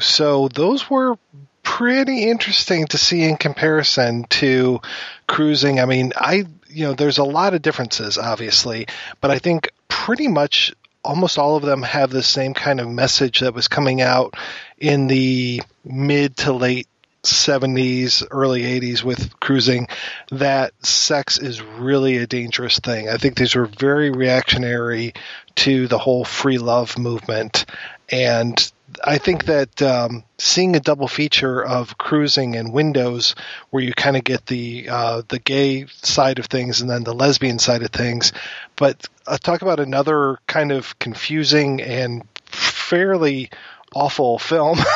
[0.00, 1.16] So those were
[1.62, 4.80] pretty interesting to see in comparison to
[5.26, 5.80] cruising.
[5.80, 8.86] I mean, I you know, there's a lot of differences, obviously,
[9.20, 10.74] but I think pretty much
[11.06, 14.34] almost all of them have the same kind of message that was coming out
[14.78, 16.88] in the mid to late
[17.22, 19.88] 70s, early 80s with cruising
[20.30, 23.08] that sex is really a dangerous thing.
[23.08, 25.14] I think these were very reactionary
[25.56, 27.66] to the whole free love movement.
[28.08, 33.34] And I think that um, seeing a double feature of cruising and Windows,
[33.70, 37.14] where you kind of get the uh, the gay side of things and then the
[37.14, 38.32] lesbian side of things,
[38.76, 43.50] but uh, talk about another kind of confusing and fairly
[43.94, 44.78] awful film.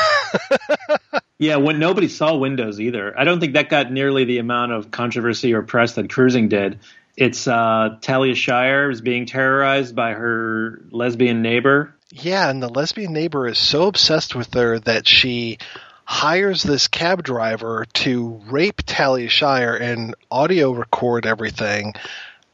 [1.41, 3.19] Yeah, when nobody saw Windows either.
[3.19, 6.81] I don't think that got nearly the amount of controversy or press that Cruising did.
[7.17, 11.95] It's uh, Talia Shire is being terrorized by her lesbian neighbor.
[12.13, 15.57] Yeah, and the lesbian neighbor is so obsessed with her that she
[16.05, 21.95] hires this cab driver to rape Talia Shire and audio record everything.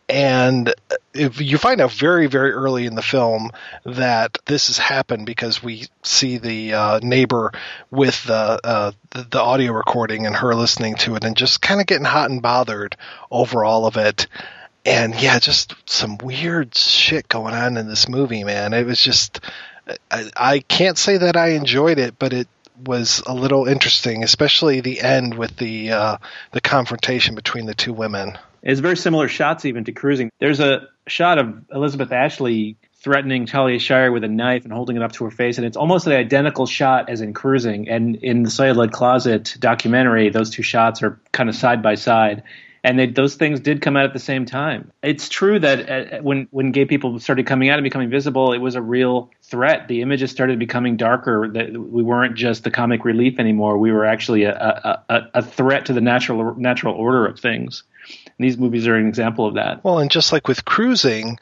[0.09, 0.73] And
[1.15, 3.51] you find out very, very early in the film
[3.85, 7.52] that this has happened because we see the uh, neighbor
[7.91, 11.81] with the, uh, the the audio recording and her listening to it and just kind
[11.81, 12.97] of getting hot and bothered
[13.33, 14.28] over all of it.
[14.85, 18.73] And yeah, just some weird shit going on in this movie, man.
[18.75, 19.41] It was just
[20.10, 22.49] I, I can't say that I enjoyed it, but it
[22.85, 26.17] was a little interesting, especially the end with the uh,
[26.52, 28.39] the confrontation between the two women.
[28.67, 30.31] It's very similar shots even to Cruising.
[30.41, 35.03] There's a shot of Elizabeth Ashley threatening Talia Shire with a knife and holding it
[35.03, 37.89] up to her face, and it's almost an identical shot as in Cruising.
[37.89, 42.43] And in the Celluloid Closet documentary, those two shots are kind of side by side.
[42.83, 44.93] And they, those things did come out at the same time.
[45.03, 48.59] It's true that uh, when when gay people started coming out and becoming visible, it
[48.59, 49.89] was a real threat.
[49.89, 51.49] The images started becoming darker.
[51.53, 53.78] That we weren't just the comic relief anymore.
[53.78, 57.83] We were actually a, a, a, a threat to the natural natural order of things.
[58.39, 59.82] And these movies are an example of that.
[59.84, 61.39] Well, and just like with cruising,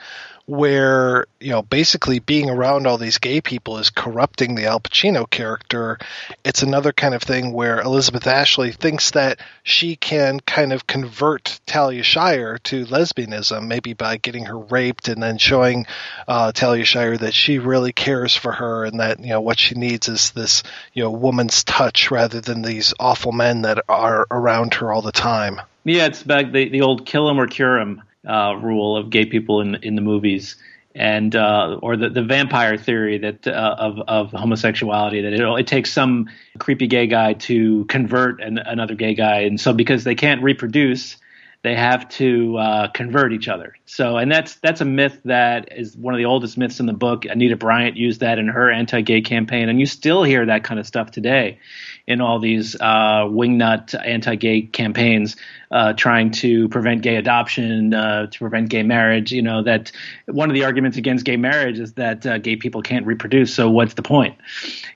[0.47, 5.29] where you know basically being around all these gay people is corrupting the Al Pacino
[5.29, 5.99] character.
[6.45, 11.61] It's another kind of thing where Elizabeth Ashley thinks that she can kind of convert
[11.67, 15.87] Talia Shire to lesbianism, maybe by getting her raped and then showing
[16.29, 19.75] uh, Talia Shire that she really cares for her and that you know what she
[19.75, 24.75] needs is this you know woman's touch rather than these awful men that are around
[24.75, 25.61] her all the time.
[25.85, 29.27] Yeah, it's back the the old kill 'em or cure 'em uh, rule of gay
[29.27, 30.57] people in in the movies,
[30.95, 35.67] and uh, or the, the vampire theory that uh, of of homosexuality that it, it
[35.67, 40.15] takes some creepy gay guy to convert an, another gay guy, and so because they
[40.15, 41.19] can't reproduce,
[41.63, 43.75] they have to uh, convert each other.
[43.85, 46.93] So, and that's that's a myth that is one of the oldest myths in the
[46.95, 47.27] book.
[47.27, 50.87] Anita Bryant used that in her anti-gay campaign, and you still hear that kind of
[50.87, 51.59] stuff today
[52.07, 55.37] in all these uh, wingnut anti-gay campaigns
[55.71, 59.33] uh, trying to prevent gay adoption, uh, to prevent gay marriage.
[59.33, 59.93] You know that
[60.27, 63.55] one of the arguments against gay marriage is that uh, gay people can't reproduce.
[63.55, 64.37] So what's the point?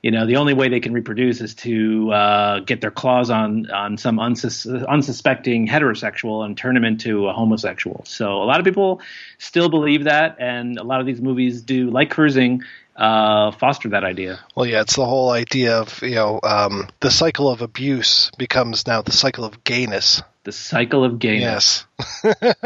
[0.03, 3.71] You know, the only way they can reproduce is to uh, get their claws on
[3.71, 8.05] on some unsus- unsuspecting heterosexual and turn him into a homosexual.
[8.05, 9.01] So a lot of people
[9.39, 12.63] still believe that, and a lot of these movies do, like Cruising
[12.99, 14.41] uh, foster that idea.
[14.57, 18.87] Well, yeah, it's the whole idea of you know um, the cycle of abuse becomes
[18.87, 20.23] now the cycle of gayness.
[20.43, 21.87] The cycle of gayness.
[22.25, 22.65] Yes,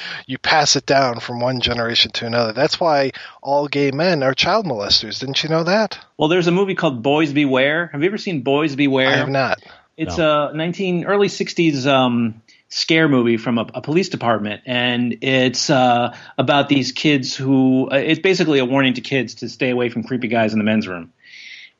[0.26, 2.52] you pass it down from one generation to another.
[2.52, 5.20] That's why all gay men are child molesters.
[5.20, 5.98] Didn't you know that?
[6.16, 7.88] Well, there's a movie called Boys Beware.
[7.88, 9.08] Have you ever seen Boys Beware?
[9.08, 9.58] I have not.
[9.96, 10.48] It's no.
[10.48, 12.42] a 19 early 60s um,
[12.74, 17.94] scare movie from a, a police department, and it's uh, about these kids who uh,
[17.94, 20.88] it's basically a warning to kids to stay away from creepy guys in the men's
[20.88, 21.12] room.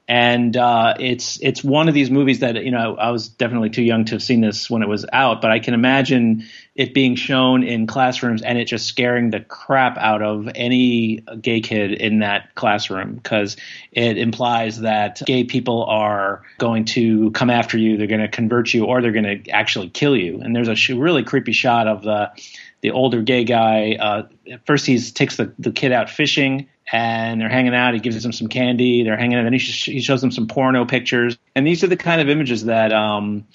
[0.06, 3.82] And uh, it's it's one of these movies that you know I was definitely too
[3.82, 7.14] young to have seen this when it was out, but I can imagine it being
[7.14, 12.18] shown in classrooms and it just scaring the crap out of any gay kid in
[12.18, 13.56] that classroom because
[13.92, 18.74] it implies that gay people are going to come after you, they're going to convert
[18.74, 20.40] you, or they're going to actually kill you.
[20.40, 22.30] And there's a really creepy shot of the
[22.84, 23.96] the older gay guy.
[23.98, 24.28] Uh,
[24.66, 27.94] first, he takes the, the kid out fishing and they're hanging out.
[27.94, 29.02] He gives them some candy.
[29.02, 29.46] They're hanging out.
[29.46, 31.38] And he, sh- he shows them some porno pictures.
[31.54, 33.46] And these are the kind of images that um,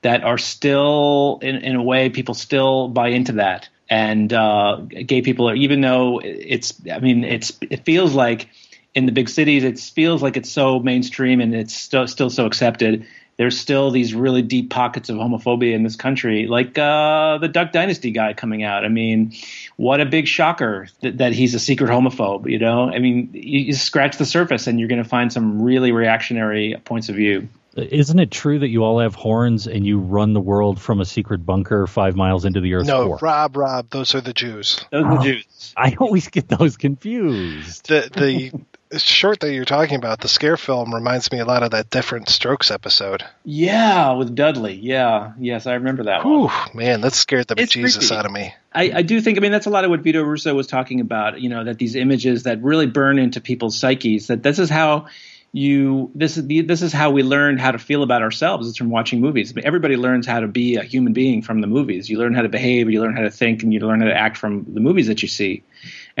[0.00, 3.68] that are still, in, in a way, people still buy into that.
[3.88, 8.48] And uh, gay people are, even though it's, I mean, it's it feels like
[8.94, 12.46] in the big cities, it feels like it's so mainstream and it's still still so
[12.46, 17.48] accepted there's still these really deep pockets of homophobia in this country, like uh, the
[17.48, 18.84] Duck Dynasty guy coming out.
[18.84, 19.32] I mean,
[19.76, 22.50] what a big shocker that, that he's a secret homophobe.
[22.50, 25.62] You know, I mean, you, you scratch the surface and you're going to find some
[25.62, 27.48] really reactionary points of view.
[27.74, 31.06] Isn't it true that you all have horns and you run the world from a
[31.06, 33.18] secret bunker five miles into the Earth's No, core?
[33.22, 34.84] Rob, Rob, those are the Jews.
[34.90, 35.74] Those are the Jews.
[35.74, 37.88] I always get those confused.
[37.88, 38.60] The the
[38.98, 42.28] short that you're talking about, the scare film, reminds me a lot of that Different
[42.28, 43.24] Strokes episode.
[43.44, 44.74] Yeah, with Dudley.
[44.74, 46.42] Yeah, yes, I remember that one.
[46.42, 48.14] Whew, man, that scared the It's bejesus creepy.
[48.14, 48.54] out of me.
[48.72, 49.38] I, I do think.
[49.38, 51.40] I mean, that's a lot of what Vito Russo was talking about.
[51.40, 54.28] You know, that these images that really burn into people's psyches.
[54.28, 55.06] That this is how
[55.52, 56.10] you.
[56.14, 58.66] This is the, this is how we learn how to feel about ourselves.
[58.66, 59.52] Is from watching movies.
[59.52, 62.08] I mean, everybody learns how to be a human being from the movies.
[62.08, 62.90] You learn how to behave.
[62.90, 65.22] You learn how to think, and you learn how to act from the movies that
[65.22, 65.64] you see.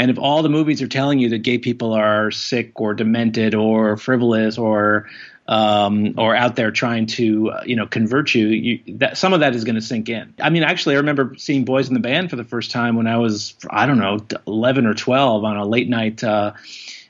[0.02, 3.54] And if all the movies are telling you that gay people are sick or demented
[3.54, 5.08] or frivolous or
[5.46, 9.38] um, or out there trying to uh, you know convert you, you that some of
[9.40, 10.34] that is going to sink in.
[10.40, 13.06] I mean, actually, I remember seeing Boys in the Band for the first time when
[13.06, 16.24] I was I don't know eleven or twelve on a late night.
[16.24, 16.54] Uh,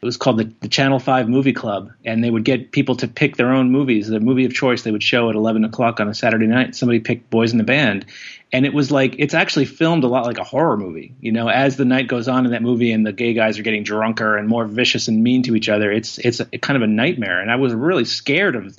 [0.02, 3.08] it was called the, the Channel Five Movie Club, and they would get people to
[3.08, 4.82] pick their own movies, The movie of choice.
[4.82, 6.74] They would show at eleven o'clock on a Saturday night.
[6.74, 8.04] Somebody picked Boys in the Band,
[8.52, 11.14] and it was like it's actually filmed a lot like a horror movie.
[11.20, 13.62] You know, as the night goes on in that movie, and the gay guys are
[13.62, 16.82] getting drunker and more vicious and mean to each other, it's it's a, kind of
[16.82, 17.40] a nightmare.
[17.40, 18.76] And I was really scared of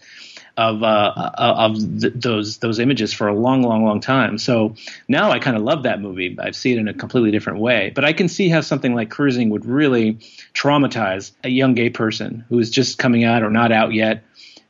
[0.55, 4.37] of uh, of th- those those images for a long, long, long time.
[4.37, 4.75] So
[5.07, 6.37] now I kind of love that movie.
[6.39, 7.91] I see it in a completely different way.
[7.93, 10.19] But I can see how something like Cruising would really
[10.53, 14.23] traumatize a young gay person who is just coming out or not out yet.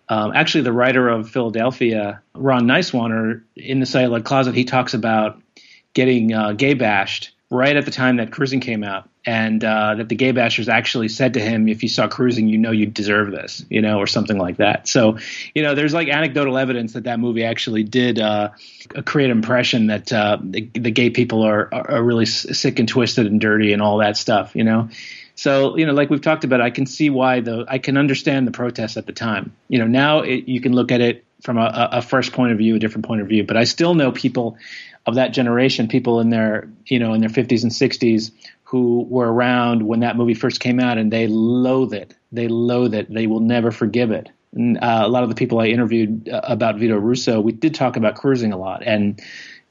[0.09, 5.41] Um, actually, the writer of Philadelphia, Ron Nyswaner, in the Celluloid Closet, he talks about
[5.93, 10.09] getting uh, gay bashed right at the time that Cruising came out, and uh, that
[10.09, 13.31] the gay bashers actually said to him, "If you saw Cruising, you know you deserve
[13.31, 14.87] this," you know, or something like that.
[14.87, 15.19] So,
[15.53, 18.49] you know, there's like anecdotal evidence that that movie actually did uh,
[19.05, 23.27] create an impression that uh, the, the gay people are are really sick and twisted
[23.27, 24.89] and dirty and all that stuff, you know.
[25.43, 28.47] So, you know, like we've talked about, I can see why the I can understand
[28.47, 29.53] the protests at the time.
[29.67, 32.57] You know, now it, you can look at it from a, a fresh point of
[32.57, 33.43] view, a different point of view.
[33.43, 34.55] But I still know people
[35.05, 38.31] of that generation, people in their you know in their 50s and 60s
[38.63, 42.15] who were around when that movie first came out, and they loathe it.
[42.31, 43.13] They loathe it.
[43.13, 44.29] They will never forgive it.
[44.53, 47.75] And, uh, a lot of the people I interviewed uh, about Vito Russo, we did
[47.75, 49.21] talk about cruising a lot, and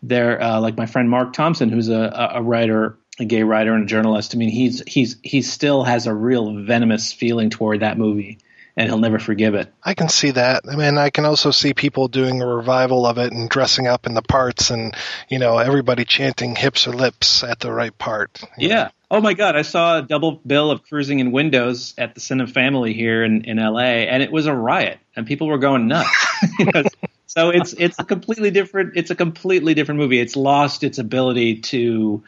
[0.02, 3.84] they're uh, like my friend Mark Thompson, who's a a writer, a gay writer and
[3.84, 4.34] a journalist.
[4.34, 8.38] I mean, he's he's he still has a real venomous feeling toward that movie,
[8.76, 9.72] and he'll never forgive it.
[9.82, 10.64] I can see that.
[10.68, 14.06] I mean, I can also see people doing a revival of it and dressing up
[14.06, 14.94] in the parts and,
[15.28, 18.42] you know, everybody chanting hips or lips at the right part.
[18.56, 18.90] Yeah.
[19.10, 19.56] Oh my God!
[19.56, 23.58] I saw a double bill of Cruising in Windows at the Cinefamily here in, in
[23.58, 26.08] LA, and it was a riot, and people were going nuts.
[26.58, 26.82] You know,
[27.26, 30.18] so it's it's a completely different it's a completely different movie.
[30.18, 32.24] It's lost its ability to.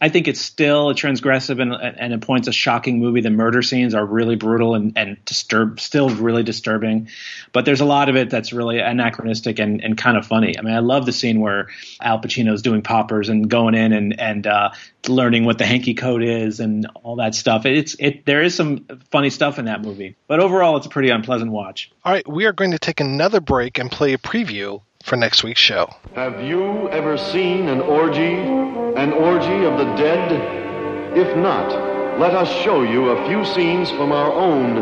[0.00, 3.22] I think it's still a transgressive and, and at points a shocking movie.
[3.22, 7.08] The murder scenes are really brutal and, and disturb, still really disturbing.
[7.52, 10.58] But there's a lot of it that's really anachronistic and, and kind of funny.
[10.58, 11.68] I mean, I love the scene where
[12.02, 14.70] Al Pacino's doing poppers and going in and and uh,
[15.08, 17.64] learning what the hanky code is and all that stuff.
[17.64, 21.08] It's it there is some funny stuff in that movie, but overall, it's a pretty
[21.08, 21.90] unpleasant watch.
[22.04, 25.44] All right, we are going to take another break and play a preview for next
[25.44, 25.88] week's show.
[26.16, 28.34] Have you ever seen an orgy?
[28.34, 31.16] An orgy of the dead?
[31.16, 34.78] If not, let us show you a few scenes from our own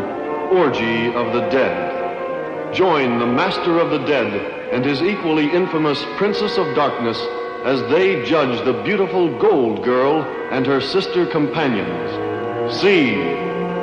[0.51, 2.73] Orgy of the Dead.
[2.73, 4.33] Join the Master of the Dead
[4.71, 7.19] and his equally infamous Princess of Darkness
[7.63, 12.73] as they judge the beautiful Gold Girl and her sister companions.
[12.81, 13.15] See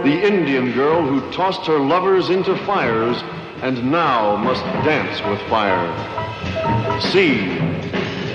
[0.03, 3.23] the Indian girl who tossed her lovers into fires
[3.63, 5.89] and now must dance with fire.
[7.01, 7.47] See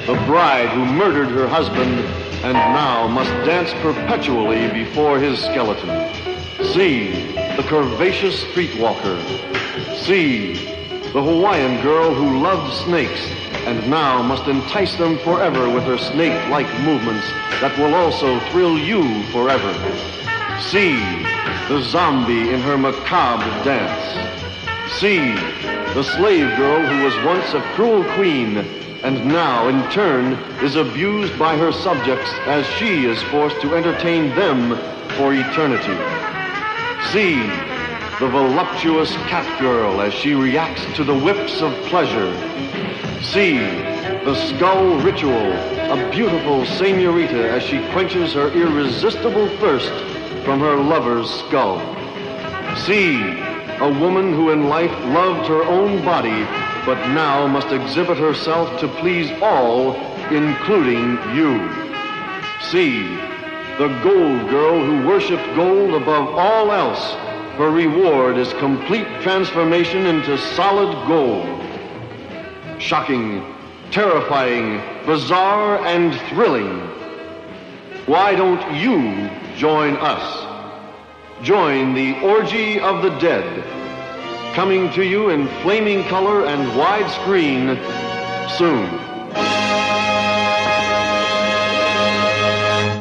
[0.05, 1.99] the bride who murdered her husband
[2.45, 5.89] and now must dance perpetually before his skeleton.
[6.71, 7.11] See
[7.57, 9.17] the curvaceous streetwalker.
[9.97, 10.53] See
[11.11, 13.19] the Hawaiian girl who loved snakes
[13.65, 17.27] and now must entice them forever with her snake-like movements
[17.59, 19.73] that will also thrill you forever.
[20.61, 20.95] See
[21.67, 24.46] the zombie in her macabre dance.
[24.95, 25.19] See
[25.93, 28.57] the slave girl who was once a cruel queen
[29.03, 30.33] and now in turn
[30.63, 34.75] is abused by her subjects as she is forced to entertain them
[35.17, 35.95] for eternity.
[37.11, 37.35] See
[38.19, 42.33] the voluptuous cat girl as she reacts to the whips of pleasure.
[43.21, 43.59] See
[44.25, 49.93] the skull ritual, a beautiful senorita as she quenches her irresistible thirst
[50.43, 51.79] from her lover's skull.
[52.77, 56.43] See a woman who in life loved her own body,
[56.85, 59.95] but now must exhibit herself to please all,
[60.31, 61.59] including you.
[62.71, 63.03] See
[63.77, 67.13] the gold girl who worshiped gold above all else,
[67.57, 71.45] her reward is complete transformation into solid gold.
[72.79, 73.43] Shocking,
[73.91, 76.79] terrifying, bizarre, and thrilling.
[78.07, 80.46] Why don't you join us?
[81.43, 83.63] Join the Orgy of the Dead.
[84.55, 87.77] Coming to you in flaming color and widescreen
[88.57, 88.89] soon.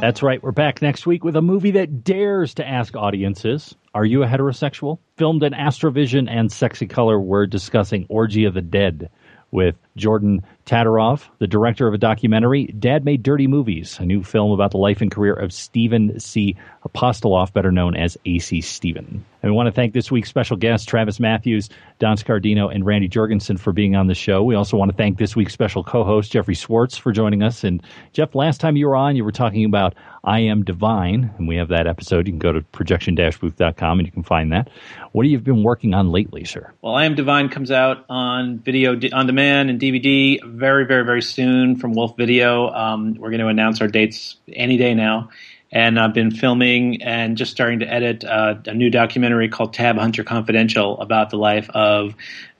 [0.02, 0.42] That's right.
[0.42, 4.26] We're back next week with a movie that dares to ask audiences Are you a
[4.26, 4.98] heterosexual?
[5.16, 9.08] Filmed in Astravision and Sexy Color, we're discussing Orgy of the Dead
[9.50, 14.50] with Jordan Todorov, the director of a documentary, Dad Made Dirty Movies, a new film
[14.50, 16.56] about the life and career of Stephen C.
[16.84, 19.24] Apostolof, better known as AC Stephen.
[19.42, 21.68] And we want to thank this week's special guests, Travis Matthews,
[22.00, 24.42] Don Scardino, and Randy Jurgensen for being on the show.
[24.42, 27.62] We also want to thank this week's special co-host, Jeffrey Schwarz, for joining us.
[27.62, 27.80] And
[28.12, 31.56] Jeff, last time you were on, you were talking about I Am Divine, and we
[31.56, 32.26] have that episode.
[32.26, 34.68] You can go to projection-booth.com and you can find that.
[35.12, 36.72] What have you been working on lately, sir?
[36.82, 41.22] Well, I Am Divine comes out on video on demand and DVD very, very, very
[41.22, 42.68] soon from Wolfe Video.
[42.70, 45.30] Um, we're going to announce our dates any day now.
[45.72, 49.98] And I've been filming and just starting to edit uh, a new documentary called Tab
[49.98, 52.14] Hunter Confidential about the life of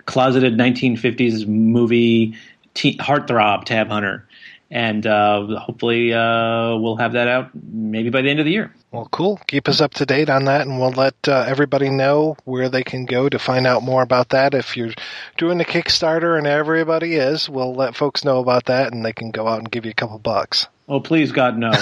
[0.05, 2.37] closeted 1950s movie
[2.75, 4.29] teen, heartthrob Tab Hunter.
[4.71, 8.75] And uh, hopefully uh, we'll have that out maybe by the end of the year.
[8.97, 9.39] Well, cool.
[9.47, 12.83] Keep us up to date on that, and we'll let uh, everybody know where they
[12.83, 14.55] can go to find out more about that.
[14.55, 14.95] If you're
[15.37, 19.33] doing the Kickstarter, and everybody is, we'll let folks know about that, and they can
[19.33, 20.67] go out and give you a couple bucks.
[20.89, 21.73] Oh, please, God, no.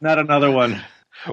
[0.00, 0.80] Not another one.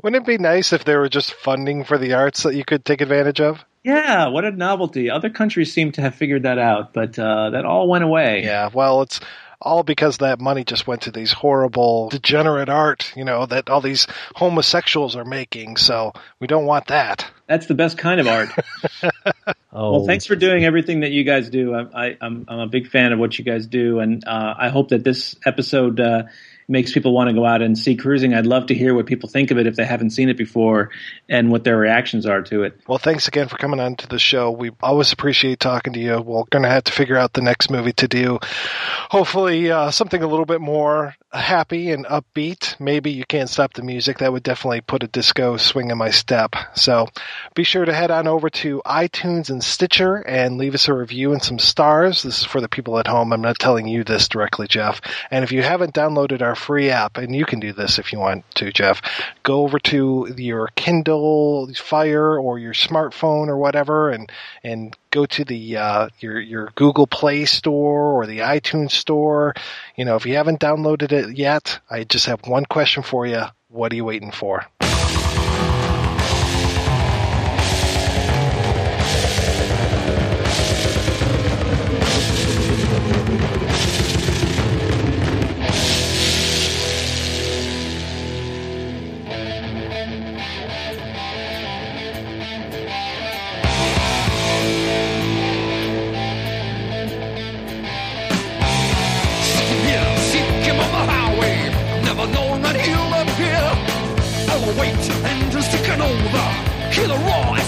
[0.04, 2.84] Wouldn't it be nice if there were just funding for the arts that you could
[2.84, 3.64] take advantage of?
[3.84, 5.12] Yeah, what a novelty.
[5.12, 8.42] Other countries seem to have figured that out, but uh, that all went away.
[8.44, 9.20] Yeah, well, it's
[9.62, 13.82] all because that money just went to these horrible, degenerate art, you know, that all
[13.82, 15.78] these homosexuals are making.
[15.78, 17.30] So we don't want that.
[17.48, 18.50] That's the best kind of art.
[19.04, 19.12] oh,
[19.92, 21.76] well, thanks for doing everything that you guys do.
[21.76, 24.70] I, I, I'm I'm a big fan of what you guys do, and uh, I
[24.70, 26.24] hope that this episode uh,
[26.68, 28.34] makes people want to go out and see cruising.
[28.34, 30.90] I'd love to hear what people think of it if they haven't seen it before
[31.30, 32.80] and what their reactions are to it.
[32.88, 34.52] Well, thanks again for coming on to the show.
[34.52, 36.22] We always appreciate talking to you.
[36.22, 38.40] We're going to have to figure out the next movie to do.
[39.10, 42.80] Hopefully, uh, something a little bit more happy and upbeat.
[42.80, 44.18] Maybe you can't stop the music.
[44.18, 46.56] That would definitely put a disco swing in my step.
[46.76, 47.08] So
[47.54, 51.32] be sure to head on over to iTunes and Stitcher and leave us a review
[51.32, 52.24] and some stars.
[52.24, 53.32] This is for the people at home.
[53.32, 55.02] I'm not telling you this directly, Jeff.
[55.30, 58.20] And if you haven't downloaded our free app, and you can do this if you
[58.20, 59.02] want to, Jeff,
[59.44, 64.32] go over to your Kindle Fire or your smartphone or whatever, and
[64.64, 69.54] and go to the uh, your your Google Play Store or the iTunes Store.
[69.96, 73.44] You know, if you haven't downloaded it yet, I just have one question for you.
[73.70, 74.66] What are you waiting for?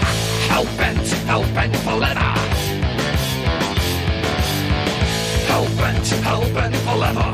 [0.50, 2.34] Hell bent, hell bent for leather.
[5.50, 7.32] Hell bent, hell bent for leather.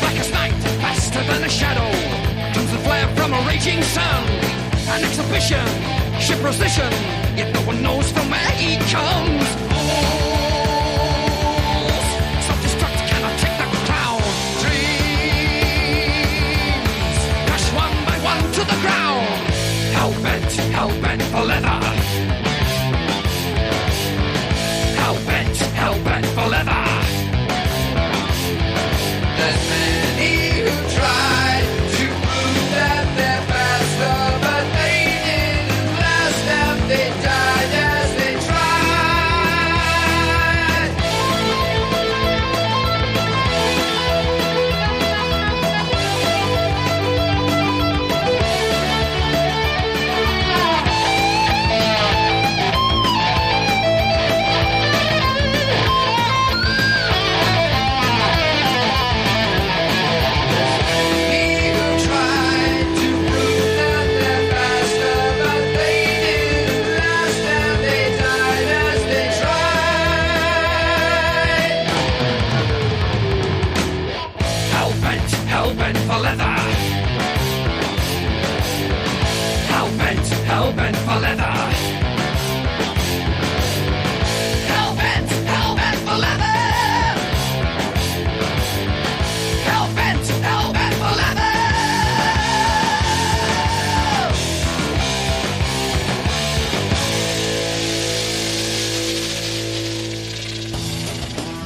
[0.00, 1.90] Blackest night, faster than a shadow.
[2.54, 4.24] Comes the flare from a raging sun
[4.90, 5.64] an exhibition,
[6.20, 6.90] ship position,
[7.36, 9.39] yet no one knows from where he comes.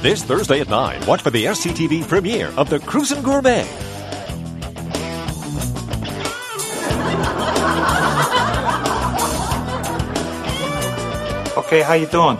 [0.04, 3.62] This Thursday at 9, watch for the SCTV premiere of The Cruisin' Gourmet.
[11.56, 12.38] Okay, how you doing?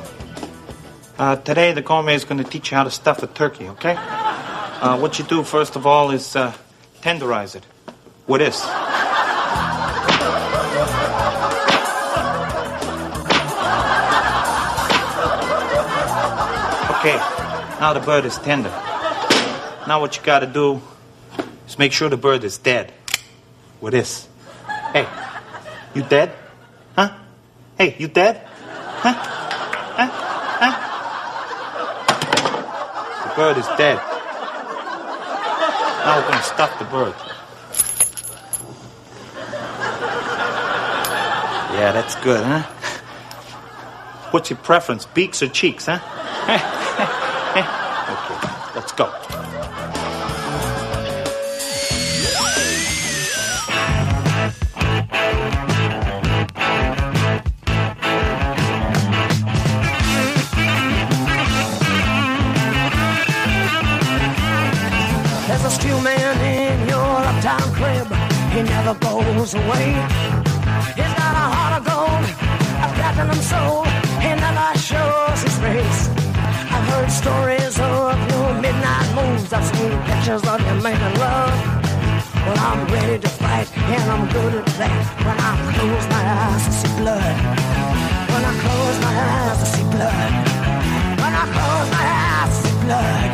[1.16, 3.94] Uh, today the gourmet is going to teach you how to stuff a turkey, okay?
[3.96, 6.52] Uh, what you do first of all is uh,
[7.00, 7.64] tenderize it
[8.26, 8.62] with this.
[17.84, 18.70] Now the bird is tender.
[19.86, 20.80] Now what you got to do
[21.68, 22.90] is make sure the bird is dead
[23.78, 24.26] with this.
[24.94, 25.06] Hey,
[25.92, 26.32] you dead?
[26.96, 27.14] Huh?
[27.76, 28.40] Hey, you dead?
[29.04, 29.12] Huh?
[29.12, 30.08] Huh?
[30.62, 30.74] Huh?
[33.28, 33.98] The bird is dead.
[36.06, 37.14] Now we're gonna stuff the bird.
[41.76, 42.62] Yeah, that's good, huh?
[44.30, 46.00] What's your preference, beaks or cheeks, huh?
[68.84, 69.88] Never goes away.
[70.98, 72.24] He's got a heart of gold,
[72.84, 73.84] a platinum soul.
[74.20, 76.00] He never shows his face.
[76.74, 79.52] I've heard stories of your midnight moves.
[79.52, 81.54] I've seen pictures of you making love.
[82.44, 85.02] Well, I'm ready to fight, and I'm good at that.
[85.26, 87.36] When I close my eyes, I see blood.
[88.32, 90.32] When I close my eyes, I see blood.
[91.22, 93.30] When I close my eyes, I see blood.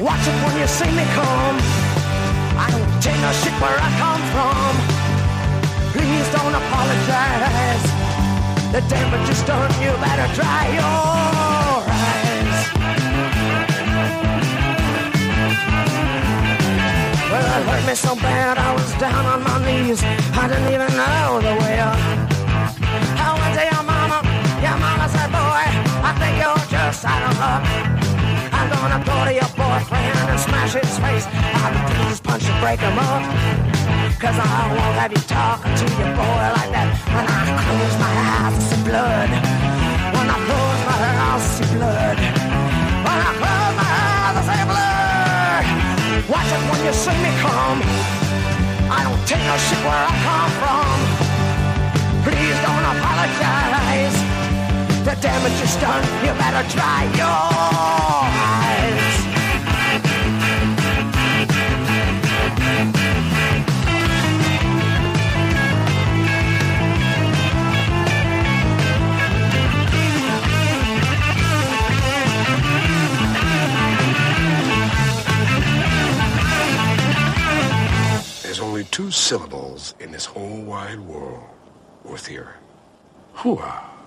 [0.00, 2.07] Watch it when you see me come.
[2.58, 4.72] I don't take no shit where I come from.
[5.94, 7.84] Please don't apologize.
[8.72, 12.58] The damage is done, you better dry your eyes.
[17.30, 20.02] Well, it hurt me so bad, I was down on my knees.
[20.02, 21.96] I didn't even know the way up.
[23.24, 24.18] I went to your mama,
[24.60, 25.64] your mama said, boy,
[26.04, 28.07] I think you're just out of luck.
[28.58, 31.26] I'm gonna go to your boyfriend and smash his face.
[31.62, 33.22] I'll please punch and break him up.
[34.18, 36.90] Cause I won't have you talking to your boy like that.
[37.14, 39.30] When I close my eyes, I see blood.
[40.10, 42.18] When I close my eyes, I see blood.
[43.06, 45.64] When I close my eyes, I see blood.
[46.26, 47.78] Watch it when you see me come.
[48.90, 50.98] I don't take no shit where I come from.
[52.26, 54.18] Please don't apologize.
[55.06, 58.17] The damage is done, you better try your
[78.78, 81.42] only two syllables in this whole wide world
[82.04, 82.62] worth hearing.
[83.34, 83.97] Hooah.